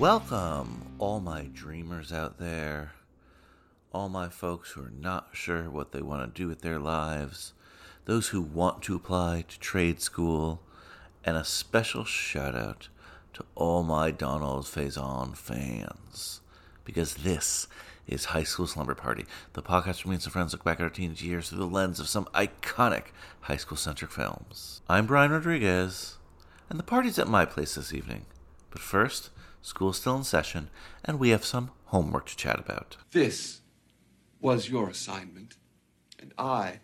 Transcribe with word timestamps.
Welcome, 0.00 0.94
all 0.98 1.20
my 1.20 1.42
dreamers 1.52 2.10
out 2.10 2.38
there, 2.38 2.92
all 3.92 4.08
my 4.08 4.30
folks 4.30 4.70
who 4.70 4.80
are 4.80 4.92
not 4.98 5.28
sure 5.32 5.68
what 5.68 5.92
they 5.92 6.00
want 6.00 6.34
to 6.34 6.42
do 6.42 6.48
with 6.48 6.62
their 6.62 6.78
lives, 6.78 7.52
those 8.06 8.28
who 8.28 8.40
want 8.40 8.80
to 8.84 8.94
apply 8.94 9.44
to 9.46 9.60
trade 9.60 10.00
school, 10.00 10.62
and 11.22 11.36
a 11.36 11.44
special 11.44 12.06
shout 12.06 12.54
out 12.54 12.88
to 13.34 13.44
all 13.54 13.82
my 13.82 14.10
Donald 14.10 14.64
Faison 14.64 15.36
fans. 15.36 16.40
Because 16.82 17.16
this 17.16 17.68
is 18.06 18.24
High 18.24 18.44
School 18.44 18.66
Slumber 18.66 18.94
Party, 18.94 19.26
the 19.52 19.62
podcast 19.62 20.06
where 20.06 20.12
me 20.12 20.14
and 20.14 20.22
some 20.22 20.32
friends 20.32 20.54
look 20.54 20.64
back 20.64 20.80
at 20.80 20.84
our 20.84 20.88
teenage 20.88 21.22
years 21.22 21.50
through 21.50 21.58
the 21.58 21.66
lens 21.66 22.00
of 22.00 22.08
some 22.08 22.24
iconic 22.34 23.08
high 23.42 23.58
school 23.58 23.76
centric 23.76 24.12
films. 24.12 24.80
I'm 24.88 25.04
Brian 25.04 25.30
Rodriguez, 25.30 26.16
and 26.70 26.78
the 26.78 26.84
party's 26.84 27.18
at 27.18 27.28
my 27.28 27.44
place 27.44 27.74
this 27.74 27.92
evening. 27.92 28.24
But 28.70 28.80
first, 28.80 29.28
school's 29.62 29.98
still 29.98 30.16
in 30.16 30.24
session, 30.24 30.70
and 31.04 31.18
we 31.18 31.30
have 31.30 31.44
some 31.44 31.70
homework 31.86 32.26
to 32.26 32.36
chat 32.36 32.58
about. 32.58 32.96
This 33.10 33.60
was 34.40 34.68
your 34.68 34.88
assignment, 34.88 35.56
and 36.18 36.32
I 36.38 36.80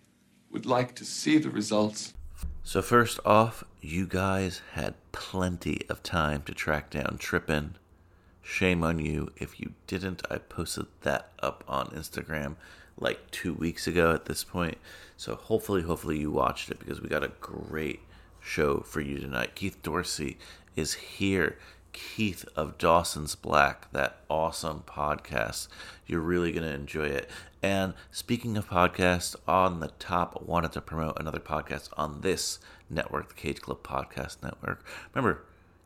would 0.50 0.66
like 0.66 0.94
to 0.96 1.05
see 1.05 1.38
the 1.38 1.50
results. 1.50 2.14
So, 2.62 2.83
first 2.83 3.20
off, 3.24 3.64
you 3.80 4.06
guys 4.06 4.60
had 4.72 4.94
plenty 5.12 5.83
of 5.88 6.02
time 6.02 6.42
to 6.42 6.52
track 6.52 6.91
down 6.91 7.16
Trippin. 7.18 7.77
Shame 8.42 8.83
on 8.83 8.98
you 8.98 9.33
if 9.36 9.61
you 9.61 9.72
didn't. 9.86 10.22
I 10.30 10.38
posted 10.38 10.86
that 11.02 11.30
up 11.40 11.64
on 11.68 11.86
Instagram 11.88 12.56
like 12.98 13.30
two 13.30 13.55
weeks 13.55 13.86
ago 13.86 14.12
at 14.12 14.24
this 14.24 14.42
point. 14.44 14.78
So, 15.16 15.34
hopefully, 15.36 15.83
hopefully, 15.83 16.18
you 16.18 16.30
watched 16.30 16.70
it 16.70 16.78
because 16.78 17.00
we 17.00 17.08
got 17.08 17.22
a 17.22 17.33
great 17.40 18.00
show 18.40 18.80
for 18.80 19.00
you 19.00 19.18
tonight. 19.18 19.55
Keith 19.55 19.83
Dorsey 19.83 20.38
is 20.74 20.94
here. 20.94 21.58
Keith 21.97 22.44
of 22.55 22.77
Dawson's 22.77 23.34
Black, 23.34 23.91
that 23.92 24.19
awesome 24.28 24.84
podcast. 24.86 25.69
You're 26.06 26.20
really 26.20 26.52
going 26.52 26.69
to 26.69 26.75
enjoy 26.75 27.06
it. 27.06 27.30
And 27.62 27.94
speaking 28.11 28.58
of 28.58 28.69
podcasts, 28.69 29.34
on 29.48 29.80
the 29.80 29.89
top, 29.98 30.36
I 30.39 30.44
wanted 30.44 30.72
to 30.72 30.83
promote 30.83 31.19
another 31.19 31.41
podcast 31.41 31.89
on 31.97 32.20
this 32.20 32.58
network, 32.91 33.30
the 33.30 33.34
Cage 33.34 33.62
Club 33.62 33.83
Podcast 33.83 34.42
Network. 34.42 34.84
Remember, 35.14 35.42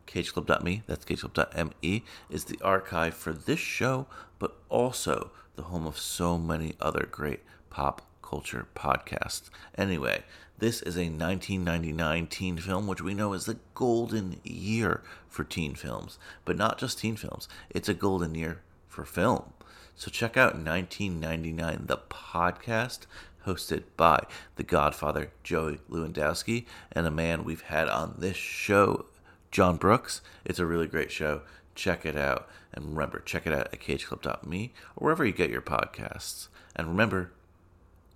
cageclub.me, 0.09 0.83
that's 0.89 1.05
cageclub.me, 1.05 2.05
is 2.29 2.45
the 2.45 2.61
archive 2.61 3.15
for 3.15 3.33
this 3.33 3.61
show, 3.61 4.07
but 4.41 4.57
also 4.69 5.31
the 5.55 5.63
home 5.63 5.87
of 5.87 5.97
so 5.97 6.37
many 6.37 6.75
other 6.81 7.07
great 7.09 7.41
pop 7.71 8.03
culture 8.31 8.69
podcasts. 8.77 9.51
Anyway, 9.77 10.23
this 10.59 10.83
is 10.83 10.97
a 10.97 11.11
1999 11.11 12.29
teen 12.29 12.59
film, 12.59 12.87
which 12.87 13.03
we 13.03 13.13
know 13.13 13.33
is 13.33 13.47
the 13.47 13.59
golden 13.75 14.41
year 14.45 15.03
for 15.29 15.43
teen 15.43 15.75
films, 15.75 16.17
but 16.45 16.57
not 16.57 16.79
just 16.79 17.01
teen 17.01 17.17
films, 17.17 17.49
it's 17.71 17.89
a 17.89 17.95
golden 17.95 18.37
year 18.37 18.61
for 18.89 19.05
film. 19.05 19.53
So 19.97 20.13
check 20.13 20.37
out 20.37 20.55
1999, 20.55 21.87
the 21.87 21.97
podcast 21.97 23.01
hosted 23.47 23.83
by 23.97 24.23
the 24.55 24.63
Godfather 24.63 25.33
Joey 25.43 25.81
Lewandowski 25.91 26.67
and 26.93 27.07
a 27.07 27.11
man 27.11 27.43
we've 27.43 27.63
had 27.63 27.89
on 27.89 28.15
this 28.19 28.37
show, 28.37 29.07
John 29.51 29.77
Brooks. 29.77 30.21
It's 30.45 30.61
a 30.61 30.67
really 30.67 30.87
great 30.87 31.11
show. 31.11 31.43
Check 31.75 32.07
it 32.07 32.17
out. 32.17 32.49
And 32.73 32.97
remember, 32.97 33.19
check 33.21 33.47
it 33.47 33.53
out 33.53 33.69
at 33.73 33.81
cageclub.me 33.81 34.73
or 34.95 35.05
wherever 35.05 35.25
you 35.25 35.33
get 35.33 35.51
your 35.51 35.63
podcasts. 35.63 36.49
And 36.77 36.87
remember, 36.87 37.33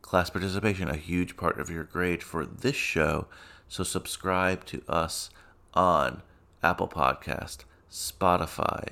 class 0.04 0.28
participation, 0.28 0.88
a 0.88 0.96
huge 0.96 1.34
part 1.34 1.58
of 1.58 1.70
your 1.70 1.82
grade 1.82 2.22
for 2.22 2.44
this 2.44 2.76
show. 2.76 3.26
So 3.68 3.82
subscribe 3.82 4.66
to 4.66 4.82
us 4.86 5.30
on 5.72 6.20
Apple 6.62 6.88
Podcast, 6.88 7.64
Spotify. 7.90 8.90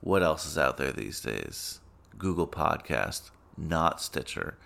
What 0.00 0.24
else 0.24 0.44
is 0.44 0.58
out 0.58 0.76
there 0.76 0.90
these 0.90 1.20
days? 1.20 1.78
Google 2.18 2.48
Podcast, 2.48 3.30
not 3.56 4.00
Stitcher. 4.00 4.58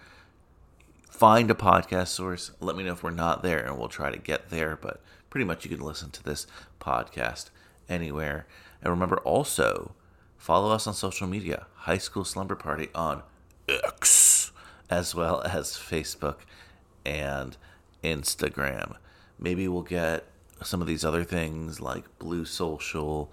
Find 1.11 1.50
a 1.50 1.55
podcast 1.55 2.09
source. 2.09 2.53
Let 2.61 2.77
me 2.77 2.83
know 2.83 2.94
if 2.94 3.03
we're 3.03 3.11
not 3.11 3.43
there, 3.43 3.61
and 3.61 3.78
we'll 3.78 3.89
try 3.89 4.11
to 4.11 4.19
get 4.19 4.49
there. 4.49 4.78
But 4.81 5.03
pretty 5.28 5.44
much, 5.44 5.65
you 5.65 5.77
can 5.77 5.84
listen 5.84 6.11
to 6.12 6.25
this 6.25 6.47
podcast 6.81 7.50
anywhere. 7.91 8.47
And 8.83 8.91
remember, 8.91 9.19
also 9.19 9.93
follow 10.39 10.73
us 10.73 10.87
on 10.87 10.94
social 10.94 11.28
media. 11.28 11.67
High 11.75 11.99
School 11.99 12.25
Slumber 12.25 12.56
Party 12.56 12.89
on 12.94 13.23
X 13.69 14.24
as 14.94 15.12
well 15.12 15.43
as 15.43 15.71
Facebook 15.71 16.37
and 17.05 17.56
Instagram. 18.05 18.94
Maybe 19.41 19.66
we'll 19.66 19.82
get 19.82 20.25
some 20.62 20.81
of 20.81 20.87
these 20.87 21.05
other 21.05 21.25
things 21.25 21.81
like 21.81 22.19
Blue 22.21 22.44
Social, 22.44 23.32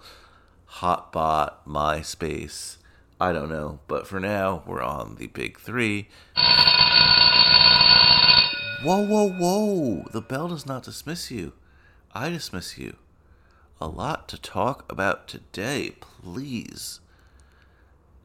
Hotbot, 0.78 1.52
MySpace. 1.64 2.78
I 3.20 3.32
don't 3.32 3.48
know, 3.48 3.78
but 3.86 4.08
for 4.08 4.18
now, 4.18 4.64
we're 4.66 4.82
on 4.82 5.14
the 5.14 5.28
big 5.28 5.60
three. 5.60 6.08
Whoa, 8.82 9.06
whoa, 9.06 9.30
whoa! 9.30 10.08
The 10.10 10.20
bell 10.20 10.48
does 10.48 10.66
not 10.66 10.82
dismiss 10.82 11.30
you. 11.30 11.52
I 12.12 12.28
dismiss 12.30 12.76
you. 12.76 12.96
A 13.80 13.86
lot 13.86 14.28
to 14.30 14.40
talk 14.40 14.90
about 14.90 15.28
today, 15.28 15.92
please. 16.00 16.98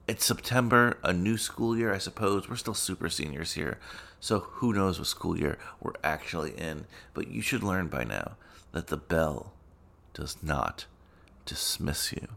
It's 0.08 0.26
September, 0.26 0.98
a 1.04 1.12
new 1.12 1.36
school 1.36 1.78
year, 1.78 1.94
I 1.94 1.98
suppose. 1.98 2.48
We're 2.48 2.56
still 2.56 2.74
super 2.74 3.10
seniors 3.10 3.54
here, 3.54 3.78
so 4.22 4.40
who 4.40 4.72
knows 4.72 4.98
what 4.98 5.08
school 5.10 5.38
year 5.38 5.58
we're 5.82 5.92
actually 6.02 6.52
in. 6.52 6.86
But 7.14 7.28
you 7.28 7.42
should 7.42 7.62
learn 7.62 7.90
by 7.90 8.06
now 8.06 8.38
that 8.72 8.88
the 8.88 8.96
bell 8.96 9.52
does 10.14 10.38
not 10.42 10.86
dismiss 11.46 12.14
you. 12.14 12.30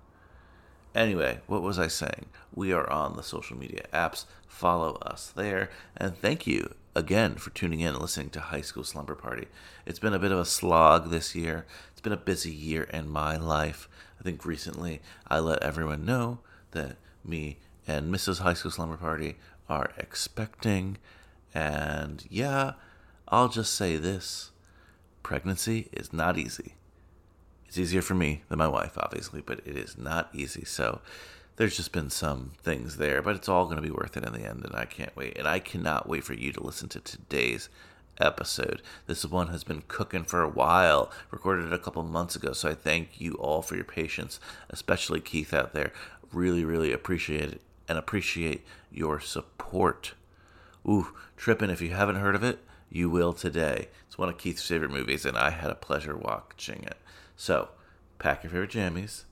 Anyway, 0.96 1.38
what 1.46 1.62
was 1.62 1.78
I 1.78 1.86
saying? 1.86 2.26
We 2.52 2.72
are 2.72 2.90
on 2.90 3.14
the 3.14 3.22
social 3.22 3.56
media 3.56 3.84
apps. 3.94 4.24
Follow 4.48 4.94
us 4.96 5.32
there. 5.36 5.70
And 5.96 6.16
thank 6.16 6.48
you 6.48 6.74
again 6.96 7.36
for 7.36 7.50
tuning 7.50 7.78
in 7.78 7.94
and 7.94 8.00
listening 8.00 8.30
to 8.30 8.40
High 8.40 8.62
School 8.62 8.82
Slumber 8.82 9.14
Party. 9.14 9.46
It's 9.86 10.00
been 10.00 10.12
a 10.12 10.18
bit 10.18 10.32
of 10.32 10.40
a 10.40 10.44
slog 10.44 11.10
this 11.10 11.36
year. 11.36 11.66
It's 11.92 12.00
been 12.00 12.12
a 12.12 12.16
busy 12.16 12.50
year 12.50 12.82
in 12.92 13.08
my 13.08 13.36
life. 13.36 13.88
I 14.18 14.24
think 14.24 14.44
recently 14.44 15.00
I 15.28 15.38
let 15.38 15.62
everyone 15.62 16.04
know 16.04 16.40
that 16.72 16.96
me 17.24 17.58
and 17.86 18.12
Mrs. 18.12 18.40
High 18.40 18.54
School 18.54 18.70
Slumber 18.70 18.96
Party 18.96 19.36
are 19.68 19.90
expecting. 19.98 20.98
And 21.54 22.24
yeah, 22.28 22.72
I'll 23.28 23.48
just 23.48 23.74
say 23.74 23.96
this 23.96 24.50
pregnancy 25.22 25.88
is 25.92 26.12
not 26.12 26.38
easy. 26.38 26.74
It's 27.66 27.78
easier 27.78 28.02
for 28.02 28.14
me 28.14 28.42
than 28.48 28.58
my 28.58 28.66
wife, 28.66 28.98
obviously, 28.98 29.40
but 29.40 29.60
it 29.64 29.76
is 29.76 29.96
not 29.96 30.28
easy. 30.34 30.64
So 30.64 31.00
there's 31.56 31.76
just 31.76 31.92
been 31.92 32.10
some 32.10 32.52
things 32.62 32.96
there, 32.96 33.22
but 33.22 33.36
it's 33.36 33.48
all 33.48 33.66
going 33.66 33.76
to 33.76 33.82
be 33.82 33.90
worth 33.90 34.16
it 34.16 34.24
in 34.24 34.32
the 34.32 34.44
end, 34.44 34.64
and 34.64 34.74
I 34.74 34.86
can't 34.86 35.14
wait. 35.14 35.38
And 35.38 35.46
I 35.46 35.58
cannot 35.58 36.08
wait 36.08 36.24
for 36.24 36.34
you 36.34 36.52
to 36.52 36.62
listen 36.62 36.88
to 36.88 37.00
today's 37.00 37.68
episode. 38.20 38.82
This 39.06 39.24
one 39.24 39.48
has 39.48 39.64
been 39.64 39.82
cooking 39.88 40.24
for 40.24 40.42
a 40.42 40.48
while, 40.48 41.10
recorded 41.30 41.72
a 41.72 41.78
couple 41.78 42.02
months 42.02 42.36
ago, 42.36 42.52
so 42.52 42.70
I 42.70 42.74
thank 42.74 43.20
you 43.20 43.34
all 43.34 43.62
for 43.62 43.74
your 43.74 43.84
patience, 43.84 44.38
especially 44.68 45.20
Keith 45.20 45.54
out 45.54 45.72
there. 45.72 45.92
Really, 46.32 46.64
really 46.64 46.92
appreciate 46.92 47.50
it 47.52 47.60
and 47.88 47.98
appreciate 47.98 48.64
your 48.92 49.20
support. 49.20 50.14
Ooh, 50.88 51.14
Trippin', 51.36 51.70
if 51.70 51.80
you 51.80 51.90
haven't 51.90 52.16
heard 52.16 52.34
of 52.34 52.44
it, 52.44 52.60
you 52.90 53.08
will 53.10 53.32
today. 53.32 53.88
It's 54.06 54.18
one 54.18 54.28
of 54.28 54.38
Keith's 54.38 54.66
favorite 54.66 54.90
movies, 54.90 55.24
and 55.24 55.36
I 55.36 55.50
had 55.50 55.70
a 55.70 55.74
pleasure 55.74 56.16
watching 56.16 56.82
it. 56.84 56.96
So, 57.36 57.70
pack 58.18 58.42
your 58.42 58.50
favorite 58.50 58.70
jammies, 58.70 59.24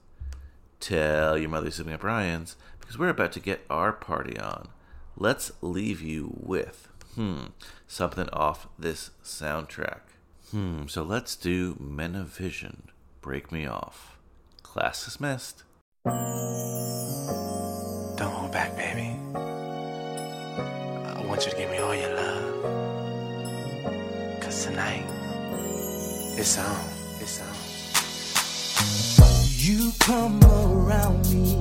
tell 0.81 1.37
your 1.37 1.49
mother 1.49 1.67
you're 1.67 1.73
sleeping 1.73 1.95
at 1.95 2.01
Brian's, 2.01 2.57
because 2.81 2.99
we're 2.99 3.09
about 3.09 3.33
to 3.33 3.41
get 3.41 3.65
our 3.69 3.93
party 3.93 4.39
on. 4.39 4.69
Let's 5.17 5.51
leave 5.61 6.01
you 6.01 6.33
with, 6.39 6.89
hmm, 7.19 7.47
something 7.89 8.29
off 8.29 8.69
this 8.79 9.11
soundtrack. 9.25 10.03
Hmm, 10.53 10.87
so 10.87 11.03
let's 11.03 11.35
do 11.35 11.77
Men 11.81 12.15
of 12.15 12.29
Vision. 12.29 12.91
Break 13.21 13.51
me 13.51 13.67
off. 13.67 14.19
Class 14.63 15.05
dismissed. 15.05 15.65
Don't 16.05 16.15
hold 18.21 18.53
back, 18.53 18.77
baby. 18.77 19.17
I 19.35 21.25
want 21.27 21.45
you 21.45 21.51
to 21.51 21.57
give 21.57 21.69
me 21.71 21.79
all 21.79 21.93
your 21.93 22.15
love. 22.15 22.55
Cause 24.41 24.67
tonight, 24.67 25.05
it's 26.39 26.57
on. 26.57 26.85
It's 27.21 27.41
on. 27.43 27.49
You 29.57 29.91
come 29.99 30.41
around 30.45 31.29
me, 31.35 31.61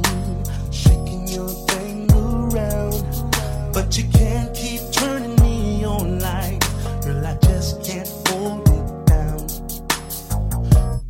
shaking 0.72 1.28
your 1.28 1.50
thing 1.50 2.12
around, 2.12 3.04
but 3.74 3.98
you 3.98 4.04
can't 4.14 4.56
keep 4.56 4.87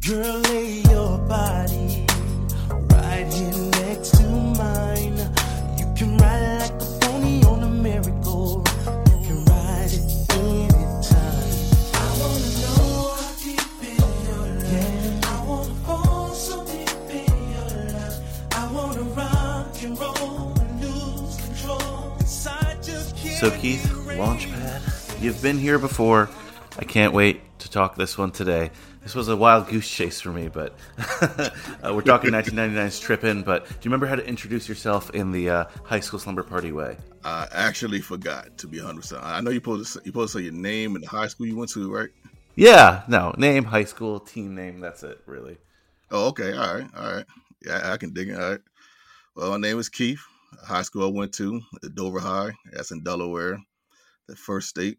Girl, 0.07 0.39
lay 0.39 0.83
your 0.89 1.17
body 1.27 2.05
right 2.91 3.27
here 3.29 3.51
next 3.71 4.11
to 4.11 4.23
mine. 4.29 5.17
You 5.77 5.85
can 5.97 6.17
ride 6.17 6.59
like 6.61 6.81
a 6.81 6.85
pony 7.01 7.43
on 7.43 7.63
a 7.63 7.67
merry-go. 7.67 8.63
You 8.87 9.27
can 9.27 9.43
ride 9.43 9.91
it 9.91 10.31
anytime. 10.31 11.51
I 11.93 12.07
wanna 12.21 12.51
know 12.61 13.15
how 13.19 13.33
deep 13.43 13.59
in 13.83 13.97
your 14.29 14.47
love. 14.63 15.25
I 15.25 15.43
wanna 15.45 15.75
fall 15.85 16.33
so 16.33 16.63
deep 16.63 16.89
in 17.09 17.51
your 17.51 17.91
love. 17.91 18.15
I 18.53 18.71
wanna 18.71 19.01
rock 19.01 19.83
and 19.83 19.99
roll 19.99 20.53
and 20.57 20.81
lose 20.85 21.35
control. 21.35 22.15
Inside 22.21 22.81
just 22.81 23.17
So, 23.39 23.51
Keith, 23.51 23.85
Launchpad, 24.07 25.21
you've 25.21 25.41
been 25.41 25.57
here 25.57 25.77
before. 25.77 26.29
I 26.79 26.85
can't 26.85 27.11
wait 27.11 27.41
talk 27.77 27.95
this 27.95 28.17
one 28.17 28.31
today. 28.31 28.71
This 29.03 29.13
was 29.13 29.27
a 29.27 29.35
wild 29.35 29.67
goose 29.67 29.87
chase 29.87 30.19
for 30.19 30.31
me, 30.31 30.47
but 30.47 30.75
uh, 31.21 31.93
we're 31.93 32.01
talking 32.01 32.31
1999's 32.31 32.99
Trippin'. 32.99 33.43
But 33.43 33.67
do 33.67 33.75
you 33.75 33.81
remember 33.83 34.07
how 34.07 34.15
to 34.15 34.27
introduce 34.27 34.67
yourself 34.67 35.11
in 35.11 35.31
the 35.31 35.47
uh, 35.51 35.65
high 35.83 35.99
school 35.99 36.17
slumber 36.17 36.41
party 36.41 36.71
way? 36.71 36.97
I 37.23 37.47
actually 37.51 38.01
forgot 38.01 38.57
to 38.57 38.67
be 38.67 38.79
100. 38.79 38.99
percent 38.99 39.23
I 39.23 39.41
know 39.41 39.51
you 39.51 39.57
supposed 39.57 39.85
to 39.85 39.91
say, 39.91 39.99
you 40.05 40.09
supposed 40.09 40.33
to 40.33 40.39
say 40.39 40.45
your 40.45 40.53
name 40.53 40.95
and 40.95 41.03
the 41.03 41.07
high 41.07 41.27
school 41.27 41.45
you 41.45 41.55
went 41.55 41.69
to, 41.73 41.93
right? 41.93 42.09
Yeah, 42.55 43.03
no, 43.07 43.35
name, 43.37 43.63
high 43.63 43.83
school, 43.83 44.19
team 44.19 44.55
name, 44.55 44.79
that's 44.79 45.03
it, 45.03 45.21
really. 45.27 45.57
Oh, 46.09 46.29
okay, 46.29 46.53
all 46.53 46.73
right, 46.73 46.87
all 46.97 47.13
right. 47.13 47.25
Yeah, 47.63 47.91
I 47.93 47.97
can 47.97 48.11
dig 48.11 48.29
it. 48.29 48.39
All 48.39 48.49
right. 48.49 48.61
Well, 49.35 49.51
my 49.51 49.57
name 49.57 49.77
is 49.77 49.87
Keith. 49.87 50.23
High 50.65 50.81
school 50.81 51.03
I 51.03 51.11
went 51.11 51.31
to, 51.35 51.61
Dover 51.93 52.19
High. 52.19 52.53
That's 52.73 52.89
in 52.89 53.03
Delaware, 53.03 53.59
the 54.27 54.35
first 54.35 54.67
state. 54.67 54.97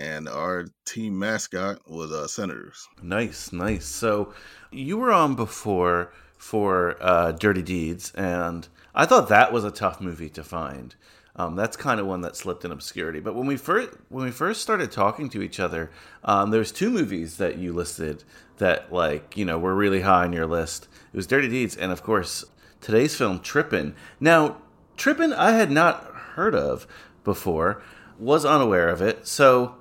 And 0.00 0.28
our 0.28 0.66
team 0.84 1.18
mascot 1.18 1.88
was 1.88 2.12
uh, 2.12 2.26
Senators. 2.26 2.88
Nice, 3.02 3.52
nice. 3.52 3.86
So 3.86 4.34
you 4.70 4.96
were 4.98 5.12
on 5.12 5.34
before 5.34 6.12
for 6.36 6.96
uh, 7.00 7.32
Dirty 7.32 7.62
Deeds, 7.62 8.12
and 8.14 8.68
I 8.94 9.06
thought 9.06 9.28
that 9.28 9.52
was 9.52 9.64
a 9.64 9.70
tough 9.70 10.00
movie 10.00 10.28
to 10.30 10.44
find. 10.44 10.94
Um, 11.36 11.56
that's 11.56 11.76
kind 11.76 11.98
of 11.98 12.06
one 12.06 12.20
that 12.20 12.36
slipped 12.36 12.64
in 12.64 12.70
obscurity. 12.70 13.18
But 13.18 13.34
when 13.34 13.46
we 13.46 13.56
first 13.56 13.90
when 14.08 14.24
we 14.24 14.30
first 14.30 14.62
started 14.62 14.92
talking 14.92 15.28
to 15.30 15.42
each 15.42 15.58
other, 15.58 15.90
um, 16.22 16.50
there 16.50 16.60
was 16.60 16.70
two 16.70 16.90
movies 16.90 17.38
that 17.38 17.58
you 17.58 17.72
listed 17.72 18.22
that 18.58 18.92
like 18.92 19.36
you 19.36 19.44
know 19.44 19.58
were 19.58 19.74
really 19.74 20.02
high 20.02 20.24
on 20.24 20.32
your 20.32 20.46
list. 20.46 20.86
It 21.12 21.16
was 21.16 21.26
Dirty 21.26 21.48
Deeds, 21.48 21.76
and 21.76 21.90
of 21.90 22.02
course 22.02 22.44
today's 22.80 23.16
film 23.16 23.40
Trippin'. 23.40 23.94
Now 24.20 24.58
Trippin' 24.96 25.32
I 25.32 25.52
had 25.52 25.70
not 25.70 26.04
heard 26.34 26.54
of 26.54 26.86
before, 27.24 27.82
was 28.18 28.44
unaware 28.44 28.88
of 28.88 29.02
it. 29.02 29.26
So 29.26 29.76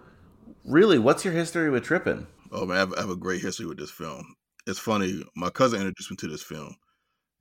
really, 0.66 1.00
what's 1.00 1.26
your 1.26 1.34
history 1.34 1.70
with 1.70 1.84
Trippin'? 1.84 2.28
Oh 2.52 2.66
man, 2.66 2.78
I 2.78 2.80
have, 2.80 2.94
I 2.94 3.02
have 3.02 3.10
a 3.10 3.16
great 3.16 3.42
history 3.42 3.66
with 3.66 3.78
this 3.78 3.92
film. 3.92 4.36
It's 4.68 4.80
funny. 4.80 5.24
My 5.36 5.50
cousin 5.50 5.80
introduced 5.80 6.12
me 6.12 6.18
to 6.18 6.28
this 6.28 6.44
film, 6.44 6.76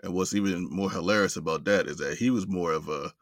and 0.02 0.14
what's 0.14 0.34
even 0.34 0.69
more 0.70 0.90
hilarious 0.90 1.36
about 1.36 1.64
that 1.64 1.86
is 1.86 1.98
that 1.98 2.19
he 2.19 2.30
was 2.30 2.46
more 2.46 2.72
of 2.72 2.88
a 2.88 3.12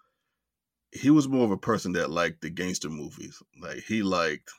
he 0.92 1.10
was 1.10 1.28
more 1.28 1.44
of 1.44 1.50
a 1.50 1.56
person 1.56 1.92
that 1.92 2.10
liked 2.10 2.40
the 2.40 2.50
gangster 2.50 2.88
movies. 2.88 3.42
Like 3.60 3.78
he 3.86 4.02
liked 4.02 4.50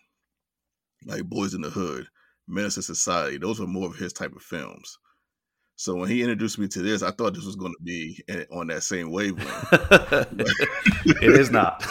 like 1.06 1.24
Boys 1.24 1.54
in 1.54 1.62
the 1.62 1.70
Hood, 1.70 2.08
Menace 2.48 2.76
to 2.76 2.82
Society. 2.82 3.38
Those 3.38 3.60
were 3.60 3.68
more 3.68 3.88
of 3.88 3.96
his 3.96 4.14
type 4.14 4.36
of 4.36 4.42
films. 4.42 4.98
So 5.76 5.96
when 5.96 6.10
he 6.10 6.22
introduced 6.22 6.60
me 6.60 6.68
to 6.68 6.82
this, 6.84 7.02
I 7.02 7.10
thought 7.10 7.34
this 7.34 7.46
was 7.46 7.56
going 7.56 7.74
to 7.74 7.84
be 7.84 8.22
on 8.52 8.68
that 8.68 8.84
same 8.84 9.10
wavelength. 9.10 9.68
it 11.06 11.40
is 11.40 11.50
not. 11.50 11.84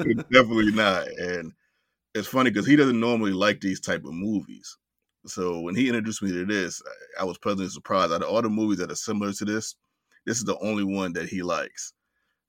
It's 0.00 0.22
definitely 0.30 0.72
not. 0.72 1.08
And 1.08 1.52
it's 2.14 2.28
funny 2.28 2.50
because 2.50 2.66
he 2.66 2.76
doesn't 2.76 3.00
normally 3.00 3.32
like 3.32 3.60
these 3.60 3.80
type 3.80 4.04
of 4.04 4.12
movies. 4.12 4.76
So 5.26 5.60
when 5.60 5.74
he 5.74 5.88
introduced 5.88 6.22
me 6.22 6.32
to 6.32 6.44
this, 6.44 6.82
I 7.18 7.22
I 7.22 7.24
was 7.24 7.38
pleasantly 7.38 7.68
surprised. 7.68 8.12
Out 8.12 8.22
of 8.22 8.28
all 8.28 8.42
the 8.42 8.50
movies 8.50 8.78
that 8.78 8.90
are 8.90 8.96
similar 8.96 9.32
to 9.32 9.44
this, 9.44 9.76
this 10.26 10.38
is 10.38 10.44
the 10.44 10.58
only 10.58 10.84
one 10.84 11.12
that 11.14 11.28
he 11.28 11.42
likes. 11.42 11.92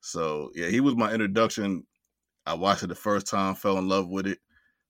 So 0.01 0.51
yeah, 0.55 0.67
he 0.67 0.79
was 0.79 0.95
my 0.95 1.13
introduction. 1.13 1.85
I 2.45 2.55
watched 2.55 2.83
it 2.83 2.87
the 2.87 2.95
first 2.95 3.27
time, 3.27 3.55
fell 3.55 3.77
in 3.77 3.87
love 3.87 4.09
with 4.09 4.27
it, 4.27 4.39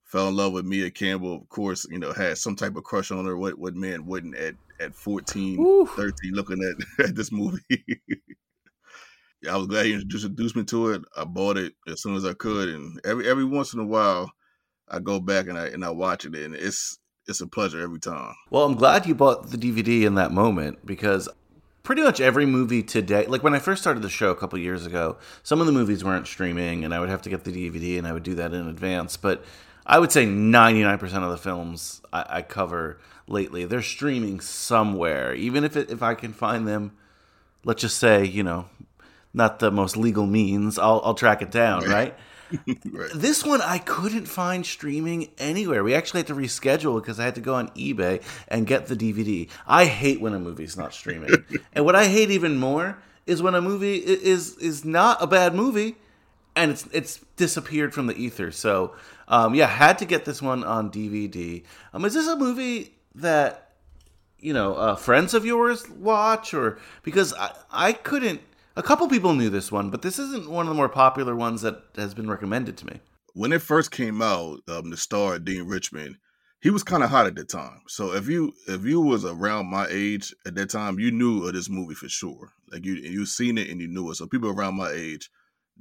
fell 0.05 0.29
in 0.29 0.35
love 0.35 0.53
with 0.53 0.65
Maia 0.65 0.89
Campbell. 0.89 1.35
Of 1.35 1.49
course, 1.49 1.85
you 1.89 1.99
know, 1.99 2.13
had 2.13 2.37
some 2.37 2.55
type 2.55 2.75
of 2.75 2.83
crush 2.83 3.11
on 3.11 3.25
her. 3.25 3.37
What 3.37 3.59
what 3.59 3.75
man 3.75 4.05
wouldn't 4.05 4.35
at 4.35 4.55
at 4.79 4.95
14, 4.95 5.57
Woo. 5.57 5.85
13 5.85 6.33
looking 6.33 6.63
at, 6.63 7.05
at 7.09 7.15
this 7.15 7.31
movie? 7.31 7.61
yeah, 9.41 9.53
I 9.53 9.57
was 9.57 9.67
glad 9.67 9.85
he 9.85 9.93
introduced, 9.93 10.25
introduced 10.25 10.55
me 10.55 10.63
to 10.65 10.91
it. 10.91 11.01
I 11.15 11.25
bought 11.25 11.57
it 11.57 11.73
as 11.87 12.01
soon 12.01 12.15
as 12.15 12.25
I 12.25 12.33
could, 12.33 12.69
and 12.69 12.99
every 13.05 13.27
every 13.27 13.45
once 13.45 13.73
in 13.73 13.81
a 13.81 13.85
while, 13.85 14.31
I 14.89 14.99
go 14.99 15.19
back 15.19 15.47
and 15.47 15.57
I 15.57 15.67
and 15.67 15.83
I 15.83 15.89
watch 15.89 16.25
it, 16.25 16.35
and 16.35 16.55
it's 16.55 16.99
it's 17.27 17.41
a 17.41 17.47
pleasure 17.47 17.79
every 17.79 17.99
time. 17.99 18.33
well, 18.49 18.65
I'm 18.65 18.75
glad 18.75 19.05
you 19.05 19.15
bought 19.15 19.49
the 19.51 19.57
DVD 19.57 20.03
in 20.03 20.15
that 20.15 20.31
moment 20.31 20.85
because 20.85 21.29
pretty 21.83 22.01
much 22.01 22.19
every 22.21 22.45
movie 22.45 22.81
today, 22.81 23.25
like 23.27 23.43
when 23.43 23.53
I 23.53 23.59
first 23.59 23.81
started 23.81 24.01
the 24.01 24.09
show 24.09 24.31
a 24.31 24.35
couple 24.35 24.57
years 24.57 24.85
ago, 24.85 25.17
some 25.43 25.59
of 25.59 25.67
the 25.67 25.73
movies 25.73 26.03
weren't 26.03 26.27
streaming 26.27 26.83
and 26.83 26.93
I 26.93 26.99
would 26.99 27.09
have 27.09 27.21
to 27.23 27.29
get 27.29 27.43
the 27.43 27.51
DVD 27.51 27.97
and 27.97 28.07
I 28.07 28.13
would 28.13 28.23
do 28.23 28.35
that 28.35 28.53
in 28.53 28.67
advance. 28.67 29.17
But 29.17 29.43
I 29.85 29.99
would 29.99 30.11
say 30.11 30.25
99% 30.25 31.03
of 31.03 31.29
the 31.29 31.37
films 31.37 32.01
I, 32.11 32.25
I 32.29 32.41
cover 32.41 32.99
lately, 33.27 33.65
they're 33.65 33.81
streaming 33.81 34.39
somewhere. 34.39 35.35
Even 35.35 35.63
if, 35.63 35.75
it, 35.75 35.89
if 35.89 36.01
I 36.01 36.15
can 36.15 36.31
find 36.31 36.67
them, 36.67 36.93
let's 37.65 37.81
just 37.81 37.97
say, 37.97 38.25
you 38.25 38.43
know, 38.43 38.65
not 39.33 39.59
the 39.59 39.71
most 39.71 39.97
legal 39.97 40.25
means, 40.25 40.79
I'll, 40.79 41.01
I'll 41.03 41.15
track 41.15 41.41
it 41.41 41.51
down, 41.51 41.83
right? 41.89 42.15
Right. 42.91 43.09
This 43.15 43.43
one 43.43 43.61
I 43.61 43.79
couldn't 43.79 44.25
find 44.25 44.65
streaming 44.65 45.29
anywhere. 45.37 45.83
We 45.83 45.95
actually 45.95 46.19
had 46.19 46.27
to 46.27 46.35
reschedule 46.35 47.01
because 47.01 47.19
I 47.19 47.25
had 47.25 47.35
to 47.35 47.41
go 47.41 47.55
on 47.55 47.69
eBay 47.69 48.21
and 48.47 48.67
get 48.67 48.87
the 48.87 48.95
DVD. 48.95 49.49
I 49.65 49.85
hate 49.85 50.21
when 50.21 50.33
a 50.33 50.39
movie's 50.39 50.77
not 50.77 50.93
streaming. 50.93 51.31
and 51.73 51.85
what 51.85 51.95
I 51.95 52.05
hate 52.05 52.29
even 52.29 52.57
more 52.57 52.97
is 53.25 53.41
when 53.41 53.55
a 53.55 53.61
movie 53.61 53.95
is 53.95 54.57
is 54.57 54.85
not 54.85 55.21
a 55.21 55.27
bad 55.27 55.55
movie 55.55 55.95
and 56.55 56.71
it's 56.71 56.87
it's 56.91 57.19
disappeared 57.35 57.93
from 57.93 58.07
the 58.07 58.15
ether. 58.15 58.51
So, 58.51 58.95
um, 59.27 59.55
yeah, 59.55 59.67
had 59.67 59.97
to 59.99 60.05
get 60.05 60.25
this 60.25 60.41
one 60.41 60.63
on 60.63 60.91
DVD. 60.91 61.63
Um, 61.93 62.05
is 62.05 62.13
this 62.13 62.27
a 62.27 62.35
movie 62.35 62.93
that 63.15 63.71
you 64.39 64.53
know 64.53 64.75
uh, 64.75 64.95
friends 64.95 65.33
of 65.33 65.45
yours 65.45 65.89
watch 65.89 66.53
or 66.53 66.77
because 67.01 67.33
I, 67.33 67.53
I 67.71 67.93
couldn't 67.93 68.41
a 68.75 68.83
couple 68.83 69.07
people 69.07 69.33
knew 69.33 69.49
this 69.49 69.71
one 69.71 69.89
but 69.89 70.01
this 70.01 70.19
isn't 70.19 70.49
one 70.49 70.65
of 70.65 70.69
the 70.69 70.75
more 70.75 70.89
popular 70.89 71.35
ones 71.35 71.61
that 71.61 71.83
has 71.95 72.13
been 72.13 72.29
recommended 72.29 72.77
to 72.77 72.85
me 72.85 72.99
when 73.33 73.51
it 73.51 73.61
first 73.61 73.91
came 73.91 74.21
out, 74.21 74.59
um, 74.67 74.89
the 74.89 74.97
star 74.97 75.39
Deon 75.39 75.69
Richmond, 75.69 76.17
he 76.61 76.69
was 76.69 76.83
kind 76.83 77.03
of 77.03 77.09
hot 77.09 77.27
at 77.27 77.35
the 77.35 77.43
time. 77.43 77.81
So 77.87 78.13
if 78.13 78.27
you 78.27 78.53
if 78.67 78.85
you 78.85 79.01
was 79.01 79.25
around 79.25 79.69
my 79.69 79.87
age 79.89 80.33
at 80.45 80.55
that 80.55 80.69
time, 80.69 80.99
you 80.99 81.11
knew 81.11 81.45
of 81.45 81.53
this 81.53 81.69
movie 81.69 81.95
for 81.95 82.07
sure. 82.07 82.53
Like 82.71 82.85
you 82.85 82.93
you 82.93 83.25
seen 83.25 83.57
it 83.57 83.69
and 83.69 83.81
you 83.81 83.87
knew 83.87 84.09
it. 84.11 84.15
So 84.15 84.27
people 84.27 84.49
around 84.49 84.75
my 84.75 84.91
age 84.91 85.29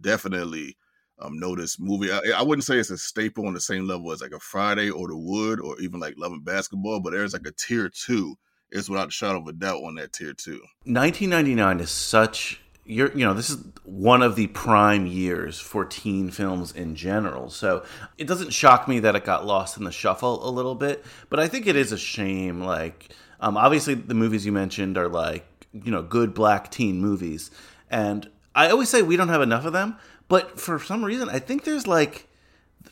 definitely 0.00 0.76
um, 1.20 1.38
know 1.38 1.54
this 1.54 1.78
movie. 1.78 2.10
I, 2.10 2.20
I 2.38 2.42
wouldn't 2.42 2.64
say 2.64 2.78
it's 2.78 2.90
a 2.90 2.98
staple 2.98 3.46
on 3.46 3.54
the 3.54 3.60
same 3.60 3.86
level 3.86 4.10
as 4.10 4.22
like 4.22 4.32
a 4.32 4.40
Friday 4.40 4.90
or 4.90 5.06
The 5.08 5.16
Wood 5.16 5.60
or 5.60 5.78
even 5.80 6.00
like 6.00 6.14
Love 6.16 6.32
and 6.32 6.44
Basketball, 6.44 7.00
but 7.00 7.12
there's 7.12 7.34
like 7.34 7.46
a 7.46 7.52
tier 7.52 7.88
two. 7.88 8.34
It's 8.70 8.88
without 8.88 9.08
a 9.08 9.12
shadow 9.12 9.38
of 9.38 9.46
a 9.46 9.52
doubt 9.52 9.82
on 9.84 9.96
that 9.96 10.14
tier 10.14 10.32
two. 10.32 10.62
1999 10.84 11.80
is 11.80 11.90
such 11.90 12.61
you're 12.84 13.12
you 13.16 13.24
know 13.24 13.34
this 13.34 13.50
is 13.50 13.58
one 13.84 14.22
of 14.22 14.36
the 14.36 14.48
prime 14.48 15.06
years 15.06 15.58
for 15.58 15.84
teen 15.84 16.30
films 16.30 16.72
in 16.72 16.94
general. 16.94 17.50
So 17.50 17.84
it 18.18 18.26
doesn't 18.26 18.52
shock 18.52 18.88
me 18.88 19.00
that 19.00 19.14
it 19.14 19.24
got 19.24 19.46
lost 19.46 19.76
in 19.76 19.84
the 19.84 19.92
shuffle 19.92 20.48
a 20.48 20.50
little 20.50 20.74
bit 20.74 21.04
but 21.28 21.40
i 21.40 21.48
think 21.48 21.66
it 21.66 21.76
is 21.76 21.92
a 21.92 21.98
shame 21.98 22.60
like 22.60 23.10
um, 23.40 23.56
obviously 23.56 23.94
the 23.94 24.14
movies 24.14 24.46
you 24.46 24.52
mentioned 24.52 24.96
are 24.96 25.08
like 25.08 25.66
you 25.72 25.90
know 25.90 26.02
good 26.02 26.34
black 26.34 26.70
teen 26.70 27.00
movies 27.00 27.50
and 27.90 28.28
i 28.54 28.68
always 28.68 28.88
say 28.88 29.02
we 29.02 29.16
don't 29.16 29.28
have 29.28 29.42
enough 29.42 29.64
of 29.64 29.72
them 29.72 29.96
but 30.28 30.60
for 30.60 30.78
some 30.78 31.04
reason 31.04 31.28
i 31.28 31.38
think 31.38 31.64
there's 31.64 31.86
like 31.86 32.28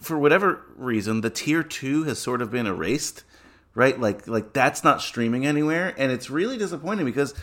for 0.00 0.18
whatever 0.18 0.64
reason 0.76 1.20
the 1.20 1.30
tier 1.30 1.62
two 1.62 2.04
has 2.04 2.18
sort 2.18 2.42
of 2.42 2.50
been 2.50 2.66
erased 2.66 3.24
right? 3.74 3.98
Like 4.00 4.26
like 4.26 4.52
that's 4.52 4.82
not 4.82 5.00
streaming 5.00 5.46
anywhere 5.46 5.94
and 5.96 6.10
it's 6.10 6.30
really 6.30 6.58
disappointing 6.58 7.04
because 7.06 7.34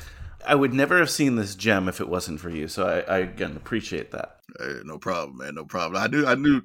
i 0.47 0.55
would 0.55 0.73
never 0.73 0.97
have 0.97 1.09
seen 1.09 1.35
this 1.35 1.55
gem 1.55 1.87
if 1.87 1.99
it 2.01 2.09
wasn't 2.09 2.39
for 2.39 2.49
you 2.49 2.67
so 2.67 2.87
i, 2.87 3.15
I 3.15 3.17
again 3.19 3.55
appreciate 3.55 4.11
that 4.11 4.37
Hey, 4.59 4.79
no 4.85 4.97
problem, 4.97 5.37
man. 5.37 5.55
No 5.55 5.65
problem. 5.65 6.01
I 6.01 6.07
knew, 6.07 6.25
I 6.25 6.35
knew, 6.35 6.61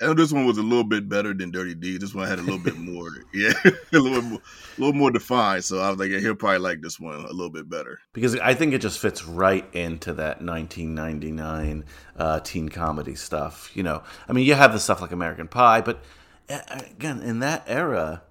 I 0.00 0.06
know 0.06 0.14
this 0.14 0.32
one 0.32 0.46
was 0.46 0.58
a 0.58 0.62
little 0.62 0.84
bit 0.84 1.08
better 1.08 1.34
than 1.34 1.50
Dirty 1.50 1.74
D. 1.74 1.98
This 1.98 2.14
one 2.14 2.26
had 2.26 2.38
a 2.38 2.42
little 2.42 2.58
bit 2.58 2.76
more, 2.76 3.10
yeah, 3.34 3.52
a 3.64 3.98
little 3.98 4.20
bit 4.20 4.24
more, 4.24 4.38
a 4.38 4.80
little 4.80 4.94
more 4.94 5.10
defined. 5.10 5.64
So 5.64 5.80
I 5.80 5.90
was 5.90 5.98
like, 5.98 6.10
yeah, 6.10 6.20
he'll 6.20 6.34
probably 6.34 6.58
like 6.58 6.80
this 6.80 7.00
one 7.00 7.16
a 7.16 7.32
little 7.32 7.50
bit 7.50 7.68
better. 7.68 7.98
because 8.12 8.36
I 8.36 8.54
think 8.54 8.74
it 8.74 8.80
just 8.80 8.98
fits 8.98 9.24
right 9.24 9.66
into 9.74 10.12
that 10.14 10.40
1999 10.40 11.84
uh, 12.16 12.40
teen 12.40 12.68
comedy 12.68 13.16
stuff. 13.16 13.70
You 13.74 13.82
know, 13.82 14.02
I 14.28 14.32
mean, 14.32 14.46
you 14.46 14.54
have 14.54 14.72
the 14.72 14.78
stuff 14.78 15.00
like 15.00 15.12
American 15.12 15.48
Pie, 15.48 15.80
but 15.80 16.02
again, 16.48 17.22
in 17.22 17.40
that 17.40 17.64
era, 17.66 18.22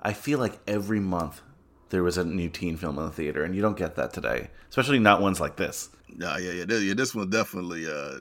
I 0.00 0.12
feel 0.12 0.38
like 0.38 0.58
every 0.66 1.00
month 1.00 1.42
there 1.94 2.02
was 2.02 2.18
a 2.18 2.24
new 2.24 2.48
teen 2.48 2.76
film 2.76 2.98
in 2.98 3.04
the 3.04 3.10
theater, 3.12 3.44
and 3.44 3.54
you 3.54 3.62
don't 3.62 3.76
get 3.76 3.94
that 3.94 4.12
today, 4.12 4.48
especially 4.68 4.98
not 4.98 5.22
ones 5.22 5.38
like 5.38 5.54
this. 5.54 5.90
Yeah, 6.08 6.36
yeah, 6.38 6.50
yeah. 6.50 6.64
This, 6.64 6.82
yeah, 6.82 6.94
this 6.94 7.14
one 7.14 7.30
definitely, 7.30 7.86
uh, 7.86 8.18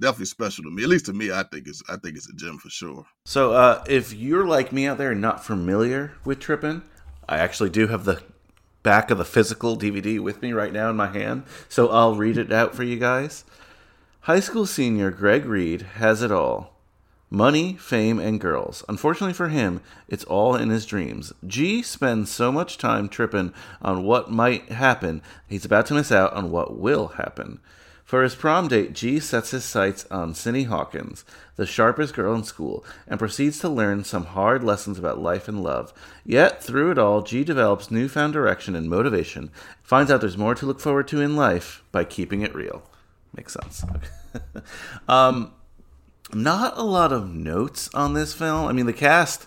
definitely 0.00 0.26
special 0.26 0.64
to 0.64 0.70
me. 0.70 0.82
At 0.82 0.88
least 0.88 1.06
to 1.06 1.12
me, 1.12 1.30
I 1.30 1.44
think 1.44 1.68
it's, 1.68 1.84
I 1.88 1.98
think 1.98 2.16
it's 2.16 2.28
a 2.28 2.34
gem 2.34 2.58
for 2.58 2.68
sure. 2.68 3.06
So, 3.24 3.52
uh, 3.52 3.84
if 3.88 4.12
you're 4.12 4.44
like 4.44 4.72
me 4.72 4.88
out 4.88 4.98
there 4.98 5.14
not 5.14 5.44
familiar 5.44 6.14
with 6.24 6.40
Trippin', 6.40 6.82
I 7.28 7.38
actually 7.38 7.70
do 7.70 7.86
have 7.86 8.04
the 8.04 8.20
back 8.82 9.12
of 9.12 9.18
the 9.18 9.24
physical 9.24 9.78
DVD 9.78 10.18
with 10.18 10.42
me 10.42 10.52
right 10.52 10.72
now 10.72 10.90
in 10.90 10.96
my 10.96 11.06
hand, 11.06 11.44
so 11.68 11.90
I'll 11.90 12.16
read 12.16 12.36
it 12.36 12.52
out 12.52 12.74
for 12.74 12.82
you 12.82 12.98
guys. 12.98 13.44
High 14.22 14.40
school 14.40 14.66
senior 14.66 15.12
Greg 15.12 15.46
Reed 15.46 15.82
has 15.94 16.22
it 16.22 16.32
all 16.32 16.71
money, 17.32 17.72
fame, 17.74 18.18
and 18.18 18.38
girls. 18.38 18.84
Unfortunately 18.88 19.32
for 19.32 19.48
him, 19.48 19.80
it's 20.06 20.24
all 20.24 20.54
in 20.54 20.68
his 20.68 20.84
dreams. 20.84 21.32
G 21.46 21.82
spends 21.82 22.30
so 22.30 22.52
much 22.52 22.76
time 22.76 23.08
tripping 23.08 23.54
on 23.80 24.04
what 24.04 24.30
might 24.30 24.70
happen, 24.70 25.22
he's 25.48 25.64
about 25.64 25.86
to 25.86 25.94
miss 25.94 26.12
out 26.12 26.32
on 26.34 26.50
what 26.50 26.78
will 26.78 27.08
happen. 27.08 27.60
For 28.04 28.22
his 28.22 28.34
prom 28.34 28.68
date, 28.68 28.92
G 28.92 29.18
sets 29.18 29.52
his 29.52 29.64
sights 29.64 30.04
on 30.10 30.34
Cindy 30.34 30.64
Hawkins, 30.64 31.24
the 31.56 31.64
sharpest 31.64 32.12
girl 32.12 32.34
in 32.34 32.44
school, 32.44 32.84
and 33.08 33.18
proceeds 33.18 33.58
to 33.60 33.70
learn 33.70 34.04
some 34.04 34.26
hard 34.26 34.62
lessons 34.62 34.98
about 34.98 35.18
life 35.22 35.48
and 35.48 35.62
love. 35.62 35.94
Yet, 36.26 36.62
through 36.62 36.90
it 36.90 36.98
all, 36.98 37.22
G 37.22 37.44
develops 37.44 37.90
newfound 37.90 38.34
direction 38.34 38.76
and 38.76 38.90
motivation, 38.90 39.50
finds 39.82 40.10
out 40.10 40.20
there's 40.20 40.36
more 40.36 40.54
to 40.54 40.66
look 40.66 40.80
forward 40.80 41.08
to 41.08 41.22
in 41.22 41.36
life 41.36 41.82
by 41.90 42.04
keeping 42.04 42.42
it 42.42 42.54
real. 42.54 42.82
Makes 43.34 43.54
sense. 43.54 43.82
um, 45.08 45.52
not 46.34 46.76
a 46.78 46.82
lot 46.82 47.12
of 47.12 47.28
notes 47.32 47.90
on 47.94 48.14
this 48.14 48.32
film. 48.34 48.66
I 48.66 48.72
mean, 48.72 48.86
the 48.86 48.92
cast. 48.92 49.46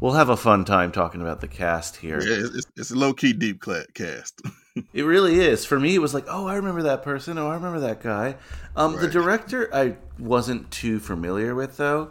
We'll 0.00 0.14
have 0.14 0.28
a 0.28 0.36
fun 0.36 0.64
time 0.64 0.90
talking 0.90 1.20
about 1.20 1.40
the 1.40 1.46
cast 1.48 1.96
here. 1.96 2.20
Yeah, 2.20 2.44
it's, 2.54 2.66
it's 2.76 2.90
a 2.90 2.96
low 2.96 3.12
key 3.14 3.32
deep 3.32 3.62
cast. 3.94 4.42
It 4.94 5.02
really 5.02 5.38
is. 5.38 5.66
For 5.66 5.78
me, 5.78 5.94
it 5.94 5.98
was 5.98 6.14
like, 6.14 6.24
oh, 6.28 6.46
I 6.46 6.54
remember 6.54 6.84
that 6.84 7.02
person. 7.02 7.36
Oh, 7.36 7.48
I 7.50 7.54
remember 7.56 7.80
that 7.80 8.00
guy. 8.00 8.36
Um, 8.74 8.96
The 8.96 9.06
director, 9.06 9.68
I 9.70 9.96
wasn't 10.18 10.70
too 10.70 10.98
familiar 10.98 11.54
with, 11.54 11.76
though. 11.76 12.08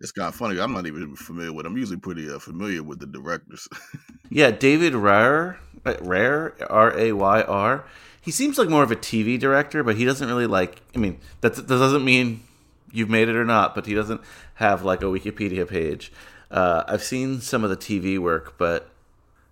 it's 0.00 0.10
kind 0.10 0.28
of 0.28 0.34
funny. 0.34 0.58
I'm 0.58 0.72
not 0.72 0.86
even 0.86 1.14
familiar 1.16 1.52
with. 1.52 1.66
I'm 1.66 1.76
usually 1.76 1.98
pretty 1.98 2.30
uh, 2.30 2.38
familiar 2.38 2.82
with 2.82 3.00
the 3.00 3.06
directors. 3.06 3.68
Yeah, 4.30 4.50
David 4.50 4.94
Rare, 4.94 5.58
uh, 5.84 5.96
Rare, 6.00 6.54
R 6.70 6.98
A 6.98 7.12
Y 7.12 7.42
R. 7.42 7.84
He 8.22 8.30
seems 8.30 8.56
like 8.56 8.70
more 8.70 8.82
of 8.82 8.90
a 8.90 8.96
TV 8.96 9.38
director, 9.38 9.82
but 9.84 9.96
he 9.96 10.06
doesn't 10.06 10.26
really 10.26 10.46
like. 10.46 10.80
I 10.94 10.98
mean, 10.98 11.18
that, 11.42 11.56
that 11.56 11.68
doesn't 11.68 12.06
mean 12.06 12.42
you've 12.92 13.10
made 13.10 13.28
it 13.28 13.36
or 13.36 13.44
not, 13.44 13.74
but 13.74 13.86
he 13.86 13.94
doesn't 13.94 14.20
have 14.54 14.84
like 14.84 15.02
a 15.02 15.06
Wikipedia 15.06 15.68
page. 15.68 16.12
Uh, 16.50 16.84
I've 16.86 17.02
seen 17.02 17.40
some 17.40 17.64
of 17.64 17.70
the 17.70 17.76
TV 17.76 18.18
work, 18.18 18.56
but 18.58 18.88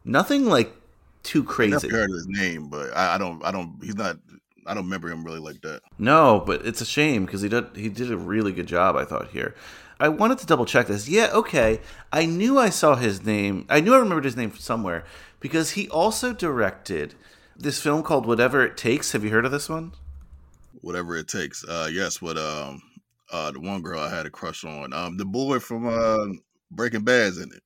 nothing 0.05 0.47
like 0.47 0.75
too 1.23 1.43
crazy. 1.45 1.75
I've 1.75 1.91
heard 1.91 2.11
his 2.11 2.27
name, 2.27 2.69
but 2.69 2.97
I, 2.97 3.17
I 3.17 3.19
don't. 3.19 3.45
I 3.45 3.51
don't. 3.51 3.79
He's 3.83 3.97
not. 3.97 4.17
I 4.67 4.75
don't 4.75 4.85
remember 4.85 5.09
him 5.09 5.25
really 5.25 5.39
like 5.39 5.61
that. 5.63 5.83
No, 5.99 6.43
but 6.45 6.67
it's 6.67 6.81
a 6.81 6.87
shame 6.87 7.27
because 7.27 7.43
he 7.43 7.49
did 7.49 7.77
he 7.77 7.89
did 7.89 8.11
a 8.11 8.17
really 8.17 8.53
good 8.53 8.67
job. 8.67 8.97
I 8.97 9.05
thought 9.05 9.29
here. 9.29 9.55
I 9.99 10.09
wanted 10.09 10.39
to 10.39 10.47
double 10.47 10.67
check 10.67 10.89
this. 10.89 11.09
Yeah, 11.09 11.31
okay. 11.33 11.81
I 12.13 12.27
knew 12.27 12.59
I 12.59 12.69
saw 12.69 12.97
his 12.97 13.25
name. 13.25 13.65
I 13.69 13.81
knew 13.81 13.95
I 13.95 13.99
remembered 13.99 14.25
his 14.25 14.37
name 14.37 14.51
from 14.51 14.61
somewhere 14.61 15.05
because 15.41 15.71
he 15.71 15.89
also 15.89 16.33
directed 16.35 17.15
this 17.57 17.81
film 17.81 18.03
called 18.03 18.27
Whatever 18.27 18.63
It 18.63 18.77
Takes. 18.77 19.13
Have 19.13 19.25
you 19.25 19.31
heard 19.31 19.47
of 19.47 19.53
this 19.53 19.69
one? 19.69 19.93
Whatever 20.83 21.17
it 21.17 21.29
takes. 21.29 21.65
Uh, 21.65 21.89
yes. 21.91 22.21
What 22.21 22.37
um, 22.37 22.83
uh, 23.33 23.51
the 23.51 23.61
one 23.61 23.83
girl 23.83 24.01
I 24.01 24.09
had 24.09 24.27
a 24.27 24.31
crush 24.31 24.65
on. 24.65 24.93
Um, 24.93 25.17
the 25.17 25.25
boy 25.25 25.59
from 25.59 25.87
uh, 25.87 26.35
Breaking 26.71 27.03
Bad's 27.03 27.39
in 27.39 27.51
it. 27.53 27.63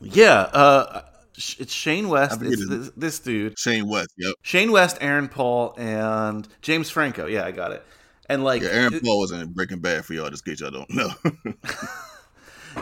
Yeah, 0.00 0.40
uh, 0.52 1.02
it's 1.34 1.72
Shane 1.72 2.08
West. 2.08 2.40
It's 2.42 2.68
this, 2.68 2.90
this 2.96 3.18
dude. 3.18 3.58
Shane 3.58 3.88
West. 3.88 4.10
Yep. 4.16 4.34
Shane 4.42 4.70
West, 4.72 4.98
Aaron 5.00 5.28
Paul, 5.28 5.74
and 5.78 6.46
James 6.62 6.90
Franco. 6.90 7.26
Yeah, 7.26 7.44
I 7.44 7.50
got 7.52 7.72
it. 7.72 7.84
And 8.28 8.44
like, 8.44 8.62
Yeah, 8.62 8.68
Aaron 8.70 8.94
it- 8.94 9.04
Paul 9.04 9.20
was 9.20 9.30
in 9.32 9.52
Breaking 9.52 9.80
Bad 9.80 10.04
for 10.04 10.14
y'all. 10.14 10.30
Just 10.30 10.46
in 10.46 10.52
case 10.52 10.60
y'all 10.60 10.70
don't 10.70 10.90
know. 10.94 11.10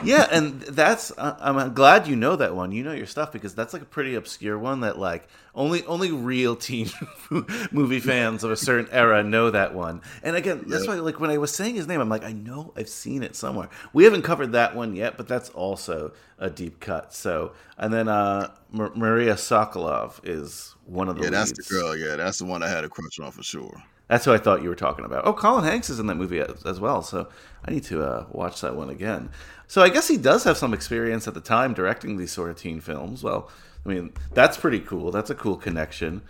yeah, 0.05 0.29
and 0.31 0.61
that's 0.62 1.12
uh, 1.19 1.37
I'm 1.41 1.75
glad 1.75 2.07
you 2.07 2.17
know 2.17 2.37
that 2.37 2.55
one. 2.55 2.73
You 2.73 2.83
know 2.83 2.93
your 2.93 3.07
stuff 3.07 3.33
because 3.33 3.55
that's 3.55 3.73
like 3.73 3.83
a 3.83 3.87
pretty 3.87 4.15
obscure 4.15 4.59
one 4.59 4.81
that 4.81 4.99
like 4.99 5.29
only 5.55 5.85
only 5.87 6.12
real 6.12 6.55
teen 6.57 6.88
movie 7.73 8.00
fans 8.00 8.45
of 8.45 8.50
a 8.50 8.57
certain 8.57 8.88
era 8.93 9.23
know 9.23 9.50
that 9.50 9.75
one. 9.75 10.03
And 10.23 10.37
again, 10.37 10.65
that's 10.67 10.85
Yeah. 10.87 10.95
why 10.95 11.00
like 11.00 11.21
when 11.21 11.31
I 11.31 11.38
was 11.38 11.55
saying 11.55 11.75
his 11.76 11.87
name, 11.87 12.00
I'm 12.00 12.09
like 12.09 12.25
I 12.25 12.33
know 12.33 12.73
I've 12.76 12.88
seen 12.88 13.23
it 13.23 13.35
somewhere. 13.37 13.69
We 13.93 14.05
haven't 14.05 14.23
covered 14.23 14.53
that 14.53 14.75
one 14.76 14.95
yet, 14.95 15.17
but 15.17 15.29
that's 15.29 15.50
also 15.50 16.12
a 16.38 16.50
deep 16.50 16.81
cut. 16.81 17.12
So 17.15 17.53
and 17.79 17.93
then 17.93 18.09
uh 18.09 18.50
Mar- 18.71 18.91
Marla 18.91 19.35
Sokoloff 19.35 20.21
is 20.25 20.75
one 20.85 21.09
of 21.09 21.17
the 21.17 21.25
yeah, 21.25 21.31
that's 21.31 21.53
the 21.53 21.59
leads. 21.62 21.69
girl. 21.71 21.97
Yeah, 21.97 22.17
that's 22.17 22.38
the 22.38 22.45
one 22.45 22.62
I 22.62 22.69
had 22.69 22.85
a 22.85 22.88
crush 22.88 23.19
on 23.21 23.31
for 23.33 23.43
sure. 23.43 23.83
That's 24.09 24.25
who 24.25 24.33
I 24.33 24.38
thought 24.38 24.62
you 24.62 24.69
were 24.69 24.76
talking 24.76 25.05
about. 25.05 25.26
Oh, 25.26 25.33
Colin 25.33 25.65
Hanks 25.65 25.91
is 25.91 25.99
in 25.99 26.07
that 26.07 26.15
movie 26.15 26.38
as, 26.38 26.62
as 26.65 26.79
well, 26.79 27.03
so 27.03 27.29
I 27.65 27.73
need 27.73 27.83
to 27.85 28.05
uh, 28.05 28.26
watch 28.31 28.61
that 28.61 28.76
one 28.76 28.88
again. 28.88 29.31
So 29.69 29.83
I 29.83 29.89
guess 29.89 30.09
he 30.09 30.17
does 30.17 30.45
have 30.45 30.57
some 30.57 30.73
experience 30.73 31.27
at 31.27 31.35
the 31.35 31.41
time 31.41 31.75
directing 31.75 32.17
these 32.17 32.33
sort 32.33 32.51
of 32.51 32.57
teen 32.57 32.81
films. 32.81 33.23
Well, 33.23 33.51
I 33.85 33.89
mean, 33.89 34.13
that's 34.33 34.57
pretty 34.57 34.81
cool. 34.81 35.11
That's 35.11 35.31
a 35.31 35.35
cool 35.35 35.57
connection. 35.57 36.23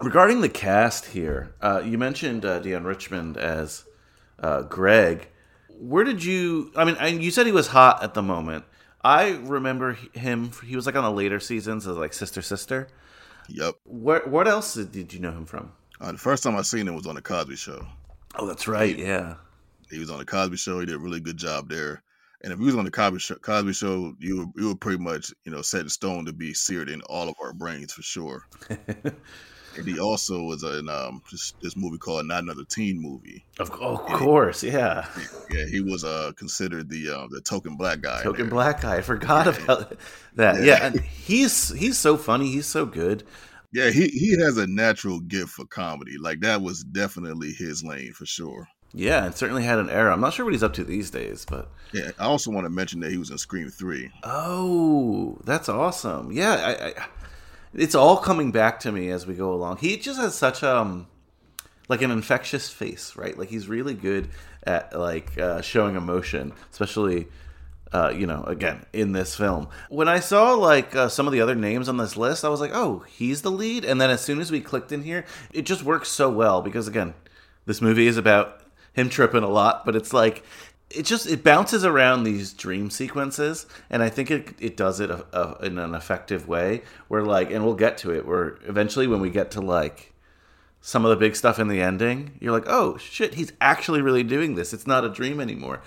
Regarding 0.00 0.40
the 0.40 0.48
cast 0.48 1.06
here, 1.06 1.54
uh, 1.60 1.82
you 1.84 1.98
mentioned 1.98 2.44
uh, 2.44 2.60
Deon 2.60 2.84
Richmond 2.84 3.36
as 3.36 3.84
uh, 4.40 4.62
Greg. 4.62 5.28
Where 5.78 6.04
did 6.04 6.24
you? 6.24 6.72
I 6.76 6.84
mean, 6.84 7.20
you 7.20 7.30
said 7.30 7.46
he 7.46 7.52
was 7.52 7.68
hot 7.68 8.02
at 8.02 8.14
the 8.14 8.22
moment. 8.22 8.64
I 9.02 9.30
remember 9.42 9.98
him. 10.14 10.50
He 10.64 10.76
was 10.76 10.86
like 10.86 10.96
on 10.96 11.04
the 11.04 11.10
later 11.10 11.40
seasons 11.40 11.86
as 11.86 11.96
like 11.96 12.12
Sister 12.12 12.42
Sister. 12.42 12.88
Yep. 13.48 13.76
Where? 13.84 14.20
What 14.20 14.48
else 14.48 14.74
did 14.74 15.12
you 15.12 15.20
know 15.20 15.32
him 15.32 15.46
from? 15.46 15.72
Uh, 16.00 16.12
the 16.12 16.18
first 16.18 16.42
time 16.42 16.56
I 16.56 16.62
seen 16.62 16.88
him 16.88 16.94
was 16.94 17.06
on 17.06 17.14
the 17.14 17.22
Cosby 17.22 17.56
Show. 17.56 17.86
Oh, 18.36 18.46
that's 18.46 18.66
right. 18.66 18.96
Yeah. 18.98 19.34
He 19.90 19.98
was 19.98 20.10
on 20.10 20.18
the 20.18 20.24
Cosby 20.24 20.56
Show. 20.56 20.80
He 20.80 20.86
did 20.86 20.96
a 20.96 20.98
really 20.98 21.20
good 21.20 21.36
job 21.36 21.68
there. 21.68 22.02
And 22.44 22.52
if 22.52 22.58
he 22.58 22.66
was 22.66 22.76
on 22.76 22.84
the 22.84 22.90
Cosby 22.90 23.18
Show, 23.18 23.36
Cosby 23.36 23.72
Show, 23.72 24.14
you 24.18 24.36
were, 24.36 24.62
you 24.62 24.68
were 24.68 24.76
pretty 24.76 25.02
much 25.02 25.32
you 25.44 25.50
know 25.50 25.62
set 25.62 25.80
in 25.80 25.88
stone 25.88 26.26
to 26.26 26.32
be 26.32 26.52
seared 26.52 26.90
in 26.90 27.00
all 27.02 27.28
of 27.28 27.34
our 27.42 27.54
brains 27.54 27.94
for 27.94 28.02
sure. 28.02 28.42
and 28.68 29.86
he 29.86 29.98
also 29.98 30.42
was 30.42 30.62
in 30.62 30.88
um 30.90 31.22
this, 31.30 31.54
this 31.62 31.74
movie 31.74 31.96
called 31.96 32.26
Not 32.26 32.42
Another 32.42 32.64
Teen 32.64 33.00
Movie. 33.00 33.44
Of, 33.58 33.70
of 33.70 34.04
course, 34.04 34.62
yeah. 34.62 35.08
Yeah, 35.50 35.64
he 35.70 35.80
was 35.80 36.04
uh 36.04 36.32
considered 36.36 36.90
the 36.90 37.08
uh, 37.08 37.26
the 37.30 37.40
token 37.40 37.76
black 37.76 38.02
guy. 38.02 38.22
Token 38.22 38.42
there. 38.42 38.50
black 38.50 38.82
guy. 38.82 38.96
I 38.96 39.00
forgot 39.00 39.46
about 39.46 39.96
that. 40.34 40.56
Yeah. 40.56 40.64
Yeah, 40.64 40.86
and 40.86 41.00
he's 41.00 41.70
he's 41.72 41.98
so 41.98 42.18
funny. 42.18 42.50
He's 42.50 42.66
so 42.66 42.84
good. 42.84 43.24
Yeah, 43.72 43.90
he 43.90 44.08
he 44.08 44.38
has 44.38 44.58
a 44.58 44.66
natural 44.66 45.18
gift 45.20 45.50
for 45.50 45.64
comedy. 45.64 46.18
Like 46.18 46.40
that 46.40 46.62
was 46.62 46.84
definitely 46.84 47.52
his 47.52 47.82
lane 47.82 48.12
for 48.12 48.26
sure. 48.26 48.68
Yeah, 48.94 49.24
and 49.24 49.34
certainly 49.34 49.64
had 49.64 49.78
an 49.80 49.90
era. 49.90 50.12
I'm 50.12 50.20
not 50.20 50.32
sure 50.34 50.44
what 50.44 50.54
he's 50.54 50.62
up 50.62 50.74
to 50.74 50.84
these 50.84 51.10
days, 51.10 51.44
but 51.48 51.68
Yeah, 51.92 52.12
I 52.18 52.24
also 52.24 52.50
want 52.52 52.64
to 52.64 52.70
mention 52.70 53.00
that 53.00 53.10
he 53.10 53.18
was 53.18 53.30
in 53.30 53.38
Scream 53.38 53.68
Three. 53.68 54.10
oh, 54.22 55.38
that's 55.44 55.68
awesome. 55.68 56.30
Yeah, 56.32 56.52
I, 56.54 56.86
I, 56.86 57.06
it's 57.74 57.94
all 57.94 58.16
coming 58.18 58.52
back 58.52 58.78
to 58.80 58.92
me 58.92 59.10
as 59.10 59.26
we 59.26 59.34
go 59.34 59.52
along. 59.52 59.78
He 59.78 59.96
just 59.96 60.20
has 60.20 60.34
such 60.36 60.62
um 60.62 61.08
like 61.88 62.02
an 62.02 62.10
infectious 62.10 62.70
face, 62.70 63.16
right? 63.16 63.36
Like 63.38 63.48
he's 63.48 63.68
really 63.68 63.94
good 63.94 64.28
at 64.66 64.98
like 64.98 65.36
uh, 65.38 65.60
showing 65.60 65.96
emotion, 65.96 66.52
especially 66.70 67.26
uh, 67.92 68.12
you 68.16 68.26
know, 68.26 68.42
again 68.44 68.84
in 68.92 69.12
this 69.12 69.36
film. 69.36 69.68
When 69.88 70.08
I 70.08 70.20
saw 70.20 70.54
like 70.54 70.96
uh, 70.96 71.08
some 71.08 71.26
of 71.26 71.32
the 71.32 71.40
other 71.40 71.54
names 71.54 71.88
on 71.88 71.96
this 71.96 72.16
list, 72.16 72.44
I 72.44 72.48
was 72.48 72.60
like, 72.60 72.72
oh, 72.74 73.00
he's 73.08 73.42
the 73.42 73.50
lead. 73.50 73.84
And 73.84 74.00
then 74.00 74.10
as 74.10 74.20
soon 74.20 74.40
as 74.40 74.50
we 74.50 74.60
clicked 74.60 74.92
in 74.92 75.02
here, 75.02 75.24
it 75.52 75.62
just 75.62 75.82
works 75.82 76.08
so 76.08 76.30
well 76.30 76.62
because 76.62 76.88
again, 76.88 77.14
this 77.66 77.80
movie 77.82 78.06
is 78.06 78.16
about 78.16 78.60
him 78.94 79.08
tripping 79.10 79.42
a 79.42 79.48
lot, 79.48 79.84
but 79.84 79.94
it's 79.94 80.12
like 80.12 80.44
it 80.90 81.04
just 81.04 81.26
it 81.26 81.42
bounces 81.44 81.84
around 81.84 82.24
these 82.24 82.52
dream 82.52 82.88
sequences, 82.90 83.66
and 83.90 84.02
I 84.02 84.08
think 84.08 84.30
it 84.30 84.54
it 84.58 84.76
does 84.76 85.00
it 85.00 85.10
uh, 85.10 85.24
uh, 85.32 85.54
in 85.62 85.78
an 85.78 85.94
effective 85.94 86.48
way. 86.48 86.82
Where 87.08 87.22
like, 87.22 87.50
and 87.50 87.64
we'll 87.64 87.74
get 87.74 87.98
to 87.98 88.12
it. 88.12 88.26
Where 88.26 88.58
eventually, 88.66 89.06
when 89.06 89.20
we 89.20 89.30
get 89.30 89.50
to 89.52 89.60
like 89.60 90.12
some 90.80 91.04
of 91.04 91.10
the 91.10 91.16
big 91.16 91.34
stuff 91.34 91.58
in 91.58 91.68
the 91.68 91.80
ending, 91.80 92.36
you're 92.40 92.52
like, 92.52 92.66
oh 92.68 92.96
shit, 92.98 93.34
he's 93.34 93.52
actually 93.60 94.02
really 94.02 94.22
doing 94.22 94.54
this. 94.54 94.72
It's 94.72 94.86
not 94.86 95.04
a 95.04 95.08
dream 95.08 95.40
anymore. 95.40 95.80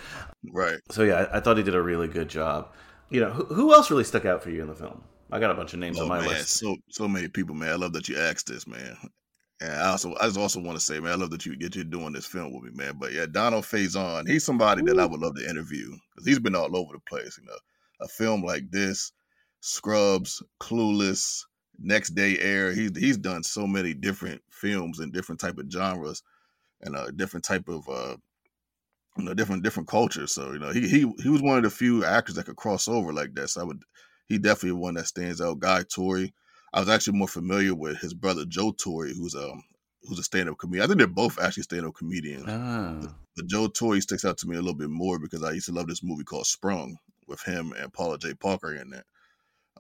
Right. 0.52 0.80
So 0.90 1.04
yeah, 1.04 1.28
I, 1.32 1.38
I 1.38 1.40
thought 1.40 1.58
he 1.58 1.64
did 1.64 1.76
a 1.76 1.82
really 1.82 2.08
good 2.08 2.30
job. 2.30 2.74
You 3.10 3.22
know, 3.22 3.30
who, 3.32 3.46
who 3.46 3.74
else 3.74 3.90
really 3.90 4.04
stuck 4.04 4.26
out 4.26 4.44
for 4.44 4.50
you 4.50 4.62
in 4.62 4.68
the 4.68 4.76
film? 4.76 5.04
I 5.32 5.40
got 5.40 5.52
a 5.52 5.54
bunch 5.54 5.74
of 5.74 5.80
names 5.80 6.00
Oh 6.00 6.04
on 6.04 6.10
my 6.10 6.20
man, 6.20 6.30
list. 6.30 6.50
so 6.50 6.76
so 6.90 7.08
many 7.08 7.28
people, 7.28 7.54
man. 7.56 7.70
I 7.70 7.76
love 7.76 7.94
that 7.94 8.10
you 8.10 8.18
asked 8.18 8.48
this, 8.48 8.66
man. 8.68 8.98
And 9.60 9.74
I 9.74 9.90
also, 9.90 10.14
I 10.22 10.26
just 10.26 10.38
also 10.38 10.62
want 10.62 10.78
to 10.78 10.84
say, 10.86 11.00
man, 11.00 11.14
I 11.14 11.16
love 11.16 11.32
that 11.32 11.46
you 11.46 11.56
get 11.58 11.76
you 11.76 11.84
doing 11.84 12.14
this 12.14 12.28
film 12.28 12.54
with 12.54 12.64
me, 12.64 12.72
man. 12.84 12.98
But 13.00 13.14
yeah, 13.14 13.26
Donald 13.26 13.64
Faison, 13.64 14.28
he's 14.28 14.44
somebody 14.44 14.84
that 14.84 15.00
I 15.00 15.06
would 15.06 15.20
love 15.20 15.36
to 15.36 15.50
interview 15.50 15.90
because 16.14 16.28
he's 16.28 16.40
been 16.40 16.56
all 16.56 16.76
over 16.78 16.94
the 16.94 17.00
place. 17.00 17.40
You 17.40 17.46
know, 17.46 17.58
a 18.02 18.08
film 18.08 18.44
like 18.44 18.70
this, 18.70 19.12
Scrubs, 19.62 20.44
Clueless, 20.60 21.44
Next 21.80 22.12
Day 22.12 22.38
Air. 22.40 22.72
He's 22.72 22.96
he's 22.98 23.18
done 23.18 23.44
so 23.44 23.66
many 23.66 23.96
different 23.96 24.42
films 24.52 25.00
and 25.00 25.12
different 25.12 25.42
type 25.42 25.58
of 25.58 25.72
genres 25.72 26.22
and 26.82 26.96
a 26.96 27.12
different 27.12 27.44
type 27.44 27.68
of 27.68 27.90
uh, 27.90 28.18
you 29.18 29.24
know, 29.24 29.34
different 29.34 29.64
different 29.64 29.90
cultures. 29.90 30.32
So 30.32 30.54
you 30.54 30.60
know, 30.60 30.72
he 30.72 30.88
he 30.88 31.12
he 31.24 31.30
was 31.30 31.42
one 31.42 31.58
of 31.58 31.64
the 31.64 31.72
few 31.72 32.06
actors 32.06 32.36
that 32.36 32.46
could 32.46 32.58
cross 32.58 32.88
over 32.88 33.12
like 33.12 33.34
that. 33.36 33.50
So 33.50 33.62
I 33.62 33.64
would, 33.64 33.82
he 34.28 34.38
definitely 34.38 34.80
one 34.80 34.94
that 34.96 35.08
stands 35.08 35.42
out. 35.42 35.60
Guy 35.60 35.84
Torry. 35.84 36.34
I 36.74 36.80
was 36.80 36.90
actually 36.90 37.18
more 37.18 37.28
familiar 37.28 37.74
with 37.74 37.98
his 38.00 38.14
brother 38.14 38.46
Joe 38.46 38.72
Torry, 38.72 39.14
who's 39.16 39.36
um 39.36 39.64
who's 40.08 40.20
a 40.20 40.24
stand 40.24 40.50
up 40.50 40.58
comedian. 40.58 40.84
I 40.84 40.88
think 40.88 41.00
they're 41.00 41.08
both 41.08 41.40
actually 41.40 41.64
stand 41.64 41.86
up 41.86 41.96
comedians. 41.96 42.46
Ah. 42.48 43.14
But 43.36 43.48
Joe 43.48 43.68
Torry 43.68 44.02
sticks 44.02 44.26
out 44.26 44.38
to 44.40 44.48
me 44.48 44.56
a 44.56 44.60
little 44.60 44.74
bit 44.74 44.90
more 44.90 45.20
because 45.20 45.44
I 45.44 45.52
used 45.52 45.68
to 45.68 45.74
love 45.74 45.88
this 45.88 46.04
movie 46.04 46.24
called 46.24 46.48
Sprung 46.48 46.98
with 47.28 47.42
him 47.42 47.74
and 47.78 47.94
Paula 47.94 48.18
Jai 48.18 48.34
Parker 48.34 48.74
in 48.74 48.94
it. 48.94 49.04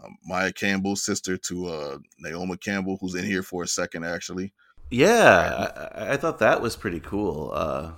Um, 0.03 0.17
Maia 0.25 0.51
Campbell, 0.51 0.95
sister 0.95 1.37
to 1.37 1.67
uh, 1.67 1.97
Naomi 2.19 2.57
Campbell, 2.57 2.97
who's 3.01 3.15
in 3.15 3.25
here 3.25 3.41
for 3.41 3.63
a 3.63 3.67
second 3.67 4.03
actually. 4.03 4.53
Yeah, 4.91 5.89
I, 5.95 6.13
I 6.13 6.17
thought 6.17 6.39
that 6.39 6.61
was 6.61 6.75
pretty 6.75 6.99
cool. 6.99 7.51
Uh, 7.53 7.91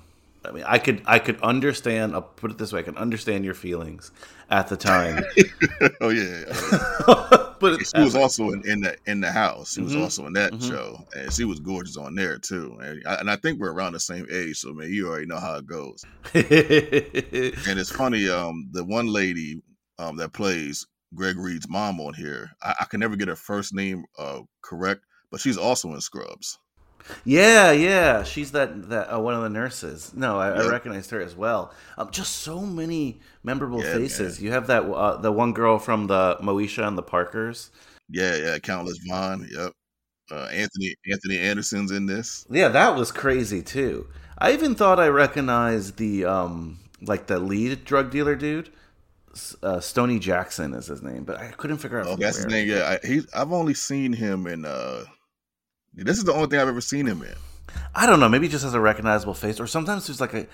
I 0.45 0.51
mean, 0.51 0.63
I 0.65 0.79
could 0.79 1.03
I 1.05 1.19
could 1.19 1.39
understand. 1.41 2.13
I'll 2.13 2.21
put 2.21 2.51
it 2.51 2.57
this 2.57 2.71
way: 2.71 2.79
I 2.79 2.83
can 2.83 2.97
understand 2.97 3.43
your 3.43 3.53
feelings 3.53 4.11
at 4.49 4.69
the 4.69 4.77
time, 4.77 5.23
oh 6.01 6.09
yeah, 6.09 6.45
yeah. 6.47 7.45
but 7.59 7.79
she 7.79 8.03
was 8.03 8.15
also 8.15 8.49
in, 8.49 8.61
in 8.65 8.81
the 8.81 8.97
in 9.05 9.19
the 9.21 9.31
house. 9.31 9.73
She 9.73 9.81
was 9.81 9.93
Mhm. 9.95 10.01
also 10.01 10.25
in 10.27 10.33
that 10.33 10.53
Mhm. 10.53 10.67
show, 10.69 10.97
and 11.15 11.31
she 11.33 11.45
was 11.45 11.59
gorgeous 11.59 11.97
on 11.97 12.15
there 12.15 12.37
too. 12.39 12.77
And 12.81 13.01
I, 13.05 13.15
and 13.15 13.29
I 13.29 13.35
think 13.35 13.59
we're 13.59 13.71
around 13.73 13.93
the 13.93 13.99
same 13.99 14.25
age, 14.31 14.57
so 14.59 14.73
man, 14.73 14.91
you 14.91 15.07
already 15.07 15.25
know 15.27 15.39
how 15.39 15.55
it 15.55 15.65
goes. 15.65 16.03
And 17.67 17.79
it's 17.79 17.91
funny, 17.91 18.29
um, 18.29 18.69
the 18.71 18.83
one 18.83 19.07
lady 19.07 19.61
um 19.97 20.15
that 20.17 20.33
plays 20.33 20.85
Greg 21.15 21.37
Reed's 21.37 21.67
mom 21.69 21.99
on 21.99 22.13
here, 22.13 22.51
I, 22.61 22.75
I 22.81 22.85
can 22.85 22.99
never 22.99 23.15
get 23.15 23.27
her 23.27 23.35
first 23.35 23.73
name 23.73 24.05
uh 24.17 24.41
correct, 24.61 25.01
but 25.31 25.39
she's 25.41 25.57
also 25.57 25.93
in 25.93 26.01
Scrubs. 26.01 26.57
Yeah, 27.25 27.71
yeah, 27.71 28.23
she's 28.23 28.51
that 28.51 28.89
that 28.89 29.13
uh, 29.13 29.19
one 29.19 29.33
of 29.33 29.41
the 29.41 29.49
nurses. 29.49 30.11
No, 30.13 30.39
I, 30.39 30.49
I 30.49 30.67
recognized 30.69 31.09
her 31.11 31.21
as 31.21 31.35
well. 31.35 31.73
Um, 31.97 32.11
just 32.11 32.37
so 32.37 32.61
many 32.61 33.19
memorable 33.43 33.83
Yeah, 33.83 33.93
faces. 33.93 34.41
You 34.41 34.51
have 34.51 34.67
that 34.67 34.83
uh, 34.83 35.17
the 35.17 35.31
one 35.31 35.53
girl 35.53 35.79
from 35.79 36.07
the 36.07 36.37
Moesha 36.41 36.87
and 36.87 36.97
the 36.97 37.03
Parkers. 37.03 37.71
Yeah, 38.09 38.35
yeah, 38.35 38.59
Countess 38.59 38.99
Vaughn. 39.07 39.47
Yep. 39.51 39.73
Uh, 40.31 40.45
Anthony 40.51 40.95
Anthony 41.11 41.39
Anderson's 41.39 41.91
in 41.91 42.05
this. 42.05 42.45
Yeah, 42.49 42.67
that 42.69 42.95
was 42.95 43.11
crazy 43.11 43.61
too. 43.61 44.07
I 44.37 44.53
even 44.53 44.75
thought 44.75 44.99
I 44.99 45.07
recognized 45.07 45.97
the 45.97 46.25
um 46.25 46.79
like 47.01 47.27
the 47.27 47.39
lead 47.39 47.85
drug 47.85 48.11
dealer 48.11 48.35
dude. 48.35 48.69
Uh, 49.63 49.79
Stoney 49.79 50.19
Jackson 50.19 50.73
is 50.73 50.87
his 50.87 51.01
name, 51.01 51.23
but 51.23 51.37
I 51.37 51.47
couldn't 51.51 51.77
figure 51.77 51.99
out. 51.99 52.07
Oh, 52.07 52.15
that's 52.15 52.37
his 52.37 52.45
name. 52.47 52.67
Yeah, 52.67 52.97
I, 53.03 53.07
he. 53.07 53.21
I've 53.33 53.51
only 53.51 53.73
seen 53.73 54.13
him 54.13 54.47
in. 54.47 54.65
uh 54.65 55.05
This 56.03 56.17
is 56.17 56.23
the 56.23 56.33
only 56.33 56.47
thing 56.47 56.59
I've 56.59 56.67
ever 56.67 56.81
seen 56.81 57.05
him 57.05 57.21
in. 57.21 57.35
I 57.93 58.05
don't 58.05 58.19
know. 58.19 58.29
Maybe 58.29 58.47
he 58.47 58.51
just 58.51 58.63
has 58.63 58.73
a 58.73 58.79
recognizable 58.79 59.33
face, 59.33 59.59
or 59.59 59.67
sometimes 59.67 60.07
there's 60.07 60.21
like 60.21 60.33
a. 60.33 60.47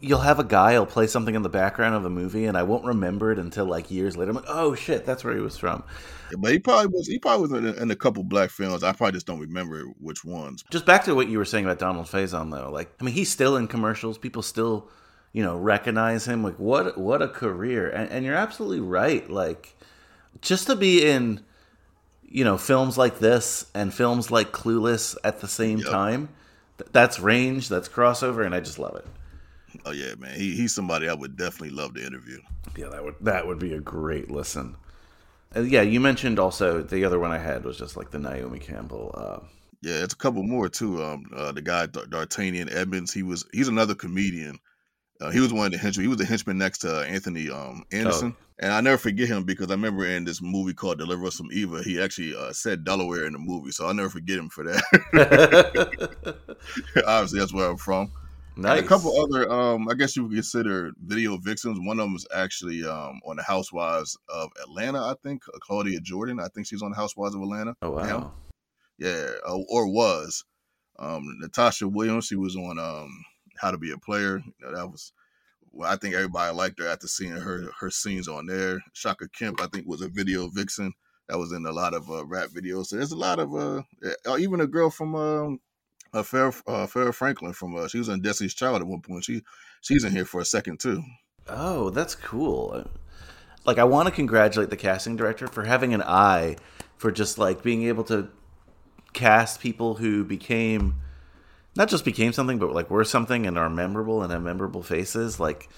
You'll 0.00 0.20
have 0.20 0.38
a 0.38 0.44
guy 0.44 0.72
He'll 0.72 0.86
play 0.86 1.06
something 1.06 1.34
in 1.34 1.42
the 1.42 1.50
background 1.50 1.94
of 1.94 2.06
a 2.06 2.10
movie, 2.10 2.46
and 2.46 2.56
I 2.56 2.62
won't 2.62 2.86
remember 2.86 3.32
it 3.32 3.38
until 3.38 3.66
like 3.66 3.90
years 3.90 4.16
later. 4.16 4.30
I'm 4.30 4.36
like, 4.36 4.46
oh 4.48 4.74
shit, 4.74 5.04
that's 5.04 5.22
where 5.24 5.34
he 5.34 5.40
was 5.40 5.58
from. 5.58 5.84
But 6.38 6.52
he 6.52 6.58
probably 6.58 6.86
was. 6.86 7.06
He 7.06 7.18
probably 7.18 7.48
was 7.48 7.52
in 7.52 7.66
a, 7.66 7.82
in 7.82 7.90
a 7.90 7.96
couple 7.96 8.24
black 8.24 8.50
films. 8.50 8.82
I 8.82 8.92
probably 8.92 9.12
just 9.12 9.26
don't 9.26 9.40
remember 9.40 9.82
which 10.00 10.24
ones. 10.24 10.64
Just 10.70 10.86
back 10.86 11.04
to 11.04 11.14
what 11.14 11.28
you 11.28 11.38
were 11.38 11.44
saying 11.44 11.64
about 11.64 11.78
Donald 11.78 12.06
Faison, 12.06 12.50
though. 12.50 12.70
Like, 12.70 12.92
I 13.00 13.04
mean, 13.04 13.14
he's 13.14 13.30
still 13.30 13.56
in 13.56 13.68
commercials. 13.68 14.16
People 14.16 14.42
still, 14.42 14.88
you 15.32 15.42
know, 15.42 15.56
recognize 15.56 16.26
him. 16.26 16.42
Like, 16.42 16.58
what 16.58 16.96
what 16.96 17.20
a 17.20 17.28
career! 17.28 17.90
And, 17.90 18.10
and 18.10 18.24
you're 18.24 18.34
absolutely 18.34 18.80
right. 18.80 19.28
Like, 19.28 19.76
just 20.40 20.66
to 20.68 20.76
be 20.76 21.06
in, 21.06 21.40
you 22.34 22.42
know, 22.44 22.58
films 22.58 22.98
like 22.98 23.20
this 23.20 23.70
and 23.74 23.94
films 23.94 24.28
like 24.28 24.50
Clueless 24.50 25.16
at 25.22 25.40
the 25.40 25.46
same 25.46 25.78
Yep. 25.78 25.88
time, 25.88 26.28
that's 26.90 27.20
range, 27.20 27.68
that's 27.68 27.88
crossover, 27.88 28.44
and 28.44 28.52
I 28.54 28.58
just 28.58 28.78
love 28.80 28.96
it. 28.96 29.06
Oh 29.86 29.92
yeah, 29.92 30.14
man. 30.18 30.34
He 30.34 30.54
he's 30.56 30.74
somebody 30.74 31.08
I 31.08 31.14
would 31.14 31.36
definitely 31.36 31.70
love 31.70 31.94
to 31.94 32.04
interview. 32.04 32.38
Yeah, 32.76 32.88
that 32.88 33.04
would 33.04 33.14
that 33.20 33.46
would 33.46 33.60
be 33.60 33.72
a 33.74 33.80
great 33.80 34.30
listen. 34.30 34.76
Uh, 35.54 35.60
yeah, 35.60 35.82
you 35.82 36.00
mentioned 36.00 36.40
also 36.40 36.82
the 36.82 37.04
other 37.04 37.20
one 37.20 37.30
I 37.30 37.38
had 37.38 37.64
was 37.64 37.78
just 37.78 37.96
like 37.96 38.10
the 38.10 38.18
Naomi 38.18 38.58
Campbell. 38.58 39.12
Uh, 39.14 39.46
Yeah, 39.82 40.02
it's 40.02 40.14
a 40.14 40.16
couple 40.16 40.42
more 40.42 40.68
too. 40.68 41.02
Um, 41.04 41.26
uh, 41.36 41.52
the 41.52 41.62
guy 41.62 41.86
Dar- 41.86 42.06
D'Artagnan 42.06 42.68
Edmonds. 42.68 43.12
He 43.14 43.22
was 43.22 43.44
he's 43.52 43.68
another 43.68 43.94
comedian. 43.94 44.58
Uh, 45.20 45.30
he 45.30 45.38
was 45.38 45.52
one 45.52 45.66
of 45.66 45.72
the 45.72 45.78
henchmen. 45.78 46.02
He 46.04 46.08
was 46.08 46.18
the 46.18 46.24
henchman 46.24 46.58
next 46.58 46.78
to 46.78 46.98
uh, 46.98 47.02
Anthony 47.04 47.48
um, 47.48 47.84
Anderson, 47.92 48.34
and 48.58 48.72
I 48.72 48.80
never 48.80 48.98
forget 48.98 49.28
him 49.28 49.44
because 49.44 49.68
I 49.70 49.74
remember 49.74 50.06
in 50.06 50.24
this 50.24 50.40
movie 50.40 50.74
called 50.74 50.98
Deliver 50.98 51.26
Us 51.26 51.36
from 51.36 51.50
Eva, 51.52 51.82
he 51.82 52.00
actually 52.00 52.36
uh, 52.36 52.52
said 52.52 52.84
Delaware 52.84 53.26
in 53.26 53.32
the 53.32 53.38
movie, 53.38 53.72
so 53.72 53.86
I'll 53.86 53.94
never 53.94 54.10
forget 54.10 54.38
him 54.38 54.48
for 54.48 54.64
that. 54.64 54.82
Obviously, 57.06 57.40
that's 57.40 57.52
where 57.52 57.70
I'm 57.70 57.76
from. 57.76 58.12
nice. 58.56 58.78
And 58.78 58.86
a 58.86 58.88
couple 58.88 59.20
other, 59.20 59.50
um, 59.50 59.88
I 59.88 59.94
guess 59.94 60.16
you 60.16 60.24
would 60.24 60.32
consider 60.34 60.92
video 61.04 61.36
victims. 61.36 61.78
One 61.80 61.98
of 61.98 62.04
them 62.04 62.12
was 62.12 62.26
actually 62.34 62.84
um, 62.84 63.20
on 63.26 63.36
the 63.36 63.42
Housewives 63.42 64.16
of 64.28 64.50
Atlanta, 64.62 65.00
I 65.00 65.14
think. 65.22 65.42
uh, 65.52 65.58
Claudia 65.60 66.00
Jordan. 66.00 66.38
I 66.38 66.48
think 66.54 66.66
she's 66.68 66.82
on 66.82 66.90
the 66.90 66.96
Housewives 66.96 67.34
of 67.34 67.42
Atlanta. 67.42 67.74
Oh 67.82 67.90
wow. 67.90 68.02
now. 68.06 68.32
Yeah, 68.98 69.30
or 69.46 69.88
was. 69.88 70.44
Um, 70.98 71.24
Natasha 71.40 71.88
Williams, 71.88 72.26
she 72.26 72.36
was 72.36 72.54
on 72.54 72.78
um, 72.78 73.10
How 73.58 73.72
to 73.72 73.78
Be 73.78 73.90
a 73.90 73.98
Player. 73.98 74.38
You 74.38 74.52
know, 74.60 74.76
that 74.76 74.86
was, 74.86 75.12
I 75.82 75.96
think 75.96 76.14
everybody 76.14 76.54
liked 76.54 76.78
her 76.80 76.88
after 76.88 77.08
seeing 77.08 77.32
her 77.32 77.70
her 77.80 77.90
scenes 77.90 78.28
on 78.28 78.46
there. 78.46 78.80
Shaka 78.92 79.28
Kemp, 79.28 79.60
I 79.60 79.66
think, 79.66 79.86
was 79.86 80.02
a 80.02 80.08
video 80.08 80.48
vixen 80.48 80.92
that 81.28 81.38
was 81.38 81.52
in 81.52 81.64
a 81.66 81.72
lot 81.72 81.94
of 81.94 82.10
uh, 82.10 82.24
rap 82.26 82.50
videos. 82.50 82.86
So 82.86 82.96
there's 82.96 83.12
a 83.12 83.16
lot 83.16 83.38
of, 83.38 83.54
uh, 83.54 83.82
uh, 84.26 84.36
even 84.36 84.60
a 84.60 84.66
girl 84.66 84.90
from 84.90 85.14
um, 85.14 85.60
uh, 86.12 86.22
Farrah, 86.22 86.62
uh, 86.66 86.86
Farrah 86.86 87.14
Franklin 87.14 87.54
from, 87.54 87.74
uh, 87.76 87.88
she 87.88 87.98
was 87.98 88.08
in 88.08 88.20
Destiny's 88.20 88.54
Child 88.54 88.82
at 88.82 88.86
one 88.86 89.00
point. 89.00 89.24
She 89.24 89.42
She's 89.80 90.04
in 90.04 90.12
here 90.12 90.24
for 90.24 90.40
a 90.40 90.44
second 90.44 90.80
too. 90.80 91.02
Oh, 91.48 91.90
that's 91.90 92.14
cool. 92.14 92.88
Like, 93.66 93.78
I 93.78 93.84
want 93.84 94.08
to 94.08 94.14
congratulate 94.14 94.70
the 94.70 94.76
casting 94.76 95.16
director 95.16 95.46
for 95.46 95.64
having 95.64 95.92
an 95.92 96.02
eye 96.02 96.56
for 96.96 97.10
just 97.10 97.36
like 97.38 97.62
being 97.62 97.84
able 97.84 98.04
to 98.04 98.28
cast 99.12 99.60
people 99.60 99.94
who 99.94 100.24
became 100.24 100.96
not 101.76 101.88
just 101.88 102.04
became 102.04 102.32
something, 102.32 102.58
but 102.58 102.72
like 102.72 102.90
were 102.90 103.04
something 103.04 103.46
and 103.46 103.58
are 103.58 103.70
memorable 103.70 104.22
and 104.22 104.30
have 104.32 104.42
memorable 104.42 104.82
faces. 104.82 105.40
Like, 105.40 105.68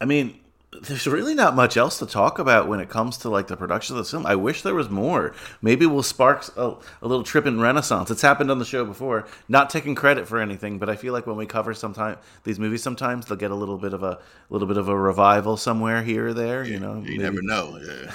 I 0.00 0.04
mean, 0.04 0.38
there's 0.82 1.06
really 1.06 1.36
not 1.36 1.54
much 1.54 1.76
else 1.76 2.00
to 2.00 2.06
talk 2.06 2.40
about 2.40 2.66
when 2.66 2.80
it 2.80 2.88
comes 2.88 3.16
to 3.18 3.28
like 3.28 3.46
the 3.46 3.56
production 3.56 3.96
of 3.96 4.04
the 4.04 4.10
film. 4.10 4.26
I 4.26 4.34
wish 4.34 4.62
there 4.62 4.74
was 4.74 4.90
more. 4.90 5.32
Maybe 5.62 5.86
we'll 5.86 6.02
spark 6.02 6.44
a, 6.56 6.74
a 7.00 7.06
little 7.06 7.22
Trippin' 7.22 7.60
Renaissance. 7.60 8.10
It's 8.10 8.22
happened 8.22 8.50
on 8.50 8.58
the 8.58 8.64
show 8.64 8.84
before. 8.84 9.24
Not 9.48 9.70
taking 9.70 9.94
credit 9.94 10.26
for 10.26 10.40
anything, 10.40 10.80
but 10.80 10.88
I 10.90 10.96
feel 10.96 11.12
like 11.12 11.28
when 11.28 11.36
we 11.36 11.46
cover 11.46 11.74
sometime 11.74 12.16
these 12.42 12.58
movies, 12.58 12.82
sometimes 12.82 13.26
they'll 13.26 13.38
get 13.38 13.52
a 13.52 13.54
little 13.54 13.78
bit 13.78 13.92
of 13.94 14.02
a 14.02 14.18
little 14.50 14.66
bit 14.66 14.76
of 14.78 14.88
a 14.88 14.98
revival 14.98 15.56
somewhere 15.56 16.02
here 16.02 16.26
or 16.28 16.34
there. 16.34 16.64
You 16.64 16.80
know, 16.80 16.94
You 16.96 17.02
maybe- 17.02 17.18
never 17.18 17.42
know. 17.42 17.78
Yeah. 17.80 18.12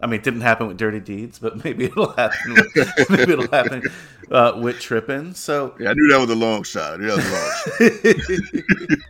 I 0.00 0.06
mean, 0.06 0.20
it 0.20 0.24
didn't 0.24 0.42
happen 0.42 0.68
with 0.68 0.76
Dirty 0.76 1.00
Deeds, 1.00 1.38
but 1.38 1.64
maybe 1.64 1.86
it'll 1.86 2.12
happen. 2.12 2.54
With, 2.54 3.10
maybe 3.10 3.32
it'll 3.32 3.48
happen 3.48 3.82
uh, 4.30 4.58
with 4.60 4.80
Trippin'. 4.80 5.34
So 5.34 5.74
yeah, 5.78 5.90
I 5.90 5.94
knew 5.94 6.08
that 6.12 6.20
was 6.20 6.30
a 6.30 6.34
long 6.34 6.62
shot. 6.62 7.00
That 7.00 7.16
was 7.16 7.26
a 7.26 7.32
long 7.32 9.00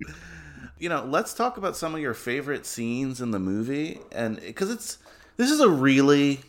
shot. 0.00 0.14
you 0.78 0.88
know, 0.88 1.04
let's 1.04 1.34
talk 1.34 1.56
about 1.56 1.76
some 1.76 1.94
of 1.94 2.00
your 2.00 2.14
favorite 2.14 2.66
scenes 2.66 3.20
in 3.20 3.30
the 3.30 3.38
movie, 3.38 4.00
and 4.12 4.40
because 4.40 4.70
it's 4.70 4.98
this 5.36 5.50
is 5.50 5.60
a 5.60 5.68
really 5.68 6.40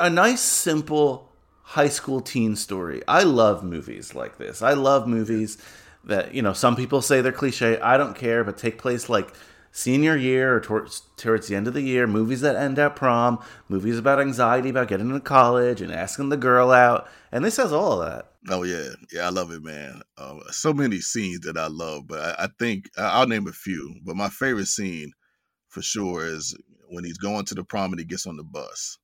a 0.00 0.10
nice, 0.10 0.40
simple 0.40 1.32
high 1.62 1.88
school 1.88 2.20
teen 2.20 2.54
story. 2.54 3.02
I 3.08 3.24
love 3.24 3.64
movies 3.64 4.14
like 4.14 4.38
this. 4.38 4.62
I 4.62 4.74
love 4.74 5.08
movies 5.08 5.58
that 6.04 6.34
you 6.34 6.42
know 6.42 6.52
some 6.52 6.76
people 6.76 7.02
say 7.02 7.20
they're 7.20 7.32
cliche. 7.32 7.80
I 7.80 7.96
don't 7.96 8.14
care, 8.14 8.44
but 8.44 8.56
take 8.56 8.78
place 8.78 9.08
like 9.08 9.32
senior 9.72 10.16
year 10.16 10.56
or 10.56 10.60
towards 10.60 11.02
towards 11.16 11.48
the 11.48 11.56
end 11.56 11.68
of 11.68 11.74
the 11.74 11.82
year. 11.82 12.06
Movies 12.06 12.40
that 12.40 12.56
end 12.56 12.78
at 12.78 12.96
prom. 12.96 13.38
Movies 13.68 13.98
about 13.98 14.20
anxiety 14.20 14.70
about 14.70 14.88
getting 14.88 15.08
into 15.08 15.20
college 15.20 15.80
and 15.80 15.92
asking 15.92 16.28
the 16.28 16.36
girl 16.36 16.70
out. 16.70 17.08
And 17.32 17.44
this 17.44 17.56
has 17.56 17.72
all 17.72 18.00
of 18.02 18.10
that. 18.10 18.32
Oh 18.48 18.62
yeah, 18.62 18.90
yeah, 19.12 19.26
I 19.26 19.30
love 19.30 19.50
it, 19.50 19.62
man. 19.62 20.02
Um, 20.18 20.40
so 20.50 20.72
many 20.72 21.00
scenes 21.00 21.40
that 21.40 21.58
I 21.58 21.66
love, 21.66 22.06
but 22.06 22.20
I, 22.20 22.44
I 22.44 22.48
think 22.58 22.88
I'll 22.96 23.26
name 23.26 23.48
a 23.48 23.52
few. 23.52 23.96
But 24.04 24.16
my 24.16 24.28
favorite 24.28 24.68
scene, 24.68 25.12
for 25.68 25.82
sure, 25.82 26.24
is 26.24 26.56
when 26.88 27.04
he's 27.04 27.18
going 27.18 27.44
to 27.46 27.54
the 27.54 27.64
prom 27.64 27.92
and 27.92 27.98
he 27.98 28.04
gets 28.04 28.26
on 28.26 28.36
the 28.36 28.44
bus, 28.44 28.98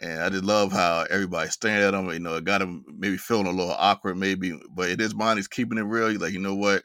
and 0.00 0.20
I 0.20 0.30
just 0.30 0.44
love 0.44 0.72
how 0.72 1.06
everybody's 1.08 1.52
staring 1.52 1.82
at 1.82 1.94
him. 1.94 2.10
You 2.10 2.18
know, 2.18 2.34
it 2.36 2.44
got 2.44 2.62
him 2.62 2.84
maybe 2.88 3.16
feeling 3.16 3.46
a 3.46 3.50
little 3.50 3.76
awkward, 3.78 4.16
maybe, 4.16 4.58
but 4.74 4.90
in 4.90 4.98
his 4.98 5.14
mind, 5.14 5.38
he's 5.38 5.46
keeping 5.46 5.78
it 5.78 5.82
real. 5.82 6.08
He's 6.08 6.20
like, 6.20 6.32
you 6.32 6.40
know 6.40 6.56
what, 6.56 6.82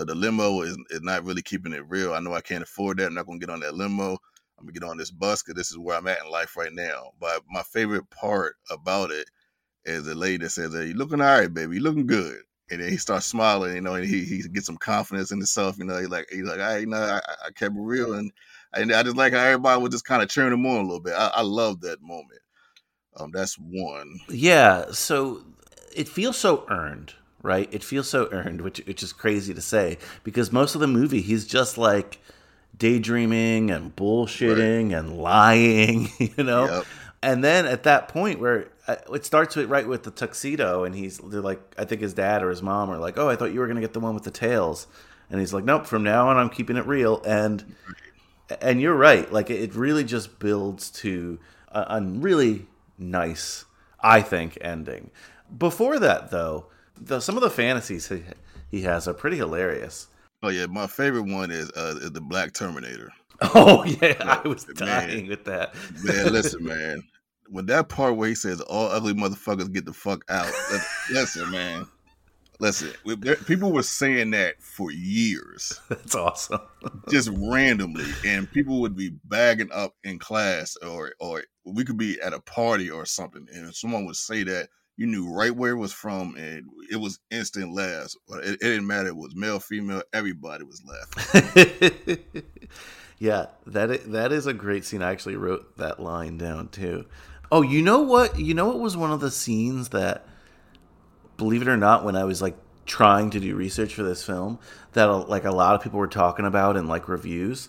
know, 0.00 0.04
the 0.04 0.14
limo 0.14 0.62
is 0.62 0.76
is 0.90 1.02
not 1.02 1.24
really 1.24 1.42
keeping 1.42 1.72
it 1.72 1.88
real. 1.88 2.14
I 2.14 2.20
know 2.20 2.34
I 2.34 2.40
can't 2.40 2.62
afford 2.62 2.98
that. 2.98 3.06
I'm 3.06 3.14
not 3.14 3.26
gonna 3.26 3.38
get 3.38 3.50
on 3.50 3.60
that 3.60 3.74
limo. 3.74 4.12
I'm 4.58 4.64
gonna 4.64 4.72
get 4.72 4.84
on 4.84 4.96
this 4.96 5.10
bus 5.10 5.42
because 5.42 5.56
this 5.56 5.70
is 5.70 5.78
where 5.78 5.96
I'm 5.96 6.06
at 6.08 6.22
in 6.24 6.30
life 6.30 6.56
right 6.56 6.72
now. 6.72 7.10
But 7.20 7.42
my 7.50 7.62
favorite 7.62 8.08
part 8.10 8.56
about 8.70 9.10
it 9.10 9.28
is 9.84 10.04
the 10.04 10.14
lady 10.14 10.38
that 10.38 10.50
says, 10.50 10.74
"Hey, 10.74 10.88
you 10.88 10.94
looking 10.94 11.20
all 11.20 11.38
right, 11.38 11.52
baby? 11.52 11.76
You 11.76 11.82
looking 11.82 12.06
good." 12.06 12.40
And 12.70 12.80
then 12.82 12.90
he 12.90 12.96
starts 12.96 13.26
smiling, 13.26 13.74
you 13.76 13.80
know, 13.80 13.94
and 13.94 14.04
he 14.04 14.24
he 14.24 14.42
gets 14.48 14.66
some 14.66 14.76
confidence 14.78 15.30
in 15.30 15.38
himself, 15.38 15.78
you 15.78 15.84
know. 15.84 15.98
He's 15.98 16.08
like, 16.08 16.26
he's 16.30 16.44
like, 16.44 16.60
I, 16.60 16.78
you 16.78 16.86
know, 16.86 16.96
I, 16.98 17.20
I 17.46 17.50
kept 17.52 17.76
it 17.76 17.80
real, 17.80 18.14
and 18.14 18.32
and 18.74 18.92
I 18.92 19.02
just 19.02 19.16
like 19.16 19.32
how 19.32 19.40
everybody 19.40 19.80
was 19.82 19.92
just 19.92 20.04
kind 20.04 20.22
of 20.22 20.28
cheering 20.28 20.52
him 20.52 20.66
on 20.66 20.78
a 20.78 20.82
little 20.82 21.00
bit. 21.00 21.14
I, 21.14 21.28
I 21.34 21.42
love 21.42 21.80
that 21.82 22.02
moment. 22.02 22.40
Um, 23.16 23.30
that's 23.32 23.54
one. 23.54 24.18
Yeah, 24.28 24.86
so 24.90 25.42
it 25.94 26.08
feels 26.08 26.36
so 26.36 26.66
earned, 26.68 27.14
right? 27.46 27.68
It 27.72 27.82
feels 27.82 28.08
so 28.08 28.28
earned, 28.32 28.60
which 28.60 28.78
which 28.86 29.02
is 29.02 29.12
crazy 29.12 29.54
to 29.54 29.60
say 29.62 29.98
because 30.24 30.52
most 30.52 30.74
of 30.74 30.80
the 30.80 30.86
movie 30.86 31.22
he's 31.22 31.46
just 31.46 31.78
like 31.78 32.18
daydreaming 32.76 33.70
and 33.70 33.94
bullshitting 33.96 34.96
and 34.96 35.16
lying, 35.16 36.10
you 36.18 36.44
know. 36.44 36.66
Yep. 36.66 36.84
And 37.22 37.42
then 37.42 37.66
at 37.66 37.84
that 37.84 38.08
point 38.08 38.40
where 38.40 38.68
uh, 38.86 38.96
it 39.12 39.24
starts 39.24 39.56
with 39.56 39.70
right 39.70 39.86
with 39.88 40.02
the 40.02 40.10
tuxedo, 40.10 40.84
and 40.84 40.94
he's 40.94 41.18
they're 41.18 41.40
like, 41.40 41.60
I 41.78 41.84
think 41.84 42.02
his 42.02 42.14
dad 42.14 42.42
or 42.42 42.50
his 42.50 42.62
mom 42.62 42.90
are 42.90 42.98
like, 42.98 43.18
"Oh, 43.18 43.28
I 43.28 43.36
thought 43.36 43.52
you 43.52 43.60
were 43.60 43.66
gonna 43.66 43.80
get 43.80 43.94
the 43.94 44.00
one 44.00 44.14
with 44.14 44.24
the 44.24 44.30
tails," 44.30 44.86
and 45.30 45.40
he's 45.40 45.54
like, 45.54 45.64
"Nope, 45.64 45.86
from 45.86 46.02
now 46.02 46.28
on, 46.28 46.36
I'm 46.36 46.50
keeping 46.50 46.76
it 46.76 46.86
real." 46.86 47.22
And 47.24 47.74
and 48.60 48.80
you're 48.80 48.94
right, 48.94 49.32
like 49.32 49.50
it 49.50 49.74
really 49.74 50.04
just 50.04 50.38
builds 50.38 50.90
to 50.90 51.38
a, 51.68 51.80
a 51.88 52.02
really 52.02 52.66
nice, 52.98 53.64
I 54.00 54.20
think, 54.20 54.58
ending. 54.60 55.10
Before 55.56 55.98
that, 55.98 56.30
though, 56.30 56.66
the, 57.00 57.20
some 57.20 57.36
of 57.36 57.42
the 57.42 57.50
fantasies 57.50 58.08
he, 58.08 58.22
he 58.70 58.82
has 58.82 59.06
are 59.08 59.14
pretty 59.14 59.36
hilarious. 59.36 60.08
Oh 60.42 60.48
yeah, 60.48 60.66
my 60.66 60.86
favorite 60.86 61.22
one 61.24 61.50
is 61.50 61.70
uh 61.72 61.96
is 62.00 62.12
the 62.12 62.20
Black 62.20 62.52
Terminator. 62.52 63.10
Oh 63.54 63.84
yeah, 63.84 64.14
I 64.42 64.48
was 64.48 64.66
Man. 64.66 64.76
dying 64.88 65.26
with 65.28 65.44
that. 65.44 65.74
Man, 66.02 66.32
listen, 66.32 66.64
man. 66.64 67.02
When 67.50 67.66
that 67.66 67.90
part 67.90 68.16
where 68.16 68.30
he 68.30 68.34
says 68.34 68.62
all 68.62 68.88
ugly 68.90 69.12
motherfuckers 69.12 69.70
get 69.72 69.84
the 69.84 69.92
fuck 69.92 70.24
out. 70.30 70.50
Listen, 71.10 71.50
man. 71.50 71.86
Listen, 72.58 72.94
people 73.46 73.70
were 73.72 73.82
saying 73.82 74.30
that 74.30 74.62
for 74.62 74.90
years, 74.90 75.78
That's 75.90 76.14
awesome. 76.14 76.60
just 77.10 77.28
randomly, 77.34 78.06
and 78.24 78.50
people 78.50 78.80
would 78.80 78.96
be 78.96 79.10
bagging 79.24 79.70
up 79.70 79.94
in 80.04 80.18
class, 80.18 80.74
or 80.76 81.12
or 81.20 81.44
we 81.66 81.84
could 81.84 81.98
be 81.98 82.18
at 82.22 82.32
a 82.32 82.40
party 82.40 82.90
or 82.90 83.04
something, 83.04 83.46
and 83.52 83.74
someone 83.74 84.06
would 84.06 84.16
say 84.16 84.42
that 84.44 84.70
you 84.96 85.06
knew 85.06 85.30
right 85.32 85.54
where 85.54 85.72
it 85.72 85.78
was 85.78 85.92
from, 85.92 86.34
and 86.36 86.68
it 86.90 86.96
was 86.96 87.18
instant 87.30 87.72
laughs. 87.72 88.16
But 88.28 88.44
it, 88.44 88.54
it 88.54 88.60
didn't 88.60 88.86
matter; 88.86 89.08
it 89.08 89.16
was 89.16 89.34
male, 89.34 89.60
female, 89.60 90.02
everybody 90.12 90.64
was 90.64 90.82
laughing. 90.84 92.18
yeah, 93.18 93.46
that 93.66 94.10
that 94.12 94.32
is 94.32 94.46
a 94.46 94.54
great 94.54 94.84
scene. 94.84 95.02
I 95.02 95.12
actually 95.12 95.36
wrote 95.36 95.76
that 95.76 96.00
line 96.00 96.38
down 96.38 96.68
too. 96.68 97.06
Oh, 97.52 97.62
you 97.62 97.82
know 97.82 98.00
what? 98.00 98.38
You 98.38 98.54
know 98.54 98.66
what 98.66 98.80
was 98.80 98.96
one 98.96 99.12
of 99.12 99.20
the 99.20 99.30
scenes 99.30 99.90
that, 99.90 100.26
believe 101.36 101.62
it 101.62 101.68
or 101.68 101.76
not, 101.76 102.04
when 102.04 102.16
I 102.16 102.24
was 102.24 102.42
like 102.42 102.56
trying 102.86 103.30
to 103.30 103.40
do 103.40 103.54
research 103.54 103.94
for 103.94 104.02
this 104.02 104.24
film, 104.24 104.58
that 104.94 105.08
uh, 105.08 105.24
like 105.26 105.44
a 105.44 105.52
lot 105.52 105.74
of 105.74 105.82
people 105.82 105.98
were 105.98 106.08
talking 106.08 106.46
about 106.46 106.76
in 106.76 106.88
like 106.88 107.08
reviews. 107.08 107.68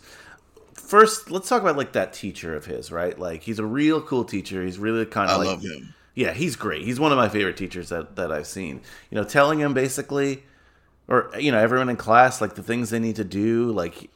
First, 0.74 1.30
let's 1.30 1.50
talk 1.50 1.62
about 1.62 1.76
like 1.76 1.92
that 1.94 2.14
teacher 2.14 2.56
of 2.56 2.66
his, 2.66 2.92
right? 2.92 3.20
Like 3.20 3.44
he's 3.44 3.60
a 3.60 3.66
real 3.66 4.02
cool 4.02 4.24
teacher. 4.24 4.64
He's 4.64 4.80
really 4.80 5.06
kind 5.06 5.30
I 5.30 5.34
of 5.34 5.40
like 5.40 5.48
love 5.48 5.62
him. 5.62 5.94
Yeah, 6.18 6.34
he's 6.34 6.56
great. 6.56 6.82
He's 6.82 7.00
one 7.00 7.12
of 7.12 7.18
my 7.20 7.30
favorite 7.30 7.58
teachers 7.58 7.90
that, 7.90 8.16
that 8.16 8.32
I've 8.32 8.48
seen. 8.48 8.82
You 9.12 9.18
know, 9.18 9.24
telling 9.24 9.60
him 9.60 9.76
basically, 9.76 10.44
or 11.08 11.30
you 11.38 11.52
know, 11.52 11.60
everyone 11.60 11.90
in 11.90 11.96
class 11.96 12.42
like 12.42 12.56
the 12.56 12.64
things 12.64 12.90
they 12.90 12.98
need 12.98 13.18
to 13.18 13.24
do. 13.24 13.72
Like 13.72 14.10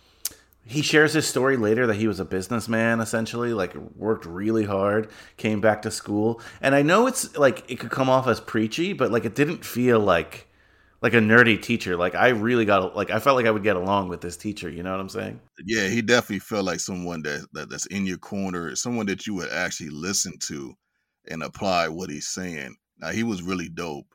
he 0.65 0.81
shares 0.81 1.13
his 1.13 1.27
story 1.27 1.57
later 1.57 1.85
that 1.85 1.97
he 1.97 2.07
was 2.07 2.19
a 2.19 2.25
businessman 2.25 3.01
essentially, 3.01 3.53
like 3.53 3.75
worked 3.95 4.25
really 4.25 4.65
hard, 4.65 5.11
came 5.37 5.61
back 5.61 5.83
to 5.83 5.91
school, 5.91 6.41
and 6.59 6.73
I 6.73 6.81
know 6.81 7.05
it's 7.05 7.37
like 7.37 7.69
it 7.69 7.75
could 7.75 7.91
come 7.91 8.09
off 8.09 8.27
as 8.27 8.39
preachy, 8.39 8.93
but 8.93 9.11
like 9.11 9.25
it 9.25 9.35
didn't 9.35 9.63
feel 9.63 9.99
like 9.99 10.47
like 11.03 11.13
a 11.13 11.19
nerdy 11.19 11.61
teacher. 11.61 11.95
Like 11.95 12.15
I 12.15 12.29
really 12.29 12.65
got 12.65 12.95
like 12.95 13.11
I 13.11 13.19
felt 13.19 13.35
like 13.35 13.45
I 13.45 13.51
would 13.51 13.61
get 13.61 13.75
along 13.75 14.07
with 14.07 14.21
this 14.21 14.37
teacher. 14.37 14.71
You 14.71 14.81
know 14.81 14.89
what 14.89 15.01
I'm 15.01 15.09
saying? 15.09 15.39
Yeah, 15.67 15.87
he 15.87 16.01
definitely 16.01 16.39
felt 16.39 16.65
like 16.65 16.79
someone 16.79 17.21
that, 17.21 17.45
that 17.53 17.69
that's 17.69 17.85
in 17.85 18.07
your 18.07 18.17
corner, 18.17 18.75
someone 18.75 19.05
that 19.05 19.27
you 19.27 19.35
would 19.35 19.51
actually 19.51 19.91
listen 19.91 20.39
to 20.47 20.75
and 21.29 21.43
apply 21.43 21.87
what 21.87 22.09
he's 22.09 22.27
saying. 22.27 22.75
Now 22.97 23.09
he 23.09 23.23
was 23.23 23.41
really 23.41 23.69
dope. 23.69 24.07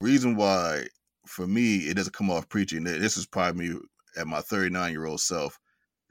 Reason 0.00 0.36
why, 0.36 0.86
for 1.26 1.46
me, 1.46 1.78
it 1.88 1.94
doesn't 1.94 2.14
come 2.14 2.30
off 2.30 2.48
preaching. 2.48 2.84
This 2.84 3.16
is 3.16 3.26
probably 3.26 3.68
me 3.68 3.78
at 4.16 4.26
my 4.26 4.40
39 4.40 4.92
year 4.92 5.06
old 5.06 5.20
self 5.20 5.58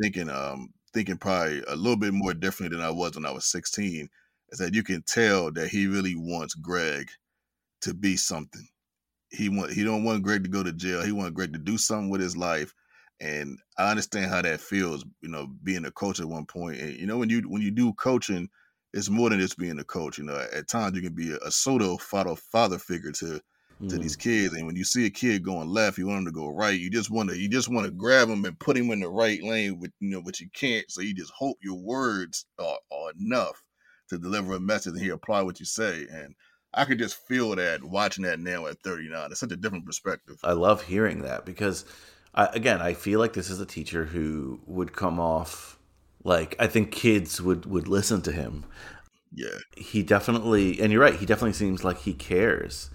thinking, 0.01 0.29
um, 0.29 0.69
thinking 0.93 1.17
probably 1.17 1.61
a 1.67 1.75
little 1.75 1.97
bit 1.97 2.13
more 2.13 2.33
differently 2.33 2.77
than 2.77 2.85
I 2.85 2.91
was 2.91 3.15
when 3.15 3.25
I 3.25 3.31
was 3.31 3.45
16. 3.45 4.09
Is 4.49 4.59
that 4.59 4.73
you 4.73 4.83
can 4.83 5.01
tell 5.03 5.51
that 5.53 5.69
he 5.69 5.87
really 5.87 6.15
wants 6.15 6.55
Greg 6.55 7.09
to 7.81 7.93
be 7.93 8.17
something. 8.17 8.67
He 9.29 9.47
want 9.47 9.71
he 9.71 9.83
don't 9.83 10.03
want 10.03 10.23
Greg 10.23 10.43
to 10.43 10.49
go 10.49 10.61
to 10.61 10.73
jail. 10.73 11.01
He 11.03 11.13
want 11.13 11.33
Greg 11.33 11.53
to 11.53 11.59
do 11.59 11.77
something 11.77 12.09
with 12.09 12.19
his 12.19 12.35
life 12.35 12.73
and 13.21 13.59
I 13.77 13.91
understand 13.91 14.31
how 14.31 14.41
that 14.41 14.59
feels, 14.59 15.05
you 15.21 15.29
know, 15.29 15.47
being 15.63 15.85
a 15.85 15.91
coach 15.91 16.19
at 16.19 16.25
one 16.25 16.45
point. 16.45 16.79
And 16.81 16.97
you 16.97 17.05
know, 17.05 17.19
when 17.19 17.29
you 17.29 17.41
when 17.41 17.61
you 17.61 17.69
do 17.69 17.93
coaching, 17.93 18.49
it's 18.93 19.09
more 19.09 19.29
than 19.29 19.39
just 19.39 19.57
being 19.57 19.79
a 19.79 19.83
coach. 19.83 20.17
You 20.17 20.25
know, 20.25 20.45
at 20.53 20.67
times 20.67 20.95
you 20.95 21.01
can 21.01 21.13
be 21.13 21.31
a, 21.31 21.37
a 21.37 21.51
pseudo 21.51 21.97
father 21.97 22.35
father 22.35 22.77
figure 22.77 23.11
to 23.13 23.41
to 23.89 23.97
these 23.97 24.15
mm. 24.15 24.19
kids, 24.19 24.53
and 24.53 24.67
when 24.67 24.75
you 24.75 24.83
see 24.83 25.07
a 25.07 25.09
kid 25.09 25.43
going 25.43 25.67
left, 25.67 25.97
you 25.97 26.05
want 26.05 26.19
him 26.19 26.25
to 26.25 26.31
go 26.31 26.49
right. 26.49 26.79
You 26.79 26.91
just 26.91 27.09
want 27.09 27.29
to 27.29 27.37
you 27.37 27.49
just 27.49 27.69
want 27.69 27.85
to 27.85 27.91
grab 27.91 28.29
him 28.29 28.45
and 28.45 28.59
put 28.59 28.77
him 28.77 28.91
in 28.91 28.99
the 28.99 29.09
right 29.09 29.41
lane, 29.41 29.79
with 29.79 29.91
you 29.99 30.09
know, 30.09 30.21
but 30.21 30.39
you 30.39 30.49
can't. 30.53 30.89
So 30.91 31.01
you 31.01 31.15
just 31.15 31.31
hope 31.31 31.57
your 31.61 31.79
words 31.79 32.45
are, 32.59 32.77
are 32.91 33.11
enough 33.19 33.61
to 34.09 34.19
deliver 34.19 34.53
a 34.53 34.59
message, 34.59 34.93
and 34.93 35.01
he 35.01 35.09
apply 35.09 35.41
what 35.41 35.59
you 35.59 35.65
say. 35.65 36.05
And 36.11 36.35
I 36.73 36.85
could 36.85 36.99
just 36.99 37.27
feel 37.27 37.55
that 37.55 37.83
watching 37.83 38.23
that 38.25 38.39
now 38.39 38.67
at 38.67 38.81
39. 38.83 39.31
It's 39.31 39.39
such 39.39 39.51
a 39.51 39.57
different 39.57 39.85
perspective. 39.85 40.37
I 40.43 40.53
love 40.53 40.83
hearing 40.83 41.23
that 41.23 41.45
because, 41.45 41.85
I, 42.33 42.45
again, 42.47 42.81
I 42.81 42.93
feel 42.93 43.19
like 43.19 43.33
this 43.33 43.49
is 43.49 43.59
a 43.59 43.65
teacher 43.65 44.05
who 44.05 44.59
would 44.65 44.93
come 44.93 45.19
off 45.19 45.77
like 46.23 46.55
I 46.59 46.67
think 46.67 46.91
kids 46.91 47.41
would 47.41 47.65
would 47.65 47.87
listen 47.87 48.21
to 48.23 48.31
him. 48.31 48.65
Yeah. 49.33 49.57
He 49.77 50.03
definitely, 50.03 50.79
and 50.81 50.91
you're 50.91 51.01
right. 51.01 51.15
He 51.15 51.25
definitely 51.25 51.53
seems 51.53 51.83
like 51.83 51.99
he 51.99 52.13
cares. 52.13 52.89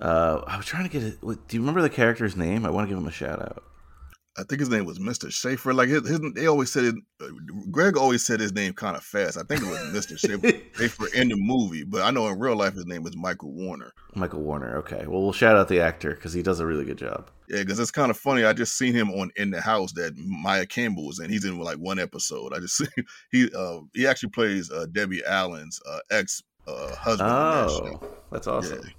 Uh, 0.00 0.42
I 0.46 0.56
was 0.56 0.66
trying 0.66 0.84
to 0.84 0.90
get 0.90 1.02
it. 1.02 1.20
Do 1.20 1.56
you 1.56 1.60
remember 1.60 1.82
the 1.82 1.90
character's 1.90 2.36
name? 2.36 2.64
I 2.64 2.70
want 2.70 2.88
to 2.88 2.88
give 2.88 2.98
him 2.98 3.08
a 3.08 3.12
shout 3.12 3.40
out. 3.40 3.64
I 4.38 4.44
think 4.44 4.60
his 4.60 4.68
name 4.68 4.84
was 4.84 5.00
Mr. 5.00 5.32
Schaefer. 5.32 5.74
Like 5.74 5.88
his, 5.88 6.08
his 6.08 6.20
they 6.34 6.46
always 6.46 6.70
said 6.70 6.84
it. 6.84 6.94
Uh, 7.20 7.26
Greg 7.70 7.96
always 7.96 8.24
said 8.24 8.38
his 8.38 8.52
name 8.52 8.72
kind 8.72 8.96
of 8.96 9.02
fast. 9.02 9.36
I 9.36 9.42
think 9.42 9.62
it 9.62 9.68
was 9.68 9.78
Mr. 9.92 10.16
Schaefer, 10.76 11.06
in 11.14 11.28
the 11.28 11.36
movie, 11.36 11.82
but 11.82 12.02
I 12.02 12.10
know 12.12 12.28
in 12.28 12.38
real 12.38 12.56
life 12.56 12.74
his 12.74 12.86
name 12.86 13.04
is 13.06 13.16
Michael 13.16 13.52
Warren. 13.52 13.90
Michael 14.14 14.40
Warren. 14.40 14.76
Okay, 14.76 15.04
well, 15.06 15.22
we'll 15.22 15.32
shout 15.32 15.56
out 15.56 15.68
the 15.68 15.80
actor 15.80 16.10
because 16.10 16.32
he 16.32 16.42
does 16.42 16.60
a 16.60 16.66
really 16.66 16.84
good 16.84 16.98
job. 16.98 17.28
Yeah, 17.48 17.60
because 17.60 17.80
it's 17.80 17.90
kind 17.90 18.10
of 18.10 18.16
funny. 18.16 18.44
I 18.44 18.52
just 18.52 18.78
seen 18.78 18.94
him 18.94 19.10
on 19.10 19.30
In 19.36 19.50
the 19.50 19.60
House 19.60 19.92
that 19.92 20.16
Maia 20.16 20.66
Campbell 20.66 21.06
was 21.06 21.18
in. 21.18 21.30
He's 21.30 21.44
in 21.44 21.58
like 21.58 21.78
one 21.78 21.98
episode. 21.98 22.54
I 22.54 22.60
just 22.60 22.76
see 22.78 22.86
he 23.32 23.50
uh, 23.56 23.80
he 23.92 24.06
actually 24.06 24.30
plays 24.30 24.70
uh, 24.70 24.86
Debbie 24.92 25.24
Allen's 25.24 25.80
uh, 25.88 25.98
ex 26.10 26.42
uh, 26.68 26.94
husband. 26.94 27.28
in 27.30 27.36
that. 27.36 28.00
Oh, 28.04 28.08
that's 28.30 28.46
awesome. 28.46 28.82
Yeah. 28.84 28.90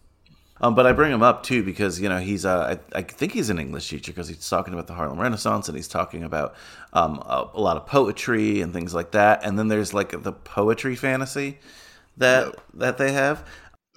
Um, 0.61 0.75
but 0.75 0.85
I 0.85 0.91
bring 0.91 1.11
him 1.11 1.23
up 1.23 1.43
too 1.43 1.63
because 1.63 1.99
you 2.01 2.09
know 2.09 2.19
he's 2.19 2.45
uh, 2.45 2.77
I, 2.93 2.99
I 2.99 3.01
think 3.03 3.31
he's 3.33 3.49
an 3.49 3.59
English 3.59 3.89
teacher 3.89 4.11
because 4.11 4.27
he's 4.27 4.47
talking 4.49 4.73
about 4.73 4.87
the 4.87 4.93
Harlem 4.93 5.19
Renaissance 5.19 5.67
and 5.69 5.75
he's 5.77 5.87
talking 5.87 6.23
about 6.23 6.55
um, 6.93 7.19
a, 7.25 7.49
a 7.53 7.61
lot 7.61 7.77
of 7.77 7.85
poetry 7.85 8.61
and 8.61 8.73
things 8.73 8.93
like 8.93 9.11
that. 9.11 9.43
And 9.45 9.57
then 9.57 9.67
there's 9.69 9.93
like 9.93 10.23
the 10.23 10.33
poetry 10.33 10.95
fantasy 10.95 11.59
that 12.17 12.45
Yep. 12.47 12.61
that 12.75 12.97
they 12.97 13.11
have. 13.13 13.45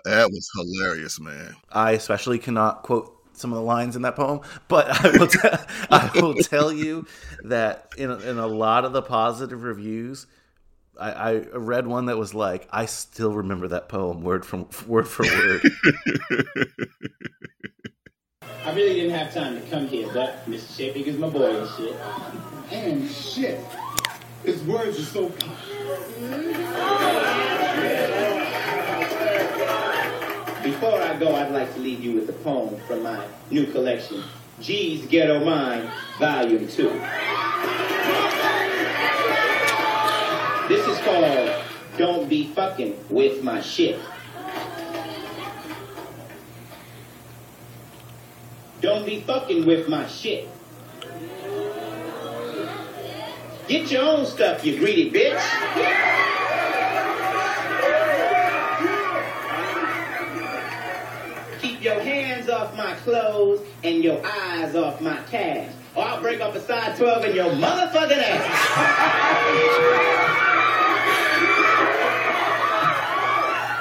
That 0.04 0.30
was 0.30 0.48
hilarious, 0.56 1.20
man. 1.20 1.54
I 1.70 1.92
especially 1.92 2.38
cannot 2.38 2.82
quote 2.82 3.16
some 3.34 3.52
of 3.52 3.56
the 3.56 3.62
lines 3.62 3.96
in 3.96 4.02
that 4.02 4.16
poem, 4.16 4.40
but 4.68 4.88
I 4.88 5.10
will, 5.18 5.26
t- 5.26 5.38
I 5.90 6.10
will 6.14 6.34
tell 6.34 6.72
you 6.72 7.06
that 7.44 7.92
in, 7.96 8.10
in 8.10 8.38
a 8.38 8.46
lot 8.46 8.84
of 8.84 8.92
the 8.92 9.02
positive 9.02 9.62
reviews, 9.62 10.26
I, 11.02 11.30
I 11.30 11.40
read 11.54 11.86
one 11.88 12.06
that 12.06 12.16
was 12.16 12.32
like, 12.34 12.68
I 12.70 12.86
still 12.86 13.32
remember 13.32 13.68
that 13.68 13.88
poem 13.88 14.22
word 14.22 14.46
from 14.46 14.68
word 14.86 15.08
for 15.08 15.24
word. 15.24 15.62
I 18.64 18.72
really 18.72 18.94
didn't 18.94 19.10
have 19.10 19.34
time 19.34 19.60
to 19.60 19.66
come 19.68 19.88
here, 19.88 20.08
but 20.14 20.48
Mr. 20.48 20.76
Shaping 20.76 21.04
is 21.06 21.18
my 21.18 21.28
boy 21.28 21.56
and 21.56 21.68
shit. 21.76 21.96
And 22.70 23.10
shit. 23.10 23.60
His 24.44 24.62
words 24.62 25.00
are 25.00 25.02
so 25.02 25.28
Before 30.62 31.02
I 31.02 31.16
go, 31.18 31.34
I'd 31.34 31.50
like 31.50 31.74
to 31.74 31.80
leave 31.80 32.04
you 32.04 32.12
with 32.14 32.28
a 32.28 32.32
poem 32.32 32.76
from 32.86 33.02
my 33.02 33.24
new 33.50 33.66
collection, 33.66 34.22
G's 34.60 35.06
Ghetto 35.06 35.44
Mind, 35.44 35.90
Volume 36.20 36.68
2. 36.68 36.88
Don't 41.98 42.28
Be 42.28 42.46
Fucking 42.48 42.96
With 43.10 43.42
My 43.42 43.60
Shit. 43.60 43.98
Don't 48.82 49.06
be 49.06 49.20
fucking 49.20 49.64
with 49.64 49.88
my 49.88 50.06
shit. 50.08 50.48
Get 53.68 53.92
your 53.92 54.02
own 54.02 54.26
stuff, 54.26 54.64
you 54.64 54.76
greedy 54.76 55.08
bitch. 55.08 55.40
Keep 61.60 61.84
your 61.84 62.00
hands 62.00 62.48
off 62.48 62.76
my 62.76 62.94
clothes 63.04 63.60
and 63.84 64.02
your 64.02 64.20
eyes 64.26 64.74
off 64.74 65.00
my 65.00 65.18
cash. 65.30 65.72
Or 65.94 66.04
I'll 66.04 66.20
break 66.20 66.40
off 66.40 66.56
a 66.56 66.60
side 66.60 66.96
12 66.96 67.26
in 67.26 67.36
your 67.36 67.50
motherfucking 67.50 68.18
ass. 68.18 70.38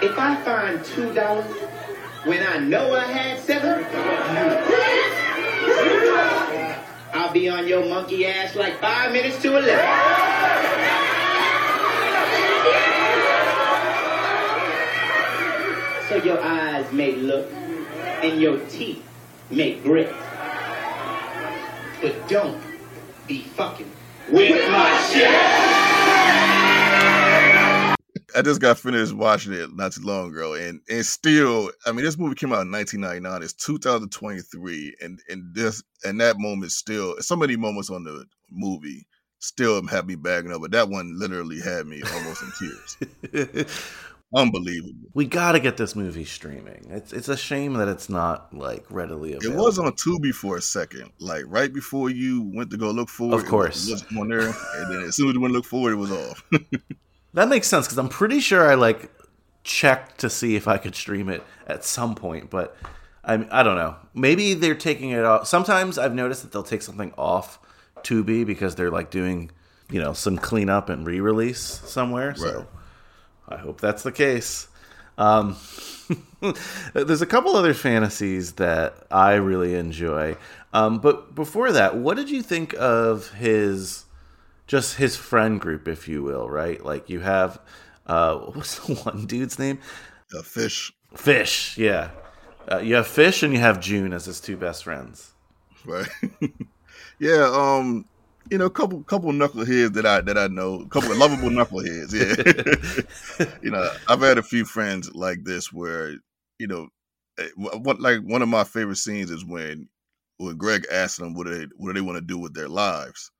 if 0.02 0.18
I 0.18 0.36
find 0.44 0.80
$2 0.80 1.44
when 2.26 2.42
I 2.42 2.58
know 2.58 2.94
I 2.96 3.06
had 3.06 3.40
seven, 3.40 3.86
I'll 7.14 7.32
be 7.32 7.50
on 7.50 7.68
your 7.68 7.86
monkey 7.86 8.26
ass 8.26 8.56
like 8.56 8.80
five 8.80 9.12
minutes 9.12 9.42
to 9.44 9.58
11. 9.58 9.68
So 16.10 16.16
your 16.26 16.42
eyes 16.42 16.92
may 16.92 17.16
look 17.16 17.52
and 18.24 18.42
your 18.42 18.58
teeth 18.68 19.04
may 19.50 19.76
grit. 19.76 20.14
But 22.02 22.28
don't 22.28 22.62
be 23.28 23.44
fucking 23.44 23.92
with 24.30 24.72
my 24.72 25.10
shit. 25.12 25.70
I 28.36 28.41
just 28.41 28.62
got 28.62 28.78
finished 28.78 29.13
watching 29.13 29.54
it 29.54 29.74
not 29.74 29.94
too 29.94 30.02
long 30.02 30.32
ago, 30.32 30.54
and 30.54 30.82
and 30.89 31.06
still, 31.06 31.72
I 31.86 31.91
mean, 31.91 32.06
this 32.06 32.17
movie 32.17 32.36
came 32.36 32.54
out 32.54 32.62
in 32.62 32.72
1999. 32.72 33.44
It's 33.44 33.54
2023, 33.54 34.96
and 35.02 35.20
and 35.30 35.54
this 35.54 35.84
and 36.04 36.20
that 36.22 36.38
moment 36.38 36.72
still, 36.72 37.15
so 37.20 37.36
many 37.36 37.56
moments 37.56 37.89
on 37.89 38.04
the 38.04 38.26
movie 38.50 39.08
still 39.39 39.86
have 39.88 40.08
me 40.08 40.15
bagging 40.15 40.52
up, 40.52 40.62
but 40.62 40.72
that 40.72 40.89
one 40.89 41.20
literally 41.20 41.60
had 41.60 41.88
me 41.88 42.02
almost 42.13 42.44
in 42.44 42.52
tears. 43.34 43.67
Unbelievable. 44.34 45.10
We 45.13 45.26
got 45.26 45.54
to 45.54 45.60
get 45.60 45.76
this 45.76 45.94
movie 45.94 46.24
streaming. 46.24 46.86
It's 46.89 47.12
it's 47.12 47.28
a 47.28 47.36
shame 47.36 47.74
that 47.74 47.89
it's 47.89 48.08
not 48.08 48.54
like 48.54 48.86
readily 48.89 49.34
available. 49.34 49.60
It 49.60 49.65
was 49.65 49.78
on 49.78 49.91
Tubi 49.91 50.34
for 50.34 50.56
a 50.56 50.62
second, 50.62 51.12
like 51.20 51.44
right 51.48 51.74
before 51.74 52.10
you 52.10 52.50
went 52.54 52.70
to 52.72 52.78
go 52.78 52.91
look 52.91 53.10
for 53.10 53.34
it. 53.34 53.36
Of 53.36 53.46
course. 53.46 53.89
it 53.89 53.91
was 53.91 54.06
on 54.17 54.30
there, 54.30 54.48
and 54.48 54.94
then 54.94 55.04
as 55.04 55.17
soon 55.17 55.28
as 55.28 55.34
you 55.34 55.41
went 55.41 55.52
to 55.52 55.58
look 55.58 55.65
for 55.65 55.89
it, 55.89 55.94
it 55.94 55.98
was 55.98 56.12
off. 56.12 56.44
That 57.34 57.48
makes 57.50 57.67
sense 57.67 57.86
because 57.88 57.98
I'm 57.98 58.10
pretty 58.10 58.39
sure 58.39 58.70
I 58.70 58.76
like 58.76 59.10
checked 59.63 60.20
to 60.20 60.30
see 60.30 60.56
if 60.56 60.67
I 60.67 60.78
could 60.78 60.96
stream 60.96 61.30
it 61.30 61.44
at 61.67 61.84
some 61.86 62.15
point, 62.15 62.50
but 62.50 62.76
I 63.24 63.34
I 63.52 63.63
don't 63.63 63.76
know. 63.76 63.96
Maybe 64.13 64.54
they're 64.54 64.76
taking 64.76 65.12
it 65.12 65.24
off. 65.24 65.48
Sometimes 65.48 65.98
I've 65.98 66.13
noticed 66.13 66.41
that 66.44 66.52
they'll 66.52 66.63
take 66.63 66.82
something 66.82 67.13
off 67.17 67.60
Tubi 68.04 68.46
because 68.46 68.76
they're 68.76 68.91
like 68.91 69.12
doing 69.12 69.52
you 69.89 70.02
know 70.02 70.13
some 70.13 70.38
cleanup 70.38 70.89
and 70.89 71.06
re-release 71.06 71.62
somewhere. 71.62 72.36
So 72.36 72.58
Right. 72.58 72.67
I 73.50 73.58
hope 73.58 73.80
that's 73.82 74.04
the 74.04 74.12
case. 74.12 74.67
Um, 75.17 75.58
there's 76.94 77.22
a 77.22 77.26
couple 77.26 77.56
other 77.56 77.74
fantasies 77.74 78.54
that 78.54 78.96
I 79.12 79.34
really 79.36 79.76
enjoy. 79.76 80.38
Um, 80.74 81.00
but 81.00 81.36
before 81.36 81.72
that, 81.74 81.98
what 81.98 82.15
did 82.15 82.30
you 82.30 82.41
think 82.41 82.74
of 82.80 83.30
his, 83.34 84.06
just 84.67 84.95
his 84.95 85.15
friend 85.15 85.60
group, 85.60 85.88
if 85.88 86.08
you 86.08 86.24
will, 86.24 86.50
right? 86.50 86.84
Like 86.84 87.10
you 87.10 87.21
have, 87.21 87.60
uh, 88.06 88.36
what's 88.54 88.80
the 88.80 88.95
one 88.95 89.26
dude's 89.26 89.60
name? 89.60 89.80
a 90.34 90.43
fish, 90.43 90.93
Fish, 91.15 91.78
yeah. 91.78 92.12
Uh, 92.71 92.78
you 92.78 92.95
have 92.95 93.08
Fish 93.08 93.43
and 93.43 93.54
you 93.54 93.60
have 93.60 93.80
June 93.82 94.13
as 94.13 94.26
his 94.26 94.39
two 94.39 94.56
best 94.56 94.84
friends. 94.86 95.34
right? 95.86 96.08
yeah, 97.19 97.50
um, 97.54 98.06
you 98.50 98.58
know, 98.58 98.65
a 98.65 98.69
couple 98.69 99.04
couple 99.04 99.32
knuckleheads 99.32 99.93
that 99.93 100.06
I 100.06 100.21
that 100.21 100.38
I 100.38 100.47
know, 100.47 100.82
a 100.82 100.88
couple 100.88 101.12
of 101.12 101.17
lovable 101.17 101.50
knuckleheads. 101.50 102.13
Yeah, 102.13 103.45
you 103.62 103.71
know, 103.71 103.91
I've 104.08 104.21
had 104.21 104.38
a 104.38 104.43
few 104.43 104.65
friends 104.65 105.13
like 105.13 105.43
this 105.43 105.71
where 105.74 106.15
you 106.60 106.67
know, 106.67 106.88
eh, 107.39 107.50
what 107.58 108.00
like 108.00 108.21
one 108.21 108.41
of 108.41 108.50
my 108.50 108.63
favorite 108.63 108.97
scenes 108.97 109.32
is 109.32 109.43
when 109.43 109.89
when 110.38 110.58
Greg 110.58 110.86
asks 110.91 111.17
them 111.17 111.34
what 111.34 111.47
do 111.47 111.58
they 111.58 111.65
what 111.76 111.88
do 111.89 111.93
they 111.93 112.06
want 112.06 112.17
to 112.17 112.21
do 112.21 112.38
with 112.38 112.54
their 112.54 112.69
lives, 112.69 113.32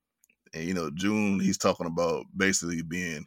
and 0.54 0.64
you 0.64 0.74
know, 0.74 0.90
June 0.92 1.40
he's 1.40 1.58
talking 1.58 1.88
about 1.88 2.26
basically 2.36 2.82
being 2.82 3.26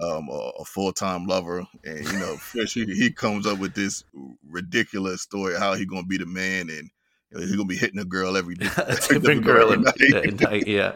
um, 0.00 0.28
a, 0.28 0.50
a 0.60 0.64
full 0.64 0.92
time 0.92 1.26
lover, 1.26 1.66
and 1.84 2.04
you 2.06 2.18
know, 2.18 2.36
Fish 2.40 2.74
he, 2.74 2.84
he 2.84 3.10
comes 3.10 3.46
up 3.46 3.58
with 3.58 3.74
this 3.74 4.04
ridiculous 4.48 5.22
story 5.22 5.58
how 5.58 5.74
he 5.74 5.86
gonna 5.86 6.06
be 6.06 6.18
the 6.18 6.26
man 6.26 6.68
and. 6.70 6.90
you 7.30 7.38
know, 7.38 7.40
He's 7.40 7.52
gonna 7.56 7.64
be 7.64 7.76
hitting 7.76 8.00
a 8.00 8.04
girl 8.04 8.36
every 8.36 8.54
day. 8.56 8.68
different 9.08 9.44
girl 9.44 9.72
at 9.72 9.80
night, 9.80 10.66
yeah. 10.66 10.92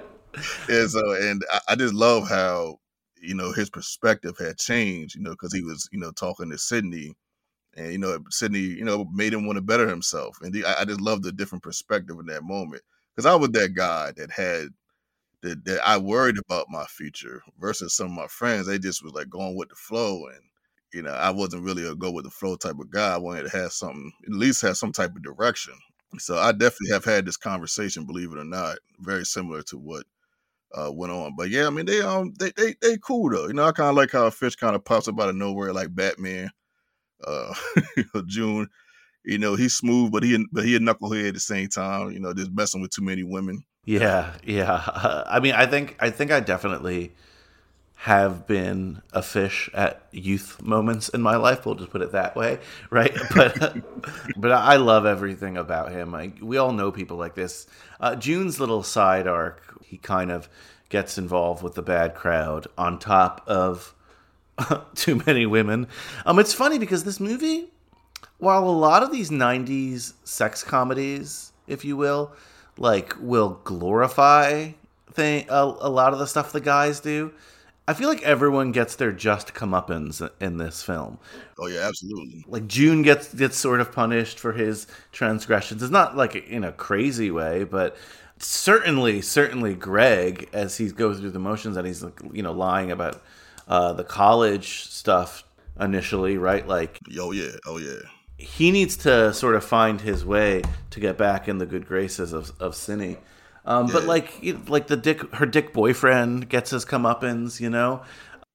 and 0.68 0.90
so 0.90 1.12
and 1.14 1.42
I, 1.50 1.60
I 1.70 1.76
just 1.76 1.94
love 1.94 2.28
how 2.28 2.78
you 3.20 3.34
know 3.34 3.52
his 3.52 3.70
perspective 3.70 4.36
had 4.38 4.58
changed 4.58 5.16
you 5.16 5.22
know 5.22 5.30
because 5.30 5.52
he 5.52 5.62
was 5.62 5.88
you 5.92 5.98
know 5.98 6.12
talking 6.12 6.50
to 6.50 6.58
Cindy 6.58 7.14
and 7.76 7.92
you 7.92 7.98
know 7.98 8.18
Cindy 8.30 8.60
you 8.60 8.84
know 8.84 9.06
made 9.12 9.32
him 9.32 9.46
want 9.46 9.56
to 9.56 9.62
better 9.62 9.88
himself 9.88 10.38
and 10.42 10.52
the, 10.52 10.64
I, 10.64 10.82
I 10.82 10.84
just 10.84 11.00
love 11.00 11.22
the 11.22 11.32
different 11.32 11.64
perspective 11.64 12.18
in 12.18 12.26
that 12.26 12.42
moment 12.42 12.82
because 13.14 13.26
i 13.26 13.34
was 13.34 13.50
that 13.50 13.74
guy 13.74 14.12
that 14.16 14.30
had 14.30 14.68
that, 15.46 15.64
that 15.64 15.80
i 15.86 15.96
worried 15.96 16.38
about 16.38 16.66
my 16.70 16.84
future 16.84 17.42
versus 17.60 17.94
some 17.94 18.06
of 18.06 18.12
my 18.12 18.26
friends 18.26 18.66
they 18.66 18.78
just 18.78 19.02
was 19.02 19.12
like 19.12 19.28
going 19.28 19.56
with 19.56 19.68
the 19.68 19.74
flow 19.74 20.26
and 20.26 20.40
you 20.92 21.02
know 21.02 21.12
i 21.12 21.30
wasn't 21.30 21.62
really 21.62 21.86
a 21.86 21.94
go 21.94 22.10
with 22.10 22.24
the 22.24 22.30
flow 22.30 22.56
type 22.56 22.78
of 22.78 22.90
guy 22.90 23.14
i 23.14 23.18
wanted 23.18 23.42
to 23.42 23.56
have 23.56 23.72
something 23.72 24.12
at 24.26 24.32
least 24.32 24.62
have 24.62 24.76
some 24.76 24.92
type 24.92 25.14
of 25.16 25.22
direction 25.22 25.74
so 26.18 26.36
i 26.38 26.52
definitely 26.52 26.90
have 26.90 27.04
had 27.04 27.26
this 27.26 27.36
conversation 27.36 28.06
believe 28.06 28.32
it 28.32 28.38
or 28.38 28.44
not 28.44 28.78
very 29.00 29.24
similar 29.24 29.62
to 29.62 29.76
what 29.78 30.04
uh, 30.74 30.90
went 30.92 31.12
on. 31.12 31.34
But 31.36 31.50
yeah, 31.50 31.66
I 31.66 31.70
mean 31.70 31.86
they 31.86 32.00
um 32.00 32.34
they 32.38 32.50
they 32.56 32.74
they 32.80 32.98
cool 32.98 33.30
though. 33.30 33.46
You 33.46 33.54
know, 33.54 33.64
I 33.64 33.72
kind 33.72 33.90
of 33.90 33.96
like 33.96 34.12
how 34.12 34.26
a 34.26 34.30
fish 34.30 34.56
kind 34.56 34.76
of 34.76 34.84
pops 34.84 35.08
up 35.08 35.18
out 35.20 35.28
of 35.28 35.36
nowhere 35.36 35.72
like 35.72 35.94
Batman. 35.94 36.50
Uh, 37.26 37.54
June, 38.26 38.68
you 39.24 39.38
know, 39.38 39.54
he's 39.54 39.74
smooth, 39.74 40.12
but 40.12 40.22
he 40.22 40.44
but 40.52 40.64
he 40.64 40.76
a 40.76 40.78
knucklehead 40.78 41.28
at 41.28 41.34
the 41.34 41.40
same 41.40 41.68
time. 41.68 42.12
You 42.12 42.20
know, 42.20 42.34
just 42.34 42.52
messing 42.52 42.82
with 42.82 42.90
too 42.90 43.02
many 43.02 43.22
women. 43.22 43.64
Yeah, 43.86 44.34
yeah. 44.44 44.82
I 45.26 45.40
mean, 45.40 45.54
I 45.54 45.64
think 45.66 45.96
I 46.00 46.10
think 46.10 46.30
I 46.32 46.40
definitely 46.40 47.12
have 48.00 48.46
been 48.46 49.00
a 49.12 49.22
fish 49.22 49.70
at 49.72 50.02
youth 50.12 50.60
moments 50.62 51.08
in 51.08 51.22
my 51.22 51.36
life. 51.36 51.64
We'll 51.64 51.76
just 51.76 51.90
put 51.90 52.02
it 52.02 52.12
that 52.12 52.36
way, 52.36 52.58
right? 52.90 53.16
But 53.34 53.76
but 54.36 54.52
I 54.52 54.76
love 54.76 55.06
everything 55.06 55.56
about 55.56 55.92
him. 55.92 56.14
I, 56.14 56.32
we 56.42 56.58
all 56.58 56.72
know 56.72 56.92
people 56.92 57.16
like 57.16 57.34
this. 57.36 57.66
Uh, 58.00 58.16
June's 58.16 58.60
little 58.60 58.82
side 58.82 59.26
arc. 59.28 59.62
He 59.84 59.98
kind 59.98 60.30
of 60.32 60.48
gets 60.88 61.16
involved 61.18 61.62
with 61.62 61.74
the 61.74 61.82
bad 61.82 62.14
crowd 62.14 62.66
on 62.76 62.98
top 62.98 63.42
of 63.46 63.94
too 64.94 65.22
many 65.26 65.46
women. 65.46 65.86
Um, 66.26 66.38
it's 66.40 66.54
funny 66.54 66.78
because 66.78 67.04
this 67.04 67.20
movie, 67.20 67.68
while 68.38 68.64
a 68.68 68.70
lot 68.70 69.02
of 69.04 69.12
these 69.12 69.30
'90s 69.30 70.14
sex 70.24 70.64
comedies, 70.64 71.52
if 71.68 71.84
you 71.84 71.96
will, 71.96 72.32
like 72.78 73.14
will 73.18 73.60
glorify 73.64 74.70
thing 75.12 75.46
a, 75.48 75.62
a 75.80 75.90
lot 75.90 76.12
of 76.12 76.18
the 76.18 76.26
stuff 76.26 76.52
the 76.52 76.60
guys 76.60 77.00
do. 77.00 77.32
I 77.88 77.94
feel 77.94 78.08
like 78.08 78.22
everyone 78.22 78.72
gets 78.72 78.96
their 78.96 79.12
just 79.12 79.54
comeuppance 79.54 80.28
in 80.40 80.56
this 80.58 80.82
film. 80.82 81.18
Oh 81.58 81.66
yeah, 81.68 81.86
absolutely. 81.86 82.44
Like 82.48 82.66
June 82.66 83.02
gets 83.02 83.32
gets 83.32 83.56
sort 83.56 83.80
of 83.80 83.92
punished 83.92 84.38
for 84.40 84.52
his 84.52 84.86
transgressions. 85.12 85.82
It's 85.82 85.92
not 85.92 86.16
like 86.16 86.34
in 86.36 86.64
a 86.64 86.72
crazy 86.72 87.30
way, 87.30 87.64
but 87.64 87.96
certainly, 88.38 89.22
certainly 89.22 89.74
Greg, 89.74 90.48
as 90.52 90.76
he 90.76 90.90
goes 90.90 91.20
through 91.20 91.30
the 91.30 91.38
motions 91.38 91.76
and 91.76 91.86
he's 91.86 92.02
like, 92.02 92.18
you 92.32 92.42
know 92.42 92.52
lying 92.52 92.90
about 92.90 93.22
uh, 93.68 93.92
the 93.92 94.04
college 94.04 94.84
stuff 94.88 95.44
initially, 95.80 96.38
right? 96.38 96.66
Like 96.66 97.00
Oh 97.18 97.32
yeah, 97.32 97.52
oh 97.66 97.78
yeah. 97.78 98.00
He 98.38 98.70
needs 98.70 98.96
to 98.98 99.32
sort 99.32 99.54
of 99.54 99.64
find 99.64 100.00
his 100.00 100.24
way 100.24 100.62
to 100.90 101.00
get 101.00 101.16
back 101.16 101.48
in 101.48 101.58
the 101.58 101.66
good 101.66 101.86
graces 101.86 102.32
of 102.32 102.52
of 102.60 102.74
Cindy. 102.74 103.18
Um, 103.64 103.86
But 103.88 104.02
Yeah. 104.02 104.08
like, 104.08 104.42
you- 104.42 104.60
like 104.68 104.86
the 104.86 104.96
dick, 104.96 105.34
her 105.34 105.46
dick 105.46 105.72
boyfriend 105.72 106.48
gets 106.48 106.70
his 106.70 106.84
comeuppance, 106.84 107.60
you 107.60 107.68
know. 107.70 108.02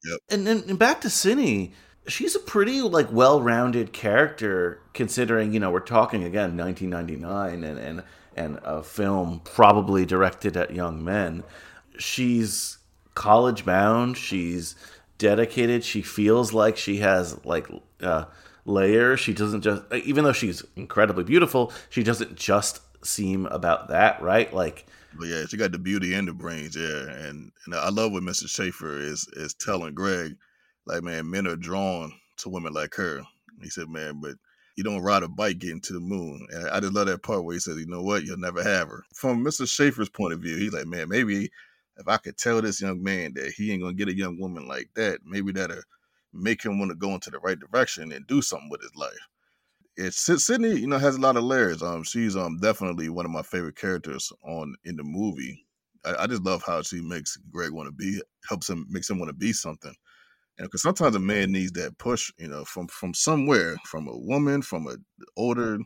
Yep. 0.06 0.20
And 0.30 0.48
then 0.48 0.64
and 0.68 0.80
back 0.80 1.02
to 1.02 1.10
Cindy, 1.10 1.74
she's 2.08 2.36
a 2.36 2.40
pretty 2.40 2.82
like 2.82 3.12
well-rounded 3.12 3.92
character 3.94 4.80
considering 4.94 5.54
you 5.54 5.60
know 5.60 5.70
we're 5.70 5.80
talking 5.82 6.24
again 6.24 6.56
1999 6.58 7.64
and 7.64 7.78
and 7.78 8.04
and 8.36 8.60
a 8.64 8.82
film 8.82 9.42
probably 9.44 10.06
directed 10.06 10.56
at 10.58 10.74
young 10.74 11.04
men. 11.04 11.44
She's 11.98 12.78
college 13.14 13.66
bound. 13.66 14.18
She's 14.18 14.76
dedicated. 15.18 15.84
She 15.84 16.02
feels 16.02 16.54
like 16.54 16.78
she 16.78 16.98
has 16.98 17.44
like 17.46 17.68
uh, 18.02 18.26
layers. 18.66 19.20
She 19.20 19.34
doesn't 19.34 19.62
just 19.62 19.84
even 19.94 20.24
though 20.24 20.34
she's 20.34 20.64
incredibly 20.76 21.24
beautiful, 21.24 21.72
she 21.90 22.04
doesn't 22.04 22.36
just 22.36 22.82
seem 23.06 23.46
about 23.48 23.90
that, 23.90 24.22
right? 24.22 24.54
Like 24.54 24.86
But 25.18 25.28
yeah, 25.28 25.46
she 25.46 25.58
got 25.58 25.72
the 25.72 25.80
beauty 25.80 26.14
and 26.14 26.28
the 26.28 26.34
brains, 26.34 26.76
yeah. 26.76 27.10
And 27.10 27.52
and 27.66 27.76
I 27.76 27.90
love 27.90 28.12
what 28.12 28.24
Mr. 28.24 28.50
Schaefer 28.50 29.00
is 29.00 29.28
is 29.34 29.54
telling 29.54 29.94
Greg, 29.94 30.36
like, 30.86 31.04
man, 31.04 31.30
men 31.30 31.48
are 31.48 31.56
drawn 31.56 32.12
to 32.38 32.50
women 32.50 32.74
like 32.74 32.96
her. 32.96 33.22
He 33.62 33.70
said, 33.70 33.90
man, 33.90 34.20
but 34.22 34.36
you 34.76 34.84
don't 34.84 35.04
ride 35.04 35.24
a 35.24 35.28
bike 35.28 35.60
getting 35.60 35.82
to 35.82 35.94
the 35.94 36.00
moon. 36.00 36.48
And 36.52 36.70
I 36.70 36.80
just 36.80 36.94
love 36.94 37.08
that 37.08 37.24
part 37.24 37.44
where 37.44 37.54
he 37.54 37.60
says, 37.60 37.78
you 37.78 37.88
know 37.88 38.02
what, 38.02 38.24
you'll 38.24 38.38
never 38.38 38.64
have 38.64 38.88
her. 38.88 39.04
From 39.14 39.44
Mr. 39.44 39.70
Schaefer's 39.70 40.10
point 40.10 40.34
of 40.34 40.40
view, 40.40 40.58
he's 40.58 40.74
like, 40.74 40.88
man, 40.88 41.10
maybe 41.10 41.52
if 41.98 42.08
I 42.08 42.18
could 42.18 42.38
tell 42.38 42.62
this 42.62 42.82
young 42.82 43.04
man 43.04 43.34
that 43.36 43.52
he 43.52 43.72
ain't 43.72 43.82
gonna 43.82 43.94
get 43.94 44.08
a 44.08 44.16
young 44.16 44.40
woman 44.40 44.68
like 44.68 44.90
that, 44.96 45.20
maybe 45.26 45.52
that'll 45.52 45.82
make 46.34 46.64
him 46.64 46.80
want 46.80 46.92
to 46.92 46.96
go 46.96 47.12
into 47.12 47.30
the 47.30 47.40
right 47.40 47.60
direction 47.60 48.12
and 48.12 48.28
do 48.28 48.42
something 48.42 48.70
with 48.70 48.82
his 48.82 48.96
life. 48.96 49.28
it's 49.98 50.46
Cindy, 50.46 50.80
you 50.82 50.88
know, 50.88 50.98
has 50.98 51.16
a 51.16 51.22
lot 51.22 51.38
of 51.38 51.44
layers. 51.44 51.84
Um, 51.84 52.04
she's 52.04 52.36
um 52.38 52.58
definitely 52.60 53.10
one 53.10 53.26
of 53.26 53.32
my 53.32 53.44
favorite 53.44 53.76
characters 53.78 54.32
on 54.46 54.76
in 54.86 54.96
the 54.96 55.04
movie. 55.04 55.66
I, 56.06 56.24
I 56.24 56.28
just 56.28 56.44
love 56.44 56.64
how 56.66 56.82
she 56.82 57.02
makes 57.02 57.38
Greg 57.52 57.72
want 57.72 57.88
to 57.88 57.92
be, 57.94 58.22
helps 58.50 58.70
him, 58.70 58.88
makes 58.90 59.10
him 59.10 59.20
want 59.20 59.30
to 59.30 59.34
be 59.34 59.54
something. 59.54 59.94
And 60.58 60.66
because 60.68 60.82
sometimes 60.84 61.16
a 61.16 61.20
man 61.20 61.52
needs 61.52 61.72
that 61.74 61.98
push, 61.98 62.32
you 62.38 62.48
know, 62.48 62.66
from 62.66 62.88
from 62.88 63.14
somewhere, 63.14 63.76
from 63.86 64.08
a 64.08 64.18
woman, 64.18 64.62
from 64.62 64.88
a 64.88 64.98
older 65.38 65.80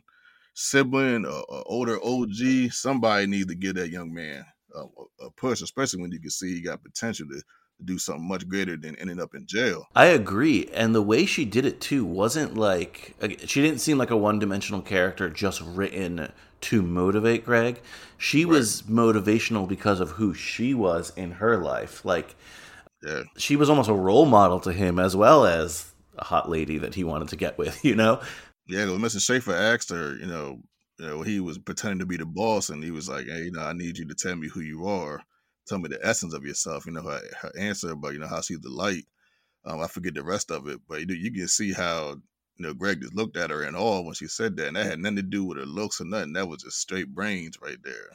sibling, 0.54 1.24
a 1.26 1.42
older 1.66 1.98
OG. 2.02 2.72
Somebody 2.72 3.26
needs 3.26 3.46
to 3.46 3.54
give 3.54 3.76
that 3.76 3.90
young 3.90 4.12
man 4.12 4.44
a, 4.74 4.80
a 5.26 5.30
push, 5.36 5.62
especially 5.62 6.02
when 6.02 6.12
you 6.12 6.20
can 6.20 6.30
see 6.30 6.54
he 6.54 6.62
got 6.62 6.82
potential 6.82 7.26
to 7.28 7.42
do 7.84 7.98
something 7.98 8.26
much 8.26 8.48
greater 8.48 8.76
than 8.76 8.96
ending 8.96 9.20
up 9.20 9.34
in 9.34 9.46
jail. 9.46 9.86
I 9.94 10.06
agree. 10.06 10.68
And 10.72 10.94
the 10.94 11.02
way 11.02 11.26
she 11.26 11.44
did 11.44 11.64
it 11.66 11.80
too 11.80 12.04
wasn't 12.04 12.56
like 12.56 13.14
she 13.46 13.62
didn't 13.62 13.80
seem 13.80 13.98
like 13.98 14.10
a 14.10 14.16
one-dimensional 14.16 14.82
character 14.82 15.28
just 15.30 15.60
written 15.60 16.32
to 16.62 16.82
motivate 16.82 17.44
Greg. 17.44 17.80
She 18.16 18.44
was 18.44 18.82
motivational 18.82 19.68
because 19.68 20.00
of 20.00 20.10
who 20.12 20.32
she 20.34 20.72
was 20.74 21.12
in 21.16 21.32
her 21.32 21.58
life. 21.58 22.04
Like 22.04 22.34
Yeah. 23.02 23.24
she 23.36 23.56
was 23.56 23.68
almost 23.68 23.90
a 23.90 23.94
role 23.94 24.26
model 24.26 24.58
to 24.60 24.72
him 24.72 24.98
as 24.98 25.14
well 25.14 25.44
as 25.46 25.92
a 26.18 26.24
hot 26.24 26.48
lady 26.48 26.78
that 26.78 26.94
he 26.94 27.04
wanted 27.04 27.28
to 27.28 27.36
get 27.36 27.58
with, 27.58 27.84
you 27.84 27.94
know? 27.94 28.20
Yeah, 28.66 28.86
because 28.86 29.14
Mr. 29.14 29.20
Schaefer 29.20 29.54
asked 29.54 29.90
her, 29.90 30.16
you 30.16 30.26
know, 30.26 30.60
you 30.98 31.06
know, 31.06 31.22
he 31.22 31.40
was 31.40 31.58
pretending 31.58 31.98
to 31.98 32.06
be 32.06 32.16
the 32.16 32.24
boss, 32.24 32.70
and 32.70 32.82
he 32.82 32.90
was 32.90 33.06
like, 33.06 33.26
"Hey, 33.26 33.42
you 33.42 33.52
know, 33.52 33.60
I 33.60 33.74
need 33.74 33.98
you 33.98 34.06
to 34.08 34.14
tell 34.14 34.34
me 34.34 34.48
who 34.48 34.60
you 34.60 34.86
are, 34.86 35.20
tell 35.66 35.78
me 35.78 35.88
the 35.88 36.04
essence 36.04 36.34
of 36.34 36.44
yourself." 36.44 36.86
You 36.86 36.92
know, 36.92 37.02
her, 37.02 37.20
her 37.40 37.52
answer, 37.58 37.94
but 37.94 38.12
you 38.12 38.18
know 38.18 38.28
how 38.28 38.40
she's 38.40 38.60
the 38.60 38.70
light. 38.70 39.04
Um, 39.64 39.80
I 39.80 39.88
forget 39.88 40.14
the 40.14 40.22
rest 40.22 40.50
of 40.50 40.68
it, 40.68 40.80
but 40.88 41.08
you, 41.08 41.14
you 41.14 41.32
can 41.32 41.48
see 41.48 41.72
how 41.72 42.16
you 42.56 42.66
know 42.66 42.74
Greg 42.74 43.00
just 43.00 43.14
looked 43.14 43.36
at 43.36 43.50
her 43.50 43.64
in 43.64 43.74
awe 43.74 44.00
when 44.02 44.14
she 44.14 44.28
said 44.28 44.56
that, 44.56 44.68
and 44.68 44.76
that 44.76 44.86
had 44.86 44.98
nothing 45.00 45.16
to 45.16 45.22
do 45.22 45.44
with 45.44 45.58
her 45.58 45.66
looks 45.66 46.00
or 46.00 46.04
nothing. 46.04 46.34
That 46.34 46.48
was 46.48 46.62
just 46.62 46.80
straight 46.80 47.14
brains 47.14 47.58
right 47.60 47.78
there. 47.82 48.10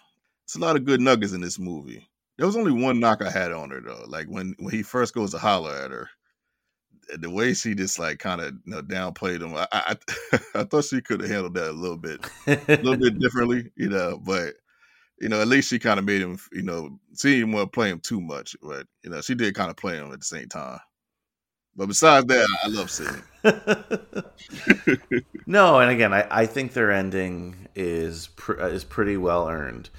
It's 0.46 0.56
a 0.56 0.60
lot 0.60 0.76
of 0.76 0.86
good 0.86 1.02
nuggets 1.02 1.34
in 1.34 1.42
this 1.42 1.60
movie. 1.60 2.08
There 2.38 2.48
was 2.48 2.58
only 2.58 2.72
one 2.72 3.00
knock 3.00 3.22
I 3.22 3.30
had 3.30 3.52
on 3.52 3.70
her 3.72 3.82
though. 3.82 4.06
Like 4.08 4.28
when 4.28 4.56
when 4.60 4.74
he 4.74 4.84
first 4.84 5.14
goes 5.14 5.32
to 5.32 5.38
holler 5.38 5.76
at 5.76 5.92
her, 5.92 6.10
the 7.18 7.30
way 7.30 7.54
she 7.54 7.76
just 7.76 8.00
like 8.00 8.20
kind 8.20 8.42
of 8.42 8.54
you 8.66 8.74
know 8.74 8.82
downplayed 8.82 9.42
him. 9.42 9.56
I 9.56 9.68
I, 9.72 9.98
I 10.56 10.64
thought 10.64 10.86
she 10.86 11.02
could 11.02 11.22
have 11.22 11.30
handled 11.30 11.56
that 11.56 11.70
a 11.70 11.74
little 11.74 11.98
bit, 11.98 12.26
a 12.48 12.58
little 12.68 12.98
bit 12.98 13.20
differently, 13.20 13.72
you 13.76 13.90
know. 13.90 14.18
But 14.24 14.56
you 15.22 15.30
know, 15.30 15.40
at 15.40 15.48
least 15.48 15.70
she 15.70 15.80
kind 15.80 16.00
of 16.00 16.06
made 16.06 16.22
him, 16.22 16.38
you 16.52 16.64
know, 16.64 17.00
she 17.16 17.36
didn't 17.36 17.52
want 17.52 17.72
to 17.72 17.76
play 17.76 17.90
him 17.90 18.00
too 18.00 18.20
much, 18.20 18.56
but 18.62 18.88
you 19.04 19.12
know, 19.12 19.22
she 19.22 19.36
did 19.36 19.56
kind 19.56 19.70
of 19.70 19.78
play 19.78 19.96
him 19.96 20.12
at 20.12 20.20
the 20.20 20.26
same 20.26 20.50
time. 20.50 20.80
But 21.76 21.88
besides 21.88 22.26
that, 22.28 22.48
I, 22.64 22.68
love 22.68 22.90
Sydney. 22.90 23.22
No, 25.46 25.80
and 25.80 25.92
again, 25.92 26.14
I, 26.14 26.26
I 26.30 26.46
think 26.46 26.74
their 26.74 26.92
ending 26.92 27.68
is 27.76 28.28
pr- 28.36 28.62
uh, 28.62 28.68
is 28.68 28.84
pretty 28.84 29.18
well 29.18 29.50
earned. 29.50 29.90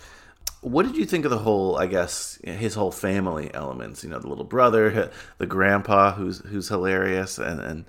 What 0.60 0.86
did 0.86 0.96
you 0.96 1.04
think 1.04 1.24
of 1.24 1.30
the 1.30 1.38
whole? 1.38 1.76
I 1.76 1.86
guess 1.86 2.38
his 2.42 2.74
whole 2.74 2.90
family 2.92 3.52
elements. 3.52 4.02
You 4.04 4.10
know, 4.10 4.18
the 4.18 4.28
little 4.28 4.44
brother, 4.44 5.10
the 5.38 5.46
grandpa, 5.46 6.14
who's 6.14 6.38
who's 6.40 6.68
hilarious, 6.68 7.38
and 7.38 7.60
and 7.60 7.84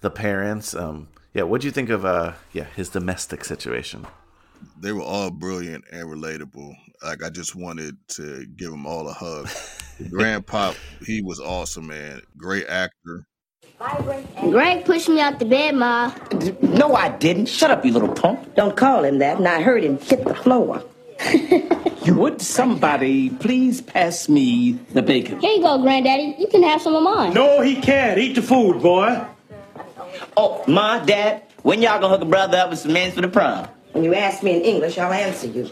the 0.00 0.10
parents. 0.10 0.74
Um, 0.74 1.08
yeah, 1.34 1.42
what 1.42 1.60
do 1.60 1.66
you 1.66 1.72
think 1.72 1.90
of? 1.90 2.04
Uh, 2.04 2.32
yeah, 2.52 2.64
his 2.76 2.88
domestic 2.88 3.44
situation. 3.44 4.06
They 4.80 4.92
were 4.92 5.02
all 5.02 5.30
brilliant 5.30 5.84
and 5.92 6.08
relatable. 6.08 6.74
Like 7.02 7.22
I 7.22 7.30
just 7.30 7.54
wanted 7.54 7.96
to 8.08 8.46
give 8.56 8.70
them 8.70 8.86
all 8.86 9.08
a 9.08 9.12
hug. 9.12 9.48
The 9.98 10.08
grandpa, 10.08 10.72
he 11.06 11.22
was 11.22 11.40
awesome, 11.40 11.86
man. 11.88 12.22
Great 12.36 12.66
actor. 12.66 13.26
Greg 14.50 14.84
pushed 14.84 15.08
me 15.08 15.20
out 15.20 15.38
the 15.38 15.44
bed, 15.44 15.74
Ma. 15.74 16.14
No, 16.62 16.94
I 16.94 17.10
didn't. 17.10 17.46
Shut 17.46 17.70
up, 17.70 17.84
you 17.84 17.92
little 17.92 18.12
punk. 18.12 18.54
Don't 18.54 18.76
call 18.76 19.04
him 19.04 19.18
that, 19.18 19.38
and 19.38 19.48
I 19.48 19.62
heard 19.62 19.84
him 19.84 19.98
hit 19.98 20.24
the 20.24 20.34
floor. 20.34 20.82
Would 22.06 22.40
somebody 22.40 23.30
please 23.30 23.80
pass 23.80 24.28
me 24.28 24.72
the 24.92 25.02
bacon? 25.02 25.40
Here 25.40 25.52
you 25.56 25.62
go, 25.62 25.78
Granddaddy. 25.80 26.36
You 26.38 26.46
can 26.48 26.62
have 26.62 26.82
some 26.82 26.94
of 26.94 27.02
mine. 27.02 27.34
No, 27.34 27.60
he 27.60 27.76
can't. 27.80 28.18
Eat 28.18 28.34
the 28.34 28.42
food, 28.42 28.82
boy. 28.82 29.24
Oh, 30.36 30.62
Ma, 30.66 31.04
Dad, 31.04 31.42
when 31.62 31.82
y'all 31.82 31.98
gonna 32.00 32.08
hook 32.08 32.22
a 32.22 32.26
brother 32.26 32.58
up 32.58 32.70
with 32.70 32.78
some 32.78 32.92
men 32.92 33.12
for 33.12 33.20
the 33.20 33.28
prom? 33.28 33.68
When 33.94 34.02
you 34.02 34.12
ask 34.12 34.42
me 34.42 34.56
in 34.56 34.62
English, 34.62 34.98
I'll 34.98 35.12
answer 35.12 35.46
you. 35.46 35.70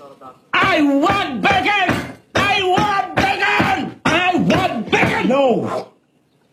I 0.53 0.81
want 0.81 1.43
bacon! 1.43 2.17
I 2.37 2.63
want 2.63 3.17
bacon! 3.17 4.01
I 4.05 4.37
want 4.37 4.91
bacon! 4.93 5.29
No. 5.29 5.93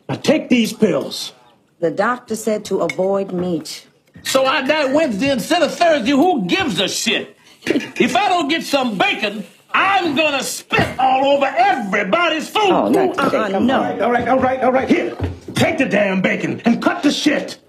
Now 0.10 0.15
take 0.15 0.49
these 0.49 0.73
pills. 0.73 1.32
The 1.79 1.91
doctor 1.91 2.36
said 2.36 2.65
to 2.65 2.79
avoid 2.79 3.32
meat. 3.32 3.86
So 4.23 4.47
I 4.47 4.65
die 4.65 4.91
Wednesday 4.91 5.29
instead 5.29 5.62
of 5.62 5.75
Thursday. 5.75 6.10
Who 6.10 6.47
gives 6.47 6.79
a 6.79 6.88
shit? 6.89 7.38
If 7.67 8.15
I 8.15 8.29
don't 8.29 8.47
get 8.47 8.63
some 8.63 8.97
bacon, 8.97 9.45
I'm 9.71 10.15
gonna 10.15 10.41
spit 10.41 10.97
all 10.97 11.38
over 11.38 11.45
everybody's 11.45 12.49
food. 12.49 12.63
Oh, 12.63 12.89
not 12.89 13.19
uh-uh, 13.19 13.25
today. 13.25 13.38
Uh-uh, 13.38 13.60
no. 13.60 13.84
on. 13.84 14.01
All 14.01 14.12
right, 14.12 14.27
all 14.27 14.39
right, 14.39 14.63
all 14.63 14.71
right. 14.71 14.89
Here, 14.89 15.15
take 15.53 15.77
the 15.77 15.86
damn 15.86 16.23
bacon 16.23 16.62
and 16.65 16.82
cut 16.82 17.03
the 17.03 17.12
shit. 17.12 17.60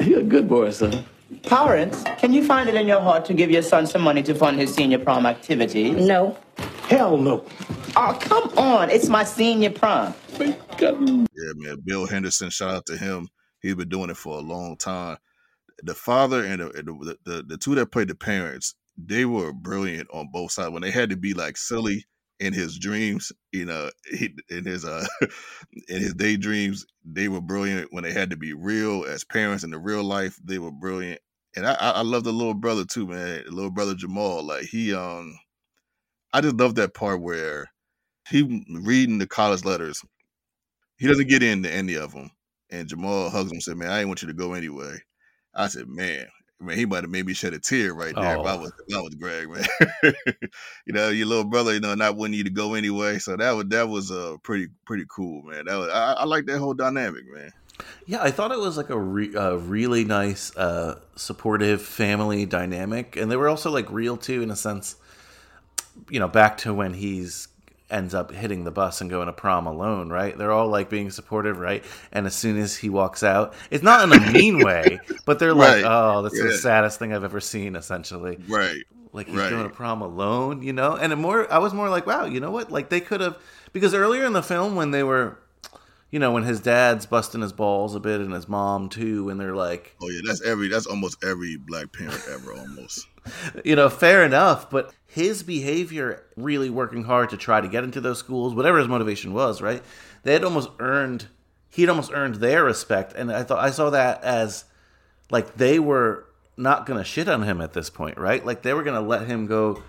You're 0.00 0.20
a 0.20 0.22
good 0.22 0.50
boy, 0.50 0.68
son. 0.70 1.06
Parents, 1.42 2.04
can 2.18 2.32
you 2.32 2.44
find 2.44 2.68
it 2.68 2.74
in 2.74 2.86
your 2.86 3.00
heart 3.00 3.24
to 3.26 3.34
give 3.34 3.50
your 3.50 3.62
son 3.62 3.86
some 3.86 4.02
money 4.02 4.22
to 4.24 4.34
fund 4.34 4.58
his 4.58 4.74
senior 4.74 4.98
prom 4.98 5.26
activities? 5.26 5.96
No. 5.96 6.36
Hell 6.88 7.16
no. 7.16 7.44
Oh, 7.96 8.18
come 8.20 8.50
on. 8.58 8.90
It's 8.90 9.08
my 9.08 9.24
senior 9.24 9.70
prom. 9.70 10.14
Yeah, 10.78 11.52
man. 11.56 11.76
Bill 11.84 12.06
Henderson, 12.06 12.50
shout 12.50 12.74
out 12.74 12.86
to 12.86 12.96
him. 12.96 13.28
He's 13.60 13.74
been 13.74 13.88
doing 13.88 14.10
it 14.10 14.16
for 14.16 14.38
a 14.38 14.42
long 14.42 14.76
time. 14.76 15.18
The 15.82 15.94
father 15.94 16.44
and 16.44 16.60
the 16.60 16.68
the, 16.74 17.18
the, 17.24 17.42
the 17.42 17.56
two 17.56 17.74
that 17.76 17.86
played 17.86 18.08
the 18.08 18.14
parents, 18.14 18.74
they 18.96 19.24
were 19.24 19.52
brilliant 19.52 20.08
on 20.12 20.28
both 20.32 20.52
sides. 20.52 20.70
When 20.70 20.82
they 20.82 20.90
had 20.90 21.10
to 21.10 21.16
be 21.16 21.34
like 21.34 21.56
silly 21.56 22.04
in 22.42 22.52
his 22.52 22.76
dreams, 22.78 23.32
you 23.52 23.64
know, 23.64 23.90
he, 24.10 24.34
in 24.50 24.64
his 24.64 24.84
uh 24.84 25.06
in 25.88 26.00
his 26.00 26.14
daydreams, 26.14 26.84
they 27.04 27.28
were 27.28 27.40
brilliant. 27.40 27.92
When 27.92 28.02
they 28.04 28.12
had 28.12 28.30
to 28.30 28.36
be 28.36 28.52
real 28.52 29.04
as 29.04 29.24
parents 29.24 29.64
in 29.64 29.70
the 29.70 29.78
real 29.78 30.02
life, 30.02 30.38
they 30.44 30.58
were 30.58 30.72
brilliant. 30.72 31.20
And 31.54 31.66
I, 31.66 31.74
I 31.74 32.02
love 32.02 32.24
the 32.24 32.32
little 32.32 32.54
brother 32.54 32.84
too, 32.84 33.06
man. 33.06 33.44
Little 33.48 33.70
brother 33.70 33.94
Jamal, 33.94 34.42
like 34.44 34.64
he 34.64 34.92
um, 34.92 35.38
I 36.32 36.40
just 36.40 36.56
love 36.56 36.74
that 36.76 36.94
part 36.94 37.22
where 37.22 37.68
he 38.30 38.42
reading 38.70 39.18
the 39.18 39.26
college 39.28 39.64
letters. 39.64 40.02
He 40.98 41.06
doesn't 41.08 41.28
get 41.28 41.42
into 41.42 41.70
any 41.70 41.94
of 41.96 42.12
them, 42.12 42.30
and 42.70 42.88
Jamal 42.88 43.30
hugs 43.30 43.50
him 43.50 43.56
and 43.56 43.62
said, 43.62 43.76
"Man, 43.76 43.90
I 43.90 43.98
didn't 43.98 44.08
want 44.08 44.22
you 44.22 44.28
to 44.28 44.34
go 44.34 44.54
anyway." 44.54 44.98
I 45.54 45.68
said, 45.68 45.88
"Man." 45.88 46.26
Man, 46.62 46.76
he 46.78 46.86
might 46.86 47.02
have 47.04 47.10
made 47.10 47.26
me 47.26 47.34
shed 47.34 47.54
a 47.54 47.58
tear 47.58 47.94
right 47.94 48.18
there 48.18 48.36
if 48.36 48.44
I 48.44 48.54
Oh. 48.54 48.56
was 48.56 48.72
if 48.88 48.96
I 48.96 49.00
was 49.00 49.14
Greg, 49.16 49.48
man. 49.50 49.66
you 50.86 50.92
know, 50.92 51.08
your 51.10 51.26
little 51.26 51.44
brother, 51.44 51.74
you 51.74 51.80
know, 51.80 51.94
not 51.94 52.16
wanting 52.16 52.34
you 52.38 52.44
to 52.44 52.50
go 52.50 52.74
anyway. 52.74 53.18
So 53.18 53.36
that 53.36 53.52
was 53.52 53.66
that 53.68 53.88
was 53.88 54.10
uh 54.10 54.36
pretty 54.42 54.68
pretty 54.86 55.04
cool, 55.08 55.42
man. 55.42 55.66
That 55.66 55.76
was 55.76 55.88
I, 55.90 56.12
I 56.14 56.24
like 56.24 56.46
that 56.46 56.58
whole 56.58 56.74
dynamic, 56.74 57.24
man. 57.32 57.52
Yeah, 58.06 58.22
I 58.22 58.30
thought 58.30 58.52
it 58.52 58.58
was 58.58 58.76
like 58.76 58.90
a, 58.90 58.98
re- 58.98 59.34
a 59.34 59.56
really 59.56 60.04
nice, 60.04 60.54
uh, 60.56 61.00
supportive 61.16 61.82
family 61.82 62.46
dynamic, 62.46 63.16
and 63.16 63.30
they 63.30 63.36
were 63.36 63.48
also 63.48 63.70
like 63.70 63.90
real 63.90 64.16
too, 64.16 64.42
in 64.42 64.50
a 64.50 64.56
sense. 64.56 64.96
You 66.08 66.20
know, 66.20 66.28
back 66.28 66.58
to 66.58 66.72
when 66.72 66.94
he's 66.94 67.48
ends 67.92 68.14
up 68.14 68.32
hitting 68.32 68.64
the 68.64 68.70
bus 68.70 69.00
and 69.00 69.10
going 69.10 69.26
to 69.26 69.32
prom 69.32 69.66
alone, 69.66 70.08
right? 70.08 70.36
They're 70.36 70.50
all 70.52 70.68
like 70.68 70.88
being 70.90 71.10
supportive, 71.10 71.58
right? 71.58 71.84
And 72.12 72.26
as 72.26 72.34
soon 72.34 72.56
as 72.56 72.76
he 72.76 72.88
walks 72.88 73.22
out, 73.22 73.54
it's 73.70 73.84
not 73.84 74.02
in 74.02 74.12
a 74.12 74.18
mean 74.32 74.60
way, 74.60 75.00
but 75.24 75.38
they're 75.38 75.54
like, 75.54 75.82
Right. 75.82 75.84
"Oh, 75.86 76.22
that's 76.22 76.38
the 76.38 76.52
saddest 76.58 76.98
thing 76.98 77.12
I've 77.12 77.24
ever 77.24 77.40
seen." 77.40 77.76
Essentially, 77.76 78.38
Right. 78.48 78.82
like 79.12 79.26
he's 79.28 79.36
Right. 79.36 79.50
going 79.50 79.68
to 79.68 79.74
prom 79.74 80.02
alone, 80.02 80.62
you 80.62 80.72
know. 80.72 80.96
And 80.96 81.12
it 81.12 81.16
more, 81.16 81.52
I 81.52 81.58
was 81.58 81.74
more 81.74 81.88
like, 81.88 82.06
"Wow, 82.06 82.24
you 82.24 82.40
know 82.40 82.50
what? 82.50 82.72
Like 82.72 82.88
they 82.88 83.00
could 83.00 83.20
have," 83.20 83.36
because 83.72 83.94
earlier 83.94 84.24
in 84.24 84.32
the 84.32 84.42
film 84.42 84.74
when 84.74 84.90
they 84.90 85.02
were 85.02 85.38
you 86.10 86.18
know, 86.18 86.30
when 86.32 86.42
his 86.42 86.60
dad's 86.60 87.06
busting 87.06 87.40
his 87.40 87.54
balls 87.54 87.94
a 87.94 88.00
bit 88.00 88.20
and 88.20 88.34
his 88.34 88.46
mom 88.46 88.90
too, 88.90 89.30
and 89.30 89.40
they're 89.40 89.54
like, 89.56 89.96
Oh 90.02 90.10
yeah, 90.10 90.20
that's 90.26 90.42
every 90.42 90.68
that's 90.68 90.84
almost 90.86 91.24
every 91.24 91.56
black 91.56 91.90
parent 91.92 92.22
ever 92.30 92.52
almost. 92.52 93.06
You 93.64 93.76
know, 93.76 93.88
fair 93.88 94.24
enough, 94.24 94.70
but 94.70 94.92
his 95.06 95.42
behavior 95.42 96.24
really 96.36 96.70
working 96.70 97.04
hard 97.04 97.30
to 97.30 97.36
try 97.36 97.60
to 97.60 97.68
get 97.68 97.84
into 97.84 98.00
those 98.00 98.18
schools, 98.18 98.54
whatever 98.54 98.78
his 98.78 98.88
motivation 98.88 99.32
was, 99.32 99.60
right? 99.60 99.82
They 100.22 100.32
had 100.32 100.44
almost 100.44 100.70
earned 100.78 101.28
he'd 101.70 101.88
almost 101.88 102.12
earned 102.12 102.36
their 102.36 102.64
respect 102.64 103.14
and 103.14 103.32
I 103.32 103.42
thought 103.42 103.58
I 103.58 103.70
saw 103.70 103.90
that 103.90 104.22
as 104.22 104.64
like 105.30 105.56
they 105.56 105.78
were 105.78 106.26
not 106.56 106.84
going 106.84 106.98
to 106.98 107.04
shit 107.04 107.28
on 107.28 107.42
him 107.42 107.60
at 107.60 107.72
this 107.72 107.88
point, 107.88 108.18
right? 108.18 108.44
Like 108.44 108.62
they 108.62 108.74
were 108.74 108.82
going 108.82 109.00
to 109.00 109.06
let 109.06 109.26
him 109.26 109.46
go 109.46 109.82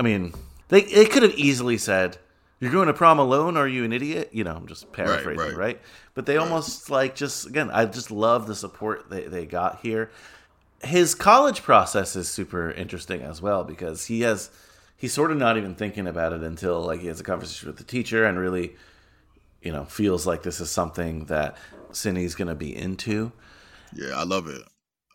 I 0.00 0.02
mean, 0.02 0.32
they 0.68 0.80
they 0.80 1.04
could 1.04 1.22
have 1.22 1.34
easily 1.34 1.76
said, 1.76 2.16
"You're 2.58 2.72
going 2.72 2.86
to 2.86 2.94
prom 2.94 3.18
alone? 3.18 3.58
Are 3.58 3.68
you 3.68 3.84
an 3.84 3.92
idiot?" 3.92 4.30
You 4.32 4.44
know, 4.44 4.56
I'm 4.56 4.66
just 4.66 4.90
paraphrasing, 4.92 5.36
right? 5.38 5.54
right. 5.54 5.80
But 6.14 6.24
they 6.24 6.38
almost 6.38 6.88
like 6.88 7.14
just 7.14 7.46
again, 7.46 7.70
I 7.70 7.84
just 7.84 8.10
love 8.10 8.46
the 8.46 8.54
support 8.54 9.10
they 9.10 9.24
they 9.24 9.44
got 9.44 9.80
here. 9.82 10.10
His 10.82 11.14
college 11.14 11.62
process 11.62 12.16
is 12.16 12.28
super 12.28 12.70
interesting 12.70 13.22
as 13.22 13.42
well 13.42 13.64
because 13.64 14.06
he 14.06 14.22
has 14.22 14.50
he's 14.96 15.12
sort 15.12 15.30
of 15.30 15.38
not 15.38 15.56
even 15.56 15.74
thinking 15.74 16.06
about 16.06 16.32
it 16.32 16.42
until 16.42 16.82
like 16.82 17.00
he 17.00 17.06
has 17.06 17.20
a 17.20 17.24
conversation 17.24 17.68
with 17.68 17.78
the 17.78 17.84
teacher 17.84 18.24
and 18.24 18.38
really, 18.38 18.76
you 19.62 19.72
know, 19.72 19.84
feels 19.84 20.26
like 20.26 20.42
this 20.42 20.60
is 20.60 20.70
something 20.70 21.24
that 21.26 21.56
Cindy's 21.92 22.34
going 22.34 22.48
to 22.48 22.54
be 22.54 22.74
into. 22.76 23.32
Yeah, 23.94 24.14
I 24.14 24.24
love 24.24 24.46
it. 24.46 24.62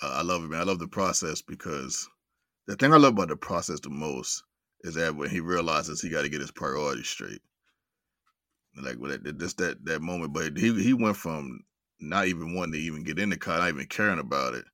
Uh, 0.02 0.16
I 0.16 0.22
love 0.24 0.44
it, 0.44 0.50
man. 0.50 0.60
I 0.60 0.64
love 0.64 0.80
the 0.80 0.88
process 0.88 1.42
because 1.42 2.10
the 2.68 2.76
thing 2.76 2.94
I 2.94 2.98
love 2.98 3.14
about 3.14 3.30
the 3.30 3.38
process 3.38 3.80
the 3.80 3.90
most 3.90 4.44
is 4.82 4.96
that 4.96 5.16
when 5.16 5.30
he 5.30 5.40
realizes 5.40 6.02
he 6.02 6.10
got 6.10 6.24
to 6.24 6.30
get 6.30 6.42
his 6.42 6.52
priorities 6.52 7.08
straight, 7.08 7.42
like 8.82 8.98
with 8.98 9.24
that, 9.24 9.38
just 9.38 9.58
that 9.60 9.84
that 9.86 10.02
moment. 10.02 10.34
But 10.34 10.58
he 10.58 10.74
he 10.82 10.94
went 10.94 11.16
from 11.16 11.60
not 12.00 12.28
even 12.28 12.56
wanting 12.56 12.74
to 12.74 12.80
even 12.80 13.04
get 13.04 13.20
into 13.20 13.38
college, 13.38 13.62
not 13.62 13.70
even 13.70 13.86
caring 13.86 14.20
about 14.20 14.54
it, 14.54 14.66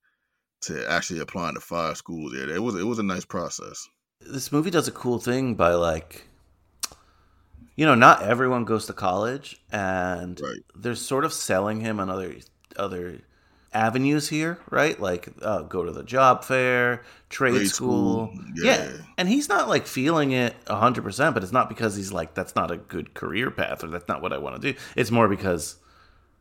to 0.62 0.90
actually 0.90 1.20
applying 1.20 1.54
to 1.54 1.60
five 1.60 1.96
schools. 1.96 2.32
Yeah, 2.36 2.54
it 2.54 2.62
was 2.62 2.74
it 2.76 2.84
was 2.84 2.98
a 2.98 3.02
nice 3.02 3.24
process. 3.24 3.88
This 4.20 4.52
movie 4.52 4.70
does 4.70 4.88
a 4.88 4.92
cool 4.92 5.18
thing 5.18 5.54
by 5.54 5.74
like, 5.74 6.26
you 7.76 7.86
know, 7.86 7.94
not 7.94 8.22
everyone 8.22 8.64
goes 8.64 8.86
to 8.86 8.92
college, 8.92 9.60
and 9.72 10.40
they're 10.76 10.94
sort 10.94 11.24
of 11.24 11.32
selling 11.32 11.80
him 11.80 11.98
on 12.00 12.08
other 12.10 12.34
other 12.76 13.20
avenues 13.74 14.28
here, 14.28 14.58
right? 14.70 15.00
Like 15.00 15.28
uh, 15.40 15.62
go 15.62 15.84
to 15.84 15.92
the 15.92 16.02
job 16.04 16.44
fair, 16.44 17.02
trade, 17.30 17.54
Trade 17.54 17.68
school. 17.68 18.26
school, 18.34 18.44
Yeah. 18.56 18.84
yeah. 18.84 18.92
And 19.16 19.28
he's 19.28 19.48
not 19.48 19.66
like 19.68 19.86
feeling 19.86 20.32
it 20.32 20.54
100%, 20.66 21.32
but 21.34 21.42
it's 21.42 21.52
not 21.52 21.70
because 21.70 21.96
he's 21.96 22.12
like, 22.12 22.34
that's 22.34 22.54
not 22.54 22.70
a 22.70 22.76
good 22.76 23.14
career 23.14 23.50
path 23.50 23.82
or 23.82 23.86
that's 23.88 24.08
not 24.08 24.20
what 24.20 24.32
I 24.32 24.38
want 24.38 24.60
to 24.60 24.72
do. 24.72 24.78
It's 24.94 25.10
more 25.10 25.26
because, 25.26 25.76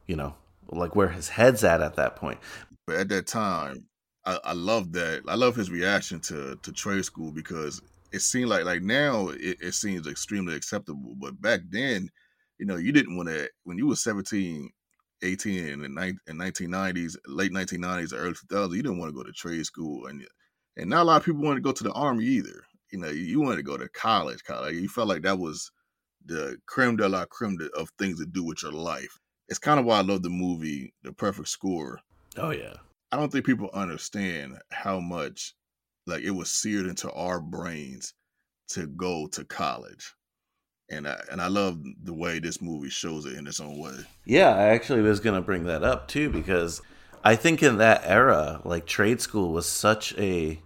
you 0.07 0.17
know, 0.17 0.35
like 0.67 0.93
where 0.93 1.07
his 1.07 1.29
head's 1.29 1.63
at 1.63 1.81
at 1.81 1.95
that 1.95 2.17
point. 2.17 2.39
But 2.85 2.97
at 2.97 3.09
that 3.09 3.27
time, 3.27 3.85
I, 4.25 4.39
I 4.45 4.53
love 4.53 4.91
that. 4.93 5.23
I 5.27 5.35
love 5.35 5.55
his 5.55 5.71
reaction 5.71 6.19
to 6.21 6.55
to 6.61 6.71
trade 6.71 7.05
school 7.05 7.31
because 7.31 7.81
it 8.11 8.21
seemed 8.21 8.49
like 8.49 8.65
like 8.65 8.81
now 8.81 9.29
it, 9.29 9.57
it 9.61 9.73
seems 9.73 10.07
extremely 10.07 10.55
acceptable. 10.55 11.15
But 11.15 11.41
back 11.41 11.61
then, 11.69 12.09
you 12.57 12.65
know, 12.65 12.77
you 12.77 12.91
didn't 12.91 13.17
want 13.17 13.29
to 13.29 13.49
when 13.63 13.77
you 13.77 13.87
were 13.87 13.95
17, 13.95 14.69
18 15.23 15.65
in 15.65 15.79
the 15.81 15.85
in 16.27 16.37
1990s, 16.37 17.15
late 17.27 17.51
1990s, 17.51 18.13
early 18.13 18.33
2000s, 18.33 18.75
you 18.75 18.83
didn't 18.83 18.99
want 18.99 19.09
to 19.09 19.17
go 19.17 19.23
to 19.23 19.31
trade 19.31 19.65
school, 19.65 20.07
and 20.07 20.25
and 20.77 20.89
not 20.89 21.01
a 21.01 21.05
lot 21.05 21.17
of 21.17 21.25
people 21.25 21.41
wanted 21.41 21.55
to 21.55 21.61
go 21.61 21.71
to 21.71 21.83
the 21.83 21.93
army 21.93 22.25
either. 22.25 22.63
You 22.91 22.99
know, 22.99 23.09
you, 23.09 23.23
you 23.23 23.41
wanted 23.41 23.57
to 23.57 23.63
go 23.63 23.77
to 23.77 23.89
college, 23.89 24.43
college. 24.43 24.75
You 24.75 24.89
felt 24.89 25.07
like 25.07 25.23
that 25.23 25.39
was 25.39 25.71
the 26.25 26.57
creme 26.67 26.97
de 26.97 27.07
la 27.07 27.25
creme 27.25 27.57
de- 27.57 27.71
of 27.71 27.89
things 27.97 28.19
to 28.19 28.25
do 28.25 28.43
with 28.43 28.63
your 28.63 28.71
life. 28.71 29.17
It's 29.47 29.59
kind 29.59 29.79
of 29.79 29.85
why 29.85 29.97
I 29.97 30.01
love 30.01 30.23
the 30.23 30.29
movie 30.29 30.93
The 31.03 31.11
Perfect 31.11 31.49
Score. 31.49 31.99
Oh, 32.37 32.51
yeah. 32.51 32.73
I 33.11 33.17
don't 33.17 33.31
think 33.31 33.45
people 33.45 33.69
understand 33.73 34.57
how 34.71 34.99
much 34.99 35.53
like 36.07 36.23
it 36.23 36.31
was 36.31 36.49
seared 36.49 36.85
into 36.85 37.11
our 37.11 37.39
brains 37.39 38.13
to 38.69 38.87
go 38.87 39.27
to 39.27 39.43
college. 39.43 40.13
And 40.89 41.07
I 41.07 41.21
and 41.31 41.41
I 41.41 41.47
love 41.47 41.81
the 42.03 42.13
way 42.13 42.39
this 42.39 42.61
movie 42.61 42.89
shows 42.89 43.25
it 43.25 43.37
in 43.37 43.47
its 43.47 43.59
own 43.59 43.79
way. 43.79 43.95
Yeah, 44.25 44.55
I 44.55 44.67
actually 44.69 45.01
was 45.01 45.19
going 45.19 45.35
to 45.35 45.45
bring 45.45 45.65
that 45.65 45.83
up 45.83 46.07
too 46.07 46.29
because 46.29 46.81
I 47.23 47.35
think 47.35 47.63
in 47.63 47.77
that 47.77 48.01
era, 48.05 48.61
like 48.65 48.85
trade 48.85 49.21
school 49.21 49.51
was 49.51 49.67
such 49.67 50.13
a 50.17 50.59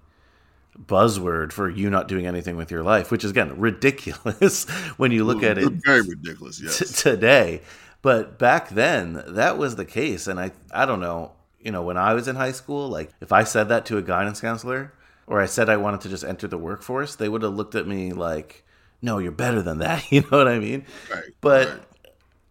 buzzword 0.78 1.52
for 1.52 1.70
you 1.70 1.90
not 1.90 2.08
doing 2.08 2.26
anything 2.26 2.58
with 2.58 2.72
your 2.72 2.84
life, 2.84 3.12
which 3.12 3.24
is 3.24 3.32
again 3.32 3.60
ridiculous 3.60 4.70
when 4.98 5.12
you 5.12 5.24
look 5.24 5.44
at 5.44 5.58
it 5.58 5.72
Very 5.86 6.02
ridiculous, 6.02 6.62
yes. 6.62 6.80
t- 6.80 6.86
today. 6.86 7.62
But 8.02 8.38
back 8.38 8.70
then, 8.70 9.24
that 9.28 9.58
was 9.58 9.76
the 9.76 9.86
case, 9.86 10.28
and 10.28 10.40
I 10.40 10.52
I 10.72 10.86
don't 10.86 11.00
know, 11.00 11.34
you 11.66 11.72
know, 11.72 11.82
when 11.82 11.98
I 11.98 12.14
was 12.14 12.28
in 12.28 12.36
high 12.36 12.52
school, 12.52 12.88
like 12.90 13.10
if 13.20 13.32
I 13.32 13.44
said 13.44 13.70
that 13.70 13.88
to 13.88 13.98
a 13.98 14.02
guidance 14.04 14.40
counselor 14.40 14.94
or 15.26 15.42
I 15.42 15.48
said 15.48 15.68
I 15.68 15.78
wanted 15.78 16.02
to 16.02 16.10
just 16.10 16.24
enter 16.24 16.48
the 16.48 16.60
workforce, 16.60 17.16
they 17.16 17.28
would 17.28 17.42
have 17.42 17.56
looked 17.56 17.74
at 17.74 17.88
me 17.88 18.14
like, 18.14 18.64
"No, 19.02 19.18
you're 19.18 19.32
better 19.32 19.64
than 19.64 19.80
that." 19.80 20.06
You 20.12 20.22
know 20.22 20.38
what 20.38 20.48
I 20.48 20.60
mean? 20.60 20.86
Right. 21.12 21.24
But 21.42 21.92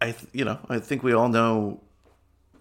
I, 0.00 0.06
th- 0.10 0.26
you 0.32 0.44
know, 0.44 0.58
I 0.68 0.80
think 0.80 1.04
we 1.04 1.12
all 1.12 1.28
know 1.28 1.80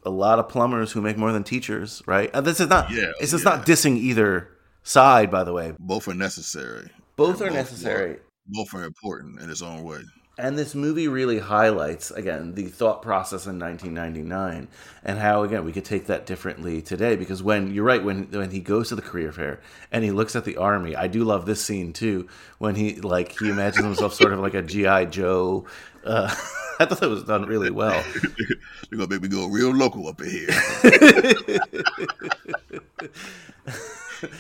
a 0.06 0.12
lot 0.12 0.38
of 0.38 0.48
plumbers 0.48 0.92
who 0.92 1.02
make 1.02 1.18
more 1.18 1.32
than 1.32 1.44
teachers, 1.44 2.04
right? 2.06 2.30
And 2.34 2.46
this 2.46 2.60
is 2.60 2.68
not, 2.68 2.92
Yeah, 2.92 3.12
this 3.20 3.34
is 3.34 3.44
not 3.44 3.66
dissing 3.66 3.98
either 3.98 4.50
side, 4.84 5.32
by 5.32 5.44
the 5.44 5.54
way. 5.54 5.74
Both 5.80 6.08
are 6.08 6.14
necessary. 6.14 6.90
Both 7.16 7.42
And 7.42 7.50
are 7.50 7.54
necessary. 7.54 8.20
Both 8.48 8.76
are 8.76 8.84
important 8.84 9.42
in 9.42 9.50
its 9.50 9.62
own 9.62 9.84
way. 9.84 10.02
And 10.36 10.58
this 10.58 10.74
movie 10.74 11.08
really 11.08 11.38
highlights 11.38 12.10
again 12.10 12.56
the 12.56 12.64
thought 12.64 13.04
process 13.04 13.46
in 13.46 13.60
1999 13.60 14.68
and 15.04 15.20
how 15.20 15.44
again 15.44 15.64
we 15.64 15.72
could 15.72 15.86
take 15.86 16.08
that 16.08 16.26
differently 16.26 16.82
today. 16.82 17.16
Because 17.16 17.44
when 17.44 17.72
you're 17.72 17.84
right 17.84 18.04
when 18.04 18.24
when 18.32 18.50
he 18.50 18.60
goes 18.60 18.90
to 18.90 18.96
the 18.96 19.04
career 19.04 19.32
fair 19.32 19.62
and 19.92 20.04
he 20.04 20.10
looks 20.10 20.36
at 20.36 20.44
the 20.44 20.58
army 20.58 20.96
I 20.96 21.06
do 21.08 21.24
love 21.24 21.46
this 21.46 21.64
scene 21.64 21.94
too 21.94 22.28
when 22.58 22.74
he 22.74 22.96
like 22.96 23.38
he 23.38 23.50
imagines 23.50 23.86
himself 23.86 24.16
sort 24.16 24.34
of 24.34 24.40
like 24.40 24.56
a 24.56 24.64
GI 24.64 25.06
Joe. 25.08 25.66
Uh, 26.04 26.34
I 26.80 26.86
thought 26.86 27.00
that 27.00 27.10
was 27.10 27.24
done 27.24 27.46
really 27.46 27.70
well. 27.70 28.04
You're 28.90 28.98
gonna 28.98 29.08
make 29.08 29.22
me 29.22 29.28
go 29.28 29.48
real 29.48 29.70
local 29.72 30.08
up 30.08 30.20
in 30.20 30.30
here. 30.30 30.50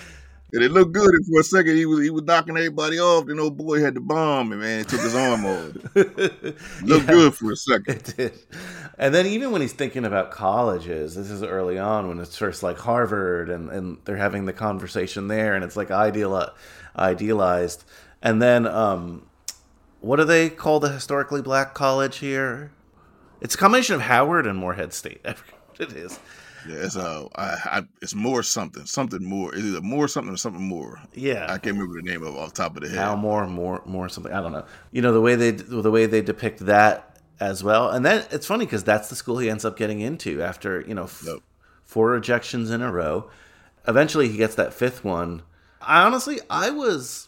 And 0.53 0.63
it 0.63 0.71
looked 0.71 0.91
good 0.93 1.09
and 1.13 1.25
for 1.25 1.39
a 1.39 1.43
second. 1.43 1.75
He 1.77 1.85
was 1.85 2.01
he 2.01 2.11
was 2.11 2.23
knocking 2.23 2.55
everybody 2.57 2.99
off. 2.99 3.25
Then 3.25 3.39
old 3.39 3.57
boy 3.57 3.81
had 3.81 3.95
the 3.95 4.01
bomb 4.01 4.51
and 4.51 4.61
man, 4.61 4.81
it 4.81 4.87
took 4.89 5.01
his 5.01 5.15
arm 5.15 5.45
off. 5.45 5.73
looked 5.95 7.07
Yeah. 7.07 7.07
good 7.07 7.33
for 7.35 7.51
a 7.51 7.55
second. 7.55 7.95
It 7.97 8.13
did. 8.17 8.33
And 8.99 9.13
then 9.15 9.25
even 9.25 9.51
when 9.51 9.61
he's 9.61 9.73
thinking 9.73 10.05
about 10.05 10.29
colleges, 10.31 11.15
this 11.15 11.31
is 11.31 11.41
early 11.41 11.79
on 11.79 12.07
when 12.07 12.19
it's 12.19 12.37
first 12.37 12.61
like 12.61 12.77
Harvard 12.77 13.49
and, 13.49 13.69
and 13.71 13.97
they're 14.05 14.17
having 14.17 14.45
the 14.45 14.53
conversation 14.53 15.27
there 15.27 15.55
and 15.55 15.63
it's 15.63 15.75
like 15.75 15.89
ideal 15.91 16.51
idealized. 16.97 17.83
And 18.21 18.41
then 18.41 18.67
um 18.67 19.25
what 20.01 20.17
do 20.17 20.25
they 20.25 20.49
call 20.49 20.79
the 20.79 20.89
historically 20.89 21.41
black 21.41 21.73
college 21.73 22.17
here? 22.17 22.71
It's 23.41 23.55
a 23.55 23.57
combination 23.57 23.95
of 23.95 24.01
Howard 24.01 24.45
and 24.45 24.59
Moorhead 24.59 24.93
State. 24.93 25.21
I 25.25 25.33
forget 25.33 25.55
what 25.67 25.81
it 25.81 25.93
is. 25.97 26.19
Yeah, 26.67 26.75
it's 26.75 26.95
uh, 26.95 27.27
I, 27.35 27.43
I, 27.65 27.83
it's 28.01 28.15
more 28.15 28.43
something, 28.43 28.85
something 28.85 29.23
more. 29.23 29.53
It's 29.53 29.63
either 29.63 29.81
more 29.81 30.07
something 30.07 30.33
or 30.33 30.37
something 30.37 30.63
more. 30.63 30.99
Yeah. 31.13 31.45
I 31.45 31.57
can't 31.57 31.77
remember 31.77 31.95
the 31.95 32.09
name 32.09 32.23
of 32.23 32.35
it 32.35 32.37
off 32.37 32.53
the 32.53 32.63
top 32.63 32.75
of 32.77 32.83
the 32.83 32.89
head. 32.89 32.95
Now 32.95 33.15
more, 33.15 33.45
more, 33.47 33.81
more 33.85 34.09
something. 34.09 34.31
I 34.31 34.41
don't 34.41 34.51
know. 34.51 34.65
You 34.91 35.01
know 35.01 35.13
the 35.13 35.21
way 35.21 35.35
they 35.35 35.51
the 35.51 35.91
way 35.91 36.05
they 36.05 36.21
depict 36.21 36.59
that 36.65 37.17
as 37.39 37.63
well, 37.63 37.89
and 37.89 38.05
then 38.05 38.25
it's 38.31 38.47
funny 38.47 38.65
because 38.65 38.83
that's 38.83 39.09
the 39.09 39.15
school 39.15 39.39
he 39.39 39.49
ends 39.49 39.65
up 39.65 39.77
getting 39.77 39.99
into 39.99 40.41
after 40.41 40.81
you 40.81 40.93
know 40.93 41.05
f- 41.05 41.27
four 41.83 42.11
rejections 42.11 42.71
in 42.71 42.81
a 42.81 42.91
row. 42.91 43.29
Eventually, 43.87 44.29
he 44.29 44.37
gets 44.37 44.55
that 44.55 44.73
fifth 44.73 45.03
one. 45.03 45.41
I 45.81 46.03
honestly, 46.03 46.39
I 46.49 46.69
was 46.69 47.27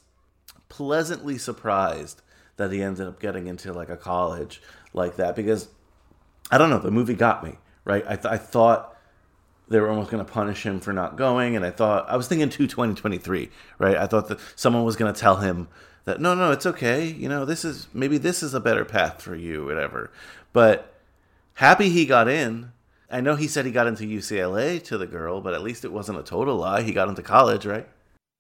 pleasantly 0.70 1.38
surprised 1.38 2.22
that 2.58 2.72
he 2.72 2.82
ended 2.82 3.08
up 3.08 3.20
getting 3.20 3.48
into 3.48 3.74
like 3.74 3.90
a 3.90 3.98
college 3.98 4.62
like 4.94 5.18
that 5.18 5.36
because 5.36 5.68
I 6.52 6.58
don't 6.58 6.70
know. 6.70 6.80
The 6.80 6.92
movie 6.92 7.16
got 7.16 7.44
me 7.44 7.56
right. 7.84 8.04
I, 8.08 8.16
th- 8.16 8.26
I 8.26 8.38
thought 8.38 8.95
they 9.68 9.80
were 9.80 9.90
almost 9.90 10.12
going 10.12 10.24
to 10.24 10.32
punish 10.32 10.66
him 10.66 10.80
for 10.80 10.94
not 10.94 11.18
going, 11.18 11.56
and 11.56 11.66
I 11.66 11.72
thought 11.72 12.08
I 12.10 12.18
was 12.18 12.28
thinking 12.28 12.50
to 12.50 12.58
2023, 12.68 13.50
right? 13.80 13.98
I 13.98 14.08
thought 14.08 14.28
that 14.28 14.40
someone 14.56 14.84
was 14.84 14.96
going 14.96 15.14
to 15.14 15.20
tell 15.20 15.38
him 15.38 15.68
that 16.06 16.22
no, 16.22 16.36
no, 16.36 16.52
it's 16.52 16.66
okay. 16.66 17.06
You 17.06 17.28
know, 17.28 17.46
this 17.46 17.66
is 17.66 17.88
maybe 17.94 18.18
this 18.18 18.44
is 18.44 18.54
a 18.54 18.60
better 18.60 18.86
path 18.86 19.22
for 19.22 19.36
you, 19.36 19.66
whatever. 19.66 20.12
But 20.54 20.94
happy 21.56 21.90
he 21.90 22.06
got 22.06 22.28
in. 22.28 22.72
I 23.10 23.22
know 23.22 23.36
he 23.36 23.48
said 23.48 23.66
he 23.66 23.72
got 23.72 23.88
into 23.88 24.04
UCLA 24.04 24.84
to 24.84 24.98
the 24.98 25.08
girl, 25.08 25.42
but 25.42 25.54
at 25.54 25.62
least 25.62 25.86
it 25.86 25.92
wasn't 25.92 26.20
a 26.20 26.24
total 26.24 26.58
lie. 26.58 26.82
He 26.82 26.92
got 26.92 27.10
into 27.10 27.22
college, 27.22 27.66
right? 27.66 27.88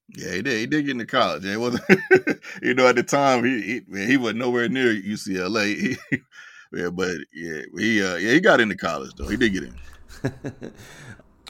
Yeah, 0.09 0.33
he 0.33 0.41
did. 0.41 0.59
He 0.59 0.65
did 0.67 0.85
get 0.85 0.91
into 0.91 1.05
college. 1.05 1.45
It 1.45 1.57
wasn't. 1.57 1.83
you 2.61 2.73
know, 2.73 2.87
at 2.87 2.95
the 2.95 3.03
time, 3.03 3.43
he 3.43 3.83
he, 3.91 4.05
he 4.05 4.17
wasn't 4.17 4.39
nowhere 4.39 4.69
near 4.69 4.93
UCLA. 4.93 5.97
He, 6.11 6.81
yeah, 6.81 6.89
but 6.89 7.15
yeah, 7.31 7.61
he 7.77 8.03
uh, 8.03 8.15
yeah 8.15 8.33
he 8.33 8.39
got 8.41 8.59
into 8.59 8.75
college 8.75 9.11
though. 9.15 9.27
He 9.27 9.37
did 9.37 9.53
get 9.53 9.63
in. 9.63 9.75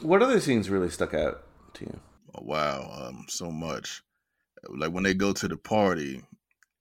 What 0.01 0.21
other 0.21 0.39
scenes 0.39 0.69
really 0.69 0.89
stuck 0.89 1.13
out 1.13 1.43
to 1.75 1.85
you? 1.85 1.99
Oh, 2.35 2.43
wow, 2.43 2.89
um, 3.07 3.25
so 3.29 3.51
much. 3.51 4.01
Like 4.69 4.91
when 4.91 5.03
they 5.03 5.13
go 5.13 5.33
to 5.33 5.47
the 5.47 5.57
party, 5.57 6.23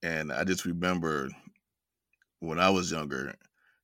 and 0.02 0.32
I 0.32 0.44
just 0.44 0.64
remember 0.64 1.28
when 2.40 2.58
I 2.58 2.70
was 2.70 2.90
younger. 2.92 3.34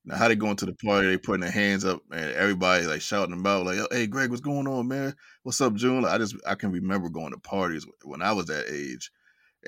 Now 0.04 0.16
how 0.16 0.28
they 0.28 0.36
going 0.36 0.56
to 0.56 0.66
the 0.66 0.74
party, 0.74 1.08
they 1.08 1.18
putting 1.18 1.42
their 1.42 1.50
hands 1.50 1.84
up 1.84 2.02
and 2.10 2.32
everybody 2.32 2.86
like 2.86 3.02
shouting 3.02 3.38
about 3.38 3.66
like, 3.66 3.78
"Hey, 3.90 4.06
Greg, 4.06 4.30
what's 4.30 4.40
going 4.40 4.66
on, 4.66 4.88
man? 4.88 5.14
What's 5.42 5.60
up, 5.60 5.74
June?" 5.74 6.04
I 6.04 6.18
just 6.18 6.36
I 6.46 6.54
can 6.54 6.72
remember 6.72 7.10
going 7.10 7.32
to 7.32 7.38
parties 7.38 7.86
when 8.04 8.22
I 8.22 8.32
was 8.32 8.46
that 8.46 8.66
age, 8.70 9.10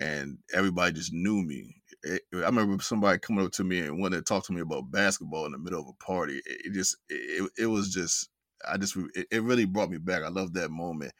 and 0.00 0.38
everybody 0.54 0.94
just 0.94 1.12
knew 1.12 1.42
me. 1.42 1.76
It- 2.02 2.22
I 2.34 2.38
remember 2.46 2.82
somebody 2.82 3.18
coming 3.18 3.44
up 3.44 3.52
to 3.52 3.64
me 3.64 3.80
and 3.80 4.00
wanted 4.00 4.16
to 4.16 4.22
talk 4.22 4.46
to 4.46 4.52
me 4.52 4.62
about 4.62 4.90
basketball 4.90 5.46
in 5.46 5.52
the 5.52 5.58
middle 5.58 5.80
of 5.80 5.88
a 5.88 6.04
party. 6.04 6.38
It, 6.46 6.66
it 6.66 6.72
just 6.72 6.96
it, 7.10 7.50
it 7.58 7.66
was 7.66 7.92
just 7.92 8.30
I 8.68 8.76
just 8.76 8.96
it, 9.14 9.26
it 9.30 9.42
really 9.42 9.64
brought 9.64 9.90
me 9.90 9.98
back. 9.98 10.22
I 10.22 10.28
love 10.28 10.54
that 10.54 10.70
moment. 10.70 11.12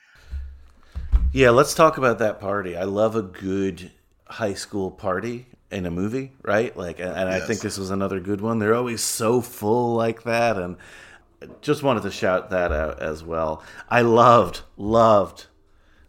Yeah, 1.32 1.50
let's 1.50 1.74
talk 1.74 1.98
about 1.98 2.18
that 2.18 2.40
party. 2.40 2.76
I 2.76 2.84
love 2.84 3.16
a 3.16 3.22
good 3.22 3.90
high 4.26 4.54
school 4.54 4.90
party 4.90 5.46
in 5.70 5.86
a 5.86 5.90
movie, 5.90 6.32
right? 6.42 6.76
Like, 6.76 7.00
and, 7.00 7.10
and 7.10 7.28
I 7.28 7.40
think 7.40 7.60
this 7.60 7.78
was 7.78 7.90
another 7.90 8.20
good 8.20 8.40
one. 8.40 8.58
They're 8.58 8.74
always 8.74 9.00
so 9.00 9.40
full 9.40 9.94
like 9.94 10.24
that, 10.24 10.56
and 10.56 10.76
just 11.60 11.82
wanted 11.82 12.02
to 12.04 12.10
shout 12.10 12.50
that 12.50 12.72
out 12.72 13.00
as 13.00 13.24
well. 13.24 13.62
I 13.88 14.02
loved, 14.02 14.60
loved 14.76 15.46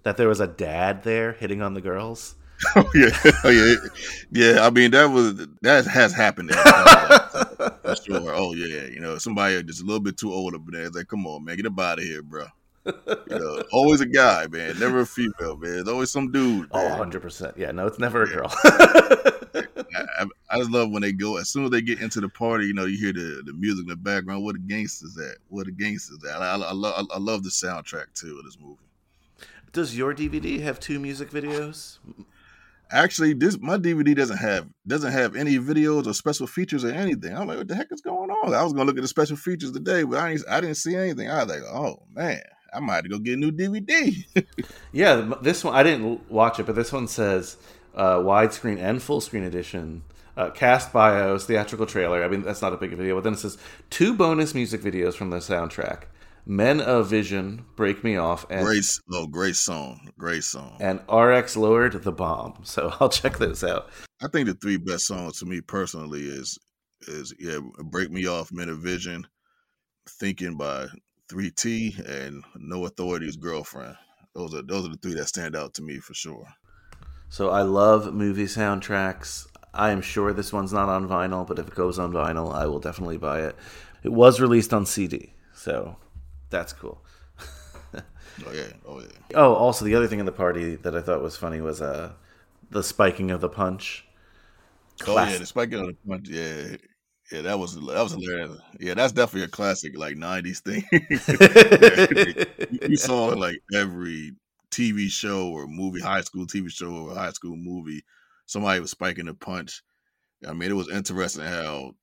that 0.03 0.17
there 0.17 0.27
was 0.27 0.39
a 0.39 0.47
dad 0.47 1.03
there 1.03 1.31
hitting 1.33 1.61
on 1.61 1.73
the 1.73 1.81
girls. 1.81 2.35
Oh 2.77 2.89
yeah, 2.95 3.09
oh 3.43 3.49
yeah, 3.49 3.75
yeah. 4.31 4.65
I 4.65 4.69
mean, 4.69 4.91
that 4.91 5.07
was 5.07 5.35
that 5.63 5.85
has 5.85 6.13
happened. 6.13 6.51
At 6.51 7.31
for 7.31 7.42
sure. 8.03 8.33
Oh 8.35 8.53
yeah, 8.53 8.85
you 8.85 8.99
know, 8.99 9.17
somebody 9.17 9.61
just 9.63 9.81
a 9.81 9.85
little 9.85 9.99
bit 9.99 10.17
too 10.17 10.33
old 10.33 10.55
up 10.55 10.61
there. 10.67 10.83
It's 10.85 10.95
like, 10.95 11.07
come 11.07 11.25
on, 11.27 11.45
man, 11.45 11.57
get 11.57 11.65
up 11.65 11.79
out 11.79 11.99
of 11.99 12.05
here, 12.05 12.21
bro. 12.21 12.45
You 12.85 12.93
know, 13.29 13.63
always 13.71 14.01
a 14.01 14.05
guy, 14.05 14.47
man. 14.47 14.77
Never 14.79 15.01
a 15.01 15.05
female, 15.05 15.57
man. 15.57 15.71
There's 15.73 15.87
always 15.87 16.11
some 16.11 16.31
dude. 16.31 16.67
Oh, 16.71 16.97
Man. 16.97 17.11
100%. 17.11 17.57
Yeah, 17.57 17.71
no, 17.71 17.87
it's 17.87 17.99
never 17.99 18.23
a 18.23 18.27
girl. 18.27 18.51
I, 18.65 20.05
I, 20.19 20.25
I 20.49 20.57
just 20.57 20.71
love 20.71 20.91
when 20.91 21.01
they 21.01 21.11
go. 21.11 21.37
As 21.37 21.49
soon 21.49 21.65
as 21.65 21.71
they 21.71 21.81
get 21.81 22.01
into 22.01 22.19
the 22.19 22.29
party, 22.29 22.65
you 22.65 22.73
know, 22.73 22.85
you 22.85 22.97
hear 22.97 23.13
the, 23.13 23.43
the 23.45 23.53
music 23.53 23.83
in 23.83 23.89
the 23.89 23.95
background. 23.95 24.43
What 24.43 24.53
the 24.53 24.59
gangsters 24.59 25.17
at? 25.17 25.37
What 25.49 25.65
the 25.65 25.71
gangsters 25.71 26.23
at? 26.25 26.41
I, 26.41 26.55
I, 26.55 26.57
I, 26.57 26.73
love, 26.73 27.07
I 27.13 27.19
love 27.19 27.43
the 27.43 27.49
soundtrack 27.49 28.13
too 28.15 28.37
of 28.37 28.45
this 28.45 28.57
movie. 28.59 28.79
Does 29.71 29.97
your 29.97 30.13
DVD 30.13 30.61
have 30.61 30.79
two 30.79 30.99
music 30.99 31.31
videos? 31.31 31.97
Actually, 32.91 33.33
this 33.33 33.57
my 33.59 33.77
DVD 33.77 34.15
doesn't 34.15 34.37
have 34.37 34.67
doesn't 34.85 35.11
have 35.11 35.35
any 35.35 35.57
videos 35.57 36.05
or 36.05 36.13
special 36.13 36.47
features 36.47 36.85
or 36.85 36.91
anything. 36.91 37.35
I'm 37.35 37.47
like, 37.47 37.57
what 37.57 37.67
the 37.67 37.75
heck 37.75 37.91
is 37.91 38.01
going 38.01 38.29
on? 38.29 38.53
I 38.53 38.63
was 38.63 38.73
gonna 38.73 38.85
look 38.85 38.97
at 38.97 39.01
the 39.01 39.07
special 39.07 39.35
features 39.37 39.71
today, 39.71 40.03
but 40.03 40.19
I 40.19 40.33
didn't, 40.33 40.49
I 40.49 40.61
didn't 40.61 40.75
see 40.75 40.95
anything. 40.95 41.29
I 41.29 41.43
was 41.43 41.53
like, 41.53 41.63
oh 41.63 42.03
man, 42.13 42.41
I 42.73 42.79
might 42.79 42.95
have 42.95 43.03
to 43.05 43.09
go 43.09 43.19
get 43.19 43.33
a 43.33 43.37
new 43.37 43.51
DVD. 43.51 44.25
Yeah, 44.91 45.33
this 45.41 45.63
one 45.63 45.73
I 45.73 45.81
didn't 45.81 46.29
watch 46.29 46.59
it, 46.59 46.67
but 46.67 46.75
this 46.75 46.93
one 46.93 47.07
says 47.07 47.57
uh, 47.95 48.17
widescreen 48.17 48.77
and 48.77 49.01
full 49.01 49.21
screen 49.21 49.43
edition, 49.43 50.03
uh, 50.37 50.51
cast 50.51 50.93
bios, 50.93 51.45
theatrical 51.47 51.87
trailer. 51.87 52.23
I 52.23 52.27
mean, 52.27 52.43
that's 52.43 52.61
not 52.61 52.73
a 52.73 52.77
big 52.77 52.91
video, 52.91 53.15
but 53.15 53.23
then 53.23 53.33
it 53.33 53.39
says 53.39 53.57
two 53.89 54.13
bonus 54.13 54.53
music 54.53 54.81
videos 54.81 55.15
from 55.15 55.31
the 55.31 55.37
soundtrack: 55.37 56.03
"Men 56.45 56.81
of 56.81 57.09
Vision," 57.09 57.65
"Break 57.75 58.03
Me 58.03 58.17
Off," 58.17 58.45
and 58.49 58.65
great, 58.65 58.85
oh, 59.13 59.27
great 59.27 59.55
song, 59.55 60.11
great 60.17 60.43
song. 60.43 60.77
and 60.79 60.99
"RX 61.09 61.55
Lowered 61.55 62.03
the 62.03 62.11
Bomb." 62.11 62.59
So 62.63 62.93
I'll 62.99 63.09
check 63.09 63.37
those 63.37 63.63
out. 63.63 63.89
I 64.21 64.27
think 64.27 64.47
the 64.47 64.53
three 64.55 64.77
best 64.77 65.05
songs 65.05 65.39
to 65.39 65.45
me 65.45 65.61
personally 65.61 66.23
is 66.23 66.57
is 67.07 67.33
yeah, 67.39 67.59
"Break 67.85 68.11
Me 68.11 68.25
Off," 68.27 68.51
"Men 68.51 68.69
of 68.69 68.79
Vision," 68.79 69.27
"Thinking" 70.07 70.57
by 70.57 70.87
3T, 71.29 71.99
and 72.07 72.43
"No 72.55 72.85
Authority's 72.85 73.37
Girlfriend." 73.37 73.95
Those 74.35 74.53
are 74.53 74.61
those 74.63 74.85
are 74.85 74.89
the 74.89 74.97
three 74.97 75.13
that 75.13 75.27
stand 75.27 75.55
out 75.55 75.73
to 75.75 75.81
me 75.81 75.99
for 75.99 76.13
sure. 76.13 76.47
So 77.29 77.49
I 77.49 77.61
love 77.61 78.13
movie 78.13 78.45
soundtracks. 78.45 79.47
I 79.73 79.91
am 79.91 80.01
sure 80.01 80.33
this 80.33 80.53
one's 80.53 80.73
not 80.73 80.89
on 80.89 81.07
vinyl, 81.07 81.47
but 81.47 81.57
if 81.57 81.67
it 81.67 81.75
goes 81.75 81.97
on 81.97 82.11
vinyl, 82.13 82.53
I 82.53 82.67
will 82.67 82.79
definitely 82.79 83.17
buy 83.17 83.41
it. 83.41 83.55
It 84.03 84.11
was 84.11 84.39
released 84.39 84.73
on 84.73 84.85
CD, 84.85 85.33
so 85.53 85.97
that's 86.53 86.71
cool. 86.73 87.03
Oh 88.45 88.51
yeah, 88.51 88.67
oh 88.87 88.99
yeah. 88.99 89.07
Oh, 89.35 89.53
also 89.53 89.85
the 89.85 89.95
other 89.95 90.07
thing 90.07 90.19
in 90.19 90.25
the 90.25 90.31
party 90.31 90.75
that 90.77 90.95
I 90.95 91.01
thought 91.01 91.21
was 91.21 91.37
funny 91.37 91.61
was 91.61 91.81
uh 91.81 92.13
the 92.71 92.83
spiking 92.83 93.31
of 93.31 93.41
the 93.41 93.49
punch. 93.49 94.05
Oh 95.05 95.15
yeah, 95.23 95.37
the 95.37 95.45
spiking 95.45 95.79
of 95.79 95.87
the 95.87 95.97
punch. 96.07 96.29
Yeah, 96.29 96.77
yeah, 97.31 97.41
that 97.41 97.59
was 97.59 97.75
that 97.75 98.01
was 98.01 98.13
hilarious. 98.13 98.57
Yeah, 98.79 98.95
that's 98.95 99.13
definitely 99.13 99.45
a 99.45 99.49
classic 99.49 99.97
like 99.97 100.15
'90s 100.15 100.61
thing. 100.61 100.83
you, 102.71 102.89
you 102.89 102.97
saw 102.97 103.27
like 103.27 103.59
every 103.73 104.33
TV 104.71 105.09
show 105.09 105.49
or 105.49 105.67
movie, 105.67 106.01
high 106.01 106.21
school 106.21 106.47
TV 106.47 106.69
show 106.69 106.91
or 106.91 107.13
high 107.13 107.31
school 107.31 107.55
movie. 107.55 108.03
Somebody 108.47 108.79
was 108.79 108.91
spiking 108.91 109.27
a 109.27 109.33
punch. 109.33 109.83
I 110.47 110.53
mean, 110.53 110.71
it 110.71 110.75
was 110.75 110.89
interesting 110.89 111.43
how 111.43 111.93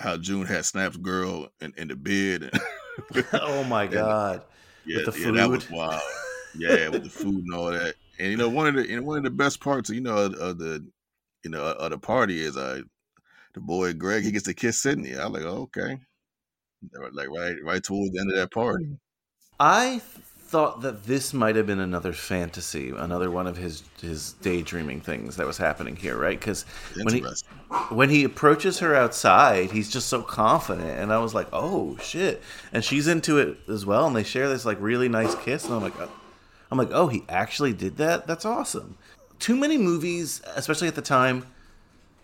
how 0.00 0.16
June 0.16 0.46
had 0.46 0.64
Snap's 0.64 0.96
girl 0.96 1.48
in, 1.60 1.72
in 1.76 1.88
the 1.88 1.96
bed. 1.96 2.50
oh 3.34 3.64
my 3.64 3.86
And, 3.92 3.94
god. 3.94 4.42
yeah, 4.84 4.96
With 4.96 5.14
the 5.14 5.20
yeah, 5.20 5.30
that 5.32 5.50
was 5.50 5.64
food. 5.64 5.76
wild. 5.76 6.02
Yeah, 6.56 6.88
with 6.88 7.04
the 7.04 7.10
food 7.10 7.44
and 7.44 7.54
all 7.54 7.70
that. 7.70 7.94
And 8.18 8.30
you 8.30 8.36
know, 8.36 8.48
one 8.48 8.66
of 8.66 8.74
the 8.74 8.92
and 8.92 9.06
one 9.06 9.18
of 9.18 9.24
the 9.24 9.30
best 9.30 9.60
parts, 9.60 9.90
you 9.90 10.00
know, 10.00 10.16
of, 10.16 10.34
of 10.34 10.58
the 10.58 10.84
you 11.44 11.50
know 11.50 11.62
of 11.62 11.90
the 11.90 11.98
party 11.98 12.40
is 12.40 12.56
uh 12.56 12.80
the 13.54 13.60
boy 13.60 13.92
Greg. 13.92 14.24
He 14.24 14.32
gets 14.32 14.44
to 14.46 14.54
kiss 14.54 14.78
Sydney. 14.78 15.16
I 15.16 15.26
am 15.26 15.32
like, 15.32 15.44
oh, 15.44 15.68
okay, 15.74 15.98
like 17.12 17.28
right 17.28 17.56
right 17.62 17.82
towards 17.82 18.12
the 18.12 18.20
end 18.20 18.30
of 18.32 18.36
that 18.38 18.50
party. 18.52 18.98
I 19.60 20.00
thought 20.48 20.80
that 20.80 21.04
this 21.04 21.34
might 21.34 21.56
have 21.56 21.66
been 21.66 21.78
another 21.78 22.14
fantasy, 22.14 22.88
another 22.88 23.30
one 23.30 23.46
of 23.46 23.58
his 23.58 23.82
his 24.00 24.32
daydreaming 24.40 25.02
things 25.02 25.36
that 25.36 25.46
was 25.46 25.58
happening 25.58 25.94
here, 25.94 26.16
right? 26.16 26.40
Because 26.40 26.64
when 27.02 27.14
he 27.14 27.24
when 27.90 28.08
he 28.08 28.24
approaches 28.24 28.78
her 28.78 28.94
outside, 28.94 29.70
he's 29.70 29.90
just 29.90 30.08
so 30.08 30.22
confident, 30.22 30.98
and 30.98 31.12
I 31.12 31.18
was 31.18 31.34
like, 31.34 31.48
"Oh 31.52 31.98
shit!" 31.98 32.42
And 32.72 32.82
she's 32.82 33.08
into 33.08 33.36
it 33.36 33.58
as 33.68 33.84
well, 33.84 34.06
and 34.06 34.16
they 34.16 34.24
share 34.24 34.48
this 34.48 34.64
like 34.64 34.78
really 34.80 35.08
nice 35.08 35.34
kiss, 35.34 35.66
and 35.66 35.74
I'm 35.74 35.82
like, 35.82 36.00
oh. 36.00 36.10
"I'm 36.70 36.78
like, 36.78 36.92
oh, 36.92 37.08
he 37.08 37.24
actually 37.28 37.74
did 37.74 37.98
that? 37.98 38.26
That's 38.26 38.46
awesome." 38.46 38.96
Too 39.38 39.54
many 39.54 39.76
movies, 39.76 40.40
especially 40.56 40.88
at 40.88 40.94
the 40.94 41.02
time, 41.02 41.46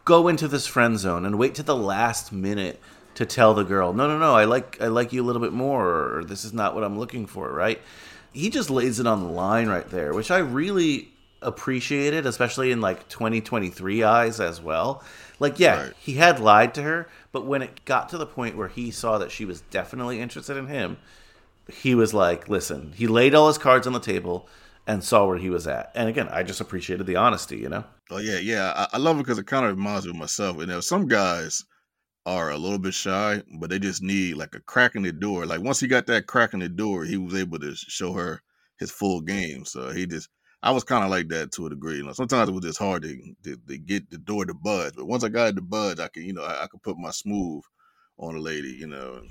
go 0.07 0.29
into 0.29 0.49
this 0.49 0.66
friend 0.66 0.99
zone 0.99 1.27
and 1.27 1.39
wait 1.39 1.55
to 1.57 1.62
the 1.62 1.77
last 1.77 2.33
minute 2.33 2.81
to 3.16 3.27
tell 3.27 3.53
the 3.53 3.64
girl, 3.64 3.93
"No, 3.93 4.09
no, 4.09 4.18
no, 4.18 4.35
I 4.35 4.45
like 4.47 4.81
I 4.81 4.87
like 4.87 5.12
you 5.12 5.22
a 5.22 5.27
little 5.27 5.43
bit 5.43 5.53
more," 5.53 6.16
or 6.16 6.25
"This 6.25 6.43
is 6.43 6.55
not 6.55 6.75
what 6.75 6.85
I'm 6.85 6.99
looking 6.99 7.27
for." 7.27 7.53
Right? 7.53 7.83
He 8.35 8.51
just 8.51 8.68
lays 8.68 9.01
it 9.01 9.07
on 9.07 9.22
the 9.22 9.28
line 9.28 9.68
right 9.68 9.89
there, 9.89 10.12
which 10.12 10.30
I 10.30 10.39
really 10.39 11.09
appreciated, 11.41 12.26
especially 12.26 12.72
in 12.72 12.80
like 12.80 13.09
2023 13.09 14.03
eyes 14.03 14.41
as 14.41 14.61
well. 14.61 15.03
Like, 15.39 15.59
yeah, 15.59 15.91
he 15.99 16.14
had 16.14 16.41
lied 16.41 16.74
to 16.74 16.82
her, 16.82 17.09
but 17.32 17.47
when 17.47 17.62
it 17.62 17.85
got 17.85 18.09
to 18.11 18.18
the 18.18 18.26
point 18.26 18.57
where 18.57 18.68
he 18.68 18.91
saw 18.91 19.18
that 19.18 19.30
she 19.30 19.45
was 19.45 19.61
definitely 19.62 20.20
interested 20.20 20.57
in 20.57 20.66
him, 20.66 20.97
he 21.72 21.95
was 21.95 22.12
like, 22.12 22.49
"Listen," 22.49 22.93
he 22.95 23.07
laid 23.07 23.35
all 23.35 23.49
his 23.49 23.59
cards 23.59 23.87
on 23.87 23.93
the 23.93 24.01
table 24.01 24.49
and 24.87 25.03
saw 25.03 25.26
where 25.26 25.39
he 25.39 25.51
was 25.51 25.66
at. 25.66 25.91
And 25.95 26.09
again, 26.09 26.28
I 26.30 26.43
just 26.43 26.61
appreciated 26.61 27.07
the 27.07 27.16
honesty, 27.16 27.57
you 27.57 27.68
know. 27.68 27.85
Oh 28.11 28.18
yeah, 28.18 28.39
yeah. 28.39 28.72
I, 28.76 28.97
I 28.97 28.99
love 28.99 29.16
it 29.16 29.22
because 29.22 29.39
it 29.39 29.47
kind 29.47 29.64
of 29.64 29.76
reminds 29.76 30.05
me 30.05 30.11
of 30.11 30.16
myself. 30.16 30.59
And 30.59 30.66
you 30.66 30.74
know, 30.74 30.80
some 30.80 31.09
guys 31.09 31.64
are 32.27 32.51
a 32.51 32.59
little 32.59 32.79
bit 32.79 32.95
shy, 32.95 33.43
but 33.59 33.70
they 33.70 33.79
just 33.79 34.03
need 34.03 34.37
like 34.37 34.55
a 34.55 34.61
crack 34.61 34.95
in 34.97 35.03
the 35.03 35.12
door. 35.12 35.47
Like 35.47 35.61
once 35.61 35.81
he 35.81 35.87
got 35.89 36.07
that 36.07 36.27
crack 36.27 36.55
in 36.55 36.61
the 36.61 36.68
door, 36.68 37.05
he 37.05 37.16
was 37.16 37.35
able 37.35 37.59
to 37.61 37.75
show 37.75 38.12
her 38.14 38.43
his 38.79 38.91
full 38.91 39.20
game. 39.20 39.64
So 39.64 39.91
he 39.91 40.07
just, 40.07 40.29
I 40.62 40.70
was 40.70 40.85
kind 40.85 41.05
of 41.05 41.11
like 41.11 41.29
that 41.29 41.53
to 41.53 41.66
a 41.66 41.70
degree. 41.70 41.97
You 41.97 42.05
know, 42.05 42.12
sometimes 42.12 42.49
it 42.49 42.53
was 42.53 42.64
just 42.64 42.79
hard 42.79 43.03
to, 43.03 43.35
to, 43.45 43.57
to 43.68 43.79
get 43.79 44.11
the 44.11 44.18
door 44.18 44.47
to 44.47 44.55
budge, 44.55 44.95
but 44.97 45.07
once 45.07 45.25
I 45.25 45.29
got 45.29 45.49
it 45.51 45.57
to 45.57 45.62
budge, 45.62 46.01
I 46.01 46.09
can, 46.09 46.25
you 46.25 46.33
know, 46.33 46.45
I, 46.45 46.64
I 46.64 46.66
could 46.66 46.83
put 46.83 46.99
my 46.99 47.11
smooth 47.11 47.62
on 48.18 48.37
a 48.37 48.41
lady. 48.41 48.70
You 48.70 48.87
know, 48.87 49.22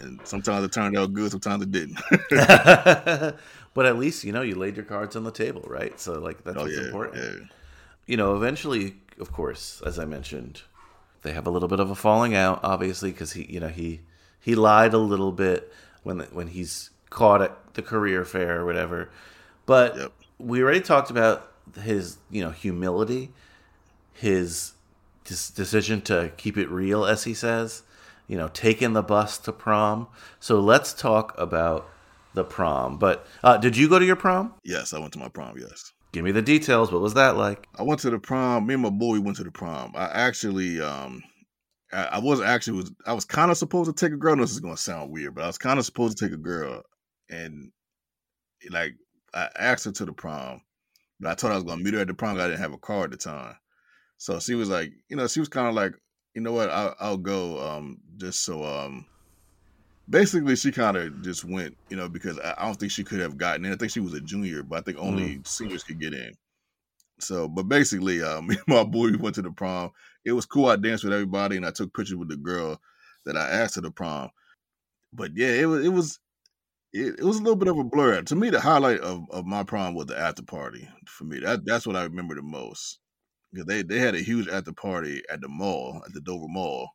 and 0.00 0.20
sometimes 0.24 0.64
it 0.64 0.72
turned 0.72 0.96
out 0.96 1.12
good, 1.14 1.30
sometimes 1.32 1.62
it 1.64 1.72
didn't. 1.72 1.98
but 2.30 3.86
at 3.86 3.98
least 3.98 4.24
you 4.24 4.32
know 4.32 4.42
you 4.42 4.54
laid 4.54 4.76
your 4.76 4.84
cards 4.84 5.16
on 5.16 5.24
the 5.24 5.30
table, 5.30 5.62
right? 5.66 5.98
So 6.00 6.18
like 6.20 6.44
that's 6.44 6.56
Oh, 6.58 6.64
what's 6.64 6.76
yeah, 6.76 6.86
important. 6.86 7.50
You 8.06 8.16
know, 8.16 8.36
eventually, 8.36 8.96
of 9.18 9.32
course, 9.32 9.82
as 9.86 9.98
I 9.98 10.04
mentioned, 10.04 10.62
they 11.22 11.32
have 11.32 11.46
a 11.46 11.50
little 11.50 11.68
bit 11.68 11.80
of 11.80 11.90
a 11.90 11.94
falling 11.94 12.34
out, 12.34 12.60
obviously, 12.62 13.10
because 13.12 13.32
he, 13.32 13.44
you 13.44 13.60
know, 13.60 13.68
he 13.68 14.00
he 14.40 14.54
lied 14.54 14.94
a 14.94 14.98
little 14.98 15.32
bit 15.32 15.72
when 16.02 16.20
when 16.32 16.48
he's 16.48 16.90
caught 17.10 17.42
at 17.42 17.74
the 17.74 17.82
career 17.82 18.24
fair 18.24 18.60
or 18.60 18.64
whatever. 18.64 19.10
But 19.66 20.12
we 20.38 20.62
already 20.62 20.80
talked 20.80 21.10
about 21.10 21.52
his, 21.82 22.18
you 22.30 22.42
know, 22.42 22.50
humility, 22.50 23.30
his 24.12 24.72
dis- 25.24 25.50
decision 25.50 26.00
to 26.02 26.32
keep 26.36 26.56
it 26.56 26.68
real, 26.70 27.04
as 27.04 27.24
he 27.24 27.34
says. 27.34 27.82
You 28.26 28.36
know, 28.36 28.48
taking 28.48 28.92
the 28.92 29.02
bus 29.02 29.38
to 29.38 29.52
prom. 29.52 30.06
So 30.38 30.60
let's 30.60 30.92
talk 30.92 31.36
about 31.36 31.88
the 32.32 32.44
prom. 32.44 32.96
But 32.96 33.26
uh, 33.42 33.56
did 33.56 33.76
you 33.76 33.88
go 33.88 33.98
to 33.98 34.04
your 34.04 34.16
prom? 34.16 34.54
yes, 34.62 34.94
I 34.94 35.00
went 35.00 35.12
to 35.14 35.18
my 35.18 35.28
prom. 35.28 35.58
Yes. 35.58 35.92
Give 36.12 36.24
me 36.24 36.32
the 36.32 36.42
details. 36.42 36.90
What 36.90 37.02
was 37.02 37.14
that 37.14 37.36
like? 37.36 37.68
I 37.78 37.82
went 37.82 38.00
to 38.00 38.10
the 38.10 38.18
prom. 38.18 38.66
Me 38.66 38.74
and 38.74 38.82
my 38.82 38.90
boy 38.90 39.20
went 39.20 39.36
to 39.36 39.44
the 39.44 39.50
prom. 39.52 39.92
I 39.94 40.06
actually, 40.06 40.80
um, 40.80 41.22
I, 41.92 42.04
I 42.04 42.18
was 42.18 42.40
actually 42.40 42.78
was 42.78 42.92
I 43.06 43.12
was 43.12 43.24
kind 43.24 43.50
of 43.50 43.56
supposed 43.56 43.88
to 43.88 43.94
take 43.94 44.12
a 44.12 44.16
girl. 44.16 44.36
This 44.36 44.50
is 44.50 44.60
gonna 44.60 44.76
sound 44.76 45.12
weird, 45.12 45.34
but 45.34 45.44
I 45.44 45.46
was 45.46 45.58
kind 45.58 45.78
of 45.78 45.84
supposed 45.84 46.18
to 46.18 46.24
take 46.24 46.34
a 46.34 46.38
girl, 46.38 46.82
and 47.28 47.70
like 48.70 48.94
I 49.32 49.48
asked 49.56 49.84
her 49.84 49.92
to 49.92 50.04
the 50.04 50.12
prom, 50.12 50.62
but 51.20 51.30
I 51.30 51.34
told 51.34 51.50
her 51.50 51.54
I 51.54 51.56
was 51.56 51.64
gonna 51.64 51.82
meet 51.82 51.94
her 51.94 52.00
at 52.00 52.08
the 52.08 52.14
prom. 52.14 52.38
I 52.38 52.48
didn't 52.48 52.60
have 52.60 52.74
a 52.74 52.78
car 52.78 53.04
at 53.04 53.12
the 53.12 53.16
time, 53.16 53.54
so 54.18 54.40
she 54.40 54.54
was 54.54 54.68
like, 54.68 54.92
you 55.08 55.16
know, 55.16 55.28
she 55.28 55.40
was 55.40 55.48
kind 55.48 55.68
of 55.68 55.74
like, 55.74 55.94
you 56.34 56.42
know 56.42 56.52
what, 56.52 56.70
I'll, 56.70 56.94
I'll 56.98 57.16
go, 57.18 57.60
um, 57.60 57.98
just 58.16 58.44
so, 58.44 58.64
um. 58.64 59.06
Basically, 60.10 60.56
she 60.56 60.72
kind 60.72 60.96
of 60.96 61.22
just 61.22 61.44
went, 61.44 61.76
you 61.88 61.96
know, 61.96 62.08
because 62.08 62.38
I 62.40 62.54
I 62.58 62.64
don't 62.66 62.74
think 62.74 62.92
she 62.92 63.04
could 63.04 63.20
have 63.20 63.38
gotten 63.38 63.64
in. 63.64 63.72
I 63.72 63.76
think 63.76 63.92
she 63.92 64.00
was 64.00 64.14
a 64.14 64.20
junior, 64.20 64.62
but 64.64 64.80
I 64.80 64.82
think 64.82 64.98
only 64.98 65.40
seniors 65.44 65.84
could 65.84 66.00
get 66.00 66.12
in. 66.12 66.34
So, 67.20 67.48
but 67.48 67.68
basically, 67.68 68.22
uh, 68.22 68.40
me 68.42 68.56
and 68.56 68.68
my 68.68 68.84
boy 68.84 69.10
we 69.10 69.16
went 69.16 69.36
to 69.36 69.42
the 69.42 69.52
prom. 69.52 69.90
It 70.24 70.32
was 70.32 70.46
cool. 70.46 70.66
I 70.66 70.76
danced 70.76 71.04
with 71.04 71.12
everybody, 71.12 71.56
and 71.56 71.66
I 71.66 71.70
took 71.70 71.94
pictures 71.94 72.16
with 72.16 72.28
the 72.28 72.36
girl 72.36 72.80
that 73.24 73.36
I 73.36 73.48
asked 73.48 73.74
to 73.74 73.80
the 73.80 73.90
prom. 73.90 74.30
But 75.12 75.32
yeah, 75.34 75.52
it 75.52 75.66
was 75.66 75.84
it 75.84 75.90
was 75.90 76.18
it, 76.92 77.18
it 77.18 77.24
was 77.24 77.38
a 77.38 77.42
little 77.42 77.56
bit 77.56 77.68
of 77.68 77.78
a 77.78 77.84
blur. 77.84 78.22
To 78.22 78.34
me, 78.34 78.50
the 78.50 78.60
highlight 78.60 79.00
of, 79.00 79.24
of 79.30 79.46
my 79.46 79.62
prom 79.62 79.94
was 79.94 80.06
the 80.06 80.18
after 80.18 80.42
party. 80.42 80.88
For 81.06 81.24
me, 81.24 81.40
that 81.40 81.64
that's 81.64 81.86
what 81.86 81.96
I 81.96 82.02
remember 82.04 82.34
the 82.34 82.42
most. 82.42 82.98
Because 83.52 83.66
they 83.66 83.82
they 83.82 83.98
had 83.98 84.14
a 84.14 84.20
huge 84.20 84.48
after 84.48 84.72
party 84.72 85.22
at 85.30 85.40
the 85.40 85.48
mall 85.48 86.02
at 86.06 86.12
the 86.12 86.20
Dover 86.20 86.48
Mall 86.48 86.90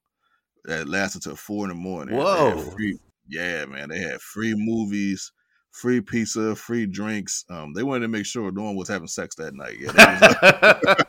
that 0.66 0.88
lasted 0.88 1.22
till 1.24 1.36
four 1.36 1.66
in 1.66 1.70
the 1.70 1.76
morning. 1.76 2.16
Whoa. 2.16 2.58
free- 2.72 3.00
yeah, 3.28 3.66
man, 3.66 3.90
they 3.90 4.00
had 4.00 4.22
free 4.22 4.54
movies. 4.56 5.32
Free 5.72 6.00
pizza, 6.00 6.56
free 6.56 6.86
drinks. 6.86 7.44
Um, 7.50 7.74
they 7.74 7.84
wanted 7.84 8.02
to 8.04 8.08
make 8.08 8.26
sure 8.26 8.50
no 8.50 8.64
one 8.64 8.78
was 8.78 8.88
having 8.88 9.10
sex 9.10 9.36
that 9.36 9.54
night. 9.54 9.76
Yeah, 9.78 9.92
they 9.92 10.06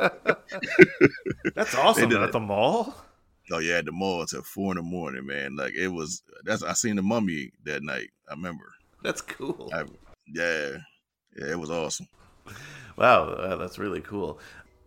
was- 0.01 0.37
That's 1.55 1.73
They 1.73 1.79
awesome. 1.81 2.09
did 2.09 2.19
At 2.21 2.31
it. 2.31 2.33
the 2.33 2.41
mall? 2.41 2.95
Oh 3.53 3.59
yeah, 3.61 3.75
at 3.77 3.85
the 3.85 3.93
mall 3.93 4.27
till 4.27 4.43
four 4.43 4.73
in 4.73 4.77
the 4.77 4.83
morning, 4.83 5.25
man. 5.25 5.55
Like 5.55 5.75
it 5.75 5.87
was. 5.89 6.23
That's 6.45 6.65
I 6.65 6.73
seen 6.73 6.97
the 6.97 7.03
mummy 7.03 7.53
that 7.65 7.83
night. 7.85 8.09
I 8.29 8.33
remember. 8.35 8.65
That's 9.05 9.23
cool. 9.23 9.71
I, 9.73 9.85
yeah, 10.27 10.79
yeah, 11.39 11.53
it 11.53 11.59
was 11.59 11.71
awesome. 11.71 12.09
Wow, 12.97 13.25
uh, 13.29 13.55
that's 13.57 13.79
really 13.79 14.01
cool. 14.01 14.41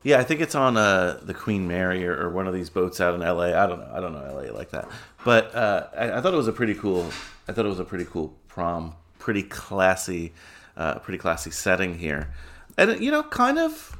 Yeah, 0.03 0.19
I 0.19 0.23
think 0.23 0.39
it's 0.39 0.55
on 0.55 0.77
uh, 0.77 1.19
the 1.21 1.33
Queen 1.33 1.67
Mary 1.67 2.07
or, 2.07 2.15
or, 2.15 2.29
one 2.29 2.47
of 2.47 2.53
these 2.53 2.69
boats 2.69 3.01
out 3.01 3.15
in 3.15 3.21
L.A. 3.21 3.53
I 3.53 3.67
don't 3.67 3.79
know. 3.79 3.91
I 3.93 3.99
don't 3.99 4.13
know 4.13 4.23
L.A. 4.23 4.53
like 4.53 4.71
that, 4.71 4.87
but 5.25 5.53
uh, 5.53 5.87
I, 5.95 6.13
I, 6.13 6.21
thought 6.21 6.33
it 6.33 6.37
was 6.37 6.47
a 6.47 6.53
pretty 6.53 6.73
cool. 6.73 7.11
I 7.47 7.51
thought 7.51 7.65
it 7.65 7.69
was 7.69 7.79
a 7.79 7.85
pretty 7.85 8.05
cool 8.05 8.33
prom, 8.47 8.95
pretty 9.17 9.43
classy, 9.43 10.33
uh, 10.77 10.99
pretty 10.99 11.17
classy 11.17 11.51
setting 11.51 11.97
here, 11.97 12.33
and 12.77 13.03
you 13.03 13.11
know, 13.11 13.23
kind 13.23 13.59
of 13.59 13.97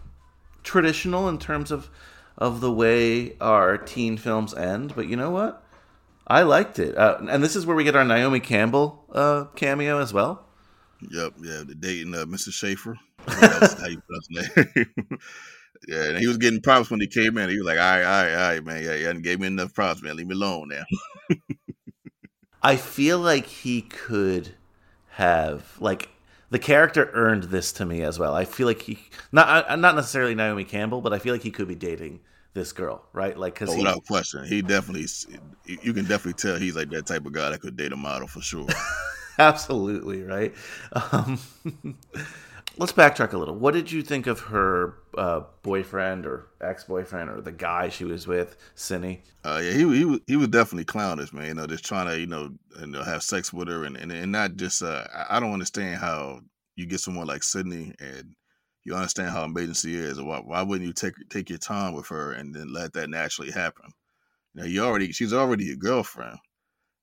traditional 0.64 1.28
in 1.28 1.38
terms 1.38 1.70
of 1.70 1.90
of 2.38 2.62
the 2.62 2.72
way 2.72 3.38
our 3.40 3.78
teen 3.78 4.16
films 4.16 4.54
end. 4.54 4.96
But 4.96 5.08
you 5.08 5.18
know 5.18 5.32
what? 5.32 5.64
I 6.28 6.44
liked 6.44 6.80
it, 6.80 6.98
uh, 6.98 7.18
and 7.28 7.44
this 7.44 7.58
is 7.58 7.66
where 7.66 7.76
we 7.76 7.84
get 7.84 7.98
our 7.98 8.06
Naomi 8.06 8.40
Campbell 8.40 9.04
uh, 9.12 9.46
cameo 9.56 10.00
as 10.00 10.14
well. 10.14 10.46
Yep, 11.12 11.34
yeah, 11.42 11.64
the 11.66 11.76
dating 11.76 12.14
uh, 12.14 12.26
Mr. 12.26 12.54
Schaefer. 12.54 12.98
how 13.28 13.88
you 13.88 14.02
pronounce 14.02 14.30
name. 14.30 15.20
yeah, 15.88 16.10
and 16.10 16.18
he 16.18 16.28
was 16.28 16.38
getting 16.38 16.62
props 16.62 16.90
when 16.90 17.00
he 17.00 17.08
came 17.08 17.38
in. 17.38 17.50
He 17.50 17.58
was 17.58 17.66
like, 17.66 17.80
"All 17.80 17.84
right, 17.84 18.04
all 18.04 18.24
right, 18.24 18.34
all 18.34 18.50
right, 18.50 18.64
man. 18.64 18.84
Yeah, 18.84 18.96
yeah, 18.96 19.10
and 19.10 19.24
gave 19.24 19.40
me 19.40 19.48
enough 19.48 19.74
props, 19.74 20.02
man. 20.02 20.16
Leave 20.16 20.28
me 20.28 20.36
alone 20.36 20.70
now." 20.70 20.84
I 22.62 22.76
feel 22.76 23.20
like 23.20 23.46
he 23.46 23.82
could 23.82 24.56
have 25.12 25.78
like 25.80 26.10
the 26.50 26.60
character 26.60 27.10
earned 27.14 27.44
this 27.44 27.72
to 27.74 27.86
me 27.86 28.02
as 28.02 28.20
well. 28.20 28.34
I 28.36 28.46
feel 28.46 28.68
like 28.68 28.82
he 28.82 29.00
not 29.32 29.70
uh, 29.70 29.76
not 29.76 29.96
necessarily 29.96 30.36
Naomi 30.36 30.64
Campbell, 30.64 31.02
but 31.02 31.14
I 31.14 31.20
feel 31.20 31.34
like 31.34 31.44
he 31.44 31.52
could 31.52 31.68
be 31.68 31.76
dating 31.76 32.22
this 32.54 32.72
girl, 32.72 33.06
right? 33.14 33.38
Like, 33.38 33.54
because 33.54 33.70
oh, 33.70 33.78
without 33.78 34.06
question, 34.06 34.46
he 34.46 34.62
definitely 34.62 35.06
you 35.66 35.94
can 35.94 36.06
definitely 36.06 36.34
tell 36.34 36.58
he's 36.58 36.76
like 36.76 36.90
that 36.90 37.06
type 37.06 37.26
of 37.26 37.32
guy 37.32 37.50
that 37.50 37.62
could 37.62 37.78
date 37.78 37.94
a 37.94 37.98
model 37.98 38.28
for 38.28 38.42
sure. 38.42 38.68
Absolutely, 39.40 40.24
right. 40.24 40.54
Um, 41.12 41.40
let's 42.80 42.94
backtrack 42.94 43.34
a 43.34 43.38
little. 43.38 43.56
What 43.56 43.74
did 43.74 43.92
you 43.92 44.02
think 44.02 44.26
of 44.26 44.40
her 44.40 44.96
uh, 45.18 45.42
boyfriend 45.62 46.26
or 46.26 46.48
ex 46.62 46.86
boyfriend 46.86 47.30
or 47.30 47.42
the 47.42 47.52
guy 47.52 47.90
she 47.90 48.06
was 48.06 48.26
with, 48.26 48.56
Cindy? 48.74 49.22
Uh, 49.44 49.62
yeah, 49.62 49.72
he 49.72 49.98
he 49.98 50.06
was 50.06 50.20
he 50.26 50.36
was 50.36 50.48
definitely 50.48 50.86
clownish, 50.86 51.34
man. 51.34 51.48
You 51.48 51.54
know, 51.54 51.68
just 51.68 51.86
trying 51.86 52.08
to 52.08 52.20
you 52.20 52.26
know, 52.26 52.52
you 52.80 52.88
know 52.88 53.04
have 53.04 53.22
sex 53.22 53.54
with 53.54 53.68
her 53.68 53.84
and 53.84 53.98
and, 53.98 54.12
and 54.12 54.32
not 54.32 54.56
just. 54.56 54.82
Uh, 54.82 55.06
I 55.30 55.40
don't 55.40 55.54
understand 55.54 55.98
how 55.98 56.40
you 56.76 56.86
get 56.88 57.02
someone 57.02 57.28
like 57.28 57.44
Sydney 57.44 57.94
and 58.00 58.34
you 58.86 58.96
understand 58.96 59.30
how 59.30 59.44
amazing 59.44 59.74
she 59.74 59.96
is. 59.96 60.20
Why 60.20 60.40
why 60.40 60.64
wouldn't 60.64 60.88
you 60.88 60.94
take 60.94 61.14
take 61.30 61.50
your 61.50 61.60
time 61.60 61.94
with 61.94 62.08
her 62.08 62.32
and 62.32 62.56
then 62.56 62.74
let 62.74 62.94
that 62.94 63.10
naturally 63.10 63.52
happen? 63.52 63.92
You 64.54 64.62
know, 64.62 64.68
you 64.68 64.84
already 64.84 65.12
she's 65.12 65.34
already 65.34 65.66
your 65.66 65.76
girlfriend. 65.76 66.38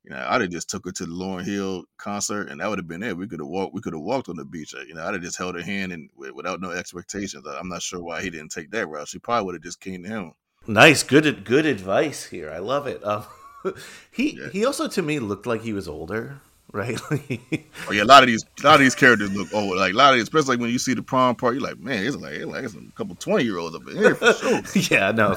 You 0.06 0.14
know, 0.14 0.24
I'd 0.28 0.40
have 0.40 0.50
just 0.50 0.70
took 0.70 0.84
her 0.84 0.92
to 0.92 1.04
the 1.04 1.12
Lauryn 1.12 1.44
Hill 1.44 1.84
concert, 1.98 2.48
and 2.48 2.60
that 2.60 2.68
would 2.68 2.78
have 2.78 2.86
been 2.86 3.02
it. 3.02 3.16
We 3.16 3.26
could 3.26 3.40
have 3.40 3.48
walked. 3.48 3.74
We 3.74 3.80
could 3.80 3.92
have 3.92 4.02
walked 4.02 4.28
on 4.28 4.36
the 4.36 4.44
beach. 4.44 4.72
Uh, 4.72 4.82
you 4.86 4.94
know, 4.94 5.04
I'd 5.04 5.14
have 5.14 5.22
just 5.22 5.36
held 5.36 5.56
her 5.56 5.62
hand 5.62 5.92
and 5.92 6.08
without 6.16 6.60
no 6.60 6.70
expectations. 6.70 7.44
I'm 7.44 7.68
not 7.68 7.82
sure 7.82 8.00
why 8.00 8.22
he 8.22 8.30
didn't 8.30 8.52
take 8.52 8.70
that 8.70 8.86
route. 8.86 9.08
She 9.08 9.18
probably 9.18 9.46
would 9.46 9.54
have 9.56 9.64
just 9.64 9.80
came 9.80 10.04
to 10.04 10.08
him. 10.08 10.32
Nice, 10.68 11.02
good, 11.02 11.44
good 11.44 11.66
advice 11.66 12.24
here. 12.24 12.50
I 12.52 12.58
love 12.58 12.86
it. 12.86 13.04
Um, 13.04 13.24
he 14.12 14.38
yeah. 14.40 14.48
he 14.52 14.64
also 14.64 14.86
to 14.86 15.02
me 15.02 15.18
looked 15.18 15.46
like 15.46 15.62
he 15.62 15.72
was 15.72 15.88
older 15.88 16.40
right? 16.72 17.00
oh 17.10 17.92
yeah, 17.92 18.02
a 18.02 18.04
lot 18.04 18.22
of 18.22 18.26
these 18.26 18.44
a 18.62 18.66
lot 18.66 18.74
of 18.74 18.80
these 18.80 18.94
characters 18.94 19.34
look 19.34 19.52
old. 19.52 19.76
Like 19.76 19.94
a 19.94 19.96
lot 19.96 20.10
of, 20.10 20.16
these, 20.16 20.24
especially 20.24 20.56
when 20.56 20.70
you 20.70 20.78
see 20.78 20.94
the 20.94 21.02
prom 21.02 21.34
part, 21.36 21.54
you're 21.54 21.62
like, 21.62 21.78
man, 21.78 22.04
it's 22.04 22.16
like 22.16 22.34
it's 22.34 22.46
like 22.46 22.64
it's 22.64 22.74
a 22.74 22.92
couple 22.94 23.14
twenty 23.16 23.44
year 23.44 23.58
olds 23.58 23.76
up 23.76 23.86
in 23.88 23.96
here 23.96 24.14
for 24.14 24.32
sure. 24.32 24.62
yeah, 24.90 25.12
no, 25.12 25.36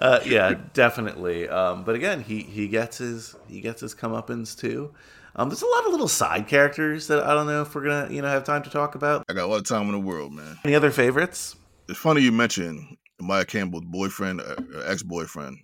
uh, 0.00 0.20
yeah, 0.24 0.54
definitely. 0.74 1.48
Um, 1.48 1.84
but 1.84 1.94
again, 1.94 2.22
he 2.22 2.40
he 2.40 2.68
gets 2.68 2.98
his 2.98 3.36
he 3.48 3.60
gets 3.60 3.80
his 3.80 3.94
comeuppance 3.94 4.58
too. 4.58 4.92
Um, 5.36 5.48
there's 5.48 5.62
a 5.62 5.66
lot 5.66 5.86
of 5.86 5.92
little 5.92 6.08
side 6.08 6.48
characters 6.48 7.06
that 7.06 7.22
I 7.24 7.34
don't 7.34 7.46
know 7.46 7.62
if 7.62 7.74
we're 7.74 7.84
gonna 7.84 8.12
you 8.12 8.22
know 8.22 8.28
have 8.28 8.44
time 8.44 8.62
to 8.64 8.70
talk 8.70 8.94
about. 8.94 9.24
I 9.28 9.32
got 9.32 9.48
all 9.48 9.56
the 9.56 9.62
time 9.62 9.86
in 9.86 9.92
the 9.92 10.00
world, 10.00 10.32
man. 10.32 10.58
Any 10.64 10.74
other 10.74 10.90
favorites? 10.90 11.56
It's 11.88 11.98
funny 11.98 12.22
you 12.22 12.32
mentioned 12.32 12.96
Maia 13.20 13.44
Campbell's 13.44 13.84
boyfriend, 13.84 14.40
uh, 14.40 14.56
ex 14.84 15.02
boyfriend. 15.02 15.58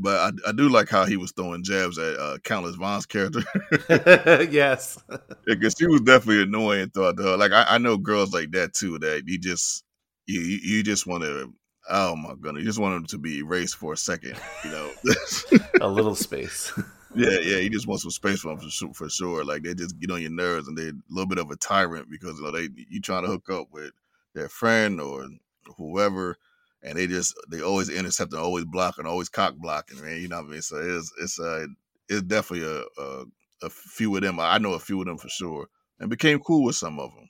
But 0.00 0.34
I, 0.46 0.48
I 0.50 0.52
do 0.52 0.68
like 0.68 0.88
how 0.88 1.04
he 1.04 1.16
was 1.16 1.32
throwing 1.32 1.62
jabs 1.62 1.98
at 1.98 2.18
uh, 2.18 2.38
Countess 2.44 2.76
Vaughn's 2.76 3.06
character. 3.06 3.42
yes, 4.50 5.02
because 5.46 5.74
she 5.78 5.86
was 5.86 6.00
definitely 6.02 6.42
annoying 6.42 6.90
throughout 6.90 7.16
the. 7.16 7.36
Like 7.36 7.52
I, 7.52 7.64
I 7.68 7.78
know 7.78 7.96
girls 7.96 8.32
like 8.32 8.50
that 8.52 8.74
too. 8.74 8.98
That 8.98 9.24
you 9.26 9.38
just 9.38 9.84
you 10.26 10.40
you 10.40 10.82
just 10.82 11.06
want 11.06 11.24
to. 11.24 11.52
Oh 11.88 12.16
my 12.16 12.34
goodness! 12.40 12.62
You 12.62 12.68
just 12.68 12.78
want 12.78 12.94
them 12.94 13.06
to 13.06 13.18
be 13.18 13.38
erased 13.38 13.76
for 13.76 13.92
a 13.92 13.96
second. 13.96 14.38
You 14.64 14.70
know, 14.70 14.90
a 15.80 15.88
little 15.88 16.14
space. 16.14 16.72
Yeah, 17.14 17.38
yeah. 17.40 17.58
You 17.58 17.70
just 17.70 17.86
want 17.86 18.00
some 18.00 18.10
space 18.10 18.40
for 18.40 18.56
them 18.56 18.70
for, 18.70 18.94
for 18.94 19.08
sure. 19.08 19.44
Like 19.44 19.62
they 19.62 19.74
just 19.74 19.98
get 20.00 20.10
on 20.10 20.22
your 20.22 20.30
nerves, 20.30 20.66
and 20.66 20.76
they're 20.78 20.88
a 20.88 20.94
little 21.10 21.28
bit 21.28 21.38
of 21.38 21.50
a 21.50 21.56
tyrant 21.56 22.10
because 22.10 22.38
you 22.38 22.44
know 22.44 22.50
they 22.50 22.68
you 22.88 23.00
trying 23.00 23.24
to 23.24 23.30
hook 23.30 23.50
up 23.50 23.68
with 23.70 23.92
their 24.34 24.48
friend 24.48 25.00
or 25.00 25.28
whoever 25.76 26.36
and 26.84 26.98
they 26.98 27.06
just 27.06 27.34
they 27.50 27.62
always 27.62 27.88
intercept 27.88 28.32
and 28.32 28.40
always 28.40 28.64
blocking, 28.64 29.06
always 29.06 29.28
cock 29.28 29.54
blocking, 29.56 30.00
man. 30.02 30.20
You 30.20 30.28
know 30.28 30.36
what 30.36 30.48
I 30.48 30.50
mean? 30.50 30.62
So 30.62 30.76
it's 30.76 31.12
it's 31.20 31.40
uh 31.40 31.66
it's 32.08 32.22
definitely 32.22 32.66
a, 32.68 33.02
a, 33.02 33.24
a 33.62 33.70
few 33.70 34.14
of 34.14 34.22
them. 34.22 34.38
I 34.38 34.58
know 34.58 34.74
a 34.74 34.78
few 34.78 35.00
of 35.00 35.06
them 35.06 35.18
for 35.18 35.28
sure, 35.28 35.66
and 35.98 36.10
became 36.10 36.38
cool 36.40 36.62
with 36.62 36.76
some 36.76 37.00
of 37.00 37.10
them. 37.14 37.28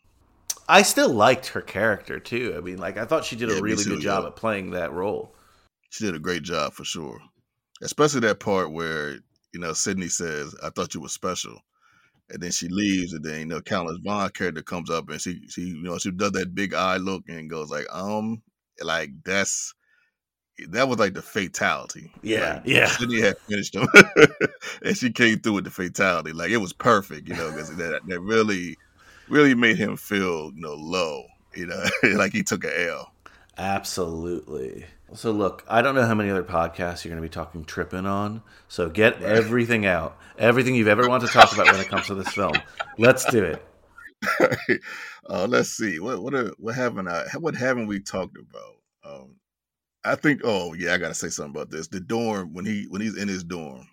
I 0.68 0.82
still 0.82 1.10
liked 1.10 1.48
her 1.48 1.60
character 1.60 2.18
too. 2.18 2.54
I 2.56 2.60
mean, 2.60 2.78
like 2.78 2.98
I 2.98 3.04
thought 3.04 3.24
she 3.24 3.36
did 3.36 3.50
yeah, 3.50 3.58
a 3.58 3.62
really 3.62 3.84
too, 3.84 3.90
good 3.90 4.02
job 4.02 4.24
yeah. 4.24 4.28
at 4.28 4.36
playing 4.36 4.70
that 4.70 4.92
role. 4.92 5.34
She 5.90 6.04
did 6.04 6.16
a 6.16 6.20
great 6.20 6.42
job 6.42 6.72
for 6.72 6.84
sure, 6.84 7.20
especially 7.82 8.20
that 8.20 8.40
part 8.40 8.72
where 8.72 9.12
you 9.52 9.60
know 9.60 9.72
Sydney 9.72 10.08
says, 10.08 10.54
"I 10.62 10.70
thought 10.70 10.94
you 10.94 11.00
were 11.00 11.08
special." 11.08 11.58
and 12.30 12.42
then 12.42 12.50
she 12.50 12.68
leaves, 12.68 13.12
and 13.12 13.22
then 13.22 13.40
you 13.40 13.46
know 13.46 13.60
Countess 13.60 13.98
Vaughn 14.02 14.30
character 14.30 14.62
comes 14.62 14.90
up, 14.90 15.10
and 15.10 15.20
she 15.20 15.46
she 15.48 15.60
you 15.60 15.82
know 15.82 15.98
she 15.98 16.10
does 16.10 16.32
that 16.32 16.54
big 16.54 16.72
eye 16.72 16.96
look 16.96 17.22
and 17.28 17.50
goes 17.50 17.70
like, 17.70 17.86
um, 17.92 18.42
like 18.82 19.10
that's 19.24 19.74
that 20.68 20.88
was 20.88 20.98
like 20.98 21.14
the 21.14 21.22
fatality. 21.22 22.12
Yeah, 22.22 22.54
like, 22.54 22.62
yeah. 22.66 22.86
Sydney 22.86 23.20
had 23.20 23.38
finished 23.38 23.74
him, 23.74 23.88
and 24.84 24.96
she 24.96 25.10
came 25.10 25.40
through 25.40 25.54
with 25.54 25.64
the 25.64 25.70
fatality. 25.70 26.32
Like 26.32 26.50
it 26.50 26.58
was 26.58 26.72
perfect, 26.72 27.28
you 27.28 27.34
know, 27.34 27.50
because 27.50 27.74
that 27.76 28.00
that 28.06 28.20
really, 28.20 28.76
really 29.28 29.54
made 29.54 29.76
him 29.76 29.96
feel 29.96 30.52
you 30.54 30.60
know 30.60 30.74
low, 30.74 31.24
you 31.54 31.66
know, 31.66 31.84
like 32.16 32.32
he 32.32 32.42
took 32.42 32.64
a 32.64 32.88
L. 32.88 33.12
Absolutely. 33.56 34.86
So 35.14 35.30
look, 35.30 35.64
I 35.68 35.80
don't 35.80 35.94
know 35.94 36.06
how 36.06 36.14
many 36.14 36.30
other 36.30 36.42
podcasts 36.42 37.04
you're 37.04 37.10
going 37.10 37.22
to 37.22 37.28
be 37.28 37.28
talking 37.28 37.64
Trippin' 37.64 38.06
on. 38.06 38.42
So 38.68 38.88
get 38.88 39.22
everything 39.22 39.86
out, 39.86 40.16
everything 40.38 40.74
you've 40.74 40.88
ever 40.88 41.08
wanted 41.08 41.28
to 41.28 41.32
talk 41.32 41.52
about 41.52 41.66
when 41.66 41.80
it 41.80 41.88
comes 41.88 42.06
to 42.06 42.14
this 42.14 42.28
film. 42.28 42.54
Let's 42.98 43.24
do 43.26 43.44
it. 43.44 43.64
Uh, 45.28 45.46
let's 45.48 45.70
see 45.70 45.98
what 46.00 46.22
what 46.22 46.34
are, 46.34 46.52
what 46.58 46.74
haven't 46.74 47.08
I 47.08 47.24
what 47.38 47.54
haven't 47.54 47.86
we 47.86 48.00
talked 48.00 48.36
about? 48.36 48.76
Um, 49.04 49.36
I 50.04 50.16
think 50.16 50.42
oh 50.44 50.74
yeah, 50.74 50.94
I 50.94 50.98
gotta 50.98 51.14
say 51.14 51.28
something 51.28 51.52
about 51.52 51.70
this. 51.70 51.88
The 51.88 52.00
dorm 52.00 52.52
when 52.52 52.66
he 52.66 52.86
when 52.90 53.00
he's 53.00 53.16
in 53.16 53.28
his 53.28 53.42
dorm, 53.42 53.88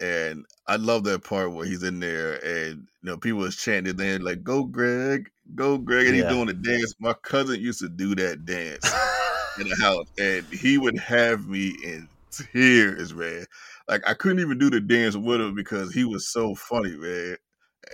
and 0.00 0.44
I 0.66 0.76
love 0.76 1.04
that 1.04 1.22
part 1.22 1.52
where 1.52 1.66
he's 1.66 1.84
in 1.84 2.00
there 2.00 2.44
and 2.44 2.88
you 3.02 3.10
know 3.10 3.16
people 3.18 3.44
is 3.44 3.56
chanting 3.56 3.96
there 3.96 4.18
like 4.18 4.42
"Go 4.42 4.64
Greg, 4.64 5.30
go 5.54 5.78
Greg," 5.78 6.08
and 6.08 6.16
yeah. 6.16 6.24
he's 6.24 6.32
doing 6.32 6.46
the 6.46 6.54
dance. 6.54 6.94
My 6.98 7.12
cousin 7.12 7.60
used 7.60 7.80
to 7.80 7.88
do 7.88 8.16
that 8.16 8.44
dance 8.44 8.84
in 9.60 9.68
the 9.68 9.76
house, 9.76 10.06
and 10.18 10.44
he 10.46 10.76
would 10.76 10.98
have 10.98 11.46
me 11.46 11.76
in 11.84 12.08
tears, 12.30 13.14
man. 13.14 13.46
Like 13.88 14.02
I 14.08 14.14
couldn't 14.14 14.40
even 14.40 14.58
do 14.58 14.70
the 14.70 14.80
dance 14.80 15.16
with 15.16 15.40
him 15.40 15.54
because 15.54 15.92
he 15.92 16.04
was 16.04 16.28
so 16.28 16.56
funny, 16.56 16.96
man. 16.96 17.36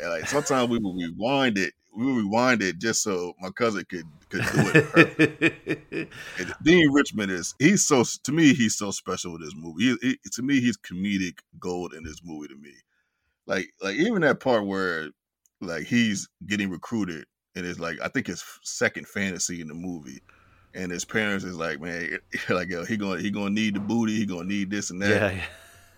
And 0.00 0.10
like 0.10 0.28
sometimes 0.28 0.70
we 0.70 0.78
would 0.78 0.96
rewind 0.96 1.58
it 1.58 1.74
we 1.96 2.12
rewind 2.12 2.62
it 2.62 2.78
just 2.78 3.02
so 3.02 3.34
my 3.40 3.50
cousin 3.50 3.84
could 3.88 4.04
could 4.28 4.42
do 4.42 4.70
it. 4.74 6.08
Deon 6.64 6.94
Richmond 6.94 7.32
is 7.32 7.54
he's 7.58 7.86
so 7.86 8.04
to 8.24 8.32
me 8.32 8.54
he's 8.54 8.76
so 8.76 8.90
special 8.90 9.32
with 9.32 9.42
this 9.42 9.54
movie. 9.56 9.96
He, 10.00 10.08
he, 10.08 10.18
to 10.32 10.42
me 10.42 10.60
he's 10.60 10.76
comedic 10.76 11.38
gold 11.58 11.94
in 11.94 12.04
this 12.04 12.20
movie. 12.22 12.48
To 12.48 12.56
me, 12.56 12.72
like 13.46 13.72
like 13.80 13.96
even 13.96 14.22
that 14.22 14.40
part 14.40 14.66
where 14.66 15.08
like 15.60 15.84
he's 15.84 16.28
getting 16.46 16.70
recruited 16.70 17.24
and 17.54 17.64
it's 17.64 17.80
like 17.80 17.98
I 18.02 18.08
think 18.08 18.26
his 18.26 18.44
second 18.62 19.08
fantasy 19.08 19.60
in 19.60 19.68
the 19.68 19.74
movie. 19.74 20.20
And 20.74 20.92
his 20.92 21.06
parents 21.06 21.42
is 21.42 21.56
like, 21.56 21.80
man, 21.80 22.18
like 22.50 22.68
yo, 22.68 22.84
he 22.84 22.98
gonna 22.98 23.18
he 23.18 23.30
gonna 23.30 23.48
need 23.48 23.74
the 23.74 23.80
booty, 23.80 24.14
he 24.14 24.26
gonna 24.26 24.44
need 24.44 24.70
this 24.70 24.90
and 24.90 25.00
that. 25.00 25.08
Yeah, 25.08 25.30
yeah 25.30 25.44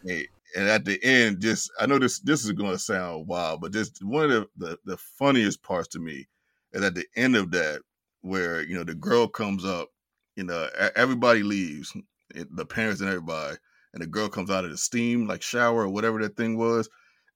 and 0.05 0.27
at 0.57 0.85
the 0.85 1.03
end, 1.03 1.41
just 1.41 1.71
I 1.81 1.87
know 1.87 1.99
this 1.99 2.21
this 2.21 2.45
is 2.45 2.53
going 2.53 2.73
to 2.73 2.79
sound 2.79 3.27
wild, 3.27 3.61
but 3.61 3.73
just 3.73 4.03
one 4.05 4.31
of 4.31 4.49
the, 4.57 4.69
the, 4.69 4.79
the 4.85 4.97
funniest 4.97 5.63
parts 5.63 5.89
to 5.89 5.99
me 5.99 6.27
is 6.73 6.83
at 6.83 6.95
the 6.95 7.07
end 7.17 7.37
of 7.37 7.51
that, 7.53 7.83
where 8.23 8.63
you 8.63 8.75
know 8.75 8.85
the 8.85 8.95
girl 8.95 9.29
comes 9.29 9.65
up, 9.65 9.89
you 10.37 10.45
know 10.45 10.69
everybody 10.97 11.43
leaves, 11.43 11.95
eh, 12.35 12.45
the 12.51 12.67
parents 12.67 13.01
and 13.01 13.09
everybody, 13.09 13.57
and 13.93 14.03
the 14.03 14.07
girl 14.07 14.29
comes 14.29 14.51
out 14.51 14.65
of 14.65 14.71
the 14.71 14.77
steam 14.77 15.27
like 15.27 15.43
shower 15.43 15.83
or 15.83 15.89
whatever 15.89 16.21
that 16.23 16.37
thing 16.37 16.57
was, 16.57 16.89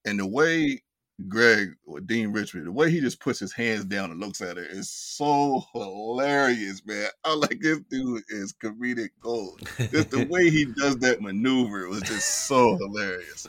and 0.04 0.18
the 0.18 0.26
way 0.26 0.82
Greg 1.28 1.74
or 1.86 1.98
Deon 1.98 2.34
Richmond, 2.34 2.66
the 2.66 2.72
way 2.72 2.90
he 2.90 3.00
just 3.00 3.20
puts 3.20 3.38
his 3.38 3.52
hands 3.52 3.84
down 3.84 4.10
and 4.10 4.20
looks 4.20 4.40
at 4.40 4.56
her 4.56 4.64
is 4.64 4.90
so 4.90 5.64
hilarious, 5.72 6.84
man. 6.84 7.08
I 7.24 7.34
like 7.34 7.60
this 7.60 7.80
dude 7.90 8.22
is 8.28 8.52
comedic 8.52 9.10
gold. 9.20 9.60
Just 9.78 10.10
the 10.10 10.26
way 10.26 10.50
he 10.50 10.64
does 10.78 10.96
that 10.98 11.20
maneuver 11.20 11.88
was 11.88 12.02
just 12.02 12.46
so 12.46 12.76
hilarious. 12.76 13.46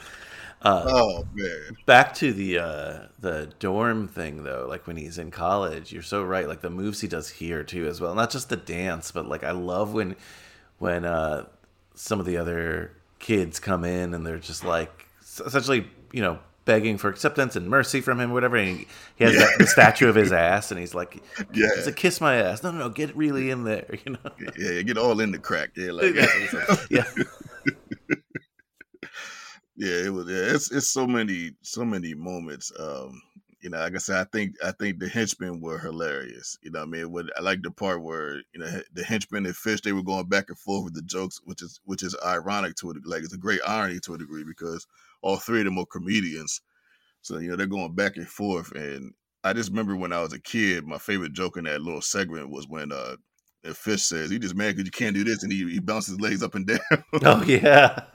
Uh, 0.61 0.85
oh 0.87 1.27
man! 1.33 1.75
Back 1.85 2.13
to 2.15 2.31
the 2.31 2.59
uh, 2.59 2.99
the 3.19 3.51
dorm 3.59 4.07
thing 4.07 4.43
though, 4.43 4.65
like 4.69 4.87
when 4.87 4.95
he's 4.95 5.17
in 5.17 5.29
college, 5.29 5.91
you're 5.91 6.01
so 6.01 6.23
right. 6.23 6.47
Like 6.47 6.61
the 6.61 6.69
moves 6.69 7.01
he 7.01 7.07
does 7.09 7.29
here 7.29 7.65
too, 7.65 7.85
as 7.85 7.99
well. 7.99 8.15
Not 8.15 8.29
just 8.31 8.47
the 8.47 8.55
dance, 8.55 9.11
but 9.11 9.27
like 9.27 9.43
I 9.43 9.51
love 9.51 9.93
when 9.93 10.15
when 10.77 11.03
uh, 11.03 11.47
some 11.95 12.21
of 12.21 12.25
the 12.25 12.37
other 12.37 12.93
kids 13.19 13.59
come 13.59 13.83
in 13.83 14.13
and 14.13 14.25
they're 14.25 14.37
just 14.37 14.63
like 14.63 15.07
essentially, 15.45 15.89
you 16.11 16.21
know, 16.21 16.39
begging 16.65 16.97
for 16.97 17.09
acceptance 17.09 17.55
and 17.55 17.69
mercy 17.69 18.01
from 18.01 18.19
him, 18.19 18.31
whatever. 18.31 18.55
And 18.57 18.79
he, 18.79 18.87
he 19.15 19.23
has 19.25 19.33
Yeah. 19.33 19.39
that, 19.41 19.55
the 19.59 19.67
statue 19.67 20.07
of 20.09 20.15
his 20.15 20.31
ass, 20.31 20.71
and 20.71 20.79
he's 20.79 20.93
like, 20.95 21.21
Yeah. 21.53 21.67
"It's 21.75 21.87
a 21.87 21.91
kiss 21.91 22.21
my 22.21 22.35
ass." 22.35 22.63
No, 22.63 22.71
no, 22.71 22.79
no, 22.79 22.89
get 22.89 23.15
really 23.15 23.49
in 23.49 23.63
there, 23.63 23.85
you 24.05 24.13
know. 24.13 24.31
Yeah, 24.57 24.81
get 24.81 24.97
all 24.97 25.19
in 25.19 25.31
the 25.31 25.39
crack. 25.39 25.71
Yeah, 25.75 25.91
like 25.91 26.15
yeah. 26.89 27.05
yeah, 29.75 30.05
it 30.05 30.13
was. 30.13 30.27
Yeah, 30.27 30.53
it's 30.55 30.71
it's 30.71 30.89
so 30.89 31.07
many 31.07 31.51
so 31.61 31.83
many 31.85 32.13
moments. 32.13 32.71
Um, 32.79 33.21
you 33.61 33.69
know, 33.69 33.77
like 33.79 33.95
I 33.95 33.97
said, 33.99 34.17
I 34.17 34.25
think 34.25 34.55
I 34.63 34.71
think 34.71 34.99
the 34.99 35.07
henchmen 35.07 35.61
were 35.61 35.79
hilarious. 35.79 36.57
You 36.61 36.71
know, 36.71 36.79
what 36.79 36.87
I 36.87 36.91
mean, 36.91 37.11
what 37.11 37.25
I 37.37 37.41
like 37.41 37.61
the 37.63 37.71
part 37.71 38.01
where 38.03 38.35
you 38.53 38.59
know 38.59 38.81
the 38.93 39.03
henchmen 39.03 39.45
and 39.45 39.55
Fish 39.55 39.81
they 39.81 39.93
were 39.93 40.03
going 40.03 40.27
back 40.27 40.49
and 40.49 40.57
forth 40.57 40.83
with 40.85 40.93
the 40.95 41.01
jokes, 41.01 41.39
which 41.45 41.61
is 41.61 41.79
which 41.85 42.03
is 42.03 42.15
ironic 42.25 42.75
to 42.77 42.91
it. 42.91 42.97
Like 43.05 43.23
it's 43.23 43.33
a 43.33 43.37
great 43.37 43.61
irony 43.65 43.99
to 44.01 44.13
a 44.13 44.17
degree 44.17 44.43
because 44.43 44.85
all 45.23 45.37
three 45.37 45.59
of 45.59 45.65
them 45.65 45.79
are 45.79 45.85
comedians. 45.85 46.61
So 47.21 47.39
you 47.39 47.49
know 47.49 47.55
they're 47.55 47.65
going 47.65 47.95
back 47.95 48.17
and 48.17 48.27
forth, 48.27 48.71
and 48.73 49.13
I 49.43 49.53
just 49.53 49.69
remember 49.69 49.95
when 49.95 50.13
I 50.13 50.21
was 50.21 50.33
a 50.33 50.39
kid, 50.39 50.85
my 50.85 50.97
favorite 50.97 51.33
joke 51.33 51.57
in 51.57 51.63
that 51.63 51.81
little 51.81 52.01
segment 52.01 52.49
was 52.49 52.67
when 52.67 52.91
uh, 52.91 53.15
the 53.63 53.73
Fish 53.73 54.03
says 54.03 54.29
he 54.29 54.37
just 54.37 54.55
mad 54.55 54.75
because 54.75 54.85
you 54.85 54.91
can't 54.91 55.15
do 55.15 55.23
this, 55.23 55.41
and 55.43 55.51
he, 55.51 55.69
he 55.69 55.79
bounces 55.79 56.11
his 56.11 56.21
legs 56.21 56.43
up 56.43 56.55
and 56.55 56.67
down. 56.67 56.79
Oh 57.23 57.43
yeah. 57.43 58.03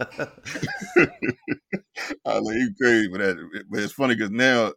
I 2.26 2.38
was 2.38 2.44
like, 2.44 2.56
you 2.56 2.70
crazy 2.80 3.10
for 3.10 3.18
that. 3.18 3.64
But 3.70 3.80
it's 3.80 3.92
funny 3.92 4.14
because 4.14 4.30
now, 4.30 4.72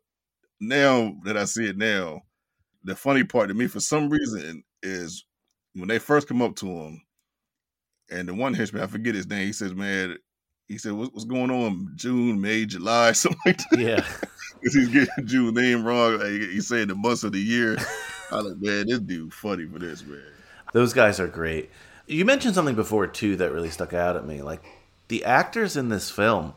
now 0.59 1.13
that 1.25 1.37
I 1.37 1.45
see 1.45 1.67
it 1.67 1.77
now, 1.77 2.21
the 2.83 2.95
funny 2.95 3.23
part 3.23 3.49
to 3.49 3.53
me 3.53 3.67
for 3.67 3.79
some 3.79 4.09
reason 4.09 4.63
is 4.81 5.25
when 5.73 5.87
they 5.87 5.99
first 5.99 6.27
come 6.27 6.41
up 6.41 6.55
to 6.57 6.67
him, 6.67 7.01
and 8.09 8.27
the 8.27 8.33
one 8.33 8.53
henchman, 8.53 8.83
I 8.83 8.87
forget 8.87 9.15
his 9.15 9.27
name, 9.27 9.47
he 9.47 9.53
says, 9.53 9.73
man, 9.73 10.17
he 10.67 10.77
said, 10.77 10.93
what's, 10.93 11.11
what's 11.13 11.25
going 11.25 11.51
on? 11.51 11.91
June, 11.95 12.39
May, 12.39 12.65
July, 12.65 13.11
something 13.13 13.39
like 13.45 13.57
that. 13.71 13.79
Yeah. 13.79 14.05
Because 14.61 14.75
he's 14.75 14.89
getting 14.89 15.25
June 15.25 15.55
name 15.55 15.83
wrong. 15.83 16.19
Like, 16.19 16.29
he's 16.29 16.67
saying 16.67 16.89
the 16.89 16.93
months 16.93 17.23
of 17.23 17.31
the 17.31 17.39
year. 17.39 17.79
I 18.31 18.35
was 18.35 18.45
like, 18.45 18.57
man, 18.61 18.85
this 18.85 18.99
dude 18.99 19.33
funny 19.33 19.65
for 19.65 19.79
this, 19.79 20.05
man. 20.05 20.21
Those 20.71 20.93
guys 20.93 21.19
are 21.19 21.27
great. 21.27 21.71
You 22.05 22.25
mentioned 22.25 22.53
something 22.53 22.75
before 22.75 23.07
too 23.07 23.35
that 23.37 23.51
really 23.51 23.71
stuck 23.71 23.93
out 23.93 24.15
at 24.15 24.25
me. 24.25 24.43
Like 24.43 24.63
the 25.07 25.25
actors 25.25 25.75
in 25.75 25.89
this 25.89 26.11
film, 26.11 26.53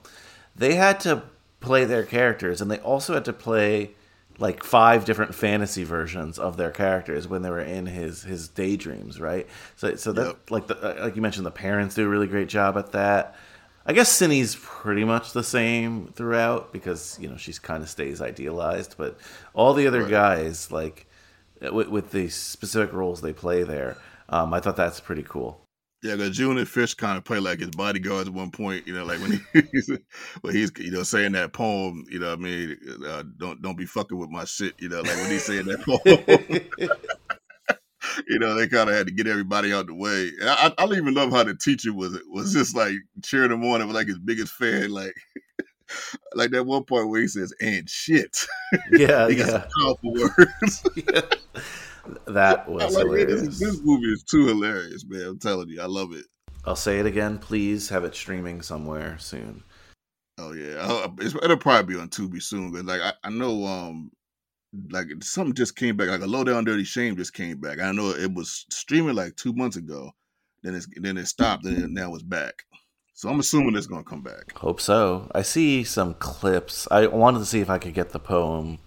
they 0.55 0.75
had 0.75 1.01
to 1.01 1.23
play 1.61 1.85
their 1.85 2.05
characters, 2.05 2.61
and 2.61 2.71
they 2.71 2.79
also 2.79 3.15
had 3.15 3.25
to 3.25 3.33
play 3.33 3.93
like 4.39 4.65
five 4.65 5.05
different 5.05 5.35
fantasy 5.35 5.85
versions 5.85 6.39
of 6.39 6.57
their 6.57 6.71
characters 6.71 7.29
when 7.29 7.43
they 7.43 7.51
were 7.51 7.61
in 7.61 7.87
his 7.87 8.23
his 8.23 8.49
daydreams, 8.49 9.21
right? 9.21 9.47
So 9.77 9.95
so 9.97 10.13
that 10.13 10.51
like 10.51 10.67
the 10.67 10.77
uh, 10.77 11.05
like 11.05 11.17
you 11.17 11.23
mentioned, 11.23 11.47
the 11.47 11.51
parents 11.51 11.95
do 11.95 12.05
a 12.05 12.09
really 12.09 12.27
great 12.27 12.49
job 12.49 12.77
at 12.77 12.93
that. 12.93 13.37
I 13.87 13.93
guess 13.93 14.11
Cindy's 14.11 14.57
pretty 14.57 15.05
much 15.05 15.33
the 15.33 15.43
same 15.45 16.09
throughout 16.15 16.73
because 16.73 17.19
you 17.21 17.29
know 17.29 17.37
she's 17.37 17.59
kind 17.59 17.83
of 17.83 17.89
stays 17.89 18.23
idealized, 18.23 18.97
but 18.97 19.19
all 19.53 19.75
the 19.75 19.87
other 19.87 20.03
Right. 20.03 20.11
guys 20.11 20.71
like 20.73 21.07
with, 21.61 21.89
with 21.89 22.11
the 22.11 22.29
specific 22.29 22.93
roles 22.95 23.21
they 23.21 23.33
play 23.33 23.63
there, 23.63 23.97
um, 24.29 24.55
I 24.55 24.61
thought 24.61 24.77
that's 24.77 25.01
pretty 25.01 25.23
cool. 25.23 25.61
Yeah, 26.03 26.17
because 26.17 26.37
June 26.37 26.59
and 26.59 26.69
Fish 26.69 26.93
kind 26.95 27.17
of 27.17 27.25
play 27.25 27.39
like 27.41 27.61
his 27.61 27.71
bodyguards 27.71 28.29
at 28.29 28.35
one 28.35 28.51
point. 28.51 28.87
You 28.87 28.93
know, 28.95 29.05
like 29.07 29.21
when 29.21 29.41
he's 29.73 29.89
when 30.43 30.55
he's 30.55 30.71
you 30.79 30.91
know 30.91 31.03
saying 31.03 31.33
that 31.33 31.53
poem. 31.55 32.05
You 32.11 32.19
know, 32.19 32.29
what 32.31 32.39
I 32.41 32.43
mean, 32.43 32.77
uh, 33.07 33.23
don't 33.39 33.63
don't 33.63 33.77
be 33.79 33.87
fucking 33.87 34.19
with 34.19 34.29
my 34.31 34.45
shit. 34.45 34.75
You 34.79 34.91
know, 34.91 35.01
like 35.01 35.17
when 35.17 35.31
he's 35.31 35.45
saying 35.45 35.65
that 35.67 35.81
poem. 36.79 36.89
you 38.29 38.39
know, 38.39 38.55
they 38.55 38.69
kind 38.69 38.89
of 38.89 38.97
had 38.97 39.07
to 39.07 39.13
get 39.13 39.27
everybody 39.27 39.73
out 39.73 39.87
the 39.87 39.95
way. 39.95 40.31
And 40.41 40.49
I, 40.49 40.73
I 40.79 40.87
don't 40.87 40.97
even 40.97 41.15
love 41.15 41.31
how 41.31 41.45
the 41.45 41.55
teacher 41.55 41.93
was 41.93 42.19
was 42.29 42.53
just 42.53 42.77
like 42.77 42.95
cheering 43.23 43.53
him 43.53 43.65
on 43.65 43.81
and 43.81 43.89
was 43.89 43.95
like 43.97 44.09
his 44.09 44.19
biggest 44.19 44.53
fan. 44.55 44.91
Like, 44.91 45.15
like 46.35 46.51
that 46.51 46.67
one 46.67 46.85
point 46.85 47.09
where 47.09 47.21
he 47.21 47.29
says 47.29 47.53
"and 47.61 47.89
shit." 47.89 48.47
Yeah, 48.91 49.29
yeah. 49.29 49.67
powerful 49.81 50.13
words. 50.13 50.85
That 52.27 52.69
was 52.69 52.95
like, 52.95 53.07
hilarious. 53.07 53.41
this, 53.41 53.59
this 53.61 53.81
movie 53.83 54.13
is 54.13 54.23
too 54.23 54.47
hilarious, 54.47 55.07
man. 55.07 55.23
I'm 55.23 55.39
telling 55.39 55.69
you, 55.69 55.81
I 55.81 55.87
love 55.87 56.13
it. 56.13 56.27
I'll 56.67 56.77
say 56.77 56.99
it 56.99 57.07
again. 57.07 57.39
Please 57.39 57.89
have 57.89 58.05
it 58.05 58.15
streaming 58.15 58.61
somewhere 58.61 59.17
soon. 59.19 59.63
Oh 60.39 60.53
yeah, 60.53 61.07
it'll 61.21 61.57
probably 61.57 61.95
be 61.95 62.01
on 62.01 62.09
Tubi 62.09 62.43
soon. 62.43 62.73
But 62.73 62.85
like 62.85 63.01
I, 63.01 63.13
I 63.23 63.31
know, 63.31 63.65
um, 63.65 64.11
like 64.91 65.07
something 65.21 65.55
just 65.55 65.77
came 65.77 65.97
back. 65.97 66.09
Like 66.09 66.23
a 66.23 66.27
low 66.27 66.45
down 66.45 66.65
dirty 66.65 66.85
shame 66.85 67.17
just 67.17 67.35
came 67.35 67.59
back. 67.59 67.81
I 67.81 67.93
know 67.93 68.11
it 68.11 68.33
was 68.33 68.67
streaming 68.71 69.15
like 69.15 69.37
two 69.37 69.53
months 69.53 69.77
ago. 69.77 70.13
Then 70.63 70.75
it's 70.75 70.89
then 70.97 71.19
it 71.19 71.27
stopped 71.27 71.65
and 71.65 71.93
now 71.93 72.15
it's 72.15 72.23
back. 72.23 72.65
So 73.13 73.29
I'm 73.29 73.39
assuming 73.39 73.77
it's 73.77 73.87
gonna 73.87 74.05
come 74.05 74.23
back. 74.23 74.53
Hope 74.57 74.81
so. 74.81 75.31
I 75.35 75.43
see 75.43 75.85
some 75.85 76.15
clips. 76.15 76.89
I 76.91 77.07
wanted 77.07 77.41
to 77.41 77.47
see 77.47 77.61
if 77.61 77.71
I 77.71 77.79
could 77.79 77.95
get 77.95 78.11
the 78.11 78.19
poem 78.19 78.79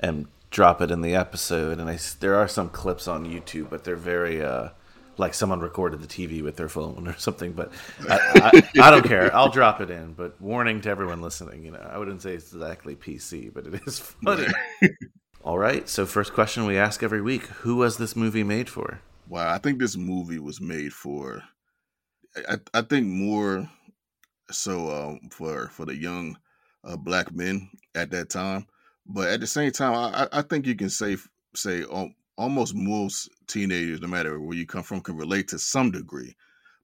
and 0.00 0.26
drop 0.50 0.80
it 0.80 0.90
in 0.90 1.00
the 1.00 1.14
episode. 1.14 1.78
And 1.78 1.88
I 1.88 1.98
there 2.20 2.34
are 2.34 2.48
some 2.48 2.68
clips 2.68 3.08
on 3.08 3.26
YouTube, 3.26 3.70
but 3.70 3.84
they're 3.84 3.96
very 3.96 4.42
uh, 4.42 4.70
like 5.18 5.34
someone 5.34 5.60
recorded 5.60 6.00
the 6.00 6.06
TV 6.06 6.42
with 6.42 6.56
their 6.56 6.68
phone 6.68 7.06
or 7.08 7.16
something. 7.18 7.52
But 7.52 7.72
I, 8.08 8.62
I, 8.76 8.82
I 8.82 8.90
don't 8.90 9.06
care. 9.06 9.34
I'll 9.34 9.50
drop 9.50 9.80
it 9.80 9.90
in. 9.90 10.14
But 10.14 10.40
warning 10.40 10.80
to 10.82 10.90
everyone 10.90 11.20
listening. 11.20 11.64
You 11.64 11.72
know, 11.72 11.90
I 11.90 11.98
wouldn't 11.98 12.22
say 12.22 12.34
it's 12.34 12.52
exactly 12.52 12.96
PC, 12.96 13.52
but 13.52 13.66
it 13.66 13.80
is 13.86 13.98
funny. 13.98 14.46
All 15.44 15.58
right. 15.58 15.88
So 15.88 16.06
first 16.06 16.32
question 16.32 16.66
we 16.66 16.78
ask 16.78 17.02
every 17.02 17.20
week: 17.20 17.42
Who 17.42 17.76
was 17.76 17.98
this 17.98 18.16
movie 18.16 18.44
made 18.44 18.68
for? 18.68 19.00
Wow, 19.28 19.52
I 19.52 19.58
think 19.58 19.78
this 19.78 19.96
movie 19.96 20.38
was 20.38 20.60
made 20.60 20.92
for. 20.92 21.42
I, 22.48 22.56
I 22.72 22.82
think 22.82 23.06
more 23.06 23.68
so 24.50 24.90
um, 24.90 25.28
for 25.30 25.68
for 25.68 25.84
the 25.84 25.96
young 25.96 26.38
uh, 26.82 26.96
black 26.96 27.32
men 27.32 27.70
at 27.94 28.10
that 28.10 28.30
time, 28.30 28.66
but 29.06 29.28
at 29.28 29.40
the 29.40 29.46
same 29.46 29.70
time, 29.70 29.94
I, 29.94 30.28
I 30.38 30.42
think 30.42 30.66
you 30.66 30.74
can 30.74 30.90
say 30.90 31.16
say 31.54 31.82
al- 31.82 32.12
almost 32.36 32.74
most 32.74 33.30
teenagers, 33.46 34.00
no 34.00 34.08
matter 34.08 34.40
where 34.40 34.56
you 34.56 34.66
come 34.66 34.82
from, 34.82 35.00
can 35.00 35.16
relate 35.16 35.48
to 35.48 35.58
some 35.58 35.90
degree. 35.90 36.34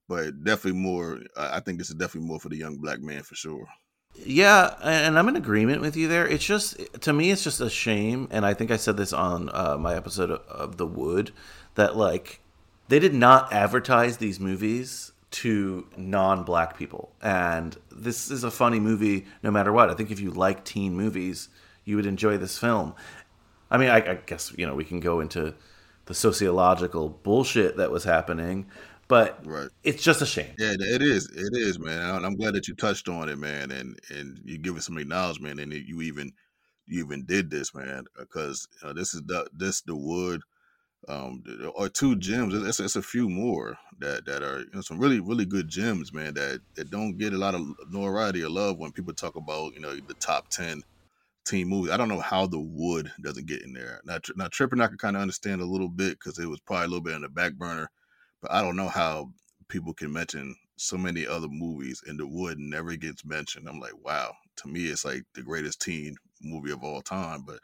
But 0.07 0.43
definitely 0.43 0.79
more. 0.79 1.19
I 1.37 1.59
think 1.61 1.77
this 1.77 1.89
is 1.89 1.95
definitely 1.95 2.27
more 2.27 2.39
for 2.39 2.49
the 2.49 2.57
young 2.57 2.77
black 2.77 3.01
man 3.01 3.23
for 3.23 3.35
sure. 3.35 3.67
Yeah, 4.13 4.75
and 4.83 5.17
I'm 5.17 5.29
in 5.29 5.37
agreement 5.37 5.81
with 5.81 5.95
you 5.95 6.07
there. 6.07 6.27
It's 6.27 6.43
just 6.43 6.77
to 7.01 7.13
me, 7.13 7.31
it's 7.31 7.43
just 7.43 7.61
a 7.61 7.69
shame, 7.69 8.27
and 8.29 8.45
I 8.45 8.53
think 8.53 8.69
I 8.71 8.77
said 8.77 8.97
this 8.97 9.13
on 9.13 9.49
uh, 9.53 9.77
my 9.77 9.95
episode 9.95 10.29
of, 10.29 10.41
of 10.47 10.77
The 10.77 10.85
Wood 10.85 11.31
that 11.75 11.95
like 11.95 12.41
they 12.89 12.99
did 12.99 13.13
not 13.13 13.53
advertise 13.53 14.17
these 14.17 14.39
movies 14.39 15.13
to 15.31 15.87
non-black 15.95 16.77
people, 16.77 17.15
and 17.21 17.77
this 17.89 18.29
is 18.29 18.43
a 18.43 18.51
funny 18.51 18.81
movie 18.81 19.27
no 19.43 19.49
matter 19.49 19.71
what. 19.71 19.89
I 19.89 19.93
think 19.93 20.11
if 20.11 20.19
you 20.19 20.31
like 20.31 20.65
teen 20.65 20.93
movies, 20.93 21.47
you 21.85 21.95
would 21.95 22.05
enjoy 22.05 22.37
this 22.37 22.57
film. 22.57 22.93
I 23.71 23.77
mean, 23.77 23.89
I, 23.89 24.11
I 24.11 24.15
guess 24.25 24.53
you 24.57 24.67
know 24.67 24.75
we 24.75 24.83
can 24.83 24.99
go 24.99 25.19
into 25.21 25.55
the 26.05 26.13
sociological 26.13 27.09
bullshit 27.09 27.77
that 27.77 27.89
was 27.91 28.03
happening, 28.03 28.67
but 29.07 29.39
Right. 29.45 29.69
it's 29.83 30.03
just 30.03 30.21
a 30.21 30.25
shame. 30.25 30.53
Yeah, 30.57 30.73
it 30.77 31.01
is. 31.01 31.29
It 31.29 31.55
is, 31.55 31.79
man. 31.79 32.25
I'm 32.25 32.35
glad 32.35 32.53
that 32.55 32.67
you 32.67 32.75
touched 32.75 33.07
on 33.07 33.29
it, 33.29 33.37
man, 33.37 33.71
and 33.71 33.97
and 34.09 34.39
you 34.43 34.57
give 34.57 34.75
it 34.77 34.83
some 34.83 34.97
acknowledgement, 34.97 35.59
and 35.59 35.71
you 35.73 36.01
even 36.01 36.33
you 36.87 37.03
even 37.05 37.25
did 37.25 37.49
this, 37.49 37.73
man, 37.73 38.05
because 38.17 38.67
uh, 38.83 38.93
this 38.93 39.13
is 39.13 39.21
the 39.25 39.47
this 39.53 39.81
the 39.81 39.95
wood, 39.95 40.41
um, 41.07 41.43
or 41.75 41.89
two 41.89 42.15
gems. 42.15 42.53
It's, 42.53 42.79
it's 42.79 42.95
a 42.95 43.01
few 43.01 43.29
more 43.29 43.77
that 43.99 44.25
that 44.25 44.43
are 44.43 44.59
you 44.59 44.69
know 44.73 44.81
some 44.81 44.99
really 44.99 45.19
really 45.19 45.45
good 45.45 45.69
gems, 45.69 46.13
man. 46.13 46.33
That 46.33 46.61
that 46.75 46.89
don't 46.89 47.17
get 47.17 47.33
a 47.33 47.37
lot 47.37 47.55
of 47.55 47.61
notoriety 47.89 48.43
or 48.43 48.49
love 48.49 48.77
when 48.77 48.91
people 48.91 49.13
talk 49.13 49.35
about 49.35 49.73
you 49.73 49.79
know 49.79 49.95
the 49.95 50.13
top 50.15 50.49
ten 50.49 50.83
teen 51.45 51.67
movies. 51.69 51.91
I 51.91 51.97
don't 51.97 52.09
know 52.09 52.19
how 52.21 52.47
the 52.47 52.59
wood 52.59 53.11
doesn't 53.23 53.47
get 53.47 53.63
in 53.63 53.73
there. 53.73 54.01
Now, 54.05 54.19
now 54.35 54.47
Trippin', 54.49 54.81
I 54.81 54.87
can 54.87 54.97
kind 54.97 55.15
of 55.15 55.21
understand 55.21 55.61
a 55.61 55.65
little 55.65 55.89
bit 55.89 56.19
because 56.19 56.39
it 56.39 56.47
was 56.47 56.59
probably 56.61 56.85
a 56.85 56.89
little 56.89 57.03
bit 57.03 57.15
on 57.15 57.21
the 57.21 57.29
back 57.29 57.53
burner, 57.55 57.89
but 58.41 58.51
I 58.51 58.61
don't 58.61 58.75
know 58.75 58.89
how 58.89 59.31
people 59.69 59.93
can 59.93 60.13
mention 60.13 60.55
so 60.77 60.97
many 60.97 61.27
other 61.27 61.47
movies 61.49 62.03
and 62.07 62.19
the 62.19 62.27
wood 62.27 62.57
never 62.59 62.95
gets 62.95 63.25
mentioned. 63.25 63.67
I'm 63.69 63.79
like, 63.79 63.97
wow. 64.03 64.33
To 64.57 64.67
me, 64.67 64.85
it's 64.85 65.05
like 65.05 65.23
the 65.35 65.43
greatest 65.43 65.81
teen 65.81 66.15
movie 66.41 66.71
of 66.71 66.83
all 66.83 67.01
time. 67.01 67.45
But 67.45 67.59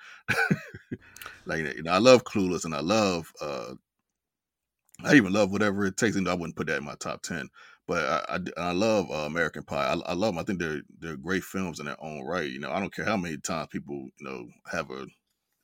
like, 1.45 1.59
you 1.75 1.83
know, 1.83 1.91
I 1.93 1.99
love 1.99 2.23
Clueless 2.23 2.65
and 2.65 2.75
I 2.75 2.81
love, 2.81 3.31
uh, 3.41 3.75
I 5.03 5.15
even 5.15 5.33
love 5.33 5.51
whatever 5.51 5.85
it 5.85 5.97
takes. 5.97 6.15
And 6.17 6.29
I 6.29 6.33
wouldn't 6.35 6.57
put 6.57 6.67
that 6.67 6.79
in 6.79 6.85
my 6.85 6.95
top 6.99 7.23
ten, 7.23 7.49
but 7.87 8.03
I 8.29 8.35
I, 8.35 8.69
I 8.69 8.71
love 8.73 9.09
uh, 9.09 9.25
American 9.25 9.63
Pie. 9.63 9.93
I, 9.93 10.11
I 10.11 10.13
love 10.13 10.33
them. 10.33 10.39
I 10.39 10.43
think 10.43 10.59
they're 10.59 10.81
they're 10.99 11.17
great 11.17 11.43
films 11.43 11.79
in 11.79 11.85
their 11.85 12.01
own 12.03 12.25
right. 12.25 12.49
You 12.49 12.59
know, 12.59 12.71
I 12.71 12.79
don't 12.79 12.93
care 12.93 13.05
how 13.05 13.17
many 13.17 13.37
times 13.37 13.69
people 13.71 14.09
you 14.19 14.25
know 14.25 14.47
have 14.71 14.91
a 14.91 15.07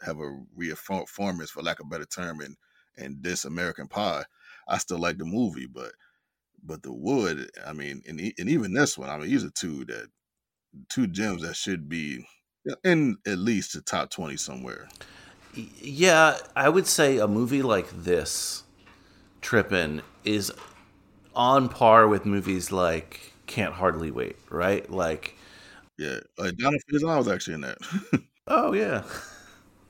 have 0.02 0.20
a 0.20 0.44
reaffirmance 0.58 1.50
for 1.50 1.62
lack 1.62 1.80
of 1.80 1.88
a 1.88 1.90
better 1.90 2.06
term 2.06 2.40
and 2.40 2.56
and 2.98 3.24
this 3.24 3.46
American 3.46 3.88
Pie. 3.88 4.24
I 4.68 4.78
still 4.78 5.00
like 5.00 5.18
the 5.18 5.26
movie, 5.26 5.68
but 5.68 5.92
but 6.64 6.84
the 6.84 6.94
Wood. 6.94 7.52
I 7.66 7.74
mean, 7.74 8.02
and 8.08 8.20
and 8.20 8.50
even 8.50 8.74
this 8.74 8.98
one. 8.98 9.10
I 9.10 9.18
mean, 9.18 9.30
these 9.30 9.44
are 9.44 9.50
two 9.50 9.86
that 9.86 10.08
two 10.90 11.08
gems 11.08 11.42
that 11.44 11.56
should 11.56 11.90
be 11.90 12.26
in 12.84 13.18
at 13.28 13.38
least 13.38 13.74
the 13.74 13.82
top 13.82 14.10
twenty 14.10 14.38
somewhere. 14.38 14.88
Yeah, 15.56 16.38
I 16.56 16.70
would 16.70 16.88
say 16.88 17.18
a 17.18 17.28
movie 17.28 17.62
like 17.62 17.90
this, 17.92 18.64
Trippin', 19.42 20.02
is 20.24 20.52
on 21.36 21.70
par 21.70 22.08
with 22.08 22.26
movies 22.26 22.72
like 22.72 23.34
Can't 23.48 23.74
Hardly 23.74 24.12
Wait, 24.12 24.38
right? 24.50 24.90
Like, 24.90 25.38
yeah, 25.98 26.20
like 26.38 26.58
Donald 26.58 26.82
Faison 26.92 27.18
was 27.18 27.28
actually 27.28 27.56
in 27.56 27.62
that. 27.62 27.78
oh 28.48 28.74
yeah, 28.74 29.04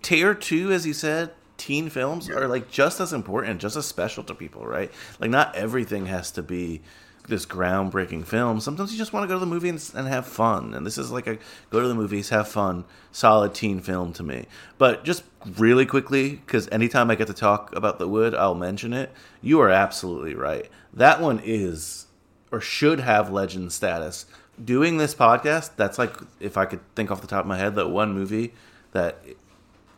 tier 0.02 0.34
two, 0.34 0.72
as 0.72 0.86
you 0.86 0.94
said, 0.94 1.32
teen 1.58 1.90
films 1.90 2.28
yeah. 2.28 2.36
are 2.36 2.48
like 2.48 2.70
just 2.70 3.00
as 3.00 3.14
important, 3.14 3.62
just 3.62 3.76
as 3.76 3.86
special 3.86 4.24
to 4.26 4.36
people, 4.36 4.66
right? 4.66 4.92
Like, 5.20 5.32
not 5.32 5.56
everything 5.56 6.08
has 6.08 6.32
to 6.32 6.44
be 6.44 6.82
this 7.28 7.46
groundbreaking 7.46 8.26
film. 8.26 8.60
Sometimes 8.60 8.92
you 8.92 8.98
just 8.98 9.14
want 9.14 9.24
to 9.24 9.28
go 9.28 9.36
to 9.36 9.40
the 9.40 9.46
movie 9.46 9.70
and, 9.70 9.92
and, 9.96 10.08
have 10.08 10.26
fun. 10.26 10.74
And 10.74 10.86
this 10.86 10.98
is 10.98 11.12
like 11.12 11.28
a 11.28 11.38
go 11.70 11.80
to 11.80 11.88
the 11.88 11.96
movies, 11.96 12.30
have 12.30 12.48
fun, 12.48 12.86
solid 13.12 13.54
teen 13.54 13.80
film 13.80 14.14
to 14.14 14.24
me. 14.24 14.46
But 14.78 15.06
just 15.06 15.24
really 15.58 15.86
quickly, 15.86 16.36
because 16.36 16.68
anytime 16.70 17.10
I 17.10 17.16
get 17.16 17.28
to 17.28 17.34
talk 17.34 17.74
about 17.76 18.00
The 18.00 18.08
Wood, 18.08 18.36
I'll 18.36 18.56
mention 18.56 18.94
it. 18.94 19.12
You 19.42 19.62
are 19.62 19.70
absolutely 19.70 20.36
right. 20.36 20.70
That 20.94 21.22
one 21.22 21.42
is 21.44 22.08
or 22.52 22.62
should 22.62 23.00
have 23.00 23.32
legend 23.32 23.72
status. 23.72 24.26
Doing 24.64 24.98
this 24.98 25.16
podcast, 25.16 25.72
that's 25.76 25.98
like 25.98 26.16
if 26.40 26.58
I 26.58 26.66
could 26.66 26.82
think 26.96 27.10
off 27.10 27.22
the 27.22 27.28
top 27.28 27.42
of 27.42 27.48
my 27.48 27.58
head 27.58 27.76
that 27.76 27.90
one 27.90 28.14
movie 28.14 28.54
that 28.92 29.18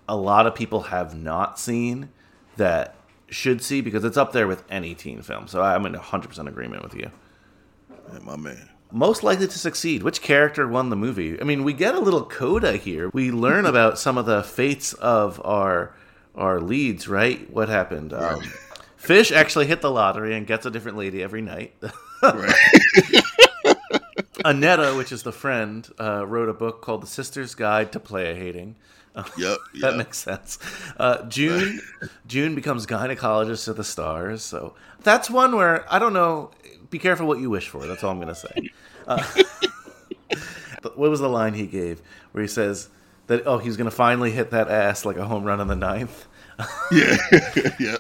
a 0.08 0.16
lot 0.16 0.48
of 0.48 0.56
people 0.56 0.84
have 0.84 1.14
not 1.16 1.60
seen 1.60 2.10
that 2.56 2.95
should 3.30 3.62
see 3.62 3.82
because 3.82 4.04
it's 4.04 4.18
up 4.18 4.32
there 4.32 4.48
with 4.48 4.64
any 4.70 4.94
teen 4.96 5.22
film. 5.22 5.48
So 5.48 5.62
I'm 5.62 5.86
in 5.86 5.94
100% 5.94 6.48
agreement 6.48 6.84
with 6.84 6.96
you. 6.96 7.12
My 8.22 8.36
man. 8.36 8.70
Most 8.92 9.24
likely 9.24 9.48
to 9.48 9.60
succeed. 9.60 10.04
Which 10.04 10.22
character 10.22 10.68
won 10.68 10.90
the 10.90 10.96
movie? 10.96 11.40
I 11.40 11.44
mean, 11.44 11.64
we 11.64 11.74
get 11.74 11.96
a 11.96 12.00
little 12.00 12.24
coda 12.26 12.78
here. 12.78 13.10
We 13.14 13.32
learn 13.32 13.66
about 13.72 14.00
some 14.00 14.18
of 14.18 14.26
the 14.26 14.44
fates 14.44 14.94
of 14.94 15.42
our 15.44 15.96
our 16.36 16.60
leads, 16.60 17.08
right? 17.08 17.50
What 17.50 17.70
happened? 17.70 18.14
Um, 18.14 18.42
Fish 18.98 19.32
actually 19.32 19.68
hit 19.68 19.82
the 19.82 19.92
lottery 19.92 20.36
and 20.36 20.46
gets 20.46 20.66
a 20.66 20.72
different 20.72 20.98
lady 20.98 21.24
every 21.24 21.42
night. 21.42 21.76
Annetta, 24.44 24.96
which 24.96 25.12
is 25.12 25.24
the 25.24 25.32
friend, 25.32 25.88
uh, 26.00 26.26
wrote 26.28 26.50
a 26.50 26.54
book 26.54 26.82
called 26.82 27.04
The 27.04 27.08
Sister's 27.08 27.56
Guide 27.56 27.92
to 27.94 28.00
Playa 28.00 28.36
Hating. 28.36 28.76
Yep, 29.38 29.58
that 29.82 29.96
makes 29.96 30.18
sense. 30.18 30.60
Uh, 30.98 31.24
June, 31.24 31.82
June 32.28 32.56
becomes 32.56 32.86
gynecologist 32.86 33.68
of 33.68 33.78
the 33.78 33.84
stars. 33.84 34.44
So 34.44 34.76
that's 35.04 35.30
one 35.30 35.56
where 35.56 35.92
I 35.92 36.00
don't 36.00 36.14
know. 36.14 36.52
Be 36.90 37.00
careful 37.00 37.28
what 37.28 37.40
you 37.40 37.50
wish 37.50 37.70
for. 37.70 37.86
That's 37.86 38.04
all 38.04 38.12
I'm 38.12 38.20
gonna 38.20 38.36
say. 38.36 38.70
Uh, 39.08 39.24
what 40.96 41.12
was 41.12 41.20
the 41.20 41.30
line 41.30 41.54
he 41.54 41.68
gave 41.68 42.02
where 42.32 42.42
he 42.42 42.48
says 42.48 42.90
that 43.28 43.46
oh 43.46 43.60
he's 43.60 43.78
gonna 43.78 43.92
finally 43.92 44.32
hit 44.32 44.50
that 44.50 44.68
ass 44.68 45.06
like 45.06 45.16
a 45.16 45.26
home 45.26 45.44
run 45.44 45.62
in 45.62 45.68
the 45.68 45.76
ninth? 45.76 46.26
yeah, 46.92 47.18
yeah. 47.80 47.98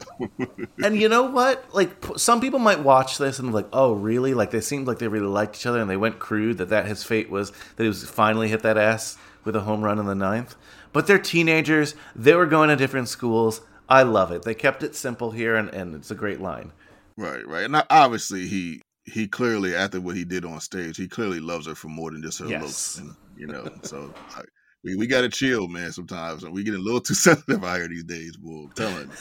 and 0.83 0.99
you 0.99 1.07
know 1.07 1.23
what? 1.23 1.63
Like 1.75 1.91
some 2.17 2.41
people 2.41 2.57
might 2.57 2.79
watch 2.79 3.19
this 3.19 3.37
and 3.37 3.53
like, 3.53 3.67
oh, 3.73 3.93
really? 3.93 4.33
Like 4.33 4.49
they 4.49 4.61
seemed 4.61 4.87
like 4.87 4.97
they 4.97 5.07
really 5.07 5.27
liked 5.27 5.57
each 5.57 5.65
other 5.65 5.79
and 5.79 5.87
they 5.87 5.97
went 5.97 6.17
crude. 6.17 6.57
That 6.57 6.69
that 6.69 6.87
his 6.87 7.03
fate 7.03 7.29
was 7.29 7.51
that 7.75 7.83
he 7.83 7.87
was 7.87 8.09
finally 8.09 8.47
hit 8.47 8.61
that 8.63 8.77
ass 8.77 9.17
with 9.43 9.55
a 9.55 9.61
home 9.61 9.81
run 9.83 9.99
in 9.99 10.05
the 10.05 10.15
ninth. 10.15 10.55
But 10.95 11.07
they're 11.07 11.19
teenagers. 11.19 11.93
They 12.15 12.35
were 12.35 12.45
going 12.45 12.69
to 12.69 12.77
different 12.77 13.09
schools. 13.09 13.59
I 13.89 14.03
love 14.03 14.31
it. 14.31 14.43
They 14.43 14.55
kept 14.55 14.81
it 14.81 14.95
simple 14.95 15.31
here, 15.31 15.57
and, 15.57 15.67
and 15.73 15.93
it's 15.93 16.09
a 16.09 16.15
great 16.15 16.39
line. 16.39 16.71
Right, 17.17 17.45
right. 17.45 17.65
And 17.65 17.83
obviously, 17.89 18.47
he 18.47 18.81
he 19.03 19.27
clearly 19.27 19.75
after 19.75 19.99
what 19.99 20.15
he 20.15 20.23
did 20.23 20.45
on 20.45 20.57
stage, 20.61 20.95
he 20.95 21.09
clearly 21.09 21.41
loves 21.41 21.67
her 21.67 21.75
for 21.75 21.89
more 21.89 22.11
than 22.11 22.23
just 22.23 22.39
her 22.39 22.47
yes. 22.47 22.61
looks. 22.61 22.97
And, 22.99 23.13
you 23.35 23.45
know, 23.45 23.67
so 23.81 24.13
like, 24.37 24.47
we, 24.85 24.95
we 24.95 25.05
got 25.05 25.21
to 25.21 25.29
chill, 25.29 25.67
man. 25.67 25.91
Sometimes 25.91 26.45
we 26.45 26.63
get 26.63 26.75
a 26.75 26.77
little 26.77 27.01
too 27.01 27.13
sensitive 27.13 27.61
out 27.61 27.75
here 27.75 27.89
these 27.89 28.05
days, 28.05 28.37
boy. 28.37 28.63
I'm 28.63 28.71
telling. 28.71 29.11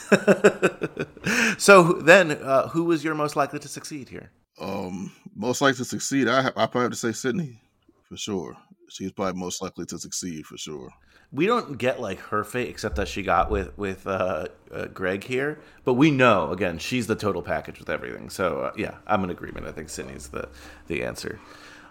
so 1.59 1.95
then, 1.95 2.31
uh, 2.31 2.69
who 2.69 2.85
was 2.85 3.03
your 3.03 3.17
most 3.17 3.35
likely 3.35 3.59
to 3.59 3.69
succeed 3.69 4.09
here? 4.09 4.31
Um, 4.61 5.11
most 5.35 5.61
likely 5.61 5.79
to 5.79 5.85
succeed, 5.85 6.29
I 6.29 6.47
I 6.47 6.67
probably 6.67 6.83
have 6.83 6.93
to 6.93 6.97
say 6.97 7.11
Sydney 7.11 7.61
for 8.09 8.17
sure. 8.17 8.55
She's 8.91 9.11
probably 9.11 9.41
most 9.41 9.61
likely 9.61 9.87
to 9.87 9.99
succeed 9.99 10.47
for 10.47 10.57
sure 10.57 10.91
we 11.35 11.47
don't 11.47 11.77
get 11.79 12.01
like 12.01 12.21
her 12.21 12.45
fate 12.45 12.69
except 12.69 12.97
that 12.97 13.09
she 13.09 13.23
got 13.23 13.51
with 13.51 13.77
with 13.77 14.07
uh, 14.07 14.47
uh, 14.73 14.87
Greg 14.87 15.25
here, 15.25 15.59
but 15.85 15.95
we 15.95 16.11
know 16.11 16.51
again 16.53 16.79
she's 16.79 17.09
the 17.09 17.17
total 17.17 17.43
package 17.43 17.81
with 17.81 17.91
everything. 17.91 18.31
So 18.31 18.61
uh, 18.61 18.73
yeah, 18.77 18.97
I'm 19.07 19.25
in 19.25 19.31
agreement. 19.31 19.67
I 19.67 19.73
think 19.73 19.89
Sydney's 19.89 20.29
the 20.29 20.49
the 20.87 21.03
answer. 21.03 21.41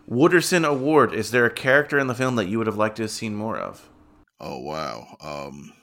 Wooderson 0.10 0.66
Award. 0.68 1.14
Is 1.14 1.32
there 1.32 1.46
a 1.46 1.54
character 1.54 2.00
in 2.00 2.08
the 2.08 2.16
film 2.16 2.36
that 2.38 2.48
you 2.48 2.58
would 2.58 2.68
have 2.68 2.78
liked 2.78 2.98
to 2.98 3.04
have 3.04 3.12
seen 3.12 3.36
more 3.36 3.58
of? 3.58 3.90
Oh 4.40 4.60
wow, 4.60 5.18
um, 5.22 5.74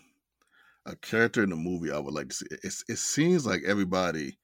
a 0.87 0.97
character 0.97 1.43
in 1.43 1.51
the 1.51 1.57
movie 1.57 1.93
I 1.93 1.99
would 1.99 2.15
like 2.15 2.31
to 2.31 2.35
see. 2.35 2.47
It, 2.51 2.75
it 2.89 2.99
seems 2.99 3.47
like 3.47 3.63
everybody, 3.67 4.39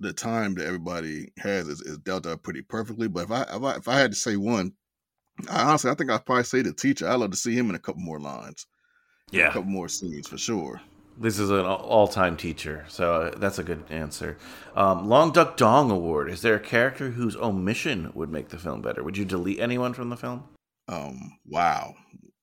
the 0.00 0.12
time 0.12 0.54
that 0.54 0.66
everybody 0.66 1.32
has 1.38 1.68
is, 1.68 1.80
is 1.80 1.98
dealt 1.98 2.26
up 2.26 2.42
pretty 2.42 2.62
perfectly. 2.62 3.06
But 3.06 3.24
if 3.24 3.30
I, 3.30 3.42
if 3.42 3.62
I 3.62 3.74
if 3.76 3.88
I 3.88 3.98
had 3.98 4.10
to 4.12 4.18
say 4.18 4.36
one, 4.36 4.72
honestly, 5.50 5.90
I 5.90 5.94
think 5.94 6.10
I'd 6.10 6.24
probably 6.24 6.44
say 6.44 6.62
the 6.62 6.72
teacher. 6.72 7.08
I'd 7.08 7.14
love 7.16 7.30
to 7.30 7.36
see 7.36 7.54
him 7.54 7.68
in 7.70 7.76
a 7.76 7.80
couple 7.80 8.02
more 8.02 8.20
lines. 8.20 8.66
Yeah. 9.30 9.48
A 9.48 9.52
couple 9.52 9.70
more 9.70 9.88
scenes 9.88 10.28
for 10.28 10.38
sure. 10.38 10.80
This 11.16 11.38
is 11.38 11.50
an 11.50 11.64
all 11.64 12.08
time 12.08 12.36
teacher, 12.36 12.84
so 12.88 13.14
uh, 13.14 13.38
that's 13.38 13.58
a 13.60 13.62
good 13.62 13.84
answer. 13.88 14.36
Um, 14.74 15.08
Long 15.08 15.30
Duck 15.30 15.56
Dong 15.56 15.90
Award. 15.90 16.28
Is 16.28 16.42
there 16.42 16.56
a 16.56 16.60
character 16.60 17.10
whose 17.10 17.36
omission 17.36 18.10
would 18.14 18.30
make 18.30 18.48
the 18.48 18.58
film 18.58 18.82
better? 18.82 19.02
Would 19.04 19.16
you 19.16 19.24
delete 19.24 19.60
anyone 19.60 19.94
from 19.94 20.10
the 20.10 20.16
film? 20.16 20.42
Um, 20.88 21.38
wow. 21.46 21.94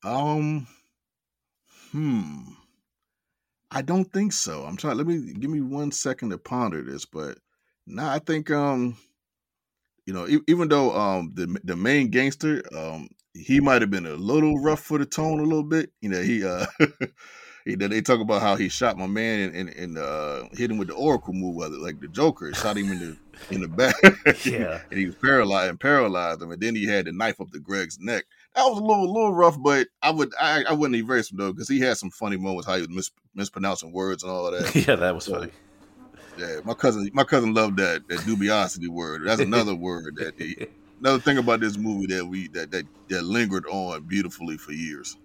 Um, 0.03 0.67
hmm. 1.91 2.39
I 3.71 3.81
don't 3.81 4.11
think 4.11 4.31
so. 4.31 4.63
I'm 4.63 4.77
trying. 4.77 4.97
Let 4.97 5.07
me 5.07 5.33
give 5.33 5.49
me 5.49 5.61
one 5.61 5.91
second 5.91 6.29
to 6.29 6.37
ponder 6.37 6.81
this, 6.81 7.05
but 7.05 7.37
no, 7.87 8.03
nah, 8.03 8.13
I 8.13 8.19
think 8.19 8.51
um 8.51 8.97
you 10.05 10.13
know, 10.13 10.27
even 10.47 10.67
though 10.67 10.95
um 10.95 11.31
the 11.33 11.59
the 11.63 11.75
main 11.75 12.09
gangster 12.09 12.63
um 12.75 13.09
he 13.33 13.59
might 13.59 13.81
have 13.81 13.91
been 13.91 14.05
a 14.05 14.15
little 14.15 14.59
rough 14.59 14.81
for 14.81 14.97
the 14.97 15.05
tone 15.05 15.39
a 15.39 15.43
little 15.43 15.63
bit. 15.63 15.91
You 16.01 16.09
know, 16.09 16.21
he 16.21 16.43
uh 16.43 16.65
he, 17.65 17.75
they 17.75 18.01
talk 18.01 18.19
about 18.19 18.41
how 18.41 18.55
he 18.55 18.69
shot 18.69 18.97
my 18.97 19.07
man 19.07 19.39
and, 19.39 19.55
and, 19.55 19.69
and 19.69 19.97
uh 19.97 20.43
hit 20.53 20.71
him 20.71 20.77
with 20.77 20.89
the 20.89 20.95
Oracle 20.95 21.33
move, 21.33 21.55
like 21.55 21.99
the 21.99 22.07
Joker, 22.07 22.53
shot 22.53 22.77
him 22.77 22.91
in 22.91 22.99
the 22.99 23.17
in 23.49 23.61
the 23.61 23.67
back. 23.67 23.95
yeah, 24.45 24.81
and 24.89 24.99
he 24.99 25.05
was 25.05 25.15
paralyzed 25.15 25.69
and 25.69 25.79
paralyzed 25.79 26.41
him, 26.41 26.51
and 26.51 26.61
then 26.61 26.75
he 26.75 26.85
had 26.85 27.05
the 27.05 27.11
knife 27.11 27.39
up 27.39 27.51
to 27.51 27.59
Greg's 27.59 27.99
neck. 27.99 28.25
That 28.55 28.65
was 28.65 28.79
a 28.79 28.81
little 28.81 29.05
a 29.05 29.11
little 29.11 29.33
rough, 29.33 29.57
but 29.61 29.87
I 30.01 30.11
would 30.11 30.33
I, 30.39 30.63
I 30.67 30.73
wouldn't 30.73 30.97
erase 30.97 31.31
him 31.31 31.37
though 31.37 31.53
because 31.53 31.69
he 31.69 31.79
had 31.79 31.97
some 31.97 32.11
funny 32.11 32.37
moments 32.37 32.67
how 32.67 32.75
he 32.75 32.81
was 32.81 32.89
mis- 32.89 33.11
mispronouncing 33.33 33.93
words 33.93 34.23
and 34.23 34.31
all 34.31 34.47
of 34.47 34.59
that. 34.59 34.75
yeah, 34.87 34.95
that 34.95 35.15
was 35.15 35.25
so, 35.25 35.39
funny. 35.39 35.51
Yeah, 36.41 36.59
my 36.63 36.73
cousin, 36.73 37.09
my 37.13 37.23
cousin 37.23 37.53
loved 37.53 37.77
that 37.77 38.07
that 38.07 38.19
dubiosity 38.21 38.87
word. 38.87 39.23
That's 39.25 39.41
another 39.41 39.75
word 39.89 40.15
that 40.15 40.33
he, 40.37 40.67
another 40.99 41.19
thing 41.19 41.37
about 41.37 41.59
this 41.59 41.77
movie 41.77 42.07
that 42.07 42.25
we 42.25 42.47
that 42.49 42.71
that 42.71 42.85
that 43.09 43.23
lingered 43.23 43.65
on 43.67 44.01
beautifully 44.03 44.57
for 44.57 44.71
years. 44.71 45.17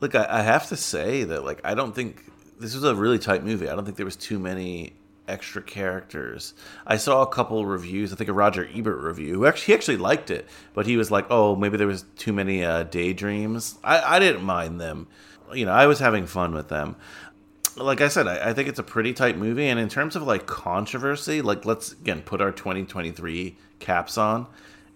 Look, 0.00 0.14
I, 0.14 0.26
I 0.28 0.42
have 0.42 0.68
to 0.68 0.76
say 0.76 1.24
that 1.24 1.44
like 1.44 1.60
I 1.64 1.74
don't 1.74 1.94
think 1.94 2.22
this 2.60 2.74
was 2.74 2.84
a 2.84 2.94
really 2.94 3.18
tight 3.18 3.44
movie. 3.44 3.68
I 3.68 3.74
don't 3.74 3.86
think 3.86 3.96
there 3.96 4.04
was 4.04 4.16
too 4.16 4.38
many 4.38 4.92
extra 5.26 5.62
characters. 5.62 6.52
I 6.86 6.98
saw 6.98 7.22
a 7.22 7.26
couple 7.26 7.64
reviews. 7.64 8.12
I 8.12 8.16
think 8.16 8.28
a 8.28 8.34
Roger 8.34 8.68
Ebert 8.74 9.00
review. 9.00 9.34
Who 9.34 9.46
actually 9.46 9.72
he 9.72 9.74
actually 9.74 9.96
liked 9.96 10.30
it, 10.30 10.46
but 10.74 10.84
he 10.84 10.98
was 10.98 11.10
like, 11.10 11.26
"Oh, 11.30 11.56
maybe 11.56 11.78
there 11.78 11.86
was 11.86 12.04
too 12.16 12.34
many 12.34 12.62
uh, 12.62 12.82
daydreams." 12.82 13.78
I, 13.82 14.16
I 14.16 14.18
didn't 14.18 14.44
mind 14.44 14.82
them. 14.82 15.08
You 15.54 15.64
know, 15.64 15.72
I 15.72 15.86
was 15.86 16.00
having 16.00 16.26
fun 16.26 16.52
with 16.52 16.68
them 16.68 16.96
like 17.76 18.00
I 18.00 18.08
said, 18.08 18.26
I, 18.26 18.50
I, 18.50 18.52
think 18.52 18.68
it's 18.68 18.78
a 18.78 18.82
pretty 18.84 19.12
tight 19.12 19.36
movie. 19.36 19.68
And 19.68 19.78
in 19.78 19.88
terms 19.88 20.16
of 20.16 20.22
like 20.22 20.46
controversy, 20.46 21.42
like 21.42 21.64
let's 21.64 21.92
again 21.92 22.22
put 22.22 22.40
our 22.40 22.52
2023 22.52 23.56
caps 23.78 24.18
on. 24.18 24.46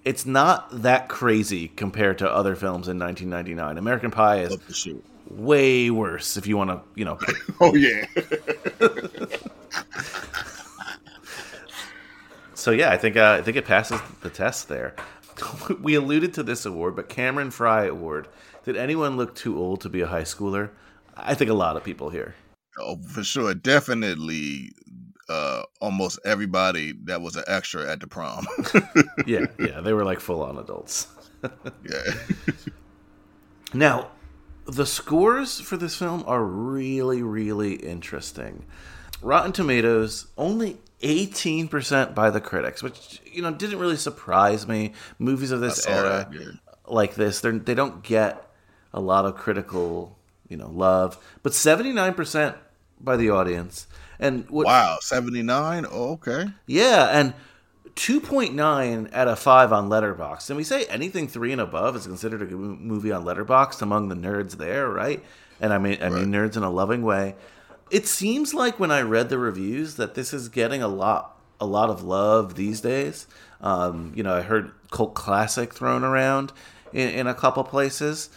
It's 0.05 0.25
not 0.25 0.83
that 0.83 1.09
crazy 1.09 1.69
compared 1.69 2.19
to 2.19 2.31
other 2.31 2.57
films 2.57 2.89
in 2.89 2.99
1999. 2.99 3.77
American 3.77 4.11
Pie 4.11 4.41
is 4.41 4.57
way 5.29 5.91
worse. 5.91 6.39
If 6.39 6.47
you 6.47 6.57
want 6.57 6.71
to, 6.71 6.81
you 6.95 7.05
know. 7.05 7.19
oh 7.61 7.75
yeah. 7.75 8.07
so 12.55 12.71
yeah, 12.71 12.91
I 12.91 12.97
think 12.97 13.17
uh, 13.17 13.37
I 13.39 13.43
think 13.43 13.59
it 13.59 13.67
passes 13.67 14.01
the 14.23 14.31
test 14.31 14.69
there. 14.69 14.95
we 15.81 15.95
alluded 15.95 16.35
to 16.35 16.43
this 16.43 16.65
award, 16.67 16.97
but 16.97 17.09
Cameron 17.09 17.51
Fry 17.51 17.85
Award. 17.85 18.29
Did 18.65 18.77
anyone 18.77 19.17
look 19.17 19.35
too 19.35 19.59
old 19.59 19.81
to 19.83 19.89
be 19.89 20.03
a 20.03 20.07
high 20.07 20.23
schooler? 20.23 20.71
I 21.17 21.35
think 21.35 21.51
a 21.51 21.55
lot 21.55 21.77
of 21.77 21.85
people 21.85 22.11
here. 22.11 22.35
Oh, 22.83 22.97
for 22.97 23.25
sure, 23.25 23.55
definitely. 23.55 24.73
Uh, 25.29 25.63
almost 25.81 26.19
everybody 26.25 26.93
that 27.05 27.21
was 27.23 27.37
an 27.37 27.45
extra 27.47 27.89
at 27.89 28.01
the 28.01 28.07
prom. 28.07 28.45
yeah, 29.27 29.47
yeah, 29.61 29.81
they 29.81 29.93
were 29.93 30.05
like 30.05 30.19
full 30.19 30.43
on 30.43 30.59
adults. 30.59 31.07
yeah. 31.43 32.13
now, 33.73 34.11
the 34.67 34.85
scores 34.85 35.61
for 35.61 35.77
this 35.77 35.95
film 35.95 36.25
are 36.27 36.45
really, 36.45 37.23
really 37.23 37.75
interesting. 37.75 38.65
Rotten 39.23 39.53
Tomatoes 39.53 40.27
only 40.37 40.79
18% 41.03 42.15
by 42.15 42.31
the 42.31 42.41
critics, 42.41 42.83
which 42.83 43.21
you 43.25 43.43
know 43.43 43.53
didn't 43.53 43.79
really 43.79 43.97
surprise 43.97 44.67
me. 44.67 44.93
Movies 45.19 45.51
of 45.51 45.61
this 45.61 45.87
era, 45.87 46.29
that, 46.31 46.41
yeah. 46.41 46.51
like 46.87 47.15
this. 47.15 47.41
They 47.41 47.51
they 47.51 47.75
don't 47.75 48.03
get 48.03 48.51
a 48.93 49.01
lot 49.01 49.25
of 49.25 49.37
critical, 49.37 50.19
you 50.49 50.57
know, 50.57 50.71
love, 50.71 51.19
but 51.43 51.55
seventy 51.55 51.93
nine 51.93 52.15
percent 52.15 52.57
by 53.01 53.17
the 53.17 53.31
audience. 53.31 53.87
And 54.19 54.49
what, 54.51 54.67
wow, 54.67 54.99
seventy 55.01 55.43
nine. 55.43 55.87
Oh, 55.91 56.13
okay. 56.13 56.47
Yeah, 56.67 57.09
and 57.13 57.35
2.9 57.97 59.13
out 59.13 59.29
of 59.29 59.39
5 59.39 59.73
on 59.73 59.89
Letterboxd. 59.89 60.49
And 60.49 60.57
we 60.57 60.65
say 60.65 60.85
anything 60.87 61.29
3 61.29 61.53
and 61.53 61.61
above 61.61 61.97
is 61.97 62.07
considered 62.07 62.41
a 62.41 62.47
good 62.47 62.57
movie 62.57 63.13
on 63.13 63.25
Letterboxd 63.25 63.83
among 63.83 64.09
the 64.09 64.15
nerds 64.15 64.57
there, 64.57 64.89
right? 64.89 65.23
And 65.61 65.73
I 65.73 65.79
mean 65.79 65.99
I 66.01 66.09
mean 66.09 66.33
nerds 66.33 66.57
in 66.57 66.63
a 66.63 66.71
loving 66.71 67.03
way. 67.03 67.35
It 67.91 68.07
seems 68.07 68.55
like 68.55 68.79
when 68.79 68.91
I 68.91 69.03
read 69.03 69.29
the 69.29 69.39
reviews 69.39 69.97
that 69.97 70.15
this 70.15 70.33
is 70.33 70.49
getting 70.49 70.83
a 70.83 70.89
lot 70.89 71.37
a 71.61 71.67
lot 71.67 71.91
of 71.91 72.03
love 72.03 72.55
these 72.55 72.81
days. 72.81 73.27
Um, 73.61 74.13
you 74.17 74.23
know, 74.23 74.35
I 74.35 74.41
heard 74.41 74.73
cult 74.91 75.15
classic 75.15 75.75
thrown 75.75 76.03
around 76.03 76.53
in, 76.93 77.11
in 77.11 77.27
a 77.27 77.35
couple 77.35 77.63
places. 77.65 78.31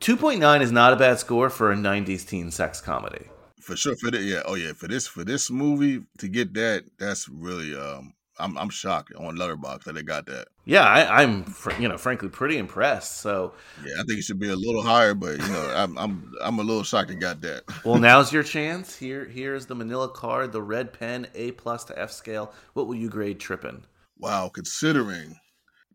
2.9 0.00 0.60
is 0.60 0.72
not 0.72 0.92
a 0.92 0.96
bad 0.96 1.18
score 1.20 1.48
for 1.48 1.70
a 1.70 1.76
90s 1.76 2.26
teen 2.26 2.50
sex 2.50 2.80
comedy. 2.80 3.26
For 3.66 3.76
sure, 3.76 3.96
for 3.96 4.12
the, 4.12 4.18
yeah, 4.22 4.42
oh 4.46 4.54
yeah, 4.54 4.74
for 4.74 4.86
this 4.86 5.08
for 5.08 5.24
this 5.24 5.50
movie 5.50 6.00
to 6.18 6.28
get 6.28 6.54
that, 6.54 6.84
that's 7.00 7.28
really 7.28 7.76
um, 7.76 8.14
I'm 8.38 8.56
I'm 8.56 8.68
shocked 8.68 9.12
on 9.16 9.36
Letterboxd 9.36 9.82
that 9.82 9.94
they 9.94 10.04
got 10.04 10.26
that. 10.26 10.46
Yeah, 10.64 10.84
I, 10.84 11.22
I'm 11.22 11.42
fr- 11.42 11.72
you 11.80 11.88
know 11.88 11.98
frankly 11.98 12.28
pretty 12.28 12.58
impressed. 12.58 13.16
So 13.20 13.54
Yeah, 13.84 13.94
I 14.00 14.04
think 14.04 14.20
it 14.20 14.22
should 14.22 14.38
be 14.38 14.50
a 14.50 14.54
little 14.54 14.82
higher, 14.82 15.14
but 15.14 15.40
you 15.40 15.48
know, 15.48 15.72
I'm 15.74 15.98
I'm 15.98 16.32
I'm 16.40 16.60
a 16.60 16.62
little 16.62 16.84
shocked 16.84 17.10
it 17.10 17.16
got 17.16 17.40
that. 17.40 17.64
well, 17.84 17.96
now's 17.98 18.32
your 18.32 18.44
chance. 18.44 18.94
Here 18.94 19.24
here's 19.24 19.66
the 19.66 19.74
Manila 19.74 20.08
card, 20.10 20.52
the 20.52 20.62
red 20.62 20.92
pen, 20.92 21.26
A 21.34 21.50
plus 21.50 21.82
to 21.86 21.98
F 21.98 22.12
scale. 22.12 22.52
What 22.74 22.86
will 22.86 22.94
you 22.94 23.08
grade 23.08 23.40
Trippin'? 23.40 23.84
Wow, 24.16 24.48
considering 24.48 25.34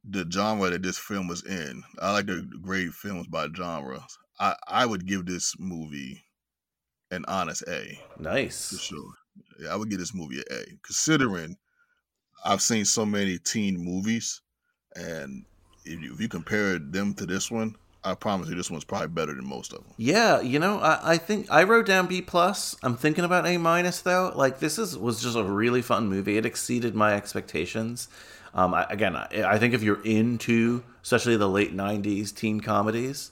the 0.03 0.25
genre 0.29 0.69
that 0.71 0.83
this 0.83 0.97
film 0.97 1.29
was 1.29 1.45
in, 1.45 1.83
I 2.01 2.11
like 2.11 2.27
to 2.27 2.43
grade 2.61 2.93
films 2.93 3.27
by 3.27 3.47
genre. 3.55 4.05
I 4.41 4.55
I 4.67 4.85
would 4.85 5.05
give 5.05 5.25
this 5.25 5.55
movie 5.57 6.21
an 7.11 7.25
honest 7.27 7.63
A. 7.67 7.99
Nice. 8.19 8.71
For 8.71 8.77
sure. 8.77 9.13
Yeah, 9.59 9.73
I 9.73 9.75
would 9.75 9.89
give 9.89 9.99
this 9.99 10.13
movie 10.13 10.37
an 10.37 10.43
A. 10.51 10.63
Considering 10.83 11.57
I've 12.43 12.61
seen 12.61 12.85
so 12.85 13.05
many 13.05 13.37
teen 13.37 13.77
movies, 13.77 14.41
and 14.95 15.45
if 15.85 16.01
you, 16.01 16.13
if 16.13 16.21
you 16.21 16.27
compare 16.27 16.79
them 16.79 17.13
to 17.15 17.25
this 17.25 17.51
one, 17.51 17.75
I 18.03 18.15
promise 18.15 18.49
you 18.49 18.55
this 18.55 18.71
one's 18.71 18.83
probably 18.83 19.09
better 19.09 19.33
than 19.33 19.45
most 19.45 19.73
of 19.73 19.79
them. 19.79 19.93
Yeah, 19.97 20.41
you 20.41 20.57
know, 20.57 20.79
I, 20.79 21.13
I 21.13 21.17
think 21.17 21.45
I 21.51 21.63
wrote 21.63 21.85
down 21.85 22.07
B 22.07 22.21
plus. 22.21 22.75
I'm 22.81 22.97
thinking 22.97 23.23
about 23.23 23.45
A 23.45 23.57
minus 23.57 24.01
though. 24.01 24.31
Like 24.35 24.59
this 24.59 24.79
is 24.79 24.97
was 24.97 25.21
just 25.21 25.37
a 25.37 25.43
really 25.43 25.83
fun 25.83 26.07
movie. 26.07 26.37
It 26.37 26.45
exceeded 26.45 26.95
my 26.95 27.13
expectations. 27.13 28.07
Um, 28.53 28.73
I, 28.73 28.85
again, 28.89 29.15
I, 29.15 29.27
I 29.45 29.59
think 29.59 29.73
if 29.73 29.83
you're 29.83 30.03
into 30.03 30.83
especially 31.03 31.37
the 31.37 31.49
late 31.49 31.75
'90s 31.75 32.35
teen 32.35 32.59
comedies, 32.59 33.31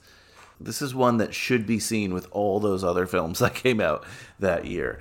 this 0.59 0.81
is 0.81 0.93
one 0.93 1.17
that 1.17 1.33
should 1.33 1.65
be 1.65 1.79
seen 1.79 2.13
with 2.13 2.27
all 2.31 2.59
those 2.59 2.83
other 2.83 3.05
films 3.05 3.39
that 3.39 3.55
came 3.55 3.79
out 3.79 4.05
that 4.39 4.65
year. 4.65 4.99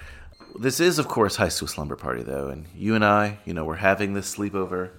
This 0.59 0.80
is, 0.80 0.98
of 0.98 1.09
course, 1.09 1.36
High 1.36 1.50
School 1.50 1.68
Slumber 1.68 1.96
Party, 1.96 2.22
though, 2.22 2.48
and 2.48 2.66
you 2.74 2.94
and 2.94 3.04
I, 3.04 3.38
you 3.44 3.52
know, 3.52 3.64
we're 3.64 3.76
having 3.76 4.14
this 4.14 4.34
sleepover. 4.34 4.90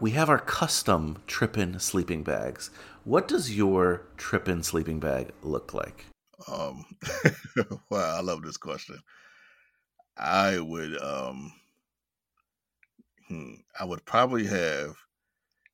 We 0.00 0.12
have 0.12 0.30
our 0.30 0.38
custom 0.38 1.22
Trippin' 1.26 1.78
sleeping 1.78 2.22
bags. 2.22 2.70
What 3.04 3.28
does 3.28 3.54
your 3.54 4.02
Trippin' 4.16 4.62
sleeping 4.62 5.00
bag 5.00 5.32
look 5.42 5.74
like? 5.74 6.06
Um, 6.50 6.84
wow, 7.90 8.16
I 8.16 8.20
love 8.20 8.42
this 8.42 8.56
question. 8.56 8.98
I 10.16 10.58
would, 10.58 11.00
um, 11.02 11.52
hmm, 13.28 13.54
I 13.78 13.84
would 13.84 14.04
probably 14.04 14.46
have, 14.46 14.94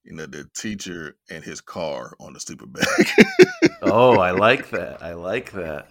you 0.03 0.15
know, 0.15 0.27
the 0.27 0.49
teacher 0.55 1.17
and 1.31 1.45
his 1.45 1.61
car 1.61 2.15
on 2.19 2.33
the 2.33 2.41
sleeper 2.41 2.67
bag. 2.67 3.07
oh, 3.95 4.19
I 4.19 4.33
like 4.33 4.71
that. 4.71 5.03
I 5.03 5.15
like 5.15 5.53
that. 5.53 5.89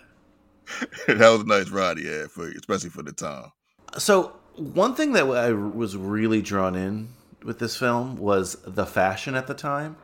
that 1.07 1.29
was 1.29 1.41
a 1.41 1.45
nice 1.45 1.69
ride 1.69 1.97
he 1.97 2.05
had 2.05 2.29
for, 2.29 2.47
especially 2.49 2.89
for 2.89 3.01
the 3.01 3.11
time. 3.11 3.51
So 3.97 4.33
one 4.55 4.95
thing 4.95 5.13
that 5.13 5.25
I 5.25 5.51
was 5.51 5.95
really 5.95 6.41
drawn 6.41 6.75
in 6.75 7.09
with 7.43 7.59
this 7.59 7.77
film 7.77 8.17
was 8.17 8.57
the 8.65 8.85
fashion 8.85 9.35
at 9.35 9.47
the 9.47 9.53
time. 9.53 9.95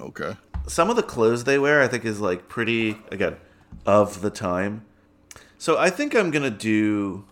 Okay. 0.00 0.36
Some 0.66 0.90
of 0.90 0.96
the 0.96 1.02
clothes 1.02 1.44
they 1.44 1.58
wear, 1.58 1.82
I 1.82 1.88
think, 1.88 2.04
is 2.04 2.20
like 2.20 2.48
pretty 2.48 2.98
again 3.10 3.36
of 3.86 4.20
the 4.20 4.30
time. 4.30 4.84
So 5.56 5.78
I 5.78 5.90
think 5.90 6.14
I'm 6.14 6.30
gonna 6.30 6.50
do. 6.50 7.24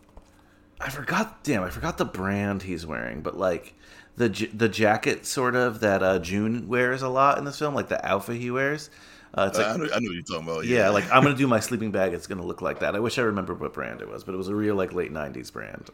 I 0.80 0.90
forgot. 0.90 1.42
Damn, 1.44 1.62
I 1.62 1.70
forgot 1.70 1.98
the 1.98 2.04
brand 2.04 2.62
he's 2.62 2.86
wearing, 2.86 3.20
but 3.20 3.36
like 3.36 3.74
the 4.16 4.28
the 4.52 4.68
jacket 4.68 5.26
sort 5.26 5.54
of 5.54 5.80
that 5.80 6.02
uh, 6.02 6.18
June 6.18 6.66
wears 6.66 7.02
a 7.02 7.08
lot 7.08 7.38
in 7.38 7.44
this 7.44 7.58
film, 7.58 7.74
like 7.74 7.88
the 7.88 8.04
outfit 8.04 8.40
he 8.40 8.50
wears. 8.50 8.90
Uh, 9.34 9.48
it's 9.48 9.58
like, 9.58 9.66
I, 9.66 9.76
know, 9.76 9.84
I 9.84 9.98
know 10.00 10.08
what 10.08 10.14
you're 10.14 10.22
talking 10.22 10.48
about. 10.48 10.64
Yeah. 10.64 10.78
yeah, 10.78 10.88
like 10.90 11.04
I'm 11.12 11.22
gonna 11.22 11.36
do 11.36 11.46
my 11.46 11.60
sleeping 11.60 11.90
bag. 11.90 12.14
It's 12.14 12.26
gonna 12.26 12.44
look 12.44 12.62
like 12.62 12.80
that. 12.80 12.96
I 12.96 13.00
wish 13.00 13.18
I 13.18 13.22
remember 13.22 13.54
what 13.54 13.74
brand 13.74 14.00
it 14.00 14.08
was, 14.08 14.24
but 14.24 14.34
it 14.34 14.38
was 14.38 14.48
a 14.48 14.54
real 14.54 14.74
like 14.74 14.92
late 14.92 15.12
'90s 15.12 15.52
brand. 15.52 15.90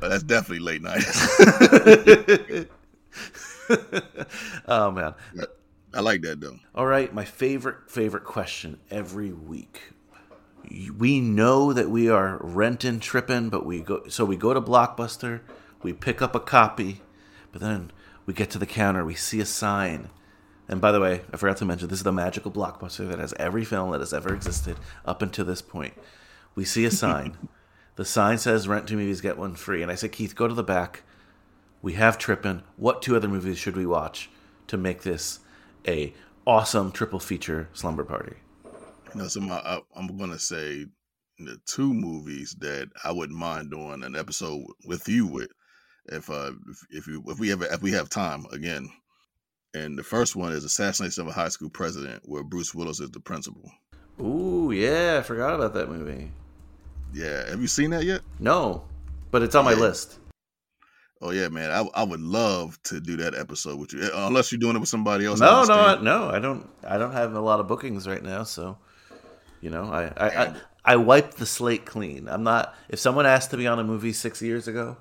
Uh, 0.00 0.08
that's 0.08 0.22
definitely 0.22 0.60
late 0.60 0.82
'90s. 0.82 2.68
oh 4.68 4.90
man, 4.90 5.14
I 5.94 6.00
like 6.00 6.22
that 6.22 6.40
though. 6.40 6.58
All 6.74 6.86
right, 6.86 7.12
my 7.12 7.24
favorite 7.24 7.90
favorite 7.90 8.24
question 8.24 8.78
every 8.90 9.32
week. 9.32 9.80
We 10.96 11.20
know 11.20 11.72
that 11.72 11.90
we 11.90 12.08
are 12.08 12.38
renting, 12.40 13.00
Trippin', 13.00 13.48
but 13.48 13.66
we 13.66 13.80
go. 13.80 14.06
So 14.08 14.24
we 14.24 14.36
go 14.36 14.54
to 14.54 14.60
Blockbuster, 14.60 15.40
we 15.82 15.92
pick 15.92 16.22
up 16.22 16.36
a 16.36 16.40
copy, 16.40 17.02
but 17.50 17.60
then 17.60 17.90
we 18.24 18.34
get 18.34 18.50
to 18.50 18.58
the 18.58 18.66
counter, 18.66 19.04
we 19.04 19.14
see 19.16 19.40
a 19.40 19.46
sign 19.46 20.10
and 20.68 20.80
by 20.80 20.92
the 20.92 21.00
way, 21.00 21.22
I 21.32 21.36
forgot 21.36 21.56
to 21.58 21.64
mention 21.64 21.88
this 21.88 21.98
is 21.98 22.04
the 22.04 22.12
magical 22.12 22.50
blockbuster 22.50 23.08
that 23.08 23.18
has 23.18 23.34
every 23.38 23.64
film 23.64 23.90
that 23.92 24.00
has 24.00 24.12
ever 24.12 24.34
existed 24.34 24.76
up 25.04 25.22
until 25.22 25.44
this 25.44 25.62
point. 25.62 25.94
We 26.54 26.64
see 26.64 26.84
a 26.84 26.90
sign. 27.04 27.36
the 27.96 28.04
sign 28.04 28.38
says 28.38 28.68
rent 28.68 28.88
two 28.88 28.96
movies, 28.96 29.20
get 29.20 29.38
one 29.38 29.54
free. 29.54 29.82
And 29.82 29.90
I 29.90 29.96
said, 29.96 30.12
Keith, 30.12 30.34
go 30.34 30.48
to 30.48 30.54
the 30.54 30.62
back. 30.62 31.02
We 31.82 31.94
have 31.94 32.16
Trippin'. 32.16 32.62
What 32.76 33.02
two 33.02 33.16
other 33.16 33.28
movies 33.28 33.58
should 33.58 33.76
we 33.76 33.86
watch 33.86 34.30
to 34.68 34.76
make 34.76 35.02
this 35.02 35.40
a 35.86 36.14
awesome 36.46 36.92
triple 36.92 37.18
feature 37.18 37.68
slumber 37.72 38.04
party? 38.04 38.36
You 39.14 39.22
know, 39.22 39.28
so 39.28 39.40
my, 39.40 39.56
I, 39.56 39.80
I'm 39.96 40.16
going 40.16 40.30
to 40.30 40.38
say 40.38 40.86
the 41.38 41.60
two 41.66 41.92
movies 41.92 42.54
that 42.60 42.88
I 43.04 43.10
wouldn't 43.10 43.38
mind 43.38 43.72
doing 43.72 44.04
an 44.04 44.14
episode 44.14 44.64
with 44.86 45.08
you 45.08 45.26
with, 45.26 45.50
if 46.06 46.30
uh 46.30 46.50
if, 46.68 46.86
if 46.90 47.06
you 47.06 47.22
if 47.28 47.38
we 47.38 47.52
ever 47.52 47.64
if 47.66 47.80
we 47.80 47.92
have 47.92 48.08
time 48.08 48.44
again 48.50 48.90
and 49.74 49.98
the 49.98 50.02
first 50.02 50.36
one 50.36 50.52
is 50.52 50.64
Assassination 50.64 51.22
of 51.22 51.28
a 51.28 51.32
High 51.32 51.48
School 51.48 51.70
President, 51.70 52.22
where 52.24 52.42
Bruce 52.42 52.74
Willis 52.74 53.00
is 53.00 53.10
the 53.10 53.20
principal. 53.20 53.70
Ooh, 54.20 54.70
yeah, 54.72 55.16
I 55.18 55.22
forgot 55.22 55.54
about 55.54 55.74
that 55.74 55.88
movie. 55.88 56.30
Yeah, 57.14 57.48
have 57.48 57.60
you 57.60 57.66
seen 57.66 57.90
that 57.90 58.04
yet? 58.04 58.20
No, 58.38 58.84
but 59.30 59.42
it's 59.42 59.54
on 59.54 59.64
my 59.64 59.74
list. 59.74 60.18
Oh 61.20 61.30
yeah, 61.30 61.48
man, 61.48 61.70
I, 61.70 61.84
I 61.94 62.02
would 62.02 62.20
love 62.20 62.82
to 62.84 63.00
do 63.00 63.16
that 63.18 63.34
episode 63.34 63.78
with 63.78 63.92
you, 63.92 64.02
uh, 64.02 64.26
unless 64.26 64.50
you're 64.50 64.58
doing 64.58 64.74
it 64.74 64.80
with 64.80 64.88
somebody 64.88 65.24
else. 65.24 65.38
No, 65.38 65.62
no, 65.64 65.74
I, 65.74 66.00
no, 66.02 66.28
I 66.28 66.40
don't. 66.40 66.68
I 66.84 66.98
don't 66.98 67.12
have 67.12 67.34
a 67.34 67.40
lot 67.40 67.60
of 67.60 67.68
bookings 67.68 68.08
right 68.08 68.22
now, 68.22 68.42
so 68.42 68.76
you 69.60 69.70
know, 69.70 69.84
I 69.84 70.12
I, 70.16 70.28
I 70.28 70.54
I 70.84 70.96
wiped 70.96 71.36
the 71.36 71.46
slate 71.46 71.86
clean. 71.86 72.28
I'm 72.28 72.42
not. 72.42 72.74
If 72.88 72.98
someone 72.98 73.24
asked 73.24 73.50
to 73.52 73.56
be 73.56 73.68
on 73.68 73.78
a 73.78 73.84
movie 73.84 74.12
six 74.12 74.42
years 74.42 74.66
ago, 74.66 74.96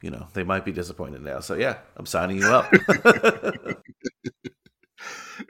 you 0.00 0.10
know, 0.10 0.28
they 0.32 0.44
might 0.44 0.64
be 0.64 0.72
disappointed 0.72 1.22
now. 1.22 1.40
So 1.40 1.54
yeah, 1.54 1.78
I'm 1.96 2.06
signing 2.06 2.38
you 2.38 2.46
up. 2.46 2.72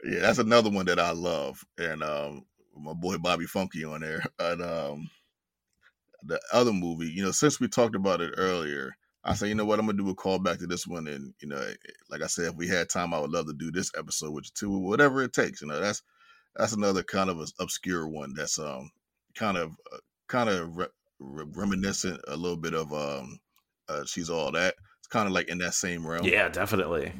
yeah, 0.03 0.19
that's 0.19 0.39
another 0.39 0.69
one 0.69 0.85
that 0.87 0.99
I 0.99 1.11
love, 1.11 1.63
and 1.77 2.03
um, 2.03 2.45
my 2.75 2.93
boy 2.93 3.17
Bobby 3.17 3.45
Funky 3.45 3.83
on 3.83 4.01
there. 4.01 4.23
And 4.39 4.61
um, 4.61 5.09
the 6.23 6.39
other 6.51 6.73
movie, 6.73 7.07
you 7.07 7.23
know, 7.23 7.31
since 7.31 7.59
we 7.59 7.67
talked 7.67 7.95
about 7.95 8.21
it 8.21 8.33
earlier, 8.37 8.95
I 9.23 9.35
say, 9.35 9.47
you 9.49 9.55
know 9.55 9.65
what, 9.65 9.79
I'm 9.79 9.85
gonna 9.85 9.97
do 9.97 10.09
a 10.09 10.15
call 10.15 10.39
back 10.39 10.59
to 10.59 10.67
this 10.67 10.87
one, 10.87 11.07
and 11.07 11.33
you 11.41 11.47
know, 11.47 11.61
like 12.09 12.21
I 12.21 12.27
said, 12.27 12.45
if 12.45 12.55
we 12.55 12.67
had 12.67 12.89
time, 12.89 13.13
I 13.13 13.19
would 13.19 13.31
love 13.31 13.47
to 13.47 13.53
do 13.53 13.71
this 13.71 13.91
episode 13.97 14.31
with 14.31 14.45
you 14.45 14.51
too, 14.55 14.77
whatever 14.77 15.21
it 15.21 15.33
takes. 15.33 15.61
You 15.61 15.67
know, 15.67 15.79
that's 15.79 16.01
that's 16.55 16.73
another 16.73 17.03
kind 17.03 17.29
of 17.29 17.39
obscure 17.59 18.07
one 18.07 18.33
that's 18.33 18.57
um 18.59 18.91
kind 19.35 19.57
of 19.57 19.71
uh, 19.93 19.97
kind 20.27 20.49
of 20.49 20.75
re- 20.75 20.87
re- 21.19 21.45
reminiscent 21.53 22.21
a 22.27 22.35
little 22.35 22.57
bit 22.57 22.73
of 22.73 22.93
um 22.93 23.39
uh, 23.89 24.05
she's 24.05 24.29
all 24.29 24.51
that. 24.51 24.75
It's 24.99 25.07
kind 25.07 25.27
of 25.27 25.33
like 25.33 25.49
in 25.49 25.57
that 25.59 25.73
same 25.73 26.05
realm. 26.05 26.25
Yeah, 26.25 26.47
definitely. 26.49 27.11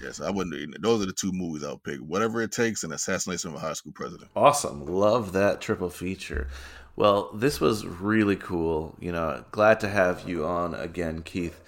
Yes, 0.00 0.20
I 0.20 0.30
wouldn't. 0.30 0.80
Those 0.82 1.02
are 1.02 1.06
the 1.06 1.12
two 1.12 1.30
movies 1.32 1.62
I'll 1.62 1.78
pick. 1.78 1.98
Whatever 1.98 2.40
it 2.40 2.52
takes, 2.52 2.84
an 2.84 2.92
assassination 2.92 3.50
of 3.50 3.56
a 3.56 3.58
high 3.58 3.74
school 3.74 3.92
president. 3.94 4.30
Awesome, 4.34 4.86
love 4.86 5.32
that 5.32 5.60
triple 5.60 5.90
feature. 5.90 6.48
Well, 6.96 7.30
this 7.34 7.60
was 7.60 7.86
really 7.86 8.36
cool. 8.36 8.96
You 8.98 9.12
know, 9.12 9.44
glad 9.52 9.80
to 9.80 9.88
have 9.88 10.28
you 10.28 10.46
on 10.46 10.74
again, 10.74 11.22
Keith. 11.22 11.60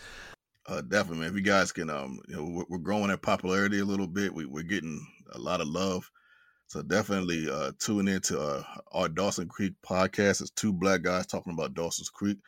Uh, 0.66 0.80
definitely, 0.80 1.20
man. 1.20 1.30
If 1.30 1.34
you 1.34 1.42
guys 1.42 1.72
can, 1.72 1.90
um, 1.90 2.20
you 2.28 2.36
know, 2.36 2.44
we're, 2.44 2.64
we're 2.68 2.78
growing 2.78 3.10
in 3.10 3.18
popularity 3.18 3.80
a 3.80 3.84
little 3.84 4.06
bit. 4.06 4.32
We, 4.34 4.46
we're 4.46 4.62
getting 4.62 5.04
a 5.32 5.38
lot 5.38 5.60
of 5.60 5.68
love. 5.68 6.08
So 6.68 6.82
definitely 6.82 7.50
uh, 7.50 7.72
tune 7.78 8.08
into 8.08 8.40
uh, 8.40 8.62
our 8.92 9.08
Dawson 9.08 9.48
Creek 9.48 9.74
podcast. 9.86 10.40
It's 10.40 10.50
two 10.50 10.72
black 10.72 11.02
guys 11.02 11.26
talking 11.26 11.52
about 11.52 11.74
Dawson's 11.74 12.08
Creek. 12.08 12.38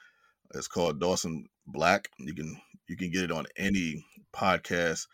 It's 0.54 0.68
called 0.68 1.00
Dawson 1.00 1.46
Black. 1.66 2.08
You 2.18 2.34
can 2.34 2.56
you 2.88 2.96
can 2.96 3.10
get 3.10 3.24
it 3.24 3.32
on 3.32 3.46
any 3.56 4.04
podcast 4.34 5.06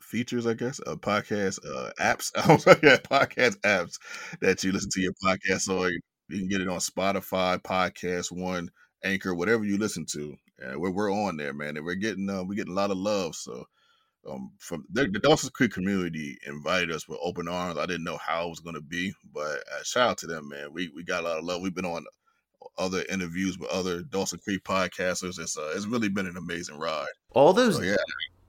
features, 0.00 0.46
I 0.46 0.54
guess, 0.54 0.80
uh, 0.86 0.96
podcast 0.96 1.58
uh, 1.64 1.90
apps. 2.00 2.30
Yeah, 2.82 2.96
podcast 2.96 3.56
apps 3.60 3.98
that 4.40 4.62
you 4.64 4.72
listen 4.72 4.90
to 4.92 5.00
your 5.00 5.14
podcast 5.24 5.68
on. 5.68 5.92
You 6.28 6.38
can 6.38 6.48
get 6.48 6.60
it 6.60 6.68
on 6.68 6.78
Spotify, 6.78 7.60
Podcast 7.62 8.32
One, 8.32 8.70
Anchor, 9.04 9.34
whatever 9.34 9.64
you 9.64 9.76
listen 9.76 10.06
to. 10.12 10.34
And 10.58 10.80
we're 10.80 10.90
we're 10.90 11.12
on 11.12 11.36
there, 11.36 11.52
man, 11.52 11.76
and 11.76 11.84
we're 11.84 11.94
getting 11.94 12.28
uh, 12.30 12.44
we're 12.44 12.54
getting 12.54 12.72
a 12.72 12.76
lot 12.76 12.90
of 12.90 12.96
love. 12.96 13.34
So 13.34 13.64
um, 14.30 14.52
from 14.58 14.84
the, 14.90 15.06
the 15.06 15.18
Dawson's 15.18 15.50
Creek 15.50 15.72
community 15.72 16.38
invited 16.46 16.90
us 16.90 17.08
with 17.08 17.18
open 17.22 17.48
arms. 17.48 17.78
I 17.78 17.86
didn't 17.86 18.04
know 18.04 18.18
how 18.18 18.46
it 18.46 18.50
was 18.50 18.60
going 18.60 18.76
to 18.76 18.80
be, 18.80 19.12
but 19.32 19.58
uh, 19.72 19.82
shout 19.82 20.10
out 20.10 20.18
to 20.18 20.26
them, 20.26 20.48
man. 20.48 20.72
We 20.72 20.90
we 20.94 21.04
got 21.04 21.24
a 21.24 21.28
lot 21.28 21.38
of 21.38 21.44
love. 21.44 21.60
We've 21.60 21.74
been 21.74 21.84
on 21.84 22.04
other 22.78 23.04
interviews 23.08 23.58
with 23.58 23.70
other 23.70 24.02
Dawson 24.02 24.40
Creek 24.42 24.64
podcasters. 24.64 25.38
It's 25.38 25.56
uh, 25.56 25.72
it's 25.74 25.86
really 25.86 26.08
been 26.08 26.26
an 26.26 26.36
amazing 26.36 26.78
ride. 26.78 27.06
All 27.30 27.52
those 27.52 27.76
So, 27.76 27.82
yeah, 27.82 27.96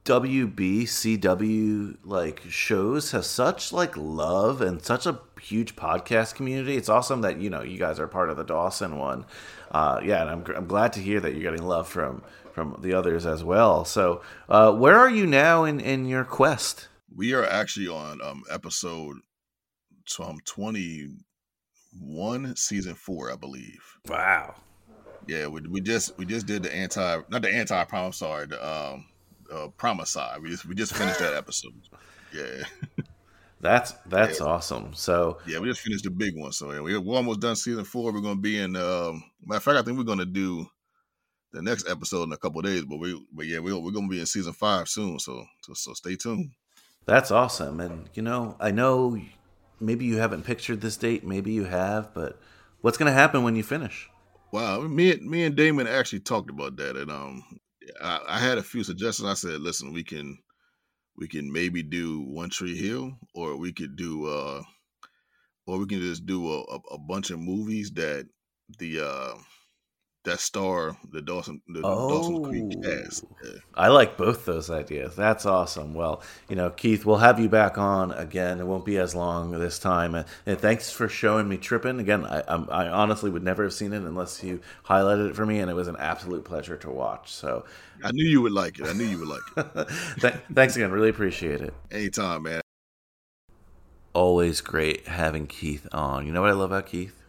WB 0.05 0.84
CW 0.84 1.97
like 2.03 2.41
shows 2.49 3.11
have 3.11 3.26
such 3.26 3.72
like 3.74 3.95
love 3.97 4.61
and 4.61 4.82
such 4.82 5.05
a 5.05 5.20
huge 5.41 5.76
podcast 5.76 6.36
community. 6.36 6.76
It's 6.76 6.89
awesome 6.89 7.22
that 7.22 7.39
you 7.39 7.49
know 7.49 7.61
you 7.61 7.78
guys 7.78 7.99
are 7.99 8.07
part 8.07 8.30
of 8.30 8.38
the 8.38 8.43
Dawson 8.43 8.97
one. 8.97 9.26
Uh, 9.72 9.99
yeah, 10.03 10.22
and 10.22 10.30
I'm 10.30 10.55
I'm 10.55 10.68
glad 10.68 10.93
to 10.93 10.99
hear 10.99 11.20
that 11.20 11.34
you're 11.34 11.51
getting 11.51 11.68
love 11.68 11.88
from 11.88 12.24
from 12.53 12.78
the 12.82 12.93
others 12.93 13.26
as 13.26 13.43
well. 13.43 13.84
So, 13.84 14.22
uh, 14.47 14.72
where 14.72 14.97
are 14.97 15.09
you 15.09 15.26
now 15.26 15.63
in 15.63 15.80
in 15.80 16.05
your 16.05 16.24
quest? 16.24 16.88
we 17.16 17.34
are 17.34 17.45
actually 17.45 17.88
on 17.88 18.22
um 18.22 18.43
episode 18.51 19.18
um 20.20 20.38
twenty 20.45 21.09
one, 21.99 22.55
season 22.55 22.95
four, 22.95 23.31
I 23.31 23.35
believe. 23.35 23.83
Wow. 24.07 24.55
Yeah, 25.27 25.47
we, 25.47 25.61
we 25.61 25.81
just 25.81 26.17
we 26.17 26.25
just 26.25 26.45
did 26.45 26.63
the 26.63 26.73
anti 26.73 27.21
not 27.29 27.41
the 27.41 27.49
anti 27.49 27.83
prom 27.85 28.13
sorry 28.13 28.47
the 28.47 28.65
um 28.65 29.05
uh 29.51 29.67
promicide. 29.77 30.41
We 30.41 30.49
just 30.49 30.65
we 30.65 30.75
just 30.75 30.93
finished 30.93 31.19
that 31.19 31.33
episode. 31.37 31.73
Yeah. 32.33 32.63
That's 33.61 33.93
that's 34.05 34.41
awesome. 34.41 34.93
So 34.93 35.39
Yeah, 35.47 35.57
we 35.57 35.69
just 35.69 35.81
finished 35.81 36.03
the 36.03 36.11
big 36.11 36.37
one. 36.37 36.51
So 36.51 36.71
yeah, 36.71 36.81
we, 36.81 36.95
we're 36.97 37.15
almost 37.15 37.39
done 37.39 37.55
season 37.55 37.83
four. 37.83 38.11
We're 38.11 38.21
gonna 38.21 38.39
be 38.39 38.59
in 38.59 38.75
um 38.75 39.23
matter 39.43 39.57
of 39.57 39.63
fact, 39.63 39.79
I 39.79 39.81
think 39.81 39.97
we're 39.97 40.03
gonna 40.03 40.25
do 40.25 40.67
the 41.51 41.63
next 41.63 41.89
episode 41.89 42.23
in 42.23 42.33
a 42.33 42.37
couple 42.37 42.61
days, 42.61 42.83
but 42.83 42.97
we 42.97 43.25
but 43.33 43.47
yeah, 43.47 43.59
we 43.59 43.73
we're 43.73 43.91
gonna 43.91 44.09
be 44.09 44.19
in 44.19 44.25
season 44.27 44.53
five 44.53 44.87
soon. 44.87 45.17
So 45.17 45.43
so, 45.61 45.73
so 45.73 45.93
stay 45.93 46.15
tuned. 46.15 46.51
That's 47.05 47.29
awesome. 47.31 47.79
And, 47.79 48.09
you 48.13 48.23
know, 48.23 48.57
I 48.59 48.71
know 48.71 49.19
maybe 49.80 50.05
you 50.05 50.17
haven't 50.17 50.43
pictured 50.43 50.82
this 50.82 50.97
date, 50.97 51.26
maybe 51.26 51.51
you 51.51 51.65
have, 51.65 52.13
but 52.13 52.39
what's 52.82 52.97
going 52.97 53.11
to 53.11 53.19
happen 53.19 53.43
when 53.43 53.55
you 53.55 53.63
finish? 53.63 54.09
Wow, 54.51 54.82
me 54.82 55.11
and 55.11 55.30
me 55.30 55.43
and 55.43 55.55
Damon 55.55 55.88
actually 55.88 56.21
talked 56.21 56.49
about 56.49 56.78
that, 56.78 56.95
and 56.95 57.11
um, 57.11 57.43
I, 58.01 58.19
I 58.28 58.39
had 58.39 58.57
a 58.57 58.63
few 58.63 58.84
suggestions. 58.84 59.28
I 59.28 59.34
said, 59.34 59.59
listen, 59.59 59.91
we 59.91 60.03
can 60.03 60.38
we 61.17 61.28
can 61.28 61.51
maybe 61.51 61.84
do 61.84 62.21
One 62.21 62.49
Tree 62.49 62.78
Hill, 62.78 63.17
or 63.34 63.57
we 63.57 63.73
could 63.73 63.95
do 63.95 64.28
uh, 64.28 64.61
or 65.67 65.80
we 65.80 65.88
can 65.88 65.99
just 65.99 66.26
do 66.26 66.51
a, 66.51 66.61
a, 66.61 66.80
a 66.91 66.97
bunch 66.97 67.32
of 67.32 67.39
movies 67.39 67.91
that 67.91 68.28
the 68.80 68.99
uh 68.99 69.34
that 70.26 70.39
star 70.39 70.97
the 71.11 71.21
Dawson 71.21 71.61
the 71.67 71.82
Dawson 71.82 72.43
Creek 72.43 72.84
cast. 72.84 73.26
Oh. 73.26 73.36
Yeah. 73.43 73.59
I 73.76 73.88
like 73.88 74.17
both 74.17 74.45
those 74.45 74.69
ideas. 74.69 75.15
That's 75.15 75.45
awesome. 75.45 75.93
Well, 75.93 76.21
you 76.49 76.55
know, 76.55 76.69
Keith, 76.69 77.05
we'll 77.05 77.17
have 77.17 77.39
you 77.39 77.49
back 77.49 77.78
on 77.78 78.11
again. 78.11 78.59
It 78.59 78.65
won't 78.65 78.86
be 78.86 78.97
as 78.97 79.15
long 79.15 79.51
this 79.51 79.80
time. 79.80 80.15
And, 80.15 80.26
and 80.45 80.59
thanks 80.59 80.91
for 80.91 81.07
showing 81.07 81.47
me 81.47 81.57
Trippin'. 81.57 81.99
Again, 81.99 82.26
I, 82.26 82.43
I'm, 82.47 82.69
I 82.69 82.88
honestly 82.89 83.30
would 83.30 83.43
never 83.43 83.63
have 83.63 83.73
seen 83.73 83.93
it 83.93 84.03
unless 84.03 84.43
you 84.43 84.61
highlighted 84.86 85.30
it 85.30 85.36
for 85.36 85.45
me, 85.45 85.59
and 85.59 85.69
it 85.69 85.76
was 85.76 85.88
an 85.88 85.97
absolute 85.97 86.43
pleasure 86.45 86.78
to 86.78 86.89
watch. 86.89 87.32
So 87.32 87.65
I 88.03 88.11
knew 88.11 88.26
you 88.26 88.41
would 88.41 88.51
like 88.51 88.80
it. 88.80 88.88
I 88.88 88.93
knew 88.93 89.05
you 89.05 89.19
would 89.19 89.28
like 89.28 89.41
it. 89.57 89.89
th- 90.21 90.36
thanks 90.53 90.76
again. 90.76 90.91
Really 90.91 91.09
appreciate 91.09 91.61
it. 91.61 91.73
Anytime, 91.91 92.43
man. 92.43 92.61
Always 94.13 94.61
great 94.61 95.07
having 95.07 95.45
Keith 95.45 95.88
on. 95.91 96.26
You 96.26 96.32
know 96.32 96.41
what 96.41 96.49
I 96.49 96.53
love 96.53 96.71
about 96.71 96.88
Keith? 96.88 97.21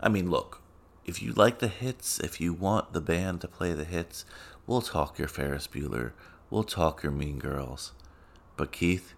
I 0.00 0.08
mean, 0.08 0.30
look, 0.30 0.61
if 1.04 1.22
you 1.22 1.32
like 1.32 1.58
the 1.58 1.68
hits, 1.68 2.20
if 2.20 2.40
you 2.40 2.52
want 2.52 2.92
the 2.92 3.00
band 3.00 3.40
to 3.40 3.48
play 3.48 3.72
the 3.72 3.84
hits, 3.84 4.24
we'll 4.66 4.82
talk 4.82 5.18
your 5.18 5.28
Ferris 5.28 5.66
Bueller, 5.66 6.12
we'll 6.50 6.62
talk 6.62 7.02
your 7.02 7.12
Mean 7.12 7.38
Girls. 7.38 7.92
But 8.56 8.72
Keith, 8.72 9.14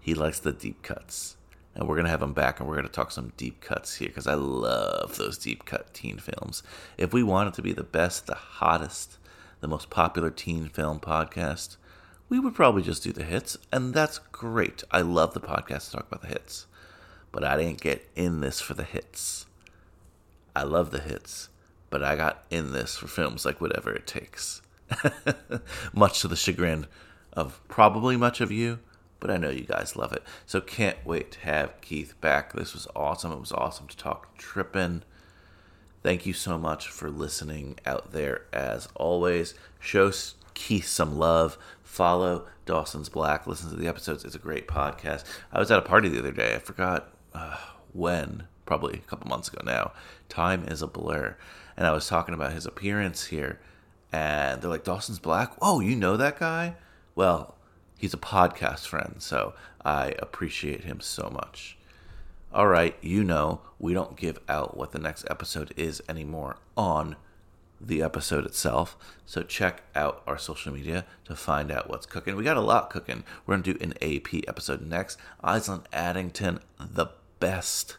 he 0.00 0.14
likes 0.14 0.38
the 0.38 0.52
deep 0.52 0.82
cuts. 0.82 1.36
And 1.74 1.88
we're 1.88 1.94
going 1.94 2.04
to 2.04 2.10
have 2.10 2.20
him 2.20 2.34
back 2.34 2.60
and 2.60 2.68
we're 2.68 2.74
going 2.74 2.86
to 2.86 2.92
talk 2.92 3.10
some 3.10 3.32
deep 3.38 3.62
cuts 3.62 3.94
here 3.94 4.08
because 4.08 4.26
I 4.26 4.34
love 4.34 5.16
those 5.16 5.38
deep 5.38 5.64
cut 5.64 5.94
teen 5.94 6.18
films. 6.18 6.62
If 6.98 7.14
we 7.14 7.22
wanted 7.22 7.54
to 7.54 7.62
be 7.62 7.72
the 7.72 7.82
best, 7.82 8.26
the 8.26 8.34
hottest, 8.34 9.16
the 9.60 9.68
most 9.68 9.88
popular 9.88 10.28
teen 10.28 10.68
film 10.68 11.00
podcast, 11.00 11.78
we 12.28 12.38
would 12.38 12.54
probably 12.54 12.82
just 12.82 13.02
do 13.02 13.12
the 13.12 13.24
hits. 13.24 13.56
And 13.72 13.94
that's 13.94 14.18
great. 14.18 14.84
I 14.90 15.00
love 15.00 15.32
the 15.32 15.40
podcast 15.40 15.86
to 15.86 15.92
talk 15.92 16.06
about 16.08 16.20
the 16.20 16.28
hits. 16.28 16.66
But 17.30 17.44
I 17.44 17.56
didn't 17.56 17.80
get 17.80 18.06
in 18.14 18.40
this 18.40 18.60
for 18.60 18.74
the 18.74 18.84
hits. 18.84 19.46
I 20.54 20.64
love 20.64 20.90
the 20.90 21.00
hits, 21.00 21.48
but 21.90 22.02
I 22.02 22.16
got 22.16 22.44
in 22.50 22.72
this 22.72 22.96
for 22.96 23.06
films 23.06 23.44
like 23.44 23.60
Whatever 23.60 23.92
It 23.92 24.06
Takes. 24.06 24.62
much 25.92 26.20
to 26.20 26.28
the 26.28 26.36
chagrin 26.36 26.86
of 27.32 27.60
probably 27.68 28.16
much 28.16 28.40
of 28.40 28.52
you, 28.52 28.78
but 29.20 29.30
I 29.30 29.36
know 29.36 29.50
you 29.50 29.64
guys 29.64 29.96
love 29.96 30.12
it. 30.12 30.22
So 30.46 30.60
can't 30.60 30.98
wait 31.04 31.32
to 31.32 31.40
have 31.40 31.80
Keith 31.80 32.20
back. 32.20 32.52
This 32.52 32.74
was 32.74 32.86
awesome. 32.94 33.32
It 33.32 33.40
was 33.40 33.52
awesome 33.52 33.86
to 33.86 33.96
talk 33.96 34.36
trippin'. 34.36 35.04
Thank 36.02 36.26
you 36.26 36.32
so 36.32 36.58
much 36.58 36.88
for 36.88 37.08
listening 37.08 37.78
out 37.86 38.12
there 38.12 38.46
as 38.52 38.88
always. 38.96 39.54
Show 39.78 40.10
Keith 40.54 40.86
some 40.86 41.16
love. 41.16 41.56
Follow 41.82 42.46
Dawson's 42.66 43.08
Black. 43.08 43.46
Listen 43.46 43.70
to 43.70 43.76
the 43.76 43.86
episodes. 43.86 44.24
It's 44.24 44.34
a 44.34 44.40
great 44.40 44.66
podcast. 44.66 45.24
I 45.52 45.60
was 45.60 45.70
at 45.70 45.78
a 45.78 45.82
party 45.82 46.08
the 46.08 46.18
other 46.18 46.32
day. 46.32 46.54
I 46.54 46.58
forgot 46.58 47.14
uh, 47.34 47.56
when, 47.92 48.44
probably 48.66 48.94
a 48.94 49.08
couple 49.08 49.28
months 49.28 49.48
ago 49.48 49.62
now. 49.64 49.92
Time 50.28 50.64
is 50.64 50.82
a 50.82 50.86
blur. 50.86 51.36
And 51.76 51.86
I 51.86 51.92
was 51.92 52.06
talking 52.06 52.34
about 52.34 52.52
his 52.52 52.66
appearance 52.66 53.26
here. 53.26 53.60
And 54.12 54.60
they're 54.60 54.70
like, 54.70 54.84
Dawson's 54.84 55.18
Black? 55.18 55.52
Oh, 55.60 55.80
you 55.80 55.96
know 55.96 56.16
that 56.16 56.38
guy? 56.38 56.74
Well, 57.14 57.56
he's 57.98 58.14
a 58.14 58.18
podcast 58.18 58.86
friend. 58.86 59.16
So 59.18 59.54
I 59.84 60.14
appreciate 60.18 60.84
him 60.84 61.00
so 61.00 61.30
much. 61.30 61.78
All 62.54 62.66
right, 62.66 62.94
you 63.00 63.24
know, 63.24 63.62
we 63.78 63.94
don't 63.94 64.14
give 64.14 64.38
out 64.46 64.76
what 64.76 64.92
the 64.92 64.98
next 64.98 65.24
episode 65.30 65.72
is 65.74 66.02
anymore 66.06 66.58
on 66.76 67.16
the 67.80 68.02
episode 68.02 68.44
itself. 68.44 68.94
So 69.24 69.42
check 69.42 69.82
out 69.94 70.22
our 70.26 70.36
social 70.36 70.70
media 70.70 71.06
to 71.24 71.34
find 71.34 71.70
out 71.72 71.88
what's 71.88 72.04
cooking. 72.04 72.36
We 72.36 72.44
got 72.44 72.58
a 72.58 72.60
lot 72.60 72.90
cooking. 72.90 73.24
We're 73.46 73.54
going 73.54 73.62
to 73.62 73.72
do 73.72 73.78
an 73.82 73.94
AP 74.02 74.46
episode 74.46 74.82
next. 74.82 75.18
Island 75.42 75.88
Addington, 75.94 76.60
the 76.78 77.06
best, 77.40 77.96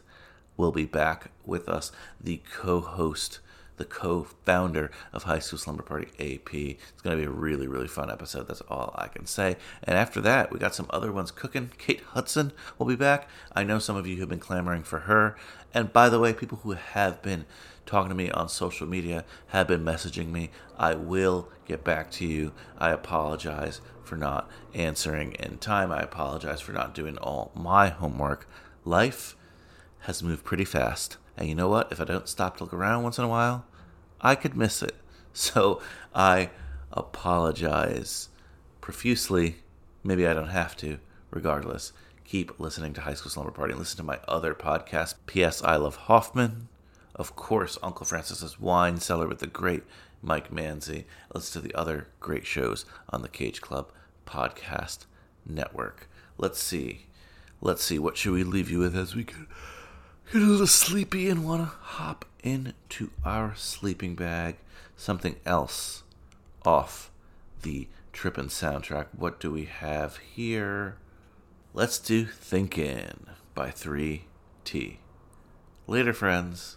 will 0.56 0.72
be 0.72 0.84
back 0.84 1.30
with 1.44 1.68
us, 1.68 1.92
the 2.20 2.40
co 2.52 2.80
host. 2.80 3.40
The 3.76 3.84
co 3.84 4.22
founder 4.22 4.92
of 5.12 5.24
High 5.24 5.40
School 5.40 5.58
Slumber 5.58 5.82
Party 5.82 6.06
AP. 6.20 6.54
It's 6.54 7.02
going 7.02 7.16
to 7.16 7.20
be 7.20 7.26
a 7.26 7.28
really, 7.28 7.66
really 7.66 7.88
fun 7.88 8.08
episode. 8.08 8.46
That's 8.46 8.60
all 8.68 8.94
I 8.96 9.08
can 9.08 9.26
say. 9.26 9.56
And 9.82 9.98
after 9.98 10.20
that, 10.20 10.52
we 10.52 10.60
got 10.60 10.76
some 10.76 10.86
other 10.90 11.10
ones 11.10 11.32
cooking. 11.32 11.72
Kate 11.76 12.00
Hudson 12.10 12.52
will 12.78 12.86
be 12.86 12.94
back. 12.94 13.28
I 13.52 13.64
know 13.64 13.80
some 13.80 13.96
of 13.96 14.06
you 14.06 14.20
have 14.20 14.28
been 14.28 14.38
clamoring 14.38 14.84
for 14.84 15.00
her. 15.00 15.34
And 15.74 15.92
by 15.92 16.08
the 16.08 16.20
way, 16.20 16.32
people 16.32 16.58
who 16.58 16.74
have 16.74 17.20
been 17.20 17.46
talking 17.84 18.10
to 18.10 18.14
me 18.14 18.30
on 18.30 18.48
social 18.48 18.86
media 18.86 19.24
have 19.48 19.66
been 19.66 19.84
messaging 19.84 20.28
me. 20.28 20.50
I 20.78 20.94
will 20.94 21.48
get 21.66 21.82
back 21.82 22.12
to 22.12 22.26
you. 22.26 22.52
I 22.78 22.90
apologize 22.90 23.80
for 24.04 24.16
not 24.16 24.48
answering 24.72 25.32
in 25.32 25.58
time. 25.58 25.90
I 25.90 26.00
apologize 26.00 26.60
for 26.60 26.72
not 26.72 26.94
doing 26.94 27.18
all 27.18 27.50
my 27.54 27.88
homework. 27.88 28.48
Life 28.84 29.34
has 30.04 30.22
moved 30.22 30.44
pretty 30.44 30.64
fast. 30.64 31.16
And 31.36 31.48
you 31.48 31.54
know 31.54 31.68
what? 31.68 31.90
If 31.90 32.00
I 32.00 32.04
don't 32.04 32.28
stop 32.28 32.56
to 32.56 32.64
look 32.64 32.72
around 32.72 33.02
once 33.02 33.18
in 33.18 33.24
a 33.24 33.28
while, 33.28 33.64
I 34.20 34.34
could 34.34 34.56
miss 34.56 34.82
it. 34.82 34.94
So 35.36 35.82
I 36.14 36.50
apologize 36.92 38.28
profusely. 38.80 39.56
Maybe 40.04 40.28
I 40.28 40.32
don't 40.32 40.46
have 40.46 40.76
to. 40.76 41.00
Regardless, 41.32 41.92
keep 42.24 42.60
listening 42.60 42.92
to 42.92 43.00
High 43.00 43.14
School 43.14 43.32
Slumber 43.32 43.50
Party 43.50 43.72
and 43.72 43.80
listen 43.80 43.96
to 43.96 44.04
my 44.04 44.20
other 44.28 44.54
podcast, 44.54 45.14
P.S. 45.26 45.60
I 45.64 45.74
Love 45.74 45.96
Hoffman. 45.96 46.68
Of 47.16 47.34
course, 47.34 47.78
Uncle 47.82 48.06
Francis's 48.06 48.60
Wine 48.60 48.98
Cellar 48.98 49.26
with 49.26 49.40
the 49.40 49.48
great 49.48 49.82
Mike 50.22 50.52
Manzi. 50.52 51.04
Listen 51.34 51.60
to 51.60 51.66
the 51.66 51.74
other 51.74 52.06
great 52.20 52.46
shows 52.46 52.86
on 53.10 53.22
the 53.22 53.28
Cage 53.28 53.60
Club 53.60 53.90
Podcast 54.26 55.06
Network. 55.44 56.08
Let's 56.38 56.60
see. 56.60 57.06
Let's 57.60 57.82
see. 57.82 57.98
What 57.98 58.16
should 58.16 58.32
we 58.32 58.44
leave 58.44 58.70
you 58.70 58.78
with 58.78 58.96
as 58.96 59.14
we 59.14 59.24
get, 59.24 59.36
get 60.32 60.42
a 60.42 60.46
little 60.46 60.66
sleepy 60.66 61.28
and 61.28 61.44
want 61.44 61.62
to 61.62 61.66
hop 61.66 62.24
into 62.42 63.10
our 63.24 63.54
sleeping 63.56 64.14
bag? 64.14 64.56
Something 64.96 65.36
else 65.44 66.02
off 66.64 67.10
the 67.62 67.88
Trippin' 68.12 68.48
soundtrack. 68.48 69.06
What 69.16 69.40
do 69.40 69.50
we 69.50 69.64
have 69.64 70.18
here? 70.18 70.96
Let's 71.72 71.98
do 71.98 72.26
Thinkin' 72.26 73.26
by 73.54 73.70
3T. 73.70 74.98
Later, 75.86 76.12
friends. 76.12 76.76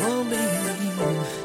Oh, 0.00 1.44